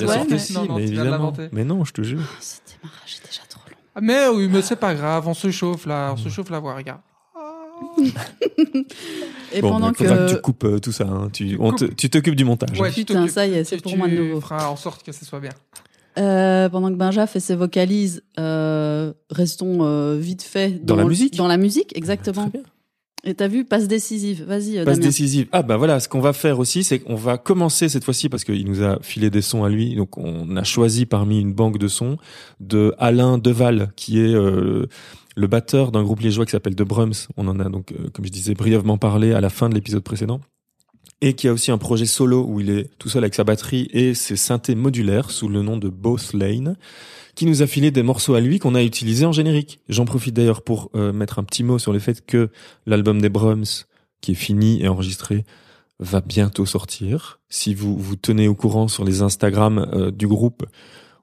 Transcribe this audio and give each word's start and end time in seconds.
Ouais, 0.00 0.06
sorte 0.08 0.28
mais- 0.30 0.34
aussi, 0.36 0.52
Non, 0.54 0.64
non, 0.66 0.76
mais 0.76 0.82
évidemment. 0.84 1.32
Mais 1.52 1.64
non, 1.64 1.84
je 1.84 1.92
te 1.92 2.02
jure. 2.02 2.20
Oh, 2.22 2.36
Ce 2.40 2.56
démarrage 2.80 3.16
est 3.22 3.26
déjà 3.26 3.42
trop 3.48 3.60
long. 3.70 3.76
Ah, 3.94 4.00
Mais 4.02 4.26
oui, 4.28 4.48
mais 4.50 4.60
c'est 4.62 4.76
pas 4.76 4.94
grave, 4.94 5.28
on 5.28 5.34
se 5.34 5.50
chauffe 5.50 5.86
là, 5.86 6.12
on 6.12 6.16
se 6.16 6.28
chauffe 6.28 6.50
la 6.50 6.58
voix, 6.58 6.74
regarde. 6.74 7.00
Et 9.52 9.60
bon, 9.60 9.70
pendant 9.70 9.92
que... 9.92 10.04
que. 10.04 10.34
tu 10.34 10.40
coupes 10.40 10.64
euh, 10.64 10.78
tout 10.78 10.92
ça. 10.92 11.04
hein. 11.04 11.28
Tu, 11.32 11.50
Tu 11.50 11.56
on 11.60 11.72
te- 11.72 11.84
tu 11.84 12.10
t'occupes 12.10 12.34
du 12.34 12.44
montage. 12.44 12.78
Ouais, 12.80 12.88
hein. 12.88 12.92
tu 12.94 13.04
Putain, 13.04 13.28
ça 13.28 13.46
y 13.46 13.54
est, 13.54 13.64
c'est 13.64 13.76
Tu- 13.76 13.82
pour 13.82 13.96
moi 13.96 14.08
de 14.08 14.16
nouveau. 14.16 14.40
feras 14.40 14.68
en 14.68 14.76
sorte 14.76 15.02
que 15.04 15.12
ce 15.12 15.24
soit 15.24 15.40
bien. 15.40 15.52
Euh, 16.18 16.68
pendant 16.68 16.88
que 16.90 16.94
Benja 16.94 17.26
fait 17.26 17.40
ses 17.40 17.56
vocalises, 17.56 18.22
euh, 18.38 19.12
restons 19.30 19.78
euh, 19.82 20.16
vite 20.18 20.42
fait 20.42 20.84
Dans 20.84 20.94
la 20.96 21.04
musique 21.04 21.34
Dans 21.36 21.48
la 21.48 21.56
musique, 21.56 21.96
exactement. 21.96 22.48
Très 22.48 22.58
bien. 22.60 22.62
Et 23.26 23.34
t'as 23.34 23.48
vu, 23.48 23.64
passe 23.64 23.88
décisive. 23.88 24.44
Vas-y, 24.44 24.78
euh, 24.78 24.84
Passe 24.84 24.98
Damien. 24.98 25.08
décisive. 25.08 25.46
Ah 25.52 25.62
bah 25.62 25.76
voilà, 25.78 25.98
ce 25.98 26.08
qu'on 26.08 26.20
va 26.20 26.32
faire 26.34 26.58
aussi, 26.58 26.84
c'est 26.84 26.98
qu'on 26.98 27.14
va 27.14 27.38
commencer 27.38 27.88
cette 27.88 28.04
fois-ci 28.04 28.28
parce 28.28 28.44
qu'il 28.44 28.66
nous 28.66 28.82
a 28.82 28.98
filé 29.00 29.30
des 29.30 29.40
sons 29.40 29.64
à 29.64 29.70
lui. 29.70 29.94
Donc 29.96 30.18
on 30.18 30.56
a 30.56 30.64
choisi 30.64 31.06
parmi 31.06 31.40
une 31.40 31.54
banque 31.54 31.78
de 31.78 31.88
sons 31.88 32.18
de 32.60 32.94
Alain 32.98 33.38
Deval, 33.38 33.92
qui 33.96 34.20
est 34.20 34.34
euh, 34.34 34.86
le 35.36 35.46
batteur 35.46 35.90
d'un 35.90 36.02
groupe 36.02 36.20
liégeois 36.20 36.44
qui 36.44 36.52
s'appelle 36.52 36.76
The 36.76 36.82
Brums. 36.82 37.28
On 37.38 37.48
en 37.48 37.58
a 37.60 37.68
donc, 37.70 37.92
euh, 37.92 38.10
comme 38.12 38.26
je 38.26 38.30
disais, 38.30 38.52
brièvement 38.54 38.98
parlé 38.98 39.32
à 39.32 39.40
la 39.40 39.48
fin 39.48 39.70
de 39.70 39.74
l'épisode 39.74 40.02
précédent. 40.02 40.40
Et 41.22 41.32
qui 41.32 41.48
a 41.48 41.52
aussi 41.54 41.70
un 41.70 41.78
projet 41.78 42.04
solo 42.04 42.44
où 42.46 42.60
il 42.60 42.68
est 42.68 42.90
tout 42.98 43.08
seul 43.08 43.24
avec 43.24 43.34
sa 43.34 43.44
batterie 43.44 43.88
et 43.92 44.12
ses 44.12 44.36
synthés 44.36 44.74
modulaires 44.74 45.30
sous 45.30 45.48
le 45.48 45.62
nom 45.62 45.78
de 45.78 45.88
Both 45.88 46.34
Lane, 46.34 46.76
qui 47.34 47.46
nous 47.46 47.62
a 47.62 47.66
filé 47.66 47.90
des 47.90 48.02
morceaux 48.02 48.34
à 48.34 48.40
lui 48.40 48.58
qu'on 48.58 48.74
a 48.74 48.82
utilisés 48.82 49.26
en 49.26 49.32
générique. 49.32 49.80
J'en 49.88 50.04
profite 50.04 50.34
d'ailleurs 50.34 50.62
pour 50.62 50.90
euh, 50.94 51.12
mettre 51.12 51.38
un 51.38 51.44
petit 51.44 51.64
mot 51.64 51.78
sur 51.78 51.92
le 51.92 51.98
fait 51.98 52.24
que 52.24 52.50
l'album 52.86 53.20
des 53.20 53.28
Brums, 53.28 53.86
qui 54.20 54.32
est 54.32 54.36
fini 54.36 54.82
et 54.82 54.88
enregistré, 54.88 55.44
va 56.00 56.20
bientôt 56.20 56.66
sortir. 56.66 57.40
Si 57.48 57.74
vous 57.74 57.96
vous 57.96 58.16
tenez 58.16 58.48
au 58.48 58.54
courant 58.54 58.88
sur 58.88 59.04
les 59.04 59.22
Instagram 59.22 59.88
euh, 59.92 60.10
du 60.10 60.26
groupe, 60.26 60.64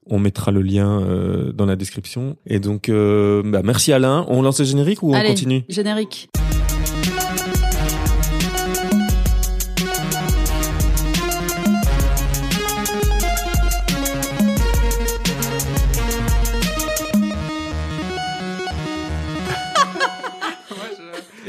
on 0.05 0.19
mettra 0.19 0.51
le 0.51 0.61
lien 0.61 1.01
euh, 1.01 1.51
dans 1.51 1.65
la 1.65 1.75
description. 1.75 2.37
Et 2.47 2.59
donc, 2.59 2.89
euh, 2.89 3.43
bah, 3.45 3.61
merci 3.63 3.93
Alain. 3.93 4.25
On 4.29 4.41
lance 4.41 4.59
le 4.59 4.65
générique 4.65 5.03
ou 5.03 5.13
on 5.13 5.21
continue? 5.23 5.63
générique. 5.69 6.29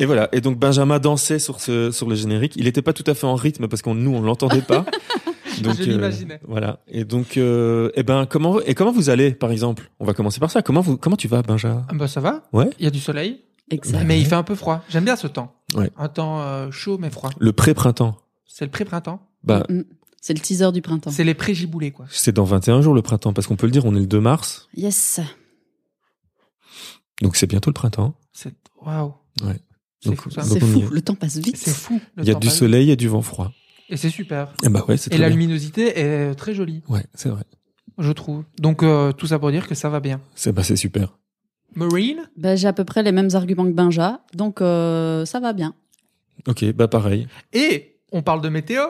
Et 0.03 0.07
voilà. 0.07 0.29
Et 0.33 0.41
donc 0.41 0.59
Benjamin 0.59 0.99
dansait 0.99 1.39
sur 1.39 1.61
ce 1.61 1.93
sur 1.93 2.09
le 2.09 2.15
générique. 2.17 2.55
Il 2.57 2.65
n'était 2.65 2.83
pas 2.83 2.93
tout 2.93 3.05
à 3.07 3.15
fait 3.15 3.27
en 3.27 3.37
rythme 3.37 3.69
parce 3.69 3.83
qu'on 3.83 3.95
nous 3.95 4.11
on 4.15 4.21
l'entendait 4.21 4.63
pas. 4.63 4.85
Donc 5.63 5.77
Je 5.77 5.83
l'imaginais. 5.85 6.41
voilà. 6.49 6.81
Et 6.89 7.05
donc, 7.05 7.37
euh, 7.37 7.91
eh 7.95 8.03
ben 8.03 8.25
comment 8.27 8.59
et 8.63 8.75
comment 8.75 8.91
vous 8.91 9.11
allez 9.11 9.33
par 9.33 9.53
exemple? 9.53 9.91
On 10.01 10.05
va 10.05 10.13
commencer 10.15 10.41
par 10.41 10.51
ça. 10.51 10.61
Comment 10.63 10.81
vous 10.81 10.97
comment 10.97 11.15
tu 11.17 11.29
vas, 11.29 11.43
Benjamin? 11.43 11.85
Ah 11.89 11.95
bah 11.95 12.09
ça 12.09 12.21
va, 12.21 12.43
Ouais. 12.53 12.71
il 12.81 12.85
y 12.85 12.89
a 12.89 12.91
du 12.91 12.99
soleil, 12.99 13.43
Exact. 13.71 14.03
mais 14.05 14.19
il 14.19 14.27
fait 14.27 14.35
un 14.35 14.43
peu 14.43 14.55
froid. 14.57 14.83
J'aime 14.89 15.05
bien 15.05 15.15
ce 15.15 15.27
temps. 15.29 15.55
Ouais. 15.77 15.91
Un 15.97 16.09
temps 16.09 16.41
euh, 16.41 16.71
chaud 16.73 16.97
mais 16.99 17.11
froid. 17.11 17.31
Le 17.39 17.53
pré-printemps. 17.53 18.17
C'est 18.47 18.65
le 18.65 18.71
pré-printemps. 18.73 19.21
Bah, 19.45 19.63
Mm, 19.69 19.75
mm. 19.81 19.85
C'est 20.21 20.35
le 20.35 20.41
teaser 20.41 20.73
du 20.73 20.83
printemps. 20.83 21.11
C'est 21.11 21.23
les 21.25 21.35
pré-giboulés 21.35 21.91
quoi. 21.93 22.07
c'est 22.11 22.33
dans 22.33 22.45
21 22.45 22.81
jours 22.81 22.95
le 22.95 23.03
printemps 23.03 23.33
parce 23.35 23.47
qu'on 23.47 23.57
peut 23.57 23.67
le 23.67 23.73
dire. 23.73 23.85
On 23.85 23.95
est 23.95 24.01
le 24.01 24.07
2 24.07 24.21
mars, 24.21 24.69
Yes. 24.75 25.21
donc 27.21 27.37
c'est 27.37 27.47
bientôt 27.47 27.71
le 27.71 27.75
printemps. 27.75 28.15
C'est 28.33 28.55
waouh. 28.85 29.13
Ouais. 29.45 29.61
C'est 30.05 30.15
fou 30.17 30.31
ça. 30.31 30.43
Le 30.91 31.01
temps 31.01 31.15
passe 31.15 31.37
vite. 31.39 31.57
C'est 31.57 31.71
fou. 31.75 32.01
le 32.17 32.25
Il 32.25 32.29
y 32.29 32.33
a 32.33 32.35
du 32.35 32.49
soleil 32.49 32.91
et 32.91 32.97
du 32.97 33.09
vent 33.09 33.23
froid. 33.23 33.53
Et 33.89 33.97
c'est 33.97 34.11
super. 34.11 34.49
Eh 34.65 34.69
bah 34.69 34.85
ouais, 34.89 34.97
c'est 34.97 35.09
Et 35.13 35.17
très 35.17 35.23
la 35.23 35.29
bien. 35.29 35.37
luminosité 35.37 35.99
est 35.99 36.35
très 36.35 36.55
jolie, 36.55 36.83
Ouais, 36.89 37.05
c'est 37.15 37.29
vrai. 37.29 37.43
je 37.99 38.11
trouve. 38.13 38.45
Donc 38.59 38.83
euh, 38.83 39.13
tout 39.13 39.27
ça 39.27 39.39
pour 39.39 39.51
dire 39.51 39.69
que 39.69 39.75
ça 39.75 39.89
va 39.91 40.01
bien. 40.01 40.21
C'est 40.35 40.53
bah 40.53 40.63
c'est 40.63 40.77
super. 40.77 41.19
Marine 41.75 42.23
Ben, 42.37 42.57
j'ai 42.57 42.69
à 42.69 42.73
peu 42.73 42.85
près 42.85 43.03
les 43.03 43.13
mêmes 43.13 43.31
arguments 43.35 43.65
que 43.65 43.71
Benja, 43.73 44.21
donc 44.35 44.61
euh, 44.61 45.25
ça 45.25 45.41
va 45.41 45.53
bien. 45.53 45.75
Ok, 46.47 46.65
bah 46.73 46.89
pareil. 46.89 47.29
Et 47.53 47.97
on 48.13 48.23
parle 48.23 48.41
de 48.41 48.49
météo. 48.49 48.83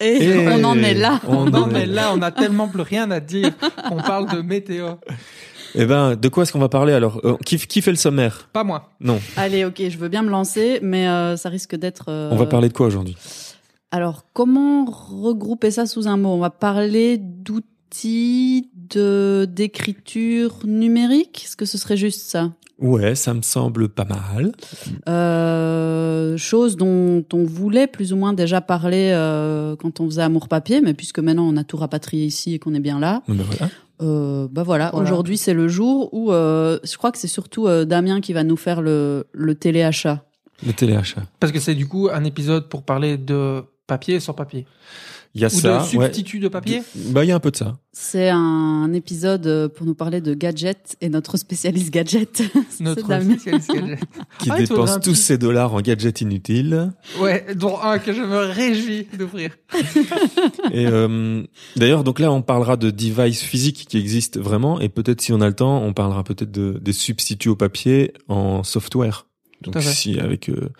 Et, 0.00 0.24
Et- 0.24 0.48
on 0.48 0.64
en 0.64 0.76
est 0.78 0.94
là. 0.94 1.20
On 1.28 1.52
en 1.54 1.70
est- 1.74 1.86
là 1.86 2.12
on 2.14 2.22
a 2.22 2.30
tellement 2.32 2.68
plus 2.68 2.82
rien 2.82 3.10
à 3.10 3.20
dire 3.20 3.52
qu'on 3.88 3.96
parle 4.02 4.28
de 4.34 4.40
météo. 4.42 4.94
Eh 5.74 5.86
ben, 5.86 6.14
de 6.16 6.28
quoi 6.28 6.42
est-ce 6.44 6.52
qu'on 6.52 6.58
va 6.58 6.68
parler 6.68 6.92
alors 6.92 7.20
Euh, 7.24 7.36
qui, 7.44 7.58
qui 7.58 7.82
fait 7.82 7.90
le 7.90 7.96
sommaire? 7.96 8.48
Pas 8.52 8.64
moi. 8.64 8.90
Non. 9.00 9.20
Allez, 9.36 9.64
ok, 9.64 9.82
je 9.88 9.98
veux 9.98 10.08
bien 10.08 10.22
me 10.22 10.30
lancer, 10.30 10.78
mais 10.82 11.08
euh, 11.08 11.36
ça 11.36 11.48
risque 11.48 11.74
d'être. 11.76 12.06
euh, 12.08 12.28
On 12.32 12.36
va 12.36 12.46
parler 12.46 12.68
de 12.68 12.72
quoi 12.74 12.86
aujourd'hui? 12.86 13.16
Alors, 13.90 14.24
comment 14.32 14.84
regrouper 14.86 15.70
ça 15.70 15.86
sous 15.86 16.08
un 16.08 16.16
mot? 16.16 16.30
On 16.30 16.38
va 16.38 16.50
parler 16.50 17.18
d'outils 17.18 18.70
de 18.74 19.46
d'écriture 19.50 20.58
numérique? 20.64 21.42
Est-ce 21.46 21.56
que 21.56 21.64
ce 21.64 21.78
serait 21.78 21.96
juste 21.96 22.22
ça? 22.22 22.52
Ouais, 22.80 23.14
ça 23.14 23.32
me 23.34 23.42
semble 23.42 23.88
pas 23.88 24.04
mal. 24.04 24.50
euh, 25.08 26.36
Chose 26.36 26.76
dont 26.76 27.24
on 27.32 27.44
voulait 27.44 27.86
plus 27.86 28.12
ou 28.12 28.16
moins 28.16 28.32
déjà 28.32 28.60
parler 28.60 29.10
euh, 29.14 29.76
quand 29.76 30.00
on 30.00 30.06
faisait 30.06 30.22
Amour 30.22 30.48
Papier, 30.48 30.80
mais 30.80 30.92
puisque 30.94 31.20
maintenant 31.20 31.46
on 31.48 31.56
a 31.56 31.62
tout 31.64 31.76
rapatrié 31.76 32.24
ici 32.26 32.54
et 32.54 32.58
qu'on 32.58 32.74
est 32.74 32.80
bien 32.80 32.98
là, 32.98 33.22
Ben 33.28 33.36
voilà. 33.48 33.70
Euh, 34.02 34.48
bah 34.50 34.62
voilà. 34.62 34.90
Voilà. 34.92 35.06
Aujourd'hui 35.06 35.36
c'est 35.36 35.54
le 35.54 35.68
jour 35.68 36.12
où 36.12 36.32
euh, 36.32 36.78
je 36.82 36.96
crois 36.96 37.12
que 37.12 37.18
c'est 37.18 37.28
surtout 37.28 37.66
euh, 37.66 37.84
Damien 37.84 38.20
qui 38.20 38.32
va 38.32 38.44
nous 38.44 38.56
faire 38.56 38.82
le, 38.82 39.26
le 39.32 39.54
téléachat. 39.54 40.24
Le 40.66 40.72
téléachat. 40.72 41.22
Parce 41.40 41.52
que 41.52 41.60
c'est 41.60 41.74
du 41.74 41.86
coup 41.86 42.08
un 42.12 42.24
épisode 42.24 42.68
pour 42.68 42.82
parler 42.82 43.16
de 43.16 43.62
papier 43.86 44.20
sans 44.20 44.32
papier. 44.32 44.66
Il 45.36 45.40
y 45.40 45.44
a 45.44 45.48
Ou 45.48 45.50
ça. 45.50 45.78
de 45.78 45.96
ouais. 45.96 46.06
substitut 46.06 46.38
de 46.38 46.46
papier. 46.46 46.82
Bah 47.10 47.24
il 47.24 47.28
y 47.28 47.32
a 47.32 47.34
un 47.34 47.40
peu 47.40 47.50
de 47.50 47.56
ça. 47.56 47.76
C'est 47.92 48.28
un 48.28 48.92
épisode 48.92 49.46
euh, 49.48 49.68
pour 49.68 49.84
nous 49.84 49.94
parler 49.96 50.20
de 50.20 50.32
gadgets 50.32 50.96
et 51.00 51.08
notre 51.08 51.36
spécialiste 51.36 51.90
gadget. 51.92 52.42
c'est 52.70 52.84
Notre 52.84 53.20
spécialiste 53.20 53.70
gadget. 53.74 53.98
Qui 54.38 54.50
Ah, 54.52 54.58
dépense 54.58 55.00
tous 55.00 55.16
ses 55.16 55.36
dollars 55.36 55.74
en 55.74 55.80
gadgets 55.80 56.20
inutiles. 56.20 56.92
Ouais, 57.20 57.44
dont 57.56 57.80
un 57.80 57.98
que 57.98 58.12
je 58.12 58.20
me 58.22 58.36
réjouis 58.36 59.08
d'ouvrir. 59.18 59.56
Et 60.72 60.86
euh, 60.86 61.42
d'ailleurs, 61.76 62.04
donc 62.04 62.20
là, 62.20 62.30
on 62.30 62.42
parlera 62.42 62.76
de 62.76 62.90
devices 62.90 63.42
physiques 63.42 63.86
qui 63.88 63.98
existent 63.98 64.40
vraiment, 64.40 64.80
et 64.80 64.88
peut-être 64.88 65.20
si 65.20 65.32
on 65.32 65.40
a 65.40 65.48
le 65.48 65.54
temps, 65.54 65.82
on 65.82 65.92
parlera 65.92 66.22
peut-être 66.22 66.50
de, 66.52 66.78
des 66.80 66.92
substituts 66.92 67.48
au 67.48 67.56
papier 67.56 68.12
en 68.28 68.62
software. 68.62 69.26
Donc 69.62 69.80
si 69.80 70.20
avec 70.20 70.48
euh, 70.48 70.70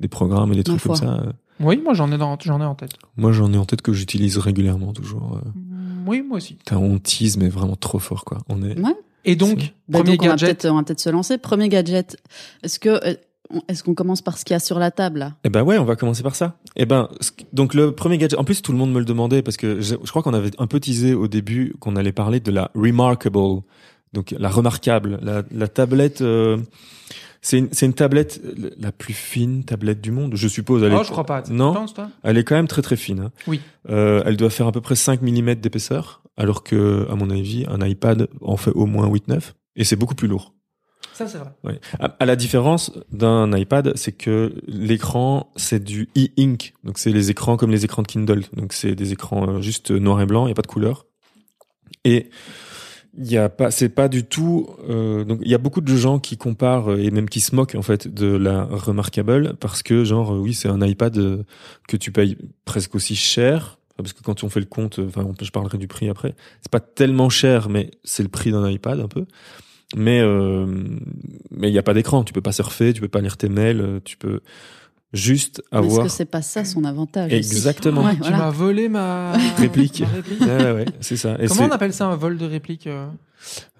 des 0.00 0.08
programmes 0.08 0.52
et 0.52 0.56
des 0.56 0.64
trucs 0.64 0.82
comme 0.82 0.96
ça. 0.96 1.22
Oui, 1.60 1.80
moi 1.82 1.94
j'en 1.94 2.10
ai 2.12 2.18
dans, 2.18 2.36
j'en 2.42 2.60
ai 2.60 2.64
en 2.64 2.74
tête. 2.74 2.92
moi, 3.16 3.32
j'en 3.32 3.52
ai 3.52 3.56
en 3.58 3.64
tête 3.64 3.80
que 3.82 3.92
j'utilise 3.92 4.38
régulièrement 4.38 4.92
toujours. 4.92 5.38
euh. 5.44 5.48
Mm, 5.54 6.08
Oui, 6.08 6.22
moi 6.22 6.38
aussi. 6.38 6.54
Putain, 6.54 6.76
on 6.78 6.98
tease, 6.98 7.36
mais 7.36 7.48
vraiment 7.48 7.76
trop 7.76 7.98
fort, 7.98 8.24
quoi. 8.24 8.38
On 8.48 8.62
est. 8.62 8.78
Ouais. 8.78 8.94
Et 9.24 9.36
donc, 9.36 9.72
Bah, 9.88 10.00
premier 10.00 10.16
donc 10.16 10.22
on 10.22 10.26
va 10.26 10.30
gadget. 10.36 10.48
peut-être 10.60 10.72
on 10.72 10.76
va 10.76 10.82
peut-être 10.82 11.00
se 11.00 11.10
lancer. 11.10 11.38
Premier 11.38 11.68
gadget. 11.68 12.16
Est-ce 12.62 12.78
que 12.78 12.88
euh, 12.90 13.14
est-ce 13.68 13.82
qu'on 13.84 13.94
commence 13.94 14.20
par 14.20 14.36
ce 14.36 14.44
qu'il 14.44 14.52
y 14.54 14.56
a 14.56 14.60
sur 14.60 14.78
la 14.78 14.90
table 14.90 15.20
là? 15.20 15.32
Eh 15.44 15.48
ben 15.48 15.62
ouais, 15.62 15.78
on 15.78 15.84
va 15.84 15.96
commencer 15.96 16.22
par 16.22 16.34
ça. 16.34 16.56
Eh 16.76 16.86
ben, 16.86 17.08
donc 17.52 17.72
le 17.74 17.92
premier 17.92 18.18
gadget. 18.18 18.38
En 18.38 18.44
plus, 18.44 18.60
tout 18.60 18.72
le 18.72 18.78
monde 18.78 18.92
me 18.92 18.98
le 18.98 19.04
demandait 19.04 19.42
parce 19.42 19.56
que 19.56 19.80
je, 19.80 19.94
je 20.02 20.10
crois 20.10 20.22
qu'on 20.22 20.34
avait 20.34 20.50
un 20.58 20.66
peu 20.66 20.80
teasé 20.80 21.14
au 21.14 21.28
début 21.28 21.74
qu'on 21.78 21.94
allait 21.96 22.12
parler 22.12 22.40
de 22.40 22.50
la 22.50 22.70
remarkable, 22.74 23.62
donc 24.12 24.34
la 24.36 24.48
remarquable, 24.48 25.18
la, 25.22 25.42
la 25.52 25.68
tablette. 25.68 26.20
euh, 26.20 26.58
c'est 27.46 27.58
une, 27.58 27.68
c'est 27.72 27.84
une 27.86 27.92
tablette 27.92 28.40
euh, 28.44 28.70
la 28.78 28.90
plus 28.90 29.12
fine 29.14 29.64
tablette 29.64 30.00
du 30.00 30.10
monde, 30.10 30.32
je 30.34 30.48
suppose. 30.48 30.82
Elle 30.82 30.94
Oh, 30.94 31.02
est, 31.02 31.04
je 31.04 31.10
crois 31.10 31.24
pas. 31.26 31.42
Non. 31.50 31.74
penses, 31.74 31.92
toi? 31.94 32.08
Elle 32.22 32.38
est 32.38 32.44
quand 32.44 32.54
même 32.56 32.66
très 32.68 32.80
très 32.82 32.96
fine. 32.96 33.20
hein. 33.20 33.32
Oui. 33.46 33.60
Euh, 33.90 34.22
elle 34.24 34.36
doit 34.38 34.48
faire 34.50 34.66
à 34.66 34.72
peu 34.72 34.80
près 34.80 34.96
5 34.96 35.20
mm 35.22 35.56
d'épaisseur, 35.56 36.22
alors 36.38 36.64
que, 36.64 37.06
à 37.10 37.14
mon 37.14 37.28
avis, 37.30 37.66
un 37.68 37.86
iPad 37.86 38.28
en 38.40 38.56
fait 38.56 38.70
au 38.72 38.86
moins 38.86 39.06
8-9. 39.08 39.52
Et 39.76 39.84
c'est 39.84 39.96
beaucoup 39.96 40.14
plus 40.14 40.26
lourd. 40.28 40.54
Ça, 41.12 41.28
c'est 41.28 41.38
vrai. 41.38 41.50
Ouais. 41.64 41.80
À, 42.00 42.06
à 42.18 42.24
la 42.26 42.34
différence 42.34 42.90
d'un 43.12 43.54
iPad, 43.56 43.92
c'est 43.94 44.12
que 44.12 44.54
l'écran 44.66 45.52
c'est 45.54 45.84
du 45.84 46.08
e-ink, 46.16 46.72
donc 46.82 46.98
c'est 46.98 47.12
les 47.12 47.30
écrans 47.30 47.56
comme 47.56 47.70
les 47.70 47.84
écrans 47.84 48.02
de 48.02 48.08
Kindle, 48.08 48.42
donc 48.56 48.72
c'est 48.72 48.94
des 48.96 49.12
écrans 49.12 49.46
euh, 49.48 49.60
juste 49.60 49.90
noir 49.92 50.20
et 50.22 50.26
blanc, 50.26 50.46
il 50.46 50.48
y 50.48 50.52
a 50.52 50.54
pas 50.56 50.62
de 50.62 50.66
couleur. 50.66 51.06
Et 52.04 52.30
il 53.16 53.30
y 53.30 53.36
a 53.36 53.48
pas, 53.48 53.70
c'est 53.70 53.88
pas 53.88 54.08
du 54.08 54.24
tout. 54.24 54.68
euh, 54.88 55.24
donc 55.24 55.40
il 55.42 55.50
y 55.50 55.54
a 55.54 55.58
beaucoup 55.58 55.80
de 55.80 55.96
gens 55.96 56.18
qui 56.18 56.36
comparent 56.36 56.92
euh, 56.92 56.98
et 56.98 57.10
même 57.10 57.28
qui 57.28 57.40
se 57.40 57.54
moquent 57.54 57.76
en 57.76 57.82
fait 57.82 58.12
de 58.12 58.26
la 58.26 58.64
Remarkable 58.64 59.54
parce 59.60 59.82
que 59.82 60.04
genre 60.04 60.34
euh, 60.34 60.38
oui 60.38 60.54
c'est 60.54 60.68
un 60.68 60.80
iPad 60.84 61.16
euh, 61.18 61.42
que 61.88 61.96
tu 61.96 62.12
payes 62.12 62.36
presque 62.64 62.94
aussi 62.94 63.16
cher. 63.16 63.78
Parce 63.96 64.12
que 64.12 64.22
quand 64.24 64.42
on 64.42 64.48
fait 64.48 64.58
le 64.58 64.66
compte, 64.66 64.98
enfin, 64.98 65.24
je 65.40 65.50
parlerai 65.52 65.78
du 65.78 65.86
prix 65.86 66.08
après. 66.08 66.34
C'est 66.62 66.70
pas 66.70 66.80
tellement 66.80 67.28
cher, 67.28 67.68
mais 67.68 67.92
c'est 68.02 68.24
le 68.24 68.28
prix 68.28 68.50
d'un 68.50 68.68
iPad 68.68 68.98
un 68.98 69.06
peu. 69.06 69.24
Mais 69.94 70.18
euh, 70.20 70.66
mais 71.52 71.68
il 71.68 71.72
y 71.74 71.78
a 71.78 71.82
pas 71.84 71.94
d'écran. 71.94 72.24
Tu 72.24 72.32
peux 72.32 72.40
pas 72.40 72.50
surfer, 72.50 72.92
tu 72.92 73.00
peux 73.00 73.06
pas 73.06 73.20
lire 73.20 73.36
tes 73.36 73.48
mails, 73.48 74.00
tu 74.04 74.16
peux 74.16 74.40
juste 75.14 75.60
Est-ce 75.72 75.76
avoir 75.78 76.02
que 76.06 76.12
c'est 76.12 76.24
pas 76.26 76.42
ça 76.42 76.64
son 76.64 76.84
avantage 76.84 77.28
aussi 77.32 77.36
Exactement. 77.36 78.04
Ouais, 78.04 78.12
Tu 78.14 78.18
voilà. 78.20 78.36
m'as 78.38 78.50
volé 78.50 78.88
ma 78.90 79.32
Réplique. 79.56 80.00
ma 80.00 80.08
réplique. 80.08 80.40
Ouais, 80.42 80.84
c'est 81.00 81.16
ça. 81.16 81.36
Et 81.40 81.46
Comment 81.48 81.62
on 81.64 81.70
appelle 81.70 81.92
ça 81.94 82.06
un 82.06 82.16
vol 82.16 82.36
de 82.36 82.44
réplique 82.44 82.86
euh 82.86 83.06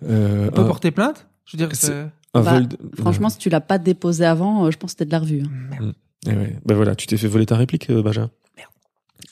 euh, 0.09 0.49
On 0.49 0.53
peut 0.53 0.61
un, 0.63 0.65
porter 0.67 0.91
plainte? 0.91 1.27
Je 1.45 1.57
veux 1.57 1.67
dire, 1.67 1.75
C'est- 1.77 1.87
c'est... 1.89 1.93
un 2.35 2.43
Bah, 2.43 2.55
vol 2.55 2.69
de- 2.69 2.79
Franchement, 2.99 3.29
si 3.29 3.39
tu 3.39 3.49
l'as 3.51 3.61
pas 3.61 3.79
déposé 3.79 4.25
avant, 4.25 4.65
euh, 4.67 4.71
je 4.71 4.77
pense 4.79 4.89
que 4.95 4.99
c'était 4.99 5.05
de 5.07 5.13
la 5.13 5.19
revue. 5.19 5.43
hein. 5.45 5.51
Merde. 5.71 5.95
Eh 6.27 6.31
ouais. 6.31 6.57
Ben 6.65 6.75
voilà, 6.75 6.95
tu 6.95 7.07
t'es 7.07 7.17
fait 7.19 7.29
voler 7.29 7.47
ta 7.47 7.57
réplique, 7.57 7.91
euh, 7.91 8.03
Benjamin. 8.03 8.31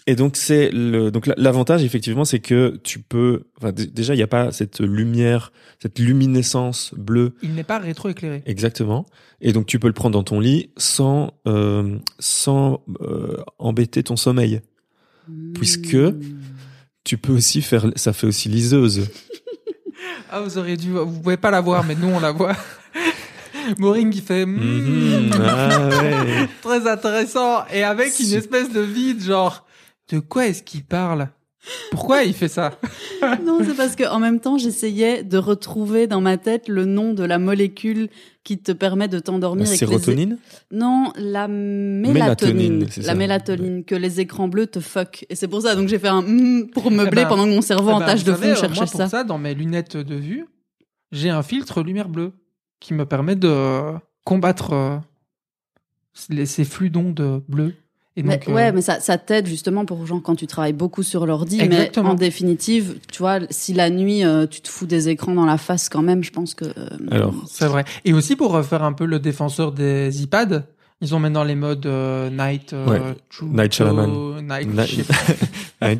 Et 0.08 0.16
donc 0.16 0.36
c'est 0.36 0.70
le 0.72 1.10
donc 1.12 1.26
la- 1.26 1.34
l'avantage 1.36 1.84
effectivement 1.84 2.24
c'est 2.24 2.40
que 2.40 2.78
tu 2.82 2.98
peux 2.98 3.44
enfin 3.58 3.70
déjà 3.72 4.14
il 4.14 4.16
n'y 4.16 4.22
a 4.24 4.26
pas 4.26 4.50
cette 4.50 4.80
lumière 4.80 5.52
cette 5.80 5.98
luminescence 6.00 6.92
bleue 6.96 7.34
Il 7.42 7.54
n'est 7.54 7.62
pas 7.62 7.78
rétroéclairé. 7.78 8.42
exactement 8.46 9.06
et 9.40 9.52
donc 9.52 9.66
tu 9.66 9.78
peux 9.78 9.86
le 9.86 9.92
prendre 9.92 10.14
dans 10.14 10.24
ton 10.24 10.40
lit 10.40 10.70
sans 10.76 11.34
euh, 11.46 11.96
sans 12.18 12.82
euh, 13.00 13.36
embêter 13.58 14.02
ton 14.02 14.16
sommeil. 14.16 14.60
Puisque- 15.54 15.94
Hmm. 15.94 16.20
Tu 17.04 17.18
peux 17.18 17.32
aussi 17.32 17.62
faire 17.62 17.86
ça 17.96 18.12
fait 18.12 18.26
aussi 18.28 18.48
liseuse. 18.48 19.08
Ah, 20.34 20.40
vous 20.40 20.56
auriez 20.56 20.76
dû, 20.78 20.90
vous 20.92 21.20
pouvez 21.20 21.36
pas 21.36 21.50
la 21.50 21.60
voir, 21.60 21.84
mais 21.84 21.94
nous 21.94 22.08
on 22.08 22.18
la 22.18 22.32
voit. 22.32 22.56
Maureen 23.78 24.10
qui 24.10 24.20
fait 24.22 24.46
Mhm. 24.46 25.26
mm, 25.28 25.30
Ah 25.44 25.88
ouais. 25.88 26.48
très 26.62 26.88
intéressant 26.88 27.64
et 27.72 27.82
avec 27.84 28.18
une 28.18 28.32
espèce 28.32 28.72
de 28.72 28.80
vide 28.80 29.22
genre 29.22 29.66
de 30.12 30.18
quoi 30.20 30.46
est-ce 30.46 30.62
qu'il 30.62 30.84
parle? 30.84 31.28
Pourquoi 31.92 32.24
il 32.24 32.34
fait 32.34 32.48
ça? 32.48 32.72
Non, 33.44 33.60
c'est 33.64 33.76
parce 33.76 33.94
que 33.94 34.02
en 34.08 34.18
même 34.18 34.40
temps, 34.40 34.58
j'essayais 34.58 35.22
de 35.22 35.38
retrouver 35.38 36.06
dans 36.08 36.20
ma 36.20 36.36
tête 36.36 36.66
le 36.68 36.84
nom 36.86 37.12
de 37.14 37.22
la 37.22 37.38
molécule 37.38 38.08
qui 38.42 38.58
te 38.58 38.72
permet 38.72 39.06
de 39.06 39.14
La 39.16 39.20
t'endormir. 39.22 39.68
les- 39.70 39.76
sérotonine? 39.76 40.38
Non, 40.72 41.12
la 41.16 41.46
mélatonine. 41.46 42.80
La 42.96 43.02
ça. 43.04 43.14
mélatonine, 43.14 43.84
que 43.84 43.94
les 43.94 44.18
écrans 44.20 44.48
bleus 44.48 44.66
te 44.66 44.80
fuck. 44.80 45.24
Et 45.30 45.36
c'est 45.36 45.46
pour 45.48 45.62
ça, 45.62 45.76
donc 45.76 45.86
j'ai 45.88 46.00
fait 46.00 46.08
un 46.08 46.22
mm 46.22 46.70
pour 46.72 46.90
meubler 46.90 47.22
ben, 47.22 47.28
pendant 47.28 47.44
que 47.44 47.50
mon 47.50 47.62
cerveau 47.62 47.90
Eh 47.90 47.94
en 47.94 47.98
ben, 48.00 48.06
tâche 48.06 48.24
de 48.24 48.32
savez, 48.32 48.46
fond 48.48 48.52
euh, 48.52 48.56
cherchait 48.56 48.80
moi, 48.80 48.86
pour 48.90 49.00
ça. 49.00 49.08
ça, 49.08 49.24
dans 49.24 49.38
mes 49.38 49.54
lunettes 49.54 49.96
de 49.96 50.16
vue, 50.16 50.46
j'ai 51.12 51.30
un 51.30 51.42
filtre 51.44 51.82
lumière 51.82 52.08
bleue 52.08 52.32
qui 52.80 52.92
me 52.92 53.06
permet 53.06 53.36
de 53.36 53.92
combattre 54.24 54.72
euh, 54.72 54.98
ces 56.44 56.64
flux 56.64 56.90
d'ondes 56.90 57.42
bleues. 57.48 57.74
Et 58.16 58.22
Mais, 58.22 58.38
euh, 58.46 58.52
ouais, 58.52 58.72
mais 58.72 58.82
ça, 58.82 59.00
ça 59.00 59.16
t'aide 59.16 59.46
justement 59.46 59.86
pour 59.86 60.06
gens 60.06 60.20
quand 60.20 60.34
tu 60.34 60.46
travailles 60.46 60.74
beaucoup 60.74 61.02
sur 61.02 61.24
l'ordi. 61.24 61.56
Mais 61.66 61.90
en 61.98 62.12
définitive, 62.14 62.96
tu 63.10 63.20
vois, 63.20 63.38
si 63.48 63.72
la 63.72 63.88
nuit 63.88 64.22
euh, 64.24 64.46
tu 64.46 64.60
te 64.60 64.68
fous 64.68 64.84
des 64.84 65.08
écrans 65.08 65.32
dans 65.34 65.46
la 65.46 65.56
face 65.56 65.88
quand 65.88 66.02
même, 66.02 66.22
je 66.22 66.30
pense 66.30 66.54
que. 66.54 66.66
euh, 66.66 66.88
Alors, 67.10 67.34
C'est 67.48 67.66
vrai. 67.68 67.84
Et 68.04 68.12
aussi 68.12 68.36
pour 68.36 68.62
faire 68.64 68.82
un 68.82 68.92
peu 68.92 69.06
le 69.06 69.18
défenseur 69.18 69.72
des 69.72 70.22
iPads, 70.22 70.64
ils 71.00 71.14
ont 71.14 71.18
maintenant 71.18 71.42
les 71.42 71.54
modes 71.54 71.86
euh, 71.86 72.28
Night, 72.30 72.74
euh, 72.74 72.86
Ouais. 72.86 73.00
True 73.30 73.46
Night. 73.46 73.80
Ouais, 73.80 73.86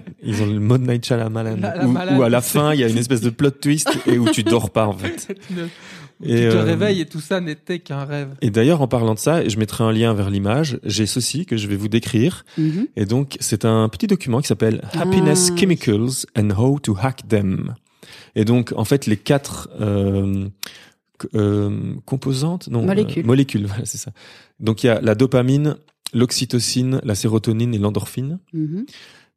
Ils 0.23 0.43
ont 0.43 0.47
le 0.47 0.61
mode 0.61 0.83
Night 0.87 1.05
Shyamalan 1.07 1.57
La- 1.59 1.77
la 1.77 1.87
où, 1.87 1.91
malade. 1.91 2.19
où 2.19 2.23
à 2.23 2.29
la 2.29 2.41
fin 2.41 2.73
il 2.75 2.81
y 2.81 2.85
a 2.85 2.89
une 2.89 2.99
espèce 2.99 3.21
de 3.21 3.31
plot 3.31 3.51
twist 3.51 3.89
et 4.07 4.19
où 4.19 4.29
tu 4.29 4.43
dors 4.45 4.71
pas 4.71 4.87
en 4.87 4.93
fait. 4.99 5.29
Tu 6.23 6.31
Et, 6.31 6.49
te 6.49 6.57
euh, 6.57 6.63
réveilles 6.63 7.01
et 7.01 7.07
tout 7.07 7.21
ça 7.21 7.41
n'était 7.41 7.79
qu'un 7.81 8.05
rêve. 8.05 8.29
Et 8.41 8.51
d'ailleurs, 8.51 8.81
en 8.83 8.89
parlant 8.89 9.15
de 9.15 9.19
ça, 9.19 9.47
je 9.49 9.57
mettrai 9.59 9.85
un 9.85 9.93
lien 9.93 10.15
vers 10.15 10.31
l'image. 10.31 10.79
J'ai 10.85 11.07
ceci 11.07 11.47
que 11.47 11.57
je 11.57 11.67
vais 11.69 11.77
vous 11.77 11.89
décrire. 11.89 12.45
mhm. 12.59 12.87
Et 12.97 13.05
donc, 13.07 13.37
c'est 13.41 13.65
un 13.65 13.89
petit 13.89 14.07
document 14.07 14.41
qui 14.41 14.47
s'appelle 14.49 14.83
Happiness 14.95 15.51
Ah. 15.53 15.57
Chemicals 15.59 16.27
and 16.37 16.51
How 16.51 16.79
to 16.81 16.97
Hack 17.01 17.27
Them. 17.29 17.75
Et 18.35 18.45
donc, 18.45 18.73
en 18.77 18.85
fait, 18.85 19.07
les 19.07 19.17
quatre 19.17 19.69
euh, 19.81 20.49
euh, 21.35 21.95
composantes, 22.05 22.69
non, 22.69 22.83
Molécules. 22.85 23.23
euh, 23.23 23.27
molécules, 23.27 23.67
voilà, 23.69 23.85
c'est 23.85 23.99
ça. 23.99 24.13
Donc, 24.61 24.83
il 24.85 24.87
y 24.87 24.91
a 24.91 25.01
la 25.01 25.15
dopamine, 25.15 25.77
l'oxytocine, 26.15 27.01
la 27.05 27.15
sérotonine 27.15 27.75
et 27.75 27.79
l'endorphine. 27.79 28.39
Mhm. 28.53 28.87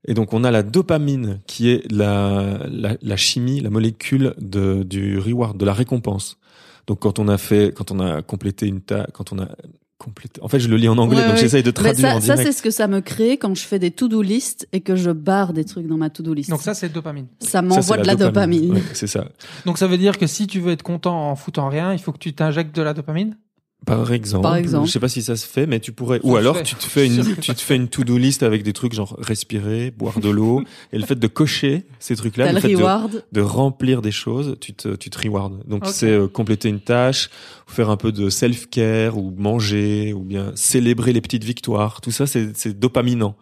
Et 0.08 0.14
donc, 0.14 0.34
on 0.34 0.44
a 0.44 0.52
la 0.52 0.62
dopamine 0.62 1.40
qui 1.48 1.70
est 1.70 1.92
la, 1.92 2.60
la, 2.70 2.96
la 3.02 3.18
chimie, 3.18 3.60
la 3.60 3.72
molécule 3.72 4.36
de, 4.40 4.84
du 4.84 5.18
reward, 5.18 5.58
de 5.58 5.66
la 5.66 5.74
récompense. 5.74 6.38
Donc, 6.88 7.00
quand 7.00 7.20
on 7.20 7.28
a 7.28 7.38
fait, 7.38 7.74
quand 7.76 7.92
on 7.92 8.00
a 8.00 8.22
complété 8.22 8.68
une 8.68 8.82
tâche, 8.82 9.08
quand 9.14 9.32
on 9.34 9.40
a 9.40 9.48
complété, 9.98 10.42
en 10.42 10.48
fait, 10.50 10.60
je 10.60 10.68
le 10.68 10.76
lis 10.78 10.90
en 10.90 10.98
anglais, 10.98 11.18
Ouais, 11.20 11.24
donc 11.26 11.36
ouais. 11.36 11.40
j'essaye 11.42 11.64
de 11.64 11.72
traduire 11.72 12.10
ça, 12.10 12.16
en 12.18 12.20
ça 12.22 12.34
direct. 12.36 12.44
c'est 12.52 12.58
ce 12.58 12.62
que 12.62 12.70
ça 12.70 12.88
me 12.88 13.00
crée 13.02 13.38
quand 13.38 13.56
je 13.56 13.64
fais 13.64 13.80
des 13.80 13.92
to-do 13.92 14.22
list 14.22 14.68
et 14.74 14.82
que 14.82 14.96
je 14.96 15.10
barre 15.10 15.54
des 15.54 15.64
trucs 15.64 15.88
dans 15.88 15.98
ma 15.98 16.10
to-do 16.10 16.34
list. 16.34 16.50
Donc 16.50 16.62
ça, 16.62 16.74
c'est 16.74 16.90
dopamine. 16.90 17.28
ça 17.40 17.50
Ça, 17.50 17.62
m'envoie 17.62 17.98
de 17.98 18.06
la 18.06 18.16
dopamine. 18.16 18.74
Ouais, 18.74 18.84
c'est 18.94 19.08
ça. 19.08 19.26
Donc 19.66 19.78
ça 19.78 19.88
veut 19.88 19.98
dire 19.98 20.18
que 20.18 20.28
si 20.28 20.48
tu 20.48 20.60
veux 20.60 20.74
être 20.74 20.84
content 20.84 21.32
en 21.32 21.36
foutant 21.36 21.70
rien, 21.70 21.94
il 21.94 22.00
faut 22.00 22.12
que 22.12 22.18
tu 22.20 22.34
t'injectes 22.34 22.76
de 22.76 22.82
la 22.82 22.94
dopamine? 22.94 23.36
Par 23.86 24.12
exemple, 24.12 24.44
Par 24.44 24.56
exemple. 24.56 24.88
je 24.88 24.92
sais 24.92 25.00
pas 25.00 25.10
si 25.10 25.22
ça 25.22 25.36
se 25.36 25.46
fait, 25.46 25.68
mais 25.68 25.80
tu 25.80 25.92
pourrais. 25.92 26.20
Ça 26.20 26.26
Ou 26.26 26.36
alors 26.38 26.58
fait. 26.58 26.64
tu 26.64 26.76
te 26.76 26.84
fais 26.84 27.06
une, 27.06 27.36
tu 27.38 27.54
te 27.54 27.62
fais 27.62 27.76
une 27.76 27.88
to-do 27.88 28.18
list 28.18 28.44
avec 28.44 28.64
des 28.64 28.74
trucs 28.74 28.94
genre 28.94 29.16
respirer, 29.20 29.92
boire 29.92 30.20
de 30.20 30.30
l'eau, 30.30 30.64
et 30.94 30.98
le 30.98 31.06
fait 31.06 31.16
de 31.16 31.28
cocher 31.28 31.86
ces 32.00 32.16
trucs-là, 32.16 32.52
le 32.52 32.60
fait 32.60 32.74
de, 32.74 33.42
remplir 33.42 34.02
des 34.02 34.12
choses, 34.12 34.58
tu 34.60 34.74
te, 34.74 34.96
tu 34.96 35.10
te 35.10 35.22
rewardes. 35.22 35.64
Donc 35.68 35.86
c'est 35.86 36.10
euh, 36.10 36.28
compléter 36.28 36.70
une 36.70 36.80
tâche, 36.80 37.30
faire 37.68 37.90
un 37.90 37.98
peu 37.98 38.12
de 38.12 38.30
self-care 38.30 39.18
ou 39.18 39.34
manger 39.38 40.14
ou 40.14 40.22
bien 40.22 40.52
célébrer 40.56 41.14
les 41.14 41.22
petites 41.22 41.44
victoires. 41.44 42.02
Tout 42.02 42.12
ça, 42.12 42.26
c'est 42.28 42.58
c'est 42.58 42.80
dopaminant. 42.80 43.36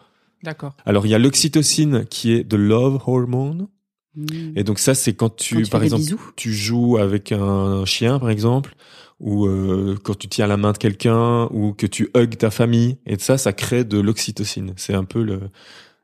D'accord. 0.44 0.76
Alors 0.86 1.06
il 1.06 1.10
y 1.10 1.16
a 1.16 1.20
l'oxytocine 1.20 2.06
qui 2.10 2.34
est 2.34 2.44
de 2.44 2.58
love 2.58 3.00
hormone, 3.08 3.68
Mm. 4.16 4.58
et 4.58 4.64
donc 4.64 4.78
ça 4.80 4.94
c'est 4.94 5.14
quand 5.14 5.36
tu, 5.36 5.56
Quand 5.56 5.62
tu 5.64 5.70
par 5.72 5.84
exemple 5.84 6.04
bisous. 6.04 6.22
tu 6.36 6.54
joues 6.54 6.98
avec 6.98 7.32
un 7.32 7.84
chien, 7.86 8.20
par 8.20 8.30
exemple, 8.30 8.76
ou 9.24 9.48
euh, 9.48 9.98
quand 10.04 10.18
tu 10.20 10.28
tiens 10.28 10.48
la 10.48 10.58
main 10.58 10.74
de 10.74 10.78
quelqu'un, 10.78 11.48
ou 11.52 11.74
que 11.74 11.88
tu 11.88 12.10
hugs 12.14 12.38
ta 12.38 12.52
famille, 12.52 12.98
et 13.06 13.18
ça, 13.18 13.38
ça 13.38 13.54
crée 13.54 13.86
de 13.86 14.00
l'oxytocine. 14.00 14.74
C'est 14.76 14.94
un 14.94 15.06
peu 15.06 15.40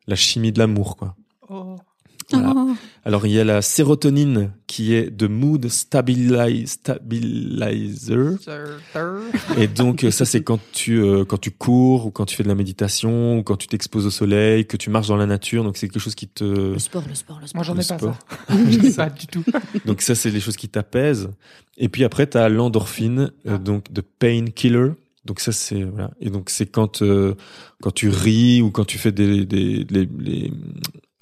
la 0.07 0.15
chimie 0.15 0.53
de 0.53 0.59
l'amour, 0.59 0.95
quoi. 0.95 1.15
Oh. 1.49 1.75
Voilà. 2.31 2.53
Oh. 2.55 2.71
Alors 3.05 3.25
il 3.25 3.31
y 3.31 3.39
a 3.39 3.43
la 3.43 3.61
sérotonine 3.61 4.51
qui 4.67 4.93
est 4.93 5.09
de 5.09 5.27
mood 5.27 5.65
stabili- 5.67 6.67
stabilizer, 6.67 8.37
et 9.57 9.67
donc 9.67 10.05
ça 10.11 10.25
c'est 10.25 10.43
quand 10.43 10.59
tu 10.71 10.99
euh, 11.01 11.25
quand 11.25 11.37
tu 11.39 11.51
cours 11.51 12.05
ou 12.05 12.11
quand 12.11 12.25
tu 12.25 12.35
fais 12.35 12.43
de 12.43 12.47
la 12.47 12.55
méditation 12.55 13.37
ou 13.39 13.43
quand 13.43 13.55
tu 13.57 13.67
t'exposes 13.67 14.05
au 14.05 14.11
soleil, 14.11 14.65
que 14.65 14.77
tu 14.77 14.89
marches 14.89 15.07
dans 15.07 15.15
la 15.17 15.25
nature. 15.25 15.63
Donc 15.63 15.77
c'est 15.77 15.87
quelque 15.87 16.01
chose 16.01 16.15
qui 16.15 16.27
te 16.27 16.43
Le 16.43 16.79
sport, 16.79 17.03
le 17.07 17.15
sport, 17.15 17.39
le 17.41 17.47
sport. 17.47 17.55
Moi, 17.57 17.63
j'en 17.63 17.73
ai 17.73 17.77
pas 17.77 17.97
sport. 17.97 18.17
ça. 18.47 18.55
J'en 18.69 18.83
ai 18.83 18.91
pas 18.93 19.09
du 19.09 19.27
tout. 19.27 19.43
Donc 19.85 20.01
ça, 20.01 20.13
c'est 20.15 20.29
les 20.29 20.39
choses 20.39 20.57
qui 20.57 20.69
t'apaisent. 20.69 21.29
Et 21.77 21.89
puis 21.89 22.03
après, 22.03 22.27
tu 22.29 22.37
as 22.37 22.49
l'endorphine, 22.49 23.31
euh, 23.47 23.55
Ah. 23.55 23.57
donc 23.57 23.91
de 23.91 24.01
painkiller. 24.01 24.91
Donc 25.25 25.39
ça, 25.39 25.51
c'est 25.51 25.83
voilà. 25.83 26.11
Et 26.19 26.29
donc 26.29 26.49
c'est 26.49 26.65
quand 26.67 27.01
euh, 27.01 27.35
quand 27.81 27.91
tu 27.91 28.09
ris 28.09 28.61
ou 28.61 28.71
quand 28.71 28.85
tu 28.85 28.97
fais 28.97 29.11
des 29.11 29.45
des 29.45 29.85
les, 29.89 30.07
les 30.19 30.51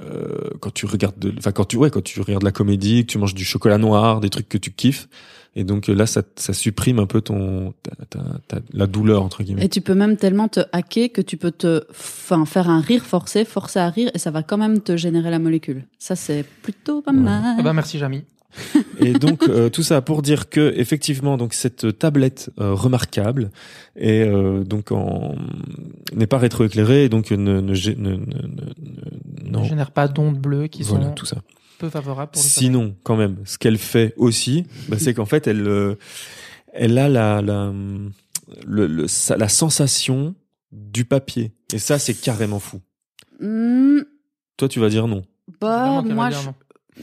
euh, 0.02 0.50
quand 0.60 0.72
tu 0.74 0.86
regardes 0.86 1.18
de 1.20 1.34
enfin 1.38 1.52
quand 1.52 1.66
tu 1.66 1.78
ouais 1.78 1.90
quand 1.90 2.04
tu 2.04 2.22
regardes 2.22 2.44
la 2.44 2.52
comédie, 2.52 3.06
que 3.06 3.12
tu 3.12 3.18
manges 3.18 3.34
du 3.36 3.46
chocolat 3.46 3.78
noir, 3.78 4.20
des 4.20 4.30
trucs 4.30 4.48
que 4.50 4.58
tu 4.58 4.72
kiffes. 4.72 5.08
Et 5.56 5.64
donc 5.64 5.90
euh, 5.90 5.94
là, 5.96 6.06
ça 6.06 6.22
ça 6.36 6.54
supprime 6.54 7.00
un 7.00 7.08
peu 7.08 7.20
ton 7.22 7.74
ta, 7.82 7.92
ta- 8.10 8.40
ta- 8.48 8.62
la 8.74 8.86
douleur 8.86 9.24
entre 9.24 9.42
guillemets. 9.42 9.66
Et 9.66 9.70
tu 9.70 9.82
peux 9.82 9.96
même 9.96 10.16
tellement 10.16 10.48
te 10.48 10.60
hacker 10.72 11.12
que 11.12 11.22
tu 11.22 11.36
peux 11.38 11.50
te, 11.52 11.84
enfin, 11.90 12.46
faire 12.46 12.70
un 12.70 12.80
rire 12.80 13.04
forcé, 13.04 13.44
forcer 13.44 13.80
à 13.80 13.90
rire, 13.90 14.12
et 14.14 14.20
ça 14.20 14.30
va 14.30 14.44
quand 14.44 14.58
même 14.60 14.82
te 14.82 14.96
générer 14.98 15.32
la 15.32 15.40
molécule. 15.40 15.86
Ça, 15.98 16.16
c'est 16.16 16.46
plutôt 16.62 17.02
pas 17.02 17.12
Ouais. 17.12 17.18
mal. 17.18 17.56
Ah 17.58 17.64
bah 17.64 17.74
merci, 17.74 17.98
Jamy. 17.98 18.24
Et 19.00 19.14
donc 19.14 19.48
euh, 19.48 19.70
tout 19.70 19.84
ça 19.84 20.02
pour 20.02 20.22
dire 20.22 20.50
que 20.50 20.74
effectivement 20.76 21.38
donc 21.38 21.54
cette 21.54 21.98
tablette 22.00 22.50
euh, 22.60 22.74
remarquable 22.74 23.52
et 23.96 24.22
euh, 24.24 24.64
donc 24.64 24.90
n'est 26.14 26.28
pas 26.28 26.38
rétroéclairée 26.38 27.06
et 27.06 27.10
donc 27.10 27.32
ne 27.32 27.38
ne, 27.38 27.62
ne, 27.62 27.74
ne, 27.76 27.94
ne- 27.94 28.16
ne- 28.16 29.46
Ne 29.46 29.52
non. 29.52 29.64
Génère 29.64 29.92
pas 29.92 30.08
d'ondes 30.08 30.38
bleues 30.40 30.68
qui 30.68 30.84
voilà 30.84 31.06
sont 31.08 31.12
tout 31.14 31.26
ça. 31.26 31.38
peu 31.80 31.90
favorables 31.90 32.32
pour 32.32 32.42
le 32.42 32.48
Sinon 32.48 32.96
quand 33.04 33.16
même 33.16 33.38
ce 33.46 33.58
qu'elle 33.58 33.78
fait 33.78 34.14
aussi 34.18 34.66
bah, 34.90 34.98
c'est 35.00 35.14
qu'en 35.14 35.26
fait 35.26 35.48
elle 35.48 35.68
euh, 35.68 35.96
elle 36.74 36.98
a 36.98 37.08
la 37.10 37.42
la 37.42 37.72
le, 38.66 38.88
le- 38.88 39.08
sa- 39.08 39.38
la 39.38 39.50
sensation 39.50 40.34
du 40.72 41.06
papier. 41.06 41.52
Et 41.74 41.80
ça 41.80 42.00
c'est 42.00 42.14
carrément 42.14 42.60
fou. 42.60 42.82
Hmm, 43.40 44.00
Toi 44.58 44.68
tu 44.68 44.80
vas 44.80 44.90
dire 44.90 45.08
non. 45.08 45.24
Bah, 45.62 46.02
moi, 46.04 46.30
je- 46.30 46.38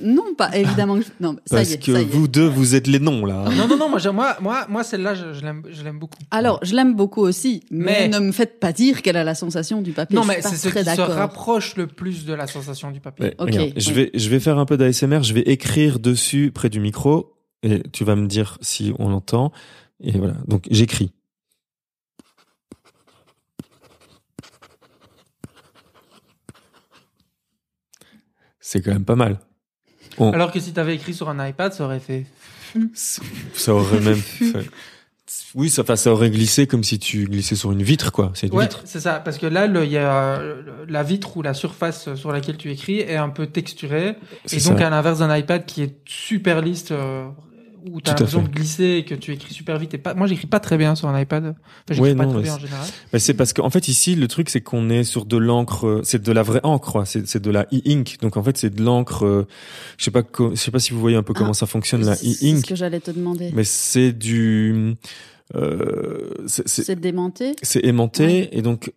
non. 0.02 0.34
pas 0.36 0.56
évidemment. 0.56 0.98
que- 0.98 1.04
Non, 1.20 1.36
ça 1.46 1.56
parce 1.56 1.70
y 1.70 1.74
est, 1.74 1.78
que 1.84 1.92
ça 1.92 2.00
y 2.00 2.02
est. 2.02 2.06
vous 2.06 2.28
deux 2.28 2.46
vous 2.46 2.74
êtes 2.74 2.86
les 2.86 2.98
noms 2.98 3.24
là. 3.24 3.44
Non, 3.56 3.68
non, 3.68 3.76
non, 3.76 3.88
moi, 3.90 3.98
moi, 4.12 4.36
moi, 4.40 4.66
moi 4.68 4.84
celle-là, 4.84 5.14
je, 5.14 5.32
je 5.32 5.42
l'aime, 5.42 5.62
je 5.70 5.82
l'aime 5.82 5.98
beaucoup. 5.98 6.18
Alors, 6.30 6.58
je 6.62 6.74
l'aime 6.74 6.94
beaucoup 6.94 7.20
aussi, 7.22 7.62
mais, 7.70 8.08
Mais- 8.08 8.08
ne 8.08 8.18
me 8.18 8.32
faites 8.32 8.58
pas 8.60 8.72
dire 8.72 9.02
qu'elle 9.02 9.16
a 9.16 9.24
la 9.24 9.34
sensation 9.34 9.82
du 9.82 9.92
papier. 9.92 10.16
non, 10.16 10.24
mais 10.24 10.40
c'est 10.42 10.56
ce 10.56 10.68
qui 10.68 10.84
se 10.84 11.00
rapproche 11.00 11.76
le 11.76 11.86
plus 11.86 12.24
de 12.24 12.34
la 12.34 12.46
sensation 12.46 12.90
du 12.90 13.00
papier. 13.00 13.26
Ouais, 13.26 13.34
Ok, 13.38 13.72
je 13.76 13.88
oui. 13.90 13.94
vais 13.94 14.10
je 14.14 14.28
vais 14.28 14.40
faire 14.40 14.58
un 14.58 14.64
peu 14.66 14.76
d'ASMR, 14.76 15.22
je 15.22 15.34
vais 15.34 15.42
écrire 15.42 15.98
dessus 15.98 16.50
près 16.54 16.68
du 16.70 16.80
micro 16.80 17.34
et 17.62 17.82
tu 17.92 18.04
vas 18.04 18.16
me 18.16 18.26
dire 18.26 18.58
si 18.60 18.92
on 18.98 19.08
l'entend 19.08 19.52
et 20.02 20.12
voilà. 20.18 20.34
Donc 20.48 20.64
j'écris. 20.70 21.12
C'est 28.60 28.80
quand 28.82 28.92
même 28.92 29.04
pas 29.04 29.16
mal. 29.16 29.38
On- 30.18 30.32
Alors 30.32 30.50
que 30.52 30.60
si 30.60 30.72
t'avais 30.72 30.94
écrit 30.94 31.14
sur 31.14 31.28
un 31.28 31.46
iPad, 31.46 31.72
ça 31.72 31.84
aurait 31.84 32.00
fait. 32.00 32.26
ça 32.94 33.74
aurait 33.74 34.00
même 34.00 34.16
fait- 34.16 34.68
Oui, 35.54 35.70
ça, 35.70 35.82
enfin, 35.82 35.96
ça 35.96 36.12
aurait 36.12 36.30
glissé 36.30 36.66
comme 36.66 36.82
si 36.84 36.98
tu 36.98 37.24
glissais 37.24 37.54
sur 37.56 37.72
une 37.72 37.82
vitre, 37.82 38.12
quoi. 38.12 38.32
C'est 38.34 38.48
une 38.48 38.54
Ouais, 38.54 38.64
vitre. 38.64 38.82
c'est 38.84 39.00
ça. 39.00 39.20
Parce 39.20 39.38
que 39.38 39.46
là, 39.46 39.66
il 39.66 39.90
y 39.90 39.96
a 39.98 40.42
la 40.88 41.02
vitre 41.02 41.36
ou 41.36 41.42
la 41.42 41.54
surface 41.54 42.14
sur 42.14 42.30
laquelle 42.32 42.56
tu 42.56 42.70
écris 42.70 42.98
est 43.00 43.16
un 43.16 43.28
peu 43.30 43.46
texturée. 43.46 44.16
Et 44.52 44.56
donc, 44.60 44.78
ça. 44.78 44.86
à 44.86 44.90
l'inverse 44.90 45.20
d'un 45.20 45.34
iPad 45.36 45.64
qui 45.64 45.82
est 45.82 45.94
super 46.04 46.60
lisse, 46.60 46.88
euh, 46.90 47.26
où 47.84 47.98
à 47.98 48.10
l'impression 48.10 48.42
fait. 48.42 48.48
de 48.48 48.54
glisser 48.54 48.84
et 48.98 49.04
que 49.04 49.14
tu 49.14 49.32
écris 49.32 49.52
super 49.54 49.78
vite. 49.78 49.94
Et 49.94 49.98
pas, 49.98 50.14
moi, 50.14 50.26
j'écris 50.26 50.46
pas 50.46 50.60
très 50.60 50.76
bien 50.78 50.94
sur 50.94 51.08
un 51.08 51.20
iPad. 51.20 51.44
Enfin, 51.44 51.54
j'écris 51.88 52.00
Ouais, 52.02 52.14
pas 52.14 52.24
non, 52.24 52.30
très 52.30 52.38
mais 52.38 52.44
bien 52.44 52.54
en 52.54 52.56
c'est- 52.56 52.66
général. 52.66 52.86
Bah, 53.12 53.18
c'est 53.18 53.34
parce 53.34 53.52
qu'en 53.52 53.70
fait 53.70 53.88
ici 53.88 54.14
le 54.14 54.26
truc 54.28 54.48
c'est 54.50 54.60
qu'on 54.60 54.88
est 54.90 55.04
sur 55.04 55.24
de 55.26 55.36
l'encre, 55.36 56.00
c'est 56.04 56.22
de 56.22 56.32
la 56.32 56.42
vraie 56.42 56.60
encre, 56.62 56.92
quoi. 56.92 57.04
c'est 57.04 57.26
c'est 57.26 57.40
de 57.42 57.50
la 57.50 57.62
e-ink. 57.72 58.16
Donc 58.22 58.36
en 58.36 58.42
fait 58.42 58.56
c'est 58.56 58.70
de 58.70 58.82
l'encre. 58.82 59.24
euh, 59.26 59.46
je 59.98 60.04
sais 60.04 60.10
pas, 60.10 60.22
co- 60.22 60.50
je 60.50 60.56
sais 60.60 60.70
pas 60.70 60.78
si 60.78 60.92
vous 60.92 61.00
voyez 61.00 61.16
un 61.16 61.22
peu 61.22 61.34
comment 61.34 61.50
Ah, 61.50 61.54
ça 61.54 61.66
fonctionne 61.66 62.04
la 62.04 62.14
C'est 62.16 62.26
ce 62.32 62.44
e-ink, 62.46 62.64
que 62.66 62.74
j'allais 62.74 63.00
te 63.00 63.10
demander. 63.10 63.50
mais 63.54 63.64
c'est 63.64 64.12
du, 64.12 64.94
euh, 65.54 66.30
c'est- 66.46 66.66
c'est 66.68 66.84
C'est 66.84 66.96
démenté. 67.00 67.54
c'est 67.62 67.84
aimanté 67.84 68.56
et 68.56 68.62
donc 68.62 68.92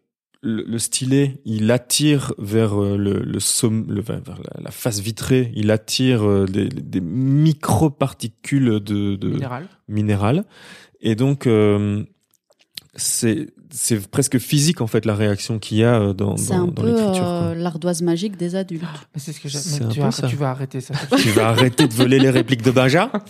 le, 0.47 0.63
le 0.63 0.79
stylet 0.79 1.41
il 1.45 1.69
attire 1.71 2.33
vers 2.37 2.81
euh, 2.81 2.97
le, 2.97 3.19
le 3.19 3.39
somme, 3.39 3.85
le, 3.89 4.01
vers 4.01 4.21
la, 4.21 4.61
la 4.63 4.71
face 4.71 4.99
vitrée, 4.99 5.51
il 5.55 5.71
attire 5.71 6.23
euh, 6.27 6.45
des, 6.45 6.69
des 6.69 7.01
micro-particules 7.01 8.79
de, 8.79 9.15
de 9.15 9.27
Minéral. 9.29 9.67
minérales 9.87 10.43
et 11.01 11.15
donc 11.15 11.47
euh, 11.47 12.03
c'est 12.95 13.47
c'est 13.69 14.09
presque 14.09 14.37
physique 14.37 14.79
en 14.81 14.87
fait 14.87 15.05
la 15.05 15.13
réaction 15.15 15.59
qu'il 15.59 15.79
y 15.79 15.83
a 15.83 15.99
euh, 15.99 16.13
dans, 16.13 16.37
C'est 16.37 16.49
dans, 16.53 16.63
un 16.63 16.67
dans 16.67 16.71
peu 16.81 16.95
euh, 16.97 17.53
l'ardoise 17.55 18.01
magique 18.01 18.37
des 18.37 18.55
adultes. 18.55 18.83
Mais 19.13 19.19
c'est 19.19 19.33
ce 19.33 19.41
que 19.41 19.47
Mais 19.85 19.93
tu 19.93 19.99
vas, 19.99 20.11
ça. 20.11 20.27
tu 20.27 20.35
vas 20.37 20.49
arrêter 20.51 20.79
ça. 20.81 20.93
Tu 21.17 21.29
vas 21.29 21.49
arrêter 21.49 21.87
de 21.87 21.93
voler 21.93 22.19
les 22.19 22.29
répliques 22.29 22.61
de 22.63 22.71
Benja 22.71 23.11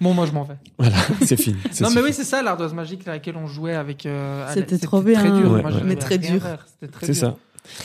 bon, 0.00 0.14
moi, 0.14 0.26
je 0.26 0.32
m'en 0.32 0.44
vais. 0.44 0.56
Voilà, 0.78 0.96
c'est 1.24 1.36
fini. 1.36 1.56
Non, 1.80 1.90
mais 1.94 2.00
oui, 2.02 2.12
c'est 2.12 2.24
ça 2.24 2.42
l'ardoise 2.42 2.74
magique 2.74 3.06
à 3.08 3.12
laquelle 3.12 3.36
on 3.36 3.46
jouait 3.46 3.74
avec. 3.74 4.06
euh, 4.06 4.46
C'était 4.52 4.78
trop 4.78 5.00
bien. 5.02 5.18
Très 5.20 5.30
dur. 5.30 5.50
Ouais, 5.52 5.62
Moi, 5.62 5.70
ouais. 5.72 5.80
Mais 5.84 5.96
très 5.96 6.18
dur. 6.18 6.42
faire. 6.42 6.66
C'était 6.66 6.92
très 6.92 7.06
C'est 7.06 7.14
ça. 7.14 7.36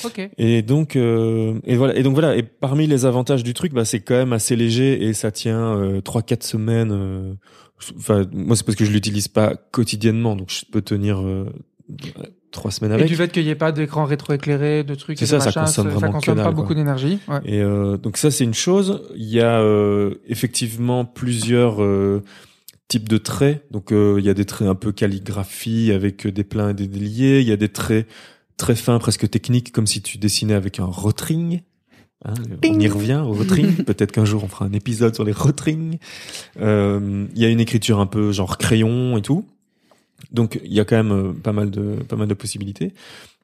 Ok. 0.04 0.28
Et 0.40 0.64
donc 0.64 0.96
euh, 0.96 1.60
et 1.64 1.76
voilà 1.76 1.96
et 1.96 2.02
donc 2.02 2.14
voilà 2.16 2.36
et 2.36 2.42
parmi 2.42 2.88
les 2.88 3.06
avantages 3.06 3.44
du 3.44 3.54
truc 3.54 3.74
bah 3.74 3.86
c'est 3.86 4.00
quand 4.00 4.16
même 4.16 4.34
assez 4.34 4.56
léger 4.56 5.04
et 5.04 5.14
ça 5.14 5.30
tient 5.30 5.76
euh, 5.78 6.02
trois 6.02 6.24
quatre 6.24 6.44
semaines 6.44 6.90
euh, 6.92 7.34
enfin 7.96 8.26
moi 8.34 8.56
c'est 8.56 8.66
parce 8.66 8.76
que 8.76 8.86
je 8.86 8.92
l'utilise 8.92 9.28
pas 9.28 9.54
quotidiennement 9.56 10.36
donc 10.36 10.50
je 10.50 10.66
peux 10.66 10.82
tenir 10.82 11.20
euh, 11.22 11.46
trois 12.52 12.72
semaines 12.72 12.92
Et 12.92 12.96
avec 12.96 13.08
du 13.08 13.16
fait 13.16 13.32
qu'il 13.32 13.44
n'y 13.44 13.50
ait 13.50 13.56
pas 13.56 13.72
d'écran 13.72 14.06
rétroéclairé, 14.06 14.84
de 14.84 14.96
trucs, 14.96 15.18
C'est 15.18 15.26
et 15.26 15.28
ça, 15.28 15.40
ça 15.40 15.52
consomme 15.52 15.90
vraiment 15.90 16.08
que 16.08 16.14
consomme 16.14 16.38
pas 16.38 16.44
dalle, 16.46 16.54
beaucoup 16.54 16.68
quoi. 16.68 16.76
d'énergie. 16.76 17.20
Ouais. 17.28 17.40
et 17.46 17.62
euh, 17.62 17.98
donc 17.98 18.18
ça 18.18 18.32
c'est 18.32 18.44
une 18.44 18.54
chose 18.54 19.04
il 19.16 19.30
y 19.30 19.42
a 19.42 19.60
euh, 19.62 20.16
effectivement 20.28 21.06
plusieurs 21.06 21.84
euh, 21.84 22.24
types 22.88 23.10
de 23.10 23.18
traits 23.18 23.66
donc 23.72 23.92
euh, 23.92 24.16
il 24.20 24.26
y 24.26 24.30
a 24.30 24.34
des 24.34 24.46
traits 24.46 24.68
un 24.68 24.76
peu 24.76 24.92
calligraphie 24.92 25.92
avec 25.92 26.26
euh, 26.26 26.32
des 26.32 26.44
pleins 26.44 26.70
et 26.70 26.74
des 26.74 26.88
déliés 26.88 27.42
il 27.42 27.48
y 27.48 27.52
a 27.52 27.58
des 27.58 27.70
traits 27.70 28.08
très 28.58 28.76
fins 28.76 28.98
presque 29.00 29.30
techniques 29.30 29.72
comme 29.72 29.88
si 29.88 30.02
tu 30.02 30.18
dessinais 30.18 30.54
avec 30.54 30.80
un 30.80 30.86
rotring 30.86 31.62
Hein, 32.26 32.34
on 32.66 32.80
y 32.80 32.88
revient 32.88 33.24
au 33.24 33.32
rotring. 33.34 33.76
Peut-être 33.86 34.12
qu'un 34.12 34.26
jour 34.26 34.44
on 34.44 34.48
fera 34.48 34.66
un 34.66 34.74
épisode 34.74 35.14
sur 35.14 35.24
les 35.24 35.32
rotrings. 35.32 36.00
Euh, 36.60 37.28
Il 37.36 37.42
y 37.42 37.46
a 37.46 37.50
une 37.50 37.60
écriture 37.60 38.00
un 38.00 38.08
peu 38.08 38.32
genre 38.32 38.58
crayon 38.58 39.18
et 39.18 39.22
tout. 39.22 39.46
Donc 40.32 40.60
il 40.64 40.74
y 40.74 40.80
a 40.80 40.86
quand 40.86 40.96
même 40.98 41.12
euh, 41.12 41.34
pas 41.34 41.54
mal 41.54 41.72
de 41.72 41.96
pas 42.04 42.16
mal 42.16 42.28
de 42.28 42.34
possibilités. 42.34 42.94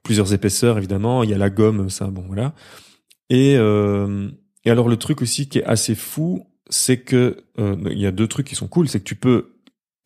Plusieurs 0.04 0.34
épaisseurs 0.34 0.78
évidemment. 0.78 1.24
Il 1.24 1.30
y 1.30 1.34
a 1.34 1.38
la 1.38 1.50
gomme, 1.50 1.90
ça 1.90 2.08
bon 2.08 2.24
voilà. 2.28 2.54
Et 3.30 3.56
euh, 3.58 4.30
et 4.66 4.72
alors 4.72 4.90
le 4.90 4.98
truc 4.98 5.22
aussi 5.22 5.48
qui 5.48 5.60
est 5.60 5.64
assez 5.66 5.96
fou, 5.96 6.46
c'est 6.70 6.98
que 6.98 7.44
euh, 7.60 7.76
il 7.92 8.00
y 8.00 8.06
a 8.06 8.12
deux 8.12 8.28
trucs 8.28 8.48
qui 8.48 8.56
sont 8.56 8.68
cool, 8.68 8.88
c'est 8.88 9.00
que 9.00 9.04
tu 9.06 9.16
peux 9.16 9.54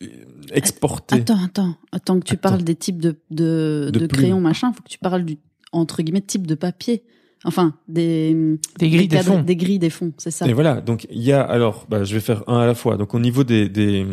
euh, 0.04 0.08
exporter. 0.52 1.16
Attends, 1.16 1.44
attends, 1.44 1.76
attends 1.92 2.20
que 2.20 2.26
tu 2.26 2.34
Attends. 2.34 2.50
parles 2.50 2.64
des 2.64 2.76
types 2.76 3.02
de, 3.02 3.16
de, 3.32 3.90
De 3.92 4.00
de, 4.00 4.08
crayons, 4.08 4.42
machin, 4.42 4.74
faut 4.74 4.82
que 4.82 4.90
tu 4.90 5.00
parles 5.00 5.24
du, 5.26 5.38
entre 5.72 6.02
guillemets, 6.02 6.22
type 6.22 6.48
de 6.48 6.56
papier. 6.56 7.04
Enfin, 7.44 7.74
des, 7.88 8.36
Des 8.80 8.90
grilles, 8.90 9.08
des 9.08 9.18
cadres- 9.18 9.34
fonds. 9.34 9.42
Des 9.44 9.56
grilles, 9.56 9.80
des 9.80 9.90
fonds, 9.92 10.12
c'est 10.18 10.32
ça. 10.32 10.48
Et 10.48 10.54
voilà, 10.54 10.82
donc 10.82 11.06
il 11.12 11.22
y 11.22 11.32
a 11.32 11.42
alors, 11.42 11.86
bah, 11.88 12.04
je 12.04 12.14
vais 12.16 12.20
faire 12.20 12.44
un 12.48 12.58
à 12.60 12.66
la 12.66 12.74
fois. 12.74 12.98
Donc 12.98 13.14
au 13.14 13.20
niveau 13.20 13.44
des 13.44 13.70
des, 13.70 14.06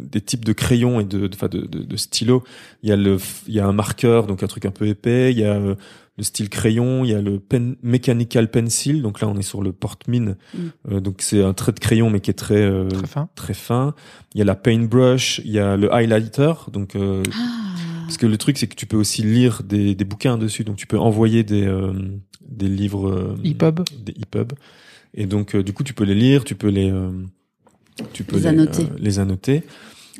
des 0.00 0.20
types 0.20 0.44
de 0.44 0.52
crayons 0.52 1.00
et 1.00 1.04
de 1.04 1.26
de, 1.26 1.34
enfin, 1.34 1.48
de, 1.48 1.60
de, 1.62 1.80
de 1.82 1.96
stylos, 1.96 2.42
il 2.82 2.88
y 2.88 2.92
a 2.92 2.96
le 2.96 3.18
il 3.48 3.54
y 3.54 3.60
a 3.60 3.66
un 3.66 3.72
marqueur, 3.72 4.26
donc 4.26 4.42
un 4.42 4.46
truc 4.46 4.64
un 4.64 4.70
peu 4.70 4.86
épais. 4.86 5.32
Il 5.32 5.38
y 5.38 5.44
a 5.44 5.54
euh, 5.54 5.74
le 6.18 6.24
style 6.24 6.50
crayon, 6.50 7.04
il 7.04 7.10
y 7.10 7.14
a 7.14 7.20
le 7.22 7.40
pen, 7.40 7.74
mechanical 7.82 8.50
pencil. 8.50 9.02
Donc 9.02 9.20
là, 9.20 9.28
on 9.28 9.36
est 9.36 9.42
sur 9.42 9.60
le 9.62 9.72
porte-mine. 9.72 10.36
Mm. 10.54 10.58
Euh, 10.92 11.00
donc 11.00 11.16
c'est 11.18 11.42
un 11.42 11.54
trait 11.54 11.72
de 11.72 11.80
crayon 11.80 12.10
mais 12.10 12.20
qui 12.20 12.30
est 12.30 12.34
très 12.34 12.62
euh, 12.62 12.88
Très 12.88 13.06
fin. 13.06 13.28
très 13.34 13.54
fin. 13.54 13.94
Il 14.34 14.38
y 14.38 14.42
a 14.42 14.44
la 14.44 14.54
paintbrush, 14.54 15.40
il 15.44 15.50
y 15.50 15.58
a 15.58 15.76
le 15.76 15.92
highlighter. 15.92 16.52
Donc 16.72 16.94
euh, 16.96 17.22
Ah, 17.34 17.74
parce 18.06 18.18
que 18.18 18.26
le 18.26 18.36
truc 18.38 18.56
c'est 18.58 18.66
que 18.68 18.76
tu 18.76 18.86
peux 18.86 18.96
aussi 18.96 19.22
lire 19.22 19.62
des 19.64 19.94
des 19.96 20.04
bouquins 20.04 20.38
dessus. 20.38 20.64
Donc 20.64 20.76
tu 20.76 20.86
peux 20.86 20.98
envoyer 20.98 21.42
des 21.44 21.66
euh, 21.66 21.92
des 22.52 22.68
livres 22.68 23.08
euh, 23.08 23.36
EPUB. 23.44 23.80
des 24.04 24.12
EPUB. 24.12 24.52
Et 25.14 25.26
donc, 25.26 25.54
euh, 25.54 25.62
du 25.62 25.72
coup, 25.72 25.82
tu 25.82 25.94
peux 25.94 26.04
les 26.04 26.14
lire, 26.14 26.44
tu 26.44 26.54
peux 26.54 26.68
les, 26.68 26.90
euh, 26.90 27.10
tu 28.12 28.24
peux 28.24 28.36
Les 28.36 28.46
annoter. 28.46 28.82
euh, 28.84 28.96
les 28.98 29.18
annoter. 29.18 29.62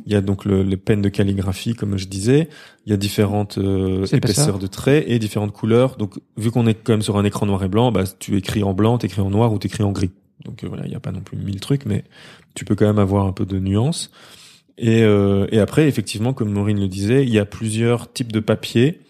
Il 0.06 0.12
y 0.12 0.16
a 0.16 0.20
donc 0.22 0.44
le, 0.44 0.62
les 0.62 0.76
peines 0.78 1.02
de 1.02 1.08
calligraphie, 1.08 1.74
comme 1.74 1.96
je 1.98 2.06
disais. 2.08 2.48
Il 2.86 2.90
y 2.90 2.92
a 2.92 2.96
différentes 2.96 3.58
euh, 3.58 4.04
épaisseurs 4.06 4.16
épaisseur. 4.16 4.58
de 4.58 4.66
traits 4.66 5.04
et 5.06 5.18
différentes 5.18 5.52
couleurs. 5.52 5.96
Donc, 5.96 6.18
vu 6.36 6.50
qu'on 6.50 6.66
est 6.66 6.74
quand 6.74 6.94
même 6.94 7.02
sur 7.02 7.16
un 7.18 7.24
écran 7.24 7.46
noir 7.46 7.62
et 7.64 7.68
blanc, 7.68 7.92
bah, 7.92 8.04
tu 8.18 8.36
écris 8.36 8.62
en 8.62 8.72
blanc, 8.74 8.98
t'écris 8.98 9.20
en 9.20 9.30
noir 9.30 9.52
ou 9.52 9.58
t'écris 9.58 9.82
en 9.82 9.92
gris. 9.92 10.10
Donc 10.44 10.64
euh, 10.64 10.68
voilà, 10.68 10.84
il 10.86 10.88
n'y 10.88 10.96
a 10.96 11.00
pas 11.00 11.12
non 11.12 11.20
plus 11.20 11.36
mille 11.36 11.60
trucs, 11.60 11.86
mais 11.86 12.04
tu 12.54 12.64
peux 12.64 12.74
quand 12.74 12.86
même 12.86 12.98
avoir 12.98 13.26
un 13.26 13.32
peu 13.32 13.46
de 13.46 13.58
nuance. 13.60 14.10
Et, 14.82 15.02
euh, 15.04 15.46
et 15.52 15.60
après, 15.60 15.86
effectivement, 15.88 16.34
comme 16.34 16.50
Maureen 16.50 16.78
le 16.80 16.88
disait, 16.88 17.22
il 17.22 17.30
y 17.30 17.38
a 17.38 17.46
plusieurs 17.46 18.12
types 18.12 18.32
de 18.32 18.40
papier. 18.40 19.00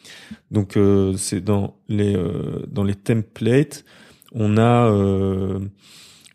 Donc 0.50 0.76
euh, 0.76 1.14
c'est 1.16 1.42
dans 1.42 1.74
les 1.88 2.14
euh, 2.14 2.64
dans 2.70 2.84
les 2.84 2.94
templates, 2.94 3.84
on 4.32 4.58
a 4.58 4.90
euh, 4.92 5.58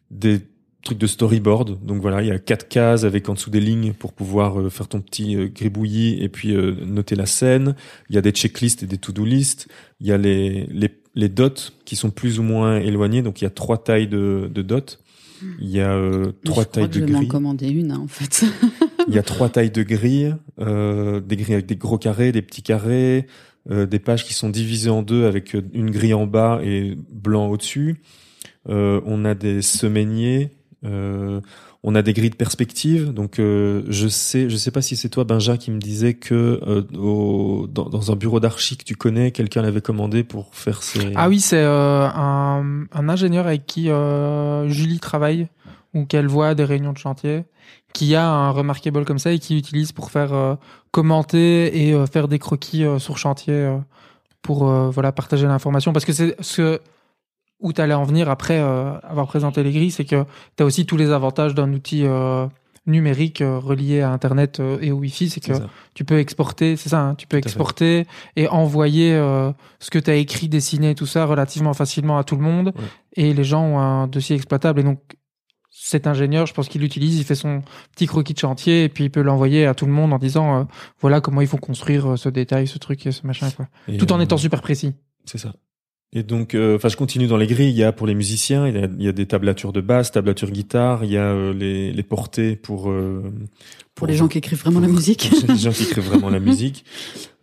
des 0.10 0.40
trucs 0.84 0.98
de 0.98 1.06
storyboard. 1.06 1.86
Donc 1.86 2.02
voilà, 2.02 2.24
il 2.24 2.28
y 2.30 2.32
a 2.32 2.40
quatre 2.40 2.68
cases 2.68 3.04
avec 3.04 3.30
en 3.30 3.34
dessous 3.36 3.52
des 3.52 3.60
lignes 3.60 3.94
pour 3.94 4.14
pouvoir 4.14 4.60
euh, 4.60 4.70
faire 4.72 4.88
ton 4.88 5.02
petit 5.02 5.36
euh, 5.36 5.48
gribouillis 5.54 6.18
et 6.24 6.30
puis 6.30 6.56
noter 6.56 7.16
la 7.16 7.28
scène. 7.28 7.76
Il 8.10 8.16
y 8.16 8.18
a 8.18 8.22
des 8.22 8.32
checklists 8.32 8.82
et 8.84 8.88
des 8.88 8.98
to-do 8.98 9.24
lists. 9.24 9.68
Il 10.02 10.08
y 10.08 10.12
a 10.12 10.18
les, 10.18 10.66
les 10.72 10.90
les 11.14 11.30
dots 11.30 11.50
qui 11.86 11.96
sont 11.96 12.10
plus 12.12 12.40
ou 12.40 12.44
moins 12.44 12.78
éloignés. 12.80 13.22
Donc 13.22 13.42
il 13.42 13.44
y 13.44 13.48
a 13.48 13.52
trois 13.52 13.84
tailles 13.84 14.08
de, 14.08 14.50
de 14.54 14.62
dots. 14.64 14.98
Il 15.60 15.70
y 15.70 15.80
a 15.80 15.92
euh, 15.92 16.32
mais 16.44 16.52
trois 16.52 16.64
je 16.64 16.68
crois 16.70 16.88
tailles 16.88 16.90
que 16.90 17.00
de 17.00 17.00
je 17.00 17.06
vais 17.06 17.12
grilles. 17.14 17.28
commander 17.28 17.70
une, 17.70 17.92
hein, 17.92 18.00
en 18.04 18.08
fait. 18.08 18.44
Il 19.08 19.16
y 19.16 19.20
a 19.20 19.24
trois 19.24 19.50
tailles 19.50 19.72
de 19.72 19.84
grilles, 19.84 20.36
euh, 20.60 21.22
des 21.22 21.38
grilles 21.38 21.54
avec 21.54 21.66
des 21.66 21.78
gros 21.78 21.98
carrés, 21.98 22.32
des 22.32 22.42
petits 22.42 22.62
carrés, 22.62 23.28
euh, 23.72 23.86
des 23.86 24.00
pages 24.00 24.26
qui 24.26 24.34
sont 24.34 24.50
divisées 24.50 24.90
en 24.90 25.02
deux 25.02 25.26
avec 25.26 25.56
euh, 25.56 25.62
une 25.74 25.92
grille 25.92 26.14
en 26.14 26.28
bas 26.28 26.60
et 26.64 26.98
blanc 27.12 27.48
au-dessus. 27.48 28.02
Euh, 28.70 29.00
on 29.06 29.24
a 29.24 29.34
des 29.34 29.62
semainiers, 29.62 30.52
euh, 30.86 31.40
on 31.84 31.96
a 31.96 32.02
des 32.02 32.12
grilles 32.12 32.32
de 32.32 32.36
perspective. 32.36 33.14
Donc 33.14 33.40
euh, 33.40 33.84
je 33.88 34.10
sais, 34.10 34.50
je 34.50 34.58
sais 34.58 34.72
pas 34.72 34.82
si 34.82 34.98
c'est 34.98 35.08
toi 35.08 35.24
Benja 35.24 35.56
qui 35.56 35.72
me 35.72 35.80
disait 35.80 36.16
que 36.16 36.60
au, 36.98 37.68
dans, 37.72 37.88
dans 37.88 38.12
un 38.12 38.16
bureau 38.18 38.42
d'archi 38.42 38.76
que 38.76 38.84
tu 38.84 38.96
connais, 38.96 39.32
quelqu'un 39.32 39.62
l'avait 39.62 39.80
commandé 39.82 40.26
pour 40.26 40.54
faire 40.54 40.84
ses. 40.84 41.14
Ah 41.16 41.30
oui, 41.30 41.40
c'est 41.40 41.64
un, 41.64 42.86
un 42.92 43.10
ingénieur 43.10 43.48
avec 43.48 43.66
qui 43.66 43.86
Julie 44.68 45.00
travaille 45.00 45.48
ou 45.94 46.06
qu'elle 46.06 46.28
voit 46.28 46.50
à 46.50 46.56
des 46.56 46.66
réunions 46.66 46.92
de 46.92 46.98
chantier, 46.98 47.46
qui 47.94 48.16
a 48.16 48.28
un 48.28 48.52
remarkable 48.52 49.06
comme 49.06 49.20
ça 49.20 49.32
et 49.32 49.40
qui 49.40 49.58
utilise 49.58 49.92
pour 49.92 50.12
faire 50.12 50.34
euh, 50.34 50.56
commenter 50.92 51.88
et 51.88 51.94
euh, 51.94 52.06
faire 52.06 52.28
des 52.28 52.40
croquis 52.40 52.84
euh, 52.84 53.00
sur 53.00 53.18
chantier 53.18 53.54
euh, 53.54 53.78
pour 54.42 54.70
euh, 54.70 54.90
voilà 54.90 55.12
partager 55.12 55.48
l'information 55.48 55.94
parce 55.94 56.06
que 56.06 56.14
c'est 56.14 56.36
ce 56.42 56.80
où 57.60 57.74
tu 57.74 57.82
allais 57.82 57.96
en 57.96 58.04
venir 58.04 58.30
après 58.30 58.60
euh, 58.60 59.00
avoir 59.00 59.28
présenté 59.28 59.64
les 59.64 59.72
grilles, 59.72 59.92
c'est 59.92 60.06
que 60.06 60.26
tu 60.56 60.64
as 60.64 60.66
aussi 60.66 60.86
tous 60.86 60.98
les 60.98 61.10
avantages 61.10 61.56
d'un 61.56 61.74
outil 61.74 62.04
euh, 62.06 62.46
numérique 62.86 63.42
euh, 63.42 63.58
relié 63.58 64.02
à 64.02 64.12
internet 64.12 64.62
et 64.82 64.92
au 64.92 64.98
wifi, 64.98 65.30
c'est 65.30 65.40
que 65.40 65.54
tu 65.96 66.06
peux 66.06 66.20
exporter, 66.20 66.76
c'est 66.76 66.90
ça, 66.90 67.02
hein, 67.02 67.16
tu 67.16 67.26
peux 67.26 67.42
Tout 67.42 67.48
exporter 67.48 68.06
et 68.36 68.48
envoyer 68.48 69.14
euh, 69.14 69.52
ce 69.80 69.90
que 69.90 69.98
tu 69.98 70.12
as 70.12 70.16
écrit, 70.16 70.50
dessiné, 70.50 70.94
tout 70.94 71.08
ça 71.08 71.26
relativement 71.26 71.74
facilement 71.74 72.20
à 72.20 72.24
tout 72.24 72.36
le 72.36 72.44
monde. 72.44 72.74
Ouais. 72.76 72.84
Et 73.16 73.34
les 73.34 73.44
gens 73.44 73.64
ont 73.64 73.80
un 73.80 74.08
dossier 74.08 74.36
exploitable. 74.36 74.80
Et 74.80 74.84
donc, 74.84 75.00
cet 75.80 76.08
ingénieur, 76.08 76.46
je 76.46 76.54
pense 76.54 76.68
qu'il 76.68 76.82
l'utilise, 76.82 77.18
il 77.18 77.24
fait 77.24 77.36
son 77.36 77.62
petit 77.94 78.08
croquis 78.08 78.34
de 78.34 78.40
chantier 78.40 78.84
et 78.84 78.90
puis 78.90 79.06
il 79.06 79.10
peut 79.10 79.22
l'envoyer 79.22 79.66
à 79.66 79.74
tout 79.74 79.86
le 79.86 79.92
monde 79.92 80.12
en 80.12 80.18
disant 80.18 80.62
euh, 80.62 80.64
voilà 81.00 81.22
comment 81.22 81.42
il 81.42 81.48
faut 81.48 81.58
construire 81.58 82.14
euh, 82.14 82.18
ce 82.18 82.30
détail, 82.30 82.68
ce 82.68 82.78
truc 82.78 83.06
et 83.06 83.12
ce 83.12 83.26
machin. 83.26 83.52
Quoi. 83.52 83.68
Et, 83.88 83.98
Tout 83.98 84.12
en 84.12 84.20
euh, 84.20 84.24
étant 84.24 84.38
super 84.38 84.62
précis. 84.62 84.94
C'est 85.26 85.38
ça. 85.38 85.54
Et 86.14 86.24
donc, 86.24 86.56
euh, 86.56 86.78
enfin, 86.78 86.88
je 86.88 86.96
continue 86.96 87.28
dans 87.28 87.36
les 87.36 87.48
grilles. 87.48 87.70
Il 87.70 87.76
y 87.76 87.84
a 87.84 87.92
pour 87.92 88.08
les 88.08 88.16
musiciens, 88.16 88.66
il 88.66 88.76
y 88.76 88.78
a, 88.78 88.88
il 88.98 89.04
y 89.04 89.10
a 89.10 89.12
des 89.12 89.26
tablatures 89.26 89.74
de 89.74 89.82
basse, 89.82 90.12
tablatures 90.12 90.52
guitare. 90.52 91.04
Il 91.04 91.12
y 91.12 91.18
a 91.18 91.34
euh, 91.34 91.54
les, 91.54 91.92
les 91.92 92.04
portées 92.04 92.56
pour 92.56 92.90
euh, 92.90 93.22
Pour 93.94 94.08
les 94.08 94.16
gens 94.16 94.30
qui 94.30 94.38
écrivent 94.38 94.60
vraiment 94.60 94.80
la 94.80 94.88
musique. 94.88 95.30
pour 95.30 95.50
les 95.54 95.58
gens 95.58 95.72
qui 95.72 95.84
écrivent 95.84 96.06
vraiment 96.06 96.30
la 96.30 96.40
musique. 96.40 96.86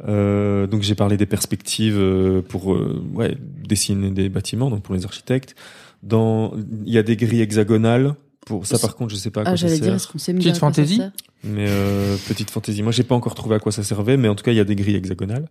Euh, 0.08 0.66
donc, 0.66 0.82
j'ai 0.82 0.94
parlé 0.94 1.18
des 1.18 1.26
perspectives 1.26 1.98
euh, 1.98 2.40
pour 2.40 2.72
euh, 2.72 3.04
ouais, 3.12 3.36
dessiner 3.38 4.10
des 4.10 4.30
bâtiments, 4.30 4.70
donc 4.70 4.82
pour 4.82 4.94
les 4.94 5.04
architectes. 5.04 5.54
Dans, 6.02 6.54
il 6.86 6.92
y 6.92 6.98
a 6.98 7.02
des 7.02 7.16
grilles 7.16 7.42
hexagonales. 7.42 8.14
Pour 8.46 8.66
ça, 8.66 8.78
par 8.78 8.94
contre, 8.96 9.10
je 9.12 9.16
sais 9.16 9.30
pas 9.30 9.40
à 9.40 9.44
quoi 9.44 9.52
Ah, 9.52 9.56
ça 9.56 9.62
j'allais 9.66 9.76
sert. 9.76 9.84
dire, 9.86 9.94
est-ce 9.94 10.06
qu'on 10.08 10.18
sait 10.18 10.32
me 10.32 10.38
Petite 10.38 10.58
fantaisie 10.58 11.00
Mais 11.44 11.66
euh, 11.68 12.16
petite 12.28 12.50
fantaisie. 12.50 12.82
Moi, 12.82 12.92
j'ai 12.92 13.02
pas 13.02 13.14
encore 13.14 13.34
trouvé 13.34 13.54
à 13.56 13.58
quoi 13.58 13.72
ça 13.72 13.82
servait, 13.82 14.16
mais 14.16 14.28
en 14.28 14.34
tout 14.34 14.44
cas, 14.44 14.52
il 14.52 14.56
y 14.56 14.60
a 14.60 14.64
des 14.64 14.76
grilles 14.76 14.96
hexagonales. 14.96 15.48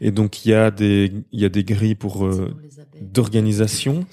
Et 0.00 0.10
donc, 0.10 0.44
il 0.44 0.50
y 0.50 0.54
a 0.54 0.70
des, 0.70 1.12
il 1.32 1.40
y 1.40 1.44
a 1.44 1.48
des 1.48 1.64
grilles 1.64 1.94
pour 1.96 2.26
euh, 2.26 2.54
d'organisation. 3.00 4.04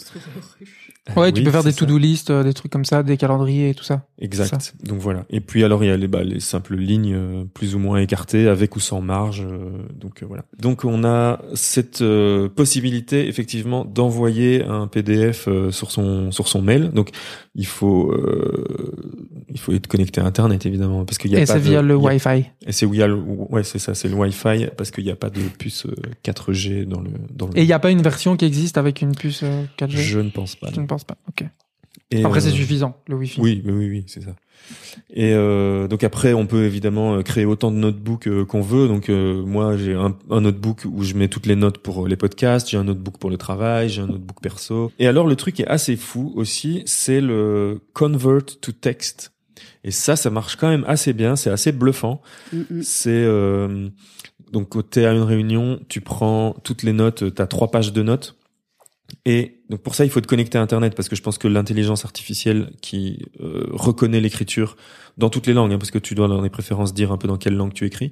Ouais, 1.15 1.31
tu 1.31 1.43
peux 1.43 1.51
faire 1.51 1.63
des 1.63 1.74
to-do 1.74 1.97
list, 1.97 2.31
euh, 2.31 2.43
des 2.43 2.53
trucs 2.53 2.71
comme 2.71 2.83
ça, 2.85 3.03
des 3.03 3.15
calendriers 3.15 3.69
et 3.69 3.74
tout 3.75 3.83
ça. 3.83 4.07
Exact. 4.19 4.74
Donc 4.83 5.00
voilà. 5.00 5.25
Et 5.29 5.39
puis 5.39 5.63
alors 5.63 5.83
il 5.83 5.88
y 5.88 5.91
a 5.91 5.97
les, 5.97 6.07
bah, 6.07 6.24
les 6.24 6.39
simples 6.39 6.75
lignes 6.75 7.13
euh, 7.13 7.43
plus 7.53 7.75
ou 7.75 7.79
moins 7.79 8.00
écartées 8.00 8.47
avec 8.47 8.75
ou 8.75 8.79
sans 8.79 9.01
marge. 9.01 9.41
euh, 9.41 9.69
donc 10.00 10.24
voilà. 10.24 10.45
Donc 10.59 10.83
on 10.83 11.03
a 11.03 11.41
cette 11.53 12.03
possibilité 12.55 13.27
effectivement 13.27 13.85
d'envoyer 13.85 14.63
un 14.63 14.88
PDF 14.88 15.47
sur 15.69 15.91
son 15.91 16.31
sur 16.31 16.47
son 16.47 16.62
mail. 16.62 16.89
Donc 16.91 17.12
il 17.53 17.67
faut 17.67 18.12
euh, 18.12 18.65
il 19.50 19.60
faut 19.60 19.72
être 19.74 19.88
connecté 19.88 20.22
à 20.22 20.25
Internet 20.25 20.66
évidemment 20.66 21.06
parce 21.06 21.18
qu'il 21.18 21.32
y 21.32 21.36
a 21.36 21.40
Et 21.40 21.46
pas 21.46 21.54
c'est 21.54 21.60
de- 21.60 21.64
via 21.66 21.82
le 21.82 21.94
a- 21.94 21.98
Wi-Fi. 21.98 22.46
Et 22.66 22.72
c'est 22.72 22.86
via 22.90 23.08
le 23.08 23.16
ouais 23.16 23.64
c'est 23.64 23.80
ça 23.80 23.94
c'est 23.94 24.08
le 24.08 24.16
Wi-Fi 24.16 24.68
parce 24.78 24.92
qu'il 24.92 25.04
n'y 25.04 25.12
a 25.12 25.16
pas 25.16 25.30
de 25.30 25.42
puce 25.60 25.86
euh, 25.86 25.96
4G 26.24 26.86
dans 26.86 27.02
le 27.02 27.12
dans 27.34 27.48
le. 27.48 27.58
Et 27.58 27.62
il 27.62 27.68
n'y 27.68 27.74
a 27.74 27.80
pas 27.80 27.92
une 27.92 28.02
version 28.02 28.36
qui 28.38 28.46
existe 28.46 28.78
avec 28.78 29.02
une 29.02 29.16
puce 29.16 29.42
euh, 29.44 29.64
4G 29.78 29.98
Je 29.98 30.20
ne 30.20 30.30
pense 30.30 30.56
pas. 30.56 30.70
Je 30.74 30.82
ne 30.82 30.88
pense 30.88 31.04
pas. 31.04 31.18
Ok. 31.30 31.46
Et, 32.12 32.24
Après, 32.24 32.40
c'est 32.40 32.50
euh, 32.50 32.52
suffisant, 32.52 32.98
le 33.08 33.16
Wi-Fi. 33.16 33.42
Oui, 33.42 33.64
oui, 33.66 33.72
oui, 33.74 33.90
oui, 33.90 34.04
c'est 34.08 34.22
ça. 34.22 34.36
Et 35.12 35.34
euh, 35.34 35.88
donc 35.88 36.04
après, 36.04 36.34
on 36.34 36.46
peut 36.46 36.64
évidemment 36.66 37.16
euh, 37.16 37.22
créer 37.24 37.46
autant 37.46 37.72
de 37.72 37.78
notebooks 37.78 38.28
euh, 38.28 38.46
qu'on 38.46 38.62
veut. 38.62 38.88
Donc 38.88 39.10
euh, 39.10 39.44
moi, 39.44 39.75
j'ai 39.75 39.94
un, 39.96 40.16
un 40.30 40.42
notebook 40.42 40.84
où 40.86 41.04
je 41.04 41.16
mets 41.16 41.28
toutes 41.28 41.46
les 41.48 41.56
notes 41.56 41.80
pour 41.80 42.06
euh, 42.06 42.08
les 42.08 42.16
podcasts. 42.16 42.70
J'ai 42.70 42.78
un 42.78 42.84
notebook 42.84 43.18
pour 43.18 43.30
le 43.32 43.38
travail. 43.38 43.90
J'ai 43.90 44.02
un 44.02 44.08
notebook 44.08 44.40
perso. 44.42 44.92
Et 45.00 45.08
alors, 45.08 45.25
le 45.28 45.36
truc 45.36 45.56
qui 45.56 45.62
est 45.64 45.68
assez 45.68 45.96
fou 45.96 46.32
aussi, 46.36 46.84
c'est 46.86 47.22
le 47.22 47.80
convert 47.94 48.46
to 48.62 48.72
text. 48.72 49.32
Et 49.86 49.92
ça, 49.92 50.15
ça 50.15 50.32
marche 50.32 50.58
quand 50.58 50.68
même 50.68 50.84
assez 50.88 51.13
bien. 51.13 51.38
C'est 51.38 51.51
assez 51.51 51.72
bluffant. 51.72 52.22
Mm, 52.51 52.58
mm. 52.58 52.82
C'est 52.82 53.12
euh, 53.12 53.88
donc 54.51 54.75
à 54.98 55.12
une 55.12 55.22
réunion, 55.22 55.80
tu 55.88 56.01
prends 56.01 56.54
toutes 56.63 56.84
les 56.84 56.92
notes, 56.92 57.34
t'as 57.34 57.48
trois 57.48 57.70
pages 57.72 57.94
de 57.94 58.01
notes. 58.01 58.36
Et 59.25 59.62
donc 59.70 59.82
pour 59.82 59.94
ça, 59.94 60.04
il 60.04 60.10
faut 60.10 60.22
te 60.22 60.27
connecter 60.27 60.58
à 60.58 60.62
Internet 60.62 60.96
parce 60.96 61.08
que 61.08 61.15
je 61.15 61.22
pense 61.22 61.38
que 61.38 61.48
l'intelligence 61.48 62.04
artificielle 62.04 62.72
qui 62.82 63.27
euh, 63.39 63.68
reconnaît 63.72 64.20
l'écriture 64.20 64.75
dans 65.18 65.30
toutes 65.30 65.46
les 65.46 65.54
langues, 65.54 65.72
hein, 65.72 65.77
parce 65.77 65.92
que 65.92 66.00
tu 66.00 66.15
dois 66.15 66.27
dans 66.27 66.42
les 66.42 66.50
préférences 66.50 66.94
dire 66.94 67.12
un 67.12 67.18
peu 67.18 67.27
dans 67.27 67.38
quelle 67.38 67.56
langue 67.56 67.74
tu 67.74 67.86
écris. 67.86 68.12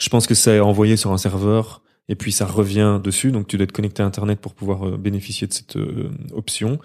Je 0.00 0.08
pense 0.08 0.26
que 0.26 0.34
ça 0.34 0.52
est 0.52 0.60
envoyé 0.60 0.96
sur 0.96 1.12
un 1.12 1.18
serveur 1.18 1.82
et 2.08 2.14
puis 2.14 2.32
ça 2.32 2.46
revient 2.46 3.00
dessus. 3.02 3.32
Donc 3.32 3.46
tu 3.46 3.56
dois 3.56 3.64
être 3.64 3.72
connecté 3.72 4.02
à 4.02 4.06
Internet 4.06 4.40
pour 4.40 4.54
pouvoir 4.54 4.86
euh, 4.88 4.96
bénéficier 4.96 5.46
de 5.46 5.52
cette 5.52 5.76
euh, 5.76 6.10
option. 6.32 6.78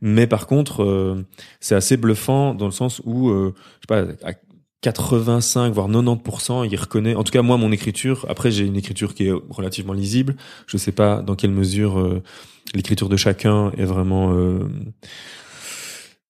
Mais 0.00 0.26
par 0.26 0.46
contre, 0.46 0.82
euh, 0.82 1.24
c'est 1.60 1.74
assez 1.74 1.96
bluffant 1.96 2.54
dans 2.54 2.66
le 2.66 2.72
sens 2.72 3.00
où, 3.04 3.28
euh, 3.30 3.54
je 3.80 3.94
sais 3.94 4.06
pas, 4.22 4.28
à 4.28 4.34
85 4.82 5.72
voire 5.74 5.88
90%, 5.90 6.66
il 6.70 6.76
reconnaît. 6.76 7.14
En 7.14 7.22
tout 7.22 7.32
cas, 7.32 7.42
moi, 7.42 7.58
mon 7.58 7.70
écriture. 7.70 8.24
Après, 8.28 8.50
j'ai 8.50 8.64
une 8.64 8.76
écriture 8.76 9.14
qui 9.14 9.26
est 9.26 9.32
relativement 9.50 9.92
lisible. 9.92 10.36
Je 10.66 10.76
sais 10.78 10.92
pas 10.92 11.20
dans 11.20 11.34
quelle 11.34 11.50
mesure 11.50 11.98
euh, 11.98 12.22
l'écriture 12.74 13.10
de 13.10 13.16
chacun 13.16 13.72
est 13.76 13.84
vraiment 13.84 14.32
euh, 14.32 14.60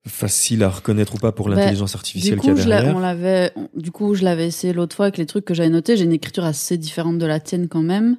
facile 0.08 0.64
à 0.64 0.68
reconnaître 0.68 1.14
ou 1.14 1.18
pas 1.18 1.30
pour 1.30 1.48
Bah, 1.48 1.54
l'intelligence 1.54 1.94
artificielle 1.94 2.40
qu'il 2.40 2.48
y 2.48 2.60
a 2.60 2.64
derrière. 2.64 2.96
on 2.96 2.98
l'avait, 2.98 3.52
du 3.76 3.92
coup, 3.92 4.14
je 4.14 4.24
l'avais 4.24 4.48
essayé 4.48 4.72
l'autre 4.72 4.96
fois 4.96 5.06
avec 5.06 5.18
les 5.18 5.26
trucs 5.26 5.44
que 5.44 5.54
j'avais 5.54 5.68
notés. 5.68 5.96
J'ai 5.96 6.04
une 6.04 6.12
écriture 6.12 6.44
assez 6.44 6.76
différente 6.76 7.18
de 7.18 7.26
la 7.26 7.38
tienne 7.38 7.68
quand 7.68 7.82
même, 7.82 8.16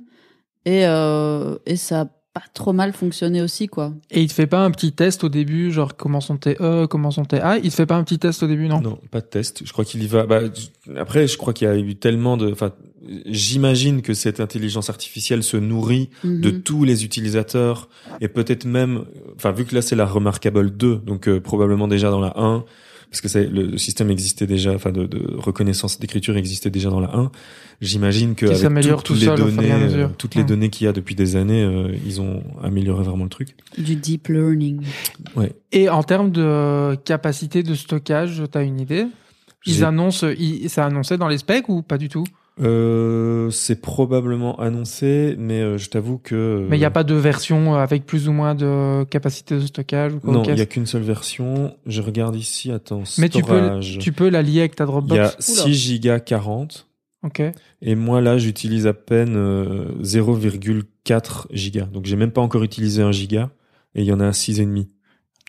et 0.66 0.86
euh, 0.86 1.58
et 1.66 1.76
ça 1.76 2.02
a 2.02 2.06
pas 2.34 2.44
trop 2.54 2.72
mal 2.72 2.94
fonctionné 2.94 3.42
aussi, 3.42 3.68
quoi. 3.68 3.94
Et 4.10 4.22
il 4.22 4.28
te 4.30 4.34
fait 4.34 4.48
pas 4.48 4.60
un 4.64 4.72
petit 4.72 4.94
test 4.94 5.24
au 5.26 5.30
début, 5.30 5.70
genre 5.72 5.98
comment 5.98 6.22
sont 6.22 6.38
tes 6.38 6.56
E, 6.62 6.88
comment 6.88 7.12
sont 7.12 7.26
tes 7.26 7.42
A? 7.42 7.58
Il 7.58 7.70
te 7.72 7.76
fait 7.76 7.86
pas 7.86 7.98
un 7.98 8.06
petit 8.06 8.20
test 8.20 8.42
au 8.44 8.48
début, 8.48 8.70
non, 8.70 8.80
Non, 8.80 8.98
pas 9.12 9.20
de 9.20 9.26
test. 9.26 9.64
Je 9.66 9.74
crois 9.74 9.84
qu'il 9.84 10.02
y 10.02 10.08
va. 10.08 10.26
Bah, 10.26 10.40
après, 10.98 11.28
je 11.28 11.38
crois 11.38 11.52
qu'il 11.54 11.68
y 11.68 11.72
a 11.72 11.78
eu 11.78 11.96
tellement 11.96 12.38
de. 12.38 12.50
Enfin, 12.50 12.72
j'imagine 13.26 14.02
que 14.02 14.14
cette 14.14 14.40
intelligence 14.40 14.90
artificielle 14.90 15.44
se 15.44 15.58
nourrit 15.58 16.10
de 16.24 16.52
Mhm. 16.52 16.62
tous 16.64 16.84
les 16.84 17.04
utilisateurs 17.04 17.90
et 18.22 18.28
peut-être 18.28 18.66
même. 18.66 19.06
Enfin, 19.36 19.52
vu 19.52 19.66
que 19.66 19.76
là 19.76 19.82
c'est 19.82 19.96
la 19.96 20.06
Remarkable 20.06 20.72
2, 20.72 20.98
donc 20.98 21.28
euh, 21.28 21.40
probablement 21.40 21.88
déjà 21.88 22.10
dans 22.12 22.20
la 22.22 22.34
1, 22.40 22.64
parce 23.12 23.20
que 23.20 23.28
c'est 23.28 23.46
le 23.48 23.78
système 23.78 24.10
existait 24.10 24.48
déjà, 24.48 24.74
enfin 24.74 24.92
de, 24.94 25.06
de 25.06 25.36
reconnaissance 25.38 26.00
d'écriture 26.00 26.38
existait 26.38 26.70
déjà 26.70 26.90
dans 26.90 27.02
la 27.02 27.14
1. 27.14 27.30
J'imagine 27.82 28.36
que 28.36 28.46
Qui 28.46 28.66
avec 28.66 28.86
toutes 28.86 29.04
tout 29.04 29.14
les 29.16 29.26
seul 29.26 29.38
données, 29.38 29.70
euh, 29.70 30.08
toutes 30.18 30.36
les 30.36 30.44
Mm. 30.44 30.46
données 30.48 30.70
qu'il 30.70 30.86
y 30.86 30.88
a 30.88 30.94
depuis 30.94 31.14
des 31.14 31.36
années, 31.36 31.62
euh, 31.62 31.94
ils 32.06 32.22
ont 32.22 32.42
amélioré 32.64 33.04
vraiment 33.04 33.26
le 33.26 33.30
truc. 33.30 33.56
Du 33.78 33.96
deep 33.98 34.30
learning. 34.30 34.82
Et 35.74 35.90
en 35.90 36.04
termes 36.04 36.32
de 36.32 36.96
capacité 37.04 37.64
de 37.64 37.76
stockage, 37.76 38.42
t'as 38.50 38.64
une 38.64 38.80
idée? 38.80 39.08
Ils 39.66 39.84
annoncent, 39.84 40.28
ils, 40.40 40.70
c'est 40.70 40.82
annoncé 40.82 41.18
dans 41.18 41.28
les 41.28 41.38
specs 41.40 41.68
ou 41.68 41.82
pas 41.82 41.98
du 41.98 42.08
tout? 42.08 42.24
Euh, 42.60 43.50
c'est 43.50 43.82
probablement 43.82 44.60
annoncé, 44.60 45.36
mais 45.40 45.62
euh, 45.62 45.78
je 45.78 45.90
t'avoue 45.90 46.18
que. 46.18 46.66
Mais 46.70 46.76
il 46.76 46.80
n'y 46.80 46.86
a 46.86 46.92
pas 46.92 47.04
de 47.06 47.16
version 47.16 47.76
avec 47.76 48.06
plus 48.06 48.28
ou 48.28 48.34
moins 48.34 48.56
de 48.56 49.04
capacité 49.06 49.56
de 49.56 49.62
stockage 49.62 50.16
ou 50.16 50.20
quoi 50.20 50.34
Non, 50.34 50.44
il 50.44 50.58
y 50.58 50.62
a 50.62 50.66
qu'une 50.66 50.86
seule 50.86 51.02
version. 51.02 51.76
Je 51.86 52.02
regarde 52.02 52.36
ici, 52.36 52.72
attends, 52.72 53.04
Mais 53.18 53.30
tu 53.30 53.42
peux, 53.42 53.80
tu 53.80 54.12
peux 54.12 54.30
la 54.30 54.42
lier 54.42 54.60
avec 54.60 54.76
ta 54.76 54.84
Il 54.84 54.88
y 54.88 54.90
a 54.90 54.92
Dropbox. 54.92 55.36
6 55.40 55.74
gigas 55.74 56.20
40 56.20 56.88
Ok. 57.24 57.44
et 57.84 57.94
moi 57.94 58.20
là 58.20 58.40
j'utilise 58.40 58.88
à 58.88 58.94
peine 58.94 59.36
euh, 59.36 59.86
0,4 60.02 61.46
gigas. 61.52 61.86
Donc 61.86 62.06
j'ai 62.06 62.16
même 62.16 62.32
pas 62.32 62.42
encore 62.42 62.64
utilisé 62.64 63.02
un 63.04 63.12
giga 63.12 63.52
et 63.96 64.02
il 64.02 64.08
y 64.08 64.12
en 64.12 64.20
a 64.20 64.34
6 64.34 64.60
et 64.60 64.66
demi. 64.66 64.90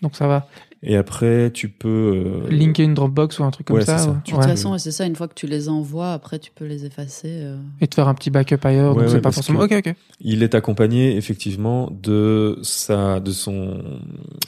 Donc 0.01 0.15
ça 0.15 0.27
va. 0.27 0.47
Et 0.85 0.97
après 0.97 1.49
tu 1.51 1.69
peux 1.69 2.43
euh, 2.45 2.49
Linker 2.49 2.83
une 2.83 2.93
Dropbox 2.93 3.39
ou 3.39 3.43
un 3.45 3.51
truc 3.51 3.67
comme 3.67 3.77
ouais, 3.77 3.85
ça. 3.85 3.97
ça. 3.99 4.05
De 4.07 4.11
Ouais. 4.11 4.19
toute 4.25 4.43
façon, 4.43 4.71
ouais, 4.73 4.79
c'est 4.79 4.91
ça. 4.91 5.05
Une 5.05 5.15
fois 5.15 5.27
que 5.29 5.33
tu 5.33 5.47
les 5.47 5.69
envoies, 5.69 6.11
après, 6.11 6.39
tu 6.39 6.51
peux 6.53 6.65
les 6.65 6.85
effacer. 6.85 7.29
euh. 7.29 7.55
Et 7.79 7.87
de 7.87 7.93
faire 7.93 8.07
un 8.09 8.13
petit 8.13 8.29
backup 8.29 8.57
ailleurs. 8.63 8.93
Ouais, 8.95 9.03
donc 9.03 9.09
c'est 9.09 9.15
ouais, 9.15 9.21
pas 9.21 9.31
forcément. 9.31 9.61
Ok, 9.61 9.71
ok. 9.71 9.95
il 10.19 10.43
est 10.43 10.55
accompagné 10.55 11.15
effectivement 11.15 11.89
de 11.91 12.59
sa 12.63 13.19
de 13.21 13.31
son 13.31 13.81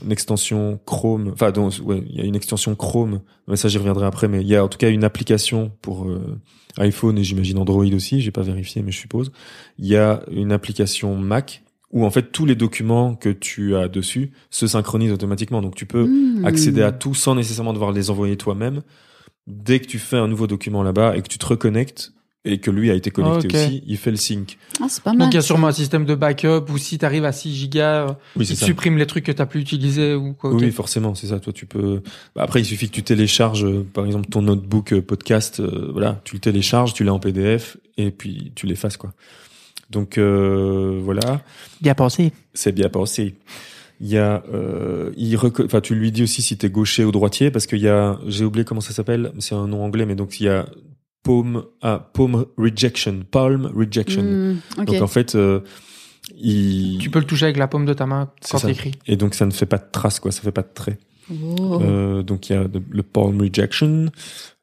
extension 0.10 0.80
Chrome. 0.86 1.30
Enfin 1.34 1.52
donc 1.52 1.74
ouais, 1.84 2.04
il 2.10 2.16
y 2.18 2.22
a 2.22 2.24
une 2.26 2.36
extension 2.36 2.76
Chrome. 2.76 3.22
Mais 3.48 3.56
ça 3.56 3.68
j'y 3.68 3.78
reviendrai 3.78 4.06
après 4.06 4.28
mais 4.28 4.42
il 4.42 4.48
y 4.48 4.56
a 4.56 4.64
en 4.64 4.68
tout 4.68 4.78
cas 4.78 4.90
une 4.90 5.04
application 5.04 5.72
pour 5.82 6.06
euh, 6.06 6.38
iPhone 6.78 7.18
et 7.18 7.24
j'imagine 7.24 7.58
Android 7.60 7.86
aussi, 7.94 8.22
j'ai 8.22 8.32
pas 8.32 8.42
vérifié 8.42 8.82
mais 8.82 8.92
je 8.92 9.00
suppose. 9.00 9.32
Il 9.80 9.86
y 9.88 9.96
a 9.96 10.22
une 10.32 10.52
application 10.52 11.16
Mac 11.16 11.64
où 11.96 12.06
en 12.06 12.12
fait 12.12 12.32
tous 12.32 12.46
les 12.46 12.54
documents 12.56 13.16
que 13.16 13.30
tu 13.30 13.76
as 13.76 13.88
dessus 13.88 14.32
se 14.52 14.68
synchronisent 14.68 15.14
automatiquement. 15.14 15.62
Donc 15.64 15.74
tu 15.76 15.88
peux 15.88 16.06
Hmm. 16.06 16.46
accéder 16.46 16.84
à 16.84 16.92
tout 16.92 17.16
sans 17.16 17.34
nécessairement 17.34 17.74
devoir 17.74 17.92
les 17.92 18.10
envoyer 18.12 18.38
toi-même. 18.38 18.82
Dès 19.48 19.80
que 19.80 19.86
tu 19.88 19.98
fais 19.98 20.18
un 20.18 20.28
nouveau 20.28 20.46
document 20.48 20.84
là-bas 20.84 21.16
et 21.18 21.22
que 21.22 21.28
tu 21.28 21.38
te 21.38 21.46
reconnectes 21.46 22.12
et 22.48 22.60
que 22.60 22.70
lui 22.70 22.92
a 22.92 22.94
été 22.94 23.10
connecté 23.12 23.48
Ok. 23.48 23.54
aussi, 23.56 23.84
il 23.88 23.98
fait 23.98 24.12
le 24.12 24.18
sync. 24.18 24.58
Ah, 24.82 24.86
c'est 24.88 25.04
pas 25.04 25.12
mal. 25.14 25.20
Donc 25.20 25.34
il 25.34 25.36
y 25.36 25.38
a 25.38 25.42
ça. 25.42 25.48
sûrement 25.48 25.68
un 25.68 25.72
système 25.72 26.06
de 26.06 26.14
backup 26.16 26.66
ou 26.70 26.78
si 26.78 26.98
tu 27.00 27.06
arrives 27.06 27.26
à 27.26 27.32
6 27.32 27.56
gigas, 27.56 28.08
euh, 28.10 28.14
Oui, 28.36 28.46
il 28.48 28.56
ça. 28.58 28.66
supprime 28.68 28.98
les 28.98 29.08
trucs 29.08 29.24
que 29.24 29.32
t'as 29.32 29.46
plus 29.48 29.62
utilisés 29.62 30.14
ou 30.14 30.34
quoi. 30.34 30.54
Oui, 30.54 30.72
forcément, 30.72 31.16
c'est 31.16 31.28
ça. 31.28 31.40
Toi, 31.40 31.54
tu 31.54 31.66
peux. 31.66 32.02
Bah, 32.36 32.44
après, 32.44 32.62
il 32.62 32.66
suffit 32.66 32.88
que 32.88 32.94
tu 32.94 33.02
télécharges, 33.04 33.66
euh, 33.66 33.84
par 33.94 34.06
exemple, 34.06 34.28
ton 34.30 34.42
notebook 34.44 34.94
euh, 34.94 35.02
podcast. 35.02 35.60
euh, 35.60 35.90
voilà, 35.92 36.22
tu 36.24 36.36
le 36.36 36.40
télécharges, 36.42 36.94
tu 36.94 37.04
l'as 37.04 37.14
en 37.14 37.20
PDF 37.20 37.78
et 37.98 38.12
puis 38.12 38.52
tu 38.54 38.68
l'effaces, 38.68 38.98
quoi. 38.98 39.14
Donc 39.90 40.18
euh, 40.18 41.00
voilà, 41.04 41.42
Bien 41.82 41.96
pensé. 41.96 42.32
c'est 42.54 42.72
bien 42.72 42.90
pensé. 42.90 43.36
Il 44.02 44.08
y 44.08 44.18
a, 44.18 44.44
euh, 44.54 45.12
il 45.16 45.38
enfin, 45.38 45.80
tu 45.80 45.96
lui 45.96 46.12
dis 46.12 46.24
aussi 46.24 46.42
si 46.42 46.58
t'es 46.58 46.70
gaucher 46.70 47.06
ou 47.06 47.12
droitier 47.12 47.50
parce 47.50 47.66
qu'il 47.66 47.80
y 47.80 47.88
a, 47.88 48.20
j'ai 48.28 48.44
oublié 48.44 48.66
comment 48.66 48.82
ça 48.82 48.94
s'appelle, 48.94 49.32
c'est 49.40 49.56
un 49.56 49.68
nom 49.68 49.84
anglais, 49.84 50.06
mais 50.06 50.16
donc 50.16 50.40
il 50.42 50.46
y 50.46 50.50
a 50.50 50.66
palm, 51.24 51.64
ah, 51.82 52.10
palm 52.14 52.46
rejection, 52.58 53.22
palm 53.30 53.72
rejection. 53.74 54.24
Hmm. 54.24 54.86
Donc 54.86 55.02
en 55.02 55.08
fait, 55.08 55.36
euh, 55.36 55.62
il, 56.38 56.98
Tu 57.00 57.10
peux 57.10 57.20
le 57.20 57.26
toucher 57.26 57.46
avec 57.46 57.58
la 57.58 57.68
paume 57.68 57.86
de 57.86 57.94
ta 57.94 58.06
main 58.06 58.32
quand 58.50 58.58
ça. 58.58 58.68
t'écris. 58.68 58.92
et 59.08 59.16
donc 59.16 59.34
ça 59.34 59.46
ne 59.46 59.52
fait 59.52 59.66
pas 59.66 59.78
de 59.78 59.88
traces, 59.92 60.20
quoi, 60.20 60.32
ça 60.32 60.42
fait 60.42 60.52
pas 60.52 60.64
de 60.64 60.72
traits. 60.74 61.00
Oh. 61.32 61.80
Euh, 61.82 62.22
donc 62.22 62.50
il 62.50 62.54
y 62.54 62.56
a 62.56 62.68
le 62.90 63.04
palm 63.04 63.42
rejection. 63.42 64.12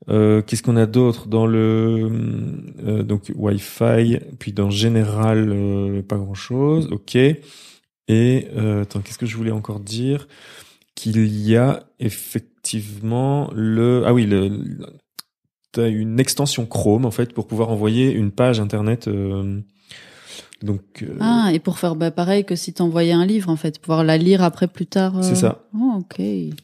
Euh, 0.09 0.43
Qu'est-ce 0.43 0.63
qu'on 0.63 0.77
a 0.77 0.87
d'autre 0.87 1.29
dans 1.29 1.47
le 1.47 2.11
euh, 2.85 3.03
donc 3.03 3.31
Wi-Fi, 3.35 4.19
puis 4.39 4.53
dans 4.53 4.71
général 4.71 5.51
euh, 5.53 6.03
pas 6.03 6.17
grand-chose. 6.17 6.89
Ok. 6.91 7.17
Et 8.09 8.49
attends, 8.81 9.01
qu'est-ce 9.01 9.19
que 9.19 9.27
je 9.27 9.37
voulais 9.37 9.53
encore 9.53 9.81
dire? 9.81 10.27
Qu'il 10.95 11.25
y 11.25 11.57
a 11.57 11.85
effectivement 11.99 13.49
le 13.55 14.03
ah 14.05 14.13
oui 14.13 14.27
le 14.27 14.81
t'as 15.71 15.89
une 15.89 16.21
extension 16.21 16.67
Chrome 16.67 17.07
en 17.07 17.11
fait 17.11 17.33
pour 17.33 17.47
pouvoir 17.47 17.71
envoyer 17.71 18.13
une 18.13 18.33
page 18.33 18.61
internet. 18.61 19.09
donc 20.63 21.07
Ah, 21.21 21.51
et 21.55 21.61
pour 21.61 21.79
faire 21.79 21.95
bah, 21.95 22.11
pareil 22.11 22.45
que 22.45 22.57
si 22.57 22.75
t'envoyais 22.75 23.13
un 23.13 23.25
livre, 23.25 23.49
en 23.49 23.57
fait, 23.57 23.79
pouvoir 23.79 24.05
la 24.05 24.19
lire 24.19 24.43
après 24.43 24.67
plus 24.69 24.87
tard. 24.87 25.25
C'est 25.25 25.37
ça. 25.37 25.65
Oh, 25.75 26.01
ok. 26.01 26.21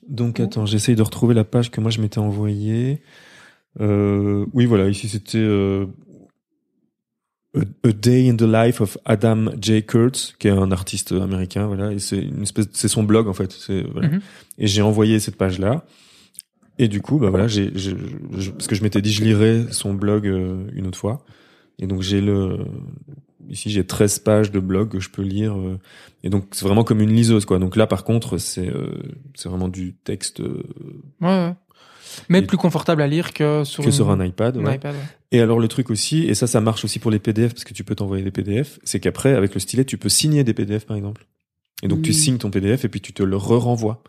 Donc 0.09 0.41
attends, 0.41 0.67
j'essaye 0.67 0.97
de 0.97 1.03
retrouver 1.03 1.35
la 1.35 1.45
page 1.45 1.71
que 1.71 1.81
moi 1.81 1.91
je 1.91 2.03
m'étais 2.03 2.19
envoyée. 2.19 3.01
Euh, 3.81 4.47
oui, 4.53 4.67
voilà, 4.67 4.89
ici 4.89 5.09
c'était 5.09 5.39
euh, 5.39 5.87
a, 7.57 7.93
Day 7.93 8.29
in 8.29 8.37
the 8.37 8.43
Life 8.43 8.81
of 8.81 8.99
Adam 9.05 9.47
J. 9.61 9.85
Kurtz, 9.85 10.35
qui 10.39 10.49
est 10.49 10.53
un 10.53 10.71
artiste 10.73 11.13
américain, 11.13 11.67
voilà, 11.67 11.93
et 11.93 11.99
c'est 11.99 12.19
une 12.19 12.43
espèce, 12.43 12.67
c'est 12.73 12.89
son 12.89 13.03
blog 13.03 13.29
en 13.29 13.35
fait. 13.35 13.53
C'est 13.53 13.83
voilà. 13.83 14.09
Mhm. 14.09 14.21
Et 14.59 14.67
j'ai 14.67 14.83
envoyé 14.83 15.21
cette 15.21 15.37
page 15.37 15.59
là. 15.59 15.85
Et 16.79 16.87
du 16.87 17.01
coup, 17.01 17.19
bah 17.19 17.31
voilà, 17.31 17.49
j'ai, 17.49 17.71
parce 17.71 18.69
que 18.69 18.75
je 18.77 18.83
m'étais 18.83 19.03
dit 19.03 19.13
je 19.13 19.25
lirais 19.25 19.67
son 19.73 19.95
blog 19.95 20.27
euh, 20.27 20.67
une 20.73 20.87
autre 20.87 20.99
fois. 20.99 21.25
Et 21.81 21.87
donc 21.87 22.03
j'ai 22.03 22.21
le 22.21 22.59
ici 23.49 23.71
j'ai 23.71 23.85
13 23.85 24.19
pages 24.21 24.53
de 24.53 24.61
blog 24.61 24.91
que 24.91 25.01
je 25.01 25.09
peux 25.09 25.23
lire 25.23 25.57
euh, 25.57 25.79
et 26.23 26.29
donc 26.29 26.49
c'est 26.53 26.67
vraiment 26.67 26.85
comme 26.85 27.01
une 27.01 27.13
liseuse 27.13 27.45
quoi. 27.45 27.59
Donc 27.59 27.77
là 27.77 27.87
par 27.87 28.05
contre 28.05 28.39
c'est 28.39 28.69
euh, 28.69 28.91
c'est 29.35 29.49
vraiment 29.49 29.69
du 29.69 29.95
texte 29.95 30.41
Ouais, 30.41 30.49
ouais. 31.21 31.55
Mais 32.29 32.41
Et- 32.41 32.43
plus 32.43 32.57
confortable 32.57 33.03
à 33.03 33.07
lire 33.07 33.33
que 33.33 33.65
sur, 33.65 33.83
que 33.83 33.89
une- 33.89 33.95
sur 33.95 34.11
un 34.11 34.25
iPad. 34.25 34.57
un 34.57 34.65
ouais. 34.65 34.77
iPad. 34.77 34.95
ouais. 34.95 35.01
Et 35.33 35.41
alors 35.41 35.59
le 35.61 35.69
truc 35.69 35.91
aussi 35.91 36.25
et 36.25 36.35
ça 36.35 36.47
ça 36.47 36.61
marche 36.61 36.85
aussi 36.85 36.99
pour 36.99 37.11
les 37.11 37.19
PDF 37.19 37.53
parce 37.55 37.65
que 37.65 37.75
tu 37.75 37.85
peux 37.85 37.95
t'envoyer 37.95 38.25
des 38.25 38.31
PDF, 38.31 38.79
c'est 38.85 38.99
qu'après 39.01 39.35
avec 39.35 39.55
le 39.55 39.61
stylet 39.61 39.85
tu 39.85 39.99
peux 39.99 40.09
signer 40.09 40.45
des 40.45 40.55
PDF 40.55 40.87
par 40.87 40.97
exemple. 40.97 41.27
Et 41.83 41.89
donc 41.89 42.03
tu 42.03 42.11
Mm. 42.11 42.15
signes 42.15 42.39
ton 42.39 42.51
PDF 42.51 42.85
et 42.85 42.89
puis 42.89 43.01
tu 43.01 43.13
te 43.13 43.23
le 43.23 43.37
re-renvoies. 43.37 44.03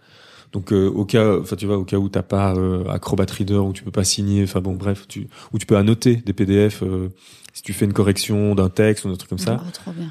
Donc 0.54 0.74
euh, 0.74 0.88
au 0.90 1.06
cas 1.06 1.38
enfin 1.40 1.56
tu 1.56 1.66
vois 1.68 1.78
au 1.78 1.84
cas 1.84 1.98
où 1.98 2.10
t'as 2.10 2.24
pas 2.24 2.56
euh, 2.56 2.84
Acrobat 2.90 3.26
Reader 3.30 3.58
où 3.60 3.74
tu 3.74 3.84
peux 3.84 3.92
pas 3.92 4.04
signer 4.04 4.44
enfin 4.44 4.62
bon 4.62 4.74
bref 4.74 5.06
tu 5.08 5.28
où 5.54 5.60
tu 5.60 5.66
peux 5.68 5.78
annoter 5.78 6.16
des 6.16 6.34
PDF 6.34 6.82
euh, 6.82 7.10
si 7.54 7.62
tu 7.62 7.74
fais 7.74 7.86
une 7.86 7.94
correction 7.94 8.56
d'un 8.56 8.70
texte 8.70 9.06
ou 9.06 9.10
un 9.10 9.16
truc 9.16 9.30
comme 9.30 9.38
ça 9.38 9.62
Oh, 9.64 9.70
trop 9.72 9.92
bien. 9.92 10.08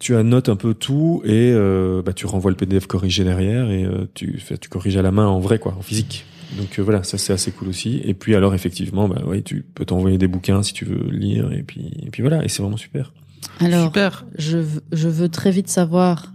tu 0.00 0.16
annotes 0.16 0.48
un 0.48 0.56
peu 0.56 0.74
tout 0.74 1.22
et 1.24 1.52
euh, 1.54 2.02
bah, 2.02 2.12
tu 2.12 2.26
renvoies 2.26 2.50
le 2.50 2.56
PDF 2.56 2.86
corrigé 2.88 3.22
derrière 3.22 3.70
et 3.70 3.84
euh, 3.84 4.08
tu 4.14 4.38
fais, 4.40 4.58
tu 4.58 4.68
corriges 4.68 4.96
à 4.96 5.02
la 5.02 5.12
main 5.12 5.26
en 5.28 5.38
vrai 5.38 5.58
quoi, 5.60 5.76
en 5.78 5.82
physique. 5.82 6.24
Donc 6.56 6.78
euh, 6.78 6.82
voilà, 6.82 7.02
ça 7.02 7.18
c'est 7.18 7.32
assez 7.32 7.50
cool 7.52 7.68
aussi. 7.68 8.00
Et 8.04 8.14
puis 8.14 8.34
alors 8.34 8.54
effectivement, 8.54 9.08
bah 9.08 9.22
ouais, 9.26 9.42
tu 9.42 9.64
peux 9.74 9.84
t'envoyer 9.84 10.18
des 10.18 10.28
bouquins 10.28 10.62
si 10.62 10.72
tu 10.72 10.84
veux 10.84 11.10
lire 11.10 11.52
et 11.52 11.62
puis 11.62 11.90
et 12.02 12.10
puis 12.10 12.22
voilà, 12.22 12.44
et 12.44 12.48
c'est 12.48 12.62
vraiment 12.62 12.76
super. 12.76 13.12
Alors, 13.60 13.86
Super. 13.86 14.26
je, 14.36 14.58
je 14.92 15.08
veux 15.08 15.28
très 15.28 15.50
vite 15.50 15.68
savoir 15.68 16.32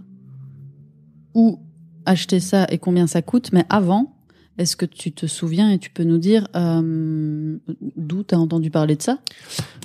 où 1.34 1.60
acheter 2.04 2.40
ça 2.40 2.66
et 2.68 2.78
combien 2.78 3.06
ça 3.06 3.22
coûte, 3.22 3.50
mais 3.52 3.64
avant, 3.68 4.16
est-ce 4.58 4.76
que 4.76 4.86
tu 4.86 5.12
te 5.12 5.26
souviens 5.26 5.70
et 5.70 5.78
tu 5.78 5.90
peux 5.90 6.02
nous 6.02 6.18
dire 6.18 6.48
euh, 6.56 7.56
d'où 7.96 8.22
tu 8.24 8.34
as 8.34 8.38
entendu 8.38 8.70
parler 8.70 8.96
de 8.96 9.02
ça? 9.02 9.18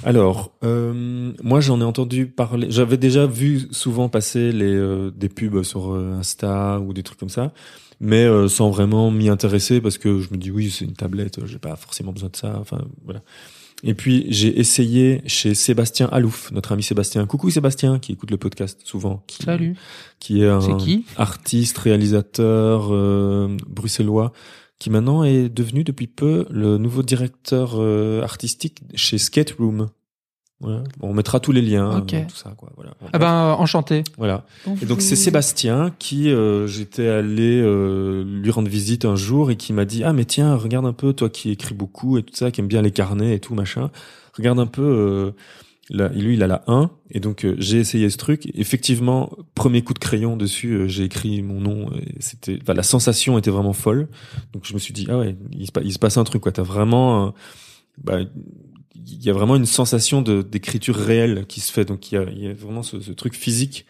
Alors 0.03 0.51
euh, 0.63 1.31
moi 1.41 1.61
j'en 1.61 1.79
ai 1.79 1.83
entendu 1.83 2.25
parler, 2.27 2.67
j'avais 2.69 2.97
déjà 2.97 3.27
vu 3.27 3.67
souvent 3.71 4.09
passer 4.09 4.51
les 4.51 4.73
euh, 4.73 5.11
des 5.11 5.29
pubs 5.29 5.63
sur 5.63 5.93
Insta 5.93 6.79
ou 6.79 6.91
des 6.91 7.03
trucs 7.03 7.19
comme 7.19 7.29
ça. 7.29 7.53
Mais 7.99 8.25
euh, 8.25 8.47
sans 8.47 8.69
vraiment 8.69 9.10
m'y 9.10 9.29
intéresser 9.29 9.81
parce 9.81 9.97
que 9.97 10.19
je 10.19 10.29
me 10.31 10.38
dis 10.38 10.51
oui 10.51 10.69
c'est 10.69 10.86
une 10.86 10.93
tablette, 10.93 11.43
j'ai 11.45 11.57
pas 11.57 11.75
forcément 11.75 12.12
besoin 12.12 12.29
de 12.29 12.36
ça. 12.36 12.57
Enfin 12.60 12.81
voilà. 13.05 13.21
Et 13.83 13.93
puis 13.93 14.25
j'ai 14.29 14.60
essayé 14.60 15.21
chez 15.27 15.53
Sébastien 15.53 16.07
Alouf, 16.12 16.51
notre 16.51 16.71
ami 16.71 16.83
Sébastien. 16.83 17.25
Coucou 17.25 17.49
Sébastien, 17.49 17.99
qui 17.99 18.13
écoute 18.13 18.31
le 18.31 18.38
podcast 18.38 18.81
souvent. 18.83 19.23
Qui, 19.27 19.43
Salut. 19.43 19.75
Qui 20.19 20.41
est 20.41 20.47
un 20.47 20.77
qui? 20.77 21.05
artiste, 21.15 21.77
réalisateur 21.77 22.89
euh, 22.91 23.55
bruxellois, 23.67 24.33
qui 24.79 24.89
maintenant 24.89 25.23
est 25.23 25.49
devenu 25.49 25.83
depuis 25.83 26.07
peu 26.07 26.45
le 26.49 26.77
nouveau 26.77 27.03
directeur 27.03 27.73
euh, 27.75 28.23
artistique 28.23 28.81
chez 28.95 29.17
Skate 29.17 29.51
Room. 29.60 29.89
Voilà. 30.59 30.83
Bon, 30.97 31.09
on 31.09 31.13
mettra 31.13 31.39
tous 31.39 31.51
les 31.51 31.61
liens, 31.61 31.99
Ok. 31.99 32.13
euh, 32.15 32.23
tout 32.27 32.35
ça 32.35 32.51
quoi. 32.57 32.71
Voilà. 32.75 32.93
Ah 33.13 33.19
ben, 33.19 33.31
euh, 33.31 33.53
enchanté. 33.53 34.03
Voilà. 34.17 34.43
Et 34.81 34.85
donc 34.87 35.01
c'est. 35.01 35.15
Sébastien 35.15 35.93
qui 35.99 36.31
euh, 36.31 36.65
j'étais 36.65 37.07
allé 37.07 37.61
euh, 37.61 38.23
lui 38.23 38.49
rendre 38.49 38.67
visite 38.69 39.05
un 39.05 39.15
jour 39.15 39.51
et 39.51 39.55
qui 39.55 39.71
m'a 39.73 39.85
dit 39.85 40.03
ah 40.03 40.13
mais 40.13 40.25
tiens 40.25 40.55
regarde 40.55 40.85
un 40.87 40.93
peu 40.93 41.13
toi 41.13 41.29
qui 41.29 41.51
écris 41.51 41.75
beaucoup 41.75 42.17
et 42.17 42.23
tout 42.23 42.33
ça 42.35 42.49
qui 42.49 42.61
aime 42.61 42.67
bien 42.67 42.81
les 42.81 42.91
carnets 42.91 43.35
et 43.35 43.39
tout 43.39 43.53
machin 43.53 43.91
regarde 44.35 44.59
un 44.59 44.65
peu 44.65 44.81
euh, 44.81 45.31
là, 45.91 46.07
lui 46.09 46.33
il 46.35 46.41
a 46.43 46.47
la 46.47 46.63
1 46.67 46.89
et 47.11 47.19
donc 47.19 47.45
euh, 47.45 47.55
j'ai 47.59 47.77
essayé 47.79 48.09
ce 48.09 48.17
truc 48.17 48.49
effectivement 48.55 49.29
premier 49.53 49.83
coup 49.83 49.93
de 49.93 49.99
crayon 49.99 50.37
dessus 50.37 50.73
euh, 50.73 50.87
j'ai 50.87 51.03
écrit 51.03 51.41
mon 51.43 51.59
nom 51.61 51.91
et 51.93 52.15
c'était 52.19 52.57
enfin, 52.63 52.73
la 52.73 52.83
sensation 52.83 53.37
était 53.37 53.51
vraiment 53.51 53.73
folle 53.73 54.07
donc 54.53 54.63
je 54.65 54.73
me 54.73 54.79
suis 54.79 54.93
dit 54.93 55.05
ah 55.09 55.19
ouais 55.19 55.35
il 55.51 55.67
se, 55.67 55.71
pa- 55.71 55.81
il 55.83 55.93
se 55.93 55.99
passe 55.99 56.17
un 56.17 56.23
truc 56.23 56.41
quoi 56.41 56.51
t'as 56.51 56.63
vraiment 56.63 57.27
euh, 57.27 57.29
bah, 58.03 58.19
il 59.05 59.23
y 59.23 59.29
a 59.29 59.33
vraiment 59.33 59.55
une 59.55 59.65
sensation 59.65 60.21
d'écriture 60.21 60.95
réelle 60.95 61.45
qui 61.47 61.60
se 61.60 61.71
fait. 61.71 61.86
Donc 61.86 62.12
il 62.12 62.15
y 62.15 62.47
a, 62.47 62.53
vraiment 62.53 62.83
ce, 62.83 63.12
truc 63.12 63.36
physique 63.36 63.86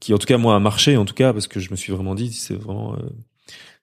qui 0.00 0.12
en 0.12 0.18
tout 0.18 0.26
cas 0.26 0.38
moi 0.38 0.54
a 0.54 0.60
marché 0.60 0.96
en 0.96 1.04
tout 1.04 1.14
cas 1.14 1.32
parce 1.32 1.46
que 1.48 1.58
je 1.58 1.70
me 1.70 1.76
suis 1.76 1.92
vraiment 1.92 2.14
dit 2.14 2.32
c'est 2.32 2.54
vraiment 2.54 2.94
euh, 2.94 2.98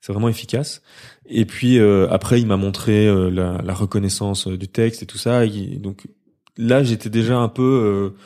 c'est 0.02 0.12
vraiment 0.12 0.30
efficace. 0.30 0.82
Et 1.26 1.46
puis 1.46 1.80
euh, 1.80 2.08
après 2.10 2.42
il 2.42 2.48
m'a 2.48 2.58
montré 2.58 3.08
euh, 3.08 3.30
la, 3.30 3.62
la 3.64 3.74
reconnaissance 3.74 4.48
euh, 4.48 4.58
du 4.58 4.68
texte 4.68 5.04
et 5.04 5.06
tout 5.06 5.18
ça. 5.18 5.46
Et 5.46 5.78
donc 5.78 6.08
là 6.58 6.84
j'étais 6.84 7.10
déjà 7.10 7.38
un 7.38 7.50
peu 7.50 8.14
euh, 8.14 8.20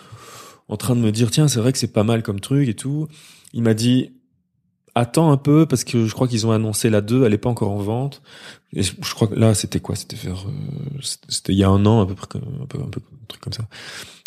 en 0.67 0.77
train 0.77 0.95
de 0.95 1.01
me 1.01 1.12
dire 1.12 1.31
tiens 1.31 1.47
c'est 1.47 1.60
vrai 1.60 1.71
que 1.71 1.77
c'est 1.77 1.93
pas 1.93 2.03
mal 2.03 2.23
comme 2.23 2.39
truc 2.39 2.67
et 2.67 2.73
tout. 2.73 3.07
Il 3.53 3.62
m'a 3.62 3.73
dit 3.73 4.16
attends 4.97 5.31
un 5.31 5.38
peu 5.38 5.65
parce 5.65 5.83
que 5.83 6.05
je 6.05 6.13
crois 6.13 6.27
qu'ils 6.27 6.47
ont 6.47 6.51
annoncé 6.51 6.89
la 6.89 7.01
2 7.01 7.25
elle 7.25 7.33
est 7.33 7.38
pas 7.38 7.49
encore 7.49 7.71
en 7.71 7.77
vente. 7.77 8.21
Et 8.73 8.83
je, 8.83 8.93
crois 9.13 9.27
que 9.27 9.36
là 9.36 9.53
c'était 9.53 9.79
quoi? 9.79 9.95
C'était 9.95 10.17
vers 10.17 10.45
euh, 10.47 10.99
c'était 11.29 11.53
il 11.53 11.57
y 11.57 11.63
a 11.63 11.69
un 11.69 11.86
an 11.86 12.01
à 12.01 12.05
peu 12.05 12.15
près 12.15 12.27
un 12.38 12.65
peu 12.65 12.79
un 12.79 12.89
peu 12.89 12.99
un 12.99 13.25
truc 13.27 13.41
comme 13.41 13.53
ça. 13.53 13.67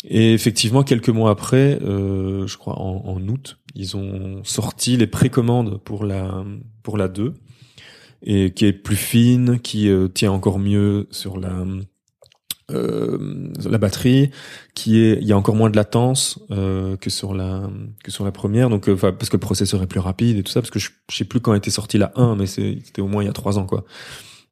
Et 0.03 0.33
effectivement, 0.33 0.83
quelques 0.83 1.09
mois 1.09 1.29
après, 1.29 1.79
euh, 1.83 2.47
je 2.47 2.57
crois 2.57 2.79
en, 2.79 3.27
août, 3.27 3.59
ils 3.75 3.95
ont 3.95 4.43
sorti 4.43 4.97
les 4.97 5.05
précommandes 5.05 5.79
pour 5.83 6.05
la 6.05 6.43
pour 6.81 6.97
la 6.97 7.07
2 7.07 7.33
et 8.23 8.51
qui 8.51 8.65
est 8.65 8.73
plus 8.73 8.95
fine, 8.95 9.59
qui 9.59 9.89
euh, 9.89 10.07
tient 10.07 10.31
encore 10.31 10.59
mieux 10.59 11.07
sur 11.11 11.39
la 11.39 11.65
la 13.69 13.77
batterie, 13.77 14.31
qui 14.73 14.99
est 14.99 15.17
il 15.21 15.27
y 15.27 15.31
a 15.31 15.37
encore 15.37 15.55
moins 15.55 15.69
de 15.69 15.75
latence 15.75 16.39
euh, 16.51 16.95
que 16.97 17.09
sur 17.09 17.33
la 17.33 17.69
que 18.03 18.11
sur 18.11 18.25
la 18.25 18.31
première, 18.31 18.69
donc 18.69 18.87
euh, 18.89 18.93
enfin 18.93 19.11
parce 19.11 19.29
que 19.29 19.35
le 19.35 19.41
processeur 19.41 19.81
est 19.83 19.87
plus 19.87 19.99
rapide 19.99 20.37
et 20.37 20.43
tout 20.43 20.51
ça, 20.51 20.61
parce 20.61 20.71
que 20.71 20.79
je, 20.79 20.89
je 21.09 21.15
sais 21.15 21.25
plus 21.25 21.39
quand 21.39 21.53
était 21.53 21.71
sorti 21.71 21.97
la 21.97 22.11
1, 22.15 22.35
mais 22.35 22.45
c'était 22.45 23.01
au 23.01 23.07
moins 23.07 23.23
il 23.23 23.27
y 23.27 23.29
a 23.29 23.33
trois 23.33 23.57
ans 23.59 23.65
quoi. 23.65 23.83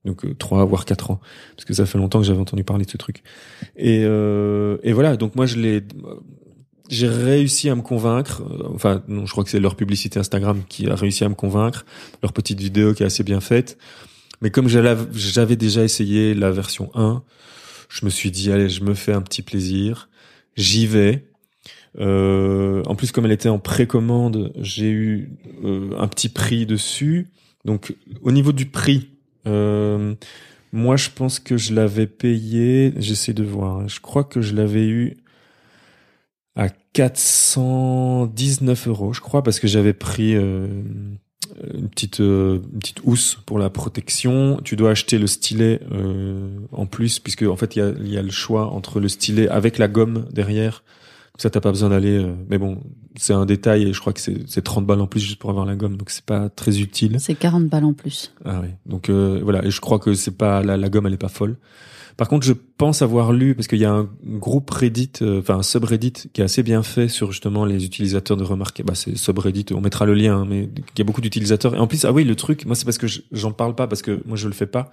Donc 0.05 0.23
euh, 0.25 0.33
trois 0.33 0.63
voire 0.65 0.85
quatre 0.85 1.11
ans, 1.11 1.19
parce 1.55 1.65
que 1.65 1.73
ça 1.73 1.85
fait 1.85 1.97
longtemps 1.97 2.19
que 2.19 2.25
j'avais 2.25 2.39
entendu 2.39 2.63
parler 2.63 2.85
de 2.85 2.91
ce 2.91 2.97
truc. 2.97 3.21
Et, 3.75 4.03
euh, 4.05 4.77
et 4.83 4.93
voilà, 4.93 5.17
donc 5.17 5.35
moi 5.35 5.45
je 5.45 5.57
l'ai, 5.57 5.83
j'ai 6.89 7.07
réussi 7.07 7.69
à 7.69 7.75
me 7.75 7.81
convaincre. 7.81 8.41
euh, 8.49 8.69
Enfin, 8.73 9.03
je 9.07 9.29
crois 9.31 9.43
que 9.43 9.49
c'est 9.49 9.59
leur 9.59 9.75
publicité 9.75 10.19
Instagram 10.19 10.61
qui 10.69 10.89
a 10.89 10.95
réussi 10.95 11.23
à 11.23 11.29
me 11.29 11.35
convaincre, 11.35 11.85
leur 12.23 12.33
petite 12.33 12.59
vidéo 12.59 12.93
qui 12.93 13.03
est 13.03 13.05
assez 13.05 13.23
bien 13.23 13.41
faite. 13.41 13.77
Mais 14.41 14.51
comme 14.51 14.69
j'avais 14.69 15.55
déjà 15.57 15.83
essayé 15.83 16.33
la 16.33 16.49
version 16.49 16.91
1, 16.95 17.21
je 17.89 18.05
me 18.05 18.09
suis 18.09 18.31
dit 18.31 18.51
allez, 18.51 18.69
je 18.69 18.83
me 18.83 18.93
fais 18.93 19.13
un 19.13 19.21
petit 19.21 19.41
plaisir, 19.41 20.09
j'y 20.55 20.87
vais. 20.87 21.25
Euh, 21.99 22.83
en 22.85 22.95
plus, 22.95 23.11
comme 23.11 23.25
elle 23.25 23.31
était 23.31 23.49
en 23.49 23.59
précommande, 23.59 24.53
j'ai 24.57 24.89
eu 24.91 25.31
euh, 25.65 25.91
un 25.97 26.07
petit 26.07 26.29
prix 26.29 26.65
dessus. 26.65 27.27
Donc, 27.65 27.93
au 28.21 28.31
niveau 28.31 28.51
du 28.53 28.67
prix, 28.67 29.09
euh, 29.47 30.13
moi, 30.71 30.95
je 30.97 31.09
pense 31.09 31.39
que 31.39 31.57
je 31.57 31.73
l'avais 31.73 32.07
payé. 32.07 32.93
J'essaie 32.97 33.33
de 33.33 33.43
voir. 33.43 33.79
hein, 33.79 33.87
Je 33.87 33.99
crois 33.99 34.23
que 34.23 34.39
je 34.39 34.53
l'avais 34.55 34.87
eu 34.87 35.17
à 36.55 36.69
419 36.69 38.87
euros, 38.87 39.13
je 39.13 39.21
crois, 39.21 39.43
parce 39.43 39.59
que 39.59 39.67
j'avais 39.67 39.93
pris 39.93 40.35
euh, 40.35 40.67
une 41.73 41.89
petite 41.89 42.19
euh, 42.19 42.59
une 42.73 42.79
petite 42.79 43.01
housse 43.03 43.37
pour 43.45 43.59
la 43.59 43.69
protection. 43.69 44.59
Tu 44.63 44.75
dois 44.75 44.91
acheter 44.91 45.17
le 45.17 45.27
stylet 45.27 45.79
euh, 45.91 46.49
en 46.71 46.85
plus, 46.85 47.19
puisque 47.19 47.43
en 47.43 47.55
fait 47.55 47.75
il 47.75 47.79
y 47.79 47.81
a, 47.81 47.89
il 47.99 48.09
y 48.09 48.17
a 48.17 48.21
le 48.21 48.31
choix 48.31 48.67
entre 48.71 48.99
le 48.99 49.07
stylet 49.07 49.47
avec 49.47 49.77
la 49.77 49.87
gomme 49.87 50.25
derrière. 50.31 50.83
Ça, 51.37 51.49
t'as 51.49 51.61
pas 51.61 51.71
besoin 51.71 51.89
d'aller. 51.89 52.17
euh, 52.17 52.33
mais 52.49 52.57
bon, 52.57 52.81
c'est 53.15 53.31
un 53.33 53.45
détail 53.45 53.83
et 53.83 53.93
je 53.93 53.99
crois 54.01 54.11
que 54.11 54.19
c'est 54.19 54.37
c'est 54.47 54.61
30 54.61 54.85
balles 54.85 54.99
en 54.99 55.07
plus 55.07 55.21
juste 55.21 55.39
pour 55.39 55.49
avoir 55.49 55.65
la 55.65 55.75
gomme, 55.75 55.95
donc 55.95 56.09
c'est 56.09 56.25
pas 56.25 56.49
très 56.49 56.81
utile. 56.81 57.15
C'est 57.19 57.35
40 57.35 57.67
balles 57.67 57.85
en 57.85 57.93
plus. 57.93 58.33
Ah 58.43 58.59
oui. 58.61 58.69
Donc 58.85 59.09
euh, 59.09 59.39
voilà, 59.41 59.63
et 59.63 59.71
je 59.71 59.79
crois 59.79 59.99
que 59.99 60.13
c'est 60.13 60.37
pas 60.37 60.61
la, 60.61 60.75
la 60.75 60.89
gomme, 60.89 61.07
elle 61.07 61.13
est 61.13 61.17
pas 61.17 61.29
folle. 61.29 61.55
Par 62.19 62.27
contre, 62.27 62.45
je 62.45 62.51
pense 62.53 63.01
avoir 63.01 63.31
lu 63.31 63.55
parce 63.55 63.67
qu'il 63.67 63.79
y 63.79 63.85
a 63.85 63.91
un 63.93 64.09
groupe 64.25 64.69
Reddit, 64.71 65.11
euh, 65.21 65.39
enfin 65.39 65.55
un 65.59 65.63
subreddit 65.63 66.11
qui 66.33 66.41
est 66.41 66.43
assez 66.43 66.63
bien 66.63 66.83
fait 66.83 67.07
sur 67.07 67.31
justement 67.31 67.63
les 67.63 67.85
utilisateurs 67.85 68.35
de 68.35 68.43
remarquer. 68.43 68.83
Bah 68.83 68.93
c'est 68.93 69.17
subreddit, 69.17 69.65
on 69.73 69.79
mettra 69.79 70.05
le 70.05 70.13
lien, 70.13 70.39
hein, 70.41 70.45
mais 70.47 70.63
il 70.75 70.99
y 70.99 71.01
a 71.01 71.05
beaucoup 71.05 71.21
d'utilisateurs. 71.21 71.73
Et 71.75 71.79
en 71.79 71.87
plus, 71.87 72.03
ah 72.03 72.11
oui, 72.11 72.25
le 72.25 72.35
truc, 72.35 72.65
moi 72.65 72.75
c'est 72.75 72.83
parce 72.83 72.97
que 72.97 73.07
je- 73.07 73.21
j'en 73.31 73.53
parle 73.53 73.73
pas 73.73 73.87
parce 73.87 74.01
que 74.01 74.21
moi 74.25 74.35
je 74.35 74.47
le 74.47 74.53
fais 74.53 74.65
pas, 74.67 74.91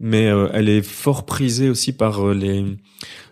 mais 0.00 0.26
euh, 0.26 0.48
elle 0.52 0.68
est 0.68 0.82
fort 0.82 1.24
prisée 1.24 1.70
aussi 1.70 1.92
par 1.94 2.24
euh, 2.28 2.34
les 2.34 2.64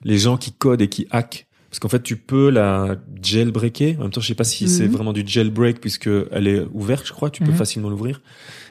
les 0.05 0.19
gens 0.19 0.39
qui 0.39 0.51
codent 0.53 0.81
et 0.83 0.89
qui 0.89 1.07
hackent. 1.11 1.47
Parce 1.69 1.81
qu'en 1.81 1.89
fait, 1.89 2.03
tu 2.05 2.17
peux 2.17 2.51
la 2.51 2.97
jailbreaker. 3.21 3.97
En 3.99 4.03
même 4.05 4.11
temps, 4.11 4.21
je 4.21 4.29
sais 4.29 4.37
pas 4.37 4.45
si 4.45 4.69
c'est 4.69 4.85
Mhm. 4.87 4.93
vraiment 4.93 5.13
du 5.13 5.25
jailbreak 5.27 5.81
puisque 5.81 6.09
elle 6.31 6.47
est 6.47 6.65
ouverte, 6.73 7.05
je 7.05 7.13
crois. 7.13 7.31
Tu 7.31 7.43
peux 7.43 7.51
Mhm. 7.51 7.57
facilement 7.57 7.91
l'ouvrir. 7.91 8.23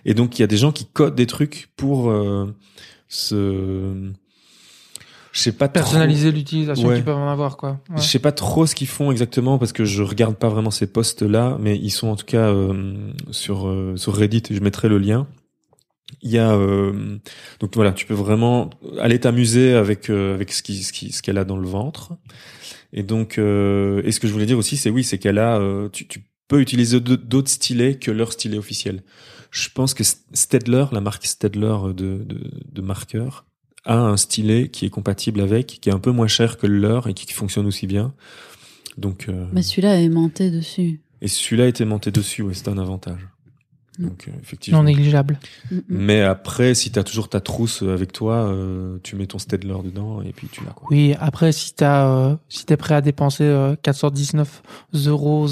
Et 0.06 0.14
donc, 0.14 0.40
il 0.40 0.42
y 0.42 0.46
a 0.46 0.48
des 0.48 0.56
gens 0.56 0.72
qui 0.72 0.86
codent 0.86 1.14
des 1.16 1.28
trucs 1.28 1.68
pour 1.76 2.10
euh, 2.10 2.46
se... 3.10 3.94
Je 5.34 5.40
sais 5.40 5.52
pas 5.52 5.68
trop- 5.68 5.82
Personnaliser 5.82 6.32
l'utilisation 6.32 6.88
Ouais. 6.88 6.96
qu'ils 6.96 7.04
peuvent 7.04 7.18
en 7.18 7.28
avoir, 7.30 7.58
quoi. 7.58 7.82
Ouais. 7.90 7.98
Je 7.98 8.04
sais 8.04 8.20
pas 8.20 8.32
trop 8.32 8.66
ce 8.66 8.76
qu'ils 8.76 8.88
font 8.88 9.12
exactement 9.12 9.58
parce 9.58 9.74
que 9.74 9.84
je 9.84 10.02
regarde 10.04 10.36
pas 10.36 10.48
vraiment 10.48 10.72
ces 10.72 10.88
posts-là, 10.88 11.58
mais 11.60 11.76
ils 11.78 11.90
sont 11.90 12.08
en 12.08 12.16
tout 12.16 12.26
cas 12.26 12.48
euh, 12.50 13.12
sur 13.32 13.68
euh, 13.68 13.98
sur 13.98 14.16
Reddit. 14.16 14.44
Je 14.52 14.60
mettrai 14.62 14.88
le 14.90 14.98
lien. 15.00 15.28
Il 16.22 16.30
y 16.32 16.38
a 16.38 16.54
euh, 16.54 17.18
donc 17.60 17.74
voilà, 17.76 17.92
tu 17.92 18.06
peux 18.06 18.14
vraiment 18.14 18.70
aller 19.02 19.20
t'amuser 19.20 19.74
avec 19.74 20.10
euh, 20.12 20.36
avec 20.36 20.52
ce 20.54 20.62
qui 20.62 20.84
ce 20.84 20.94
qui 20.94 21.12
ce 21.12 21.22
qu'elle 21.24 21.40
a 21.40 21.46
dans 21.46 21.58
le 21.58 21.68
ventre. 21.68 22.14
Et 22.94 23.02
donc 23.02 23.40
euh, 23.40 24.04
et 24.06 24.12
ce 24.12 24.20
que 24.20 24.28
je 24.28 24.34
voulais 24.34 24.46
dire 24.46 24.60
aussi, 24.60 24.78
c'est 24.78 24.92
oui, 24.92 25.04
c'est 25.04 25.18
qu'elle 25.18 25.40
a 25.40 25.58
euh, 25.60 25.90
tu, 25.90 26.08
tu 26.08 26.24
peux 26.48 26.62
utiliser 26.62 27.00
d'au- 27.00 27.18
d'autres 27.18 27.50
stylets 27.50 27.96
que 27.98 28.12
leur 28.12 28.32
stylet 28.34 28.58
officiel. 28.60 29.02
Je 29.50 29.70
pense 29.74 29.96
que 29.96 30.04
Stedler, 30.04 30.86
la 30.92 31.02
marque 31.02 31.26
Stedler 31.26 31.76
de 31.88 32.24
de, 32.24 32.52
de 32.72 32.82
marqueurs, 32.84 33.46
a 33.86 33.98
un 33.98 34.18
stylet 34.18 34.70
qui 34.70 34.86
est 34.86 34.90
compatible 34.90 35.42
avec, 35.42 35.80
qui 35.82 35.90
est 35.90 35.94
un 35.94 36.00
peu 36.00 36.12
moins 36.12 36.28
cher 36.28 36.58
que 36.58 36.68
le 36.68 36.80
leur 36.80 37.08
et 37.08 37.14
qui, 37.14 37.32
fonctionne 37.34 37.66
aussi 37.66 37.88
bien. 37.88 38.14
Donc, 38.98 39.26
euh, 39.28 39.46
Mais 39.54 39.64
celui-là 39.64 40.00
est 40.00 40.06
aimanté 40.06 40.52
dessus. 40.52 41.02
et 41.22 41.28
celui-là 41.28 41.68
était 41.68 41.86
monté 41.86 42.12
dessus, 42.12 42.42
ouais, 42.44 42.54
c'est 42.54 42.68
un 42.68 42.78
avantage. 42.78 43.28
Mm. 44.00 44.06
Donc, 44.06 44.26
euh, 44.28 44.32
effectivement. 44.42 44.80
Non 44.80 44.86
négligeable. 44.86 45.40
Mm, 45.72 45.76
mm. 45.76 45.82
Mais 45.90 46.22
après, 46.22 46.74
si 46.74 46.92
t'as 46.92 47.04
toujours 47.04 47.30
ta 47.30 47.40
trousse 47.40 47.82
avec 47.82 48.12
toi, 48.12 48.48
euh, 48.48 48.98
tu 49.04 49.16
mets 49.16 49.28
ton 49.28 49.40
Stedler 49.40 49.76
dedans 49.84 50.22
et 50.22 50.32
puis 50.32 50.48
tu 50.48 50.64
l'as. 50.64 50.72
quoi. 50.72 50.88
Oui, 50.92 51.16
après, 51.20 51.52
si 51.52 51.74
t'as, 51.74 52.08
euh, 52.08 52.36
si 52.50 52.66
t'es 52.66 52.78
prêt 52.78 52.96
à 52.96 53.02
dépenser 53.02 53.44
euh, 53.44 53.76
419 53.82 54.64
euros, 55.06 55.48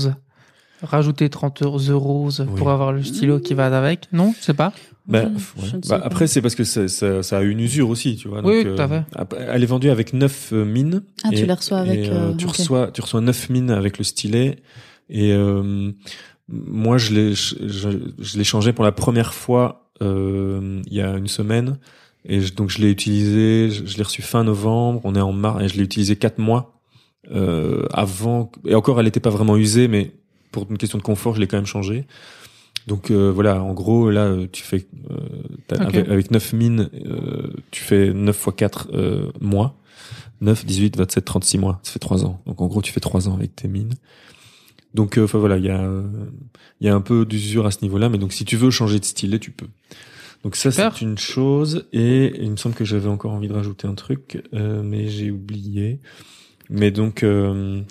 rajouter 0.82 1.30
30 1.30 1.62
euros 1.62 2.30
Oui. 2.40 2.46
pour 2.56 2.72
avoir 2.72 2.92
le 2.92 3.04
stylo 3.04 3.40
qui 3.40 3.54
va 3.54 3.66
avec, 3.78 4.08
non, 4.12 4.34
c'est 4.40 4.56
pas? 4.56 4.74
Bah, 5.08 5.24
ouais. 5.24 5.68
sais 5.82 5.90
Bah, 5.90 6.00
après, 6.04 6.28
c'est 6.28 6.42
parce 6.42 6.56
que 6.56 6.64
ça, 6.64 6.88
ça, 6.88 7.24
ça 7.24 7.40
a 7.40 7.42
une 7.42 7.60
usure 7.60 7.90
aussi, 7.90 8.16
tu 8.18 8.28
vois. 8.28 8.42
Oui, 8.46 8.64
donc, 8.64 8.76
tout 8.76 8.82
à 8.82 8.88
fait. 8.88 9.04
après, 9.16 9.48
Elle 9.52 9.64
est 9.64 9.66
vendue 9.68 9.90
avec 9.90 10.14
9 10.14 10.52
mines. 10.52 11.04
Ah, 11.24 11.30
tu 11.30 11.46
les 11.46 11.54
reçois 11.54 11.80
avec. 11.80 12.00
et, 12.06 12.10
euh, 12.10 12.30
euh, 12.30 12.34
tu 12.36 12.46
reçois, 12.48 12.92
tu 12.92 13.02
reçois 13.02 13.22
9 13.22 13.50
mines 13.50 13.72
avec 13.72 13.98
le 13.98 14.04
stylet. 14.04 14.58
Et 15.10 15.34
euh, 15.34 15.92
moi, 16.50 16.98
je 16.98 17.14
l'ai, 17.14 17.34
je, 17.34 17.56
je- 17.68 17.90
je 18.20 18.38
l'ai 18.38 18.44
changé 18.44 18.74
pour 18.74 18.84
la 18.86 18.92
première 18.92 19.34
fois 19.34 19.90
euh, 20.02 20.82
il 20.88 20.94
y 20.94 21.02
a 21.02 21.16
une 21.18 21.28
semaine. 21.28 21.78
Et 22.26 22.42
je- 22.42 22.54
donc 22.54 22.70
je 22.70 22.80
l'ai 22.80 22.90
utilisé, 22.92 23.70
je, 23.72 23.86
je 23.86 23.98
l'ai 23.98 24.04
reçu 24.04 24.22
fin 24.22 24.44
novembre. 24.44 25.02
On 25.04 25.16
est 25.16 25.22
en 25.22 25.34
mars 25.34 25.64
et 25.64 25.68
je 25.68 25.76
l'ai 25.78 25.84
utilisé 25.84 26.16
quatre 26.16 26.38
mois 26.38 26.80
euh, 27.32 27.86
avant. 27.92 28.52
Et 28.66 28.76
encore, 28.76 29.00
elle 29.00 29.06
n'était 29.06 29.20
pas 29.20 29.30
vraiment 29.32 29.58
usée, 29.58 29.88
mais 29.88 30.12
pour 30.52 30.68
une 30.70 30.78
question 30.78 30.98
de 30.98 31.04
confort, 31.04 31.36
je 31.36 31.40
l'ai 31.40 31.48
quand 31.48 31.58
même 31.58 31.66
changé. 31.66 32.06
Donc 32.88 33.12
euh, 33.12 33.32
voilà, 33.32 33.62
en 33.62 33.74
gros, 33.74 34.10
là, 34.10 34.26
euh, 34.26 34.48
tu 34.52 34.64
fais 34.64 34.88
euh, 35.12 35.16
t'as- 35.68 35.76
Ok. 35.88 35.96
avec, 35.96 36.10
avec 36.10 36.32
9 36.32 36.54
mines, 36.54 36.90
euh, 37.06 37.52
tu 37.72 37.84
fais 37.84 38.14
9 38.14 38.36
fois 38.36 38.54
4 38.54 38.90
euh, 38.94 39.32
mois. 39.40 39.78
9, 40.42 40.66
18, 40.66 40.98
27, 40.98 41.24
36 41.24 41.58
mois. 41.60 41.80
Ça 41.84 41.92
fait 41.92 42.00
3 42.00 42.26
ans. 42.26 42.42
Donc 42.48 42.62
en 42.62 42.68
gros, 42.68 42.82
tu 42.82 42.92
fais 42.92 43.00
3 43.00 43.30
ans 43.30 43.36
avec 43.36 43.56
tes 43.56 43.68
mines. 43.68 43.94
Donc 44.96 45.18
euh, 45.18 45.24
enfin 45.26 45.38
voilà, 45.38 45.58
il 45.58 45.64
y 45.66 45.70
a 45.70 45.88
y 46.82 46.90
a 46.90 46.96
un 46.96 47.02
peu 47.02 47.26
d'usure 47.26 47.66
à 47.68 47.72
ce 47.72 47.78
niveau-là, 47.84 48.10
mais 48.10 48.18
donc 48.18 48.34
si 48.34 48.44
tu 48.44 48.58
veux 48.58 48.72
changer 48.72 49.00
de 49.00 49.06
stylet, 49.06 49.40
tu 49.40 49.52
peux. 49.52 49.68
Donc 50.44 50.56
ça 50.56 50.72
c'est 50.72 51.02
une 51.02 51.18
chose 51.20 51.86
et 51.94 52.34
il 52.42 52.50
me 52.52 52.58
semble 52.58 52.74
que 52.74 52.84
j'avais 52.84 53.08
encore 53.08 53.32
envie 53.32 53.48
de 53.48 53.54
rajouter 53.54 53.88
un 53.88 53.94
truc, 53.94 54.42
euh, 54.54 54.82
mais 54.84 55.08
j'ai 55.08 55.30
oublié. 55.32 56.00
Mais 56.70 56.90
donc 56.90 57.22
euh, 57.24 57.82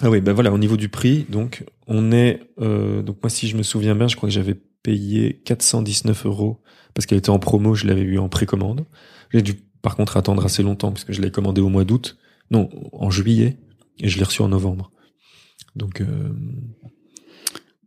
ah 0.00 0.10
oui, 0.10 0.20
ben 0.20 0.32
voilà, 0.32 0.52
au 0.52 0.58
niveau 0.58 0.76
du 0.76 0.88
prix, 0.88 1.26
donc 1.28 1.64
on 1.86 2.12
est 2.12 2.40
euh, 2.60 3.02
donc 3.02 3.18
moi 3.22 3.30
si 3.30 3.48
je 3.48 3.56
me 3.56 3.62
souviens 3.62 3.94
bien, 3.94 4.08
je 4.08 4.16
crois 4.16 4.28
que 4.28 4.34
j'avais 4.34 4.54
payé 4.82 5.40
419 5.44 6.26
euros 6.26 6.60
parce 6.94 7.06
qu'elle 7.06 7.18
était 7.18 7.30
en 7.30 7.38
promo, 7.38 7.74
je 7.74 7.86
l'avais 7.86 8.02
eu 8.02 8.18
en 8.18 8.28
précommande. 8.28 8.84
J'ai 9.32 9.42
dû 9.42 9.54
par 9.82 9.96
contre 9.96 10.16
attendre 10.16 10.44
assez 10.44 10.62
longtemps 10.62 10.92
puisque 10.92 11.12
je 11.12 11.20
l'ai 11.20 11.30
commandé 11.30 11.60
au 11.60 11.68
mois 11.68 11.84
d'août, 11.84 12.18
non 12.50 12.68
en 12.92 13.10
juillet 13.10 13.58
et 13.98 14.08
je 14.08 14.18
l'ai 14.18 14.24
reçu 14.24 14.42
en 14.42 14.48
novembre. 14.48 14.90
Donc 15.76 16.00
euh, 16.00 16.06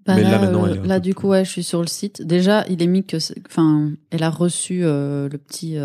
Bah 0.06 0.16
Mais 0.16 0.24
là, 0.24 0.32
là, 0.32 0.40
maintenant, 0.40 0.66
euh, 0.66 0.70
elle 0.70 0.78
est 0.78 0.80
un 0.80 0.88
là, 0.88 1.00
du 1.00 1.14
coup, 1.14 1.28
ouais, 1.28 1.46
je 1.46 1.52
suis 1.52 1.64
sur 1.64 1.82
le 1.82 1.88
site. 1.88 2.22
Déjà, 2.22 2.66
il 2.70 2.82
est 2.82 2.88
mis 2.88 3.06
que, 3.06 3.18
enfin, 3.48 3.92
elle 4.12 4.24
a 4.24 4.30
reçu 4.30 4.84
euh, 4.84 5.30
le 5.30 5.38
petit, 5.38 5.78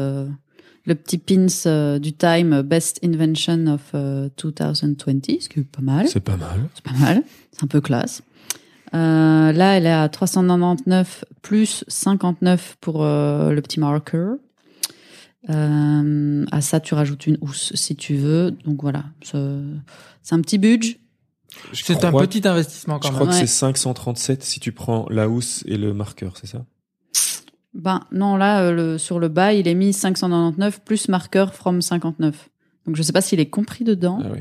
le 0.90 0.96
petit 0.96 1.18
pins 1.18 1.46
euh, 1.66 1.98
du 2.00 2.12
Time 2.12 2.62
Best 2.62 2.98
Invention 3.04 3.66
of 3.68 3.80
euh, 3.94 4.28
2020, 4.42 5.40
ce 5.40 5.48
qui 5.48 5.60
est 5.60 5.62
pas 5.64 5.80
mal. 5.82 6.08
c'est 6.08 6.18
pas 6.20 6.36
mal. 6.36 6.68
C'est 6.74 6.82
pas 6.84 6.98
mal. 6.98 7.22
C'est 7.52 7.62
un 7.62 7.68
peu 7.68 7.80
classe. 7.80 8.22
Euh, 8.92 9.52
là, 9.52 9.76
elle 9.76 9.86
est 9.86 9.92
à 9.92 10.08
399 10.08 11.24
plus 11.42 11.84
59 11.86 12.76
pour 12.80 13.04
euh, 13.04 13.52
le 13.52 13.62
petit 13.62 13.78
marker. 13.78 14.32
Euh, 15.48 16.44
à 16.50 16.60
ça, 16.60 16.80
tu 16.80 16.94
rajoutes 16.94 17.26
une 17.28 17.38
housse 17.40 17.72
si 17.76 17.94
tu 17.94 18.16
veux. 18.16 18.50
Donc 18.50 18.82
voilà, 18.82 19.04
c'est 19.22 19.36
un 19.38 20.40
petit 20.40 20.58
budget. 20.58 20.98
Je 21.72 21.84
C'est 21.84 22.04
un 22.04 22.08
crois- 22.10 22.22
petit 22.26 22.46
investissement 22.46 22.96
Je 22.96 23.08
quand 23.08 23.14
crois 23.14 23.26
même. 23.26 23.28
que 23.36 23.40
Ouais. 23.40 23.46
c'est 23.46 23.46
537 23.46 24.42
si 24.42 24.58
tu 24.60 24.72
prends 24.72 25.06
la 25.08 25.28
housse 25.28 25.62
et 25.66 25.76
le 25.76 25.94
marqueur, 25.94 26.36
c'est 26.36 26.46
ça? 26.48 26.64
Ben 27.74 28.00
non, 28.10 28.36
là, 28.36 28.62
euh, 28.64 28.72
le, 28.72 28.98
sur 28.98 29.18
le 29.20 29.28
bas, 29.28 29.52
il 29.52 29.68
est 29.68 29.74
mis 29.74 29.92
599 29.92 30.80
plus 30.84 31.08
marqueur 31.08 31.54
from 31.54 31.80
59. 31.82 32.48
Donc 32.86 32.96
je 32.96 33.02
sais 33.02 33.12
pas 33.12 33.20
s'il 33.20 33.38
est 33.40 33.50
compris 33.50 33.84
dedans. 33.84 34.20
Ah 34.24 34.28
oui. 34.32 34.40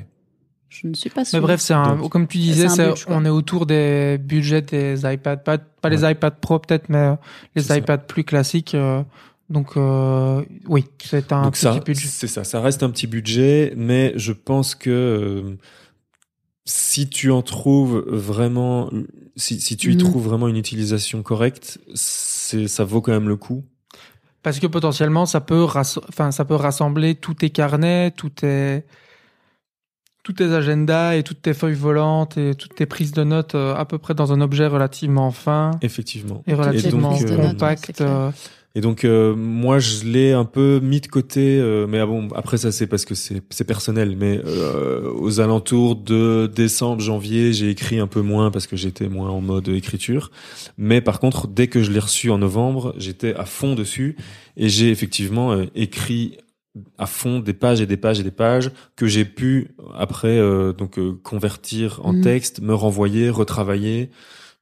Je 0.69 0.87
ne 0.87 0.93
suis 0.93 1.09
pas 1.09 1.21
Mais 1.21 1.25
sûre. 1.25 1.41
bref, 1.41 1.59
c'est 1.61 1.73
un, 1.73 1.95
Donc, 1.95 2.11
comme 2.11 2.27
tu 2.27 2.37
disais, 2.37 2.67
c'est 2.69 2.73
un 2.73 2.75
c'est- 2.75 2.87
budget, 2.89 3.05
quoi. 3.05 3.15
on 3.17 3.25
est 3.25 3.29
autour 3.29 3.65
des 3.65 4.17
budgets 4.19 4.61
des 4.61 5.01
iPads, 5.03 5.37
pas, 5.37 5.57
pas 5.57 5.89
les 5.89 6.03
iPads 6.09 6.31
Pro 6.31 6.59
peut-être, 6.59 6.89
mais 6.89 6.97
euh, 6.97 7.15
les 7.55 7.61
C'est 7.63 7.67
ça. 7.69 7.77
iPads 7.77 7.97
plus 7.99 8.23
classiques. 8.23 8.75
euh, 8.75 9.03
donc 9.49 9.77
euh, 9.77 10.43
oui, 10.67 10.85
c'est 11.03 11.31
un 11.33 11.43
Donc 11.45 11.53
petit 11.53 11.61
ça, 11.61 11.79
budget. 11.79 12.07
c'est 12.07 12.27
ça. 12.27 12.43
Ça 12.43 12.61
reste 12.61 12.83
un 12.83 12.91
petit 12.91 13.07
budget, 13.07 13.73
mais 13.75 14.13
je 14.15 14.31
pense 14.31 14.75
que 14.75 14.89
euh, 14.91 15.55
si 16.65 17.09
tu 17.09 17.31
en 17.31 17.41
trouves 17.41 18.03
vraiment, 18.07 18.91
si, 19.35 19.59
si 19.59 19.75
tu 19.75 19.91
y 19.91 19.95
Mhm. 19.95 19.99
trouves 20.01 20.23
vraiment 20.23 20.47
une 20.47 20.57
utilisation 20.57 21.23
correcte, 21.23 21.79
c'est 21.95 22.38
ça 22.67 22.83
vaut 22.83 23.01
quand 23.01 23.11
même 23.11 23.27
le 23.29 23.35
coup. 23.35 23.63
Parce 24.41 24.59
que 24.59 24.67
potentiellement, 24.67 25.25
ça 25.25 25.41
peut, 25.41 25.63
enfin, 25.63 26.31
ça 26.31 26.45
peut 26.45 26.55
rassembler 26.55 27.15
tous 27.15 27.33
tes 27.33 27.49
carnets, 27.49 28.11
tous 28.11 28.29
tes, 28.29 28.83
tous 30.23 30.33
tes 30.33 30.53
agendas 30.53 31.15
et 31.15 31.23
toutes 31.23 31.41
tes 31.41 31.53
feuilles 31.53 31.73
volantes 31.73 32.37
et 32.37 32.55
toutes 32.55 32.75
tes 32.75 32.85
prises 32.85 33.11
de 33.11 33.23
notes 33.23 33.55
euh, 33.55 33.75
à 33.75 33.83
peu 33.85 33.97
près 33.97 34.13
dans 34.13 34.31
un 34.31 34.39
objet 34.41 34.67
relativement 34.67 35.31
fin 35.31 35.71
Effectivement. 35.81 36.43
et 36.47 36.53
relativement 36.53 37.15
c'est 37.17 37.35
compact. 37.35 37.99
euh, 38.01 38.31
Et 38.75 38.81
donc 38.81 39.03
euh, 39.03 39.35
moi 39.35 39.79
je 39.79 40.05
l'ai 40.05 40.31
un 40.31 40.45
peu 40.45 40.79
mis 40.81 41.01
de 41.01 41.07
côté, 41.07 41.59
euh, 41.59 41.87
mais 41.87 41.97
ah 41.99 42.05
bon 42.05 42.27
après 42.35 42.57
ça 42.57 42.71
c'est 42.71 42.85
parce 42.85 43.03
que 43.03 43.15
c'est 43.15 43.41
c'est 43.49 43.63
personnel, 43.63 44.15
mais 44.15 44.39
euh, 44.45 45.11
aux 45.11 45.39
alentours 45.39 45.95
de 45.95 46.45
décembre 46.53 47.01
janvier 47.01 47.51
j'ai 47.51 47.69
écrit 47.71 47.97
un 47.99 48.05
peu 48.05 48.21
moins 48.21 48.51
parce 48.51 48.67
que 48.67 48.75
j'étais 48.77 49.09
moins 49.09 49.29
en 49.31 49.41
mode 49.41 49.69
écriture, 49.69 50.29
mais 50.77 51.01
par 51.01 51.19
contre 51.19 51.47
dès 51.47 51.67
que 51.67 51.81
je 51.81 51.91
l'ai 51.91 51.99
reçu 51.99 52.29
en 52.29 52.37
novembre 52.37 52.93
j'étais 52.97 53.33
à 53.33 53.45
fond 53.45 53.73
dessus 53.73 54.15
et 54.55 54.69
j'ai 54.69 54.91
effectivement 54.91 55.51
euh, 55.53 55.65
écrit 55.73 56.37
à 56.99 57.07
fond 57.07 57.39
des 57.39 57.53
pages 57.53 57.81
et 57.81 57.87
des 57.87 57.97
pages 57.97 58.19
et 58.19 58.23
des 58.23 58.29
pages 58.31 58.69
que 58.95 59.07
j'ai 59.07 59.25
pu 59.25 59.69
après 59.97 60.37
euh, 60.37 60.73
donc 60.73 60.99
euh, 60.99 61.13
convertir 61.23 61.99
en 62.03 62.13
Mhm. 62.13 62.21
texte, 62.21 62.61
me 62.61 62.75
renvoyer, 62.75 63.31
retravailler. 63.31 64.11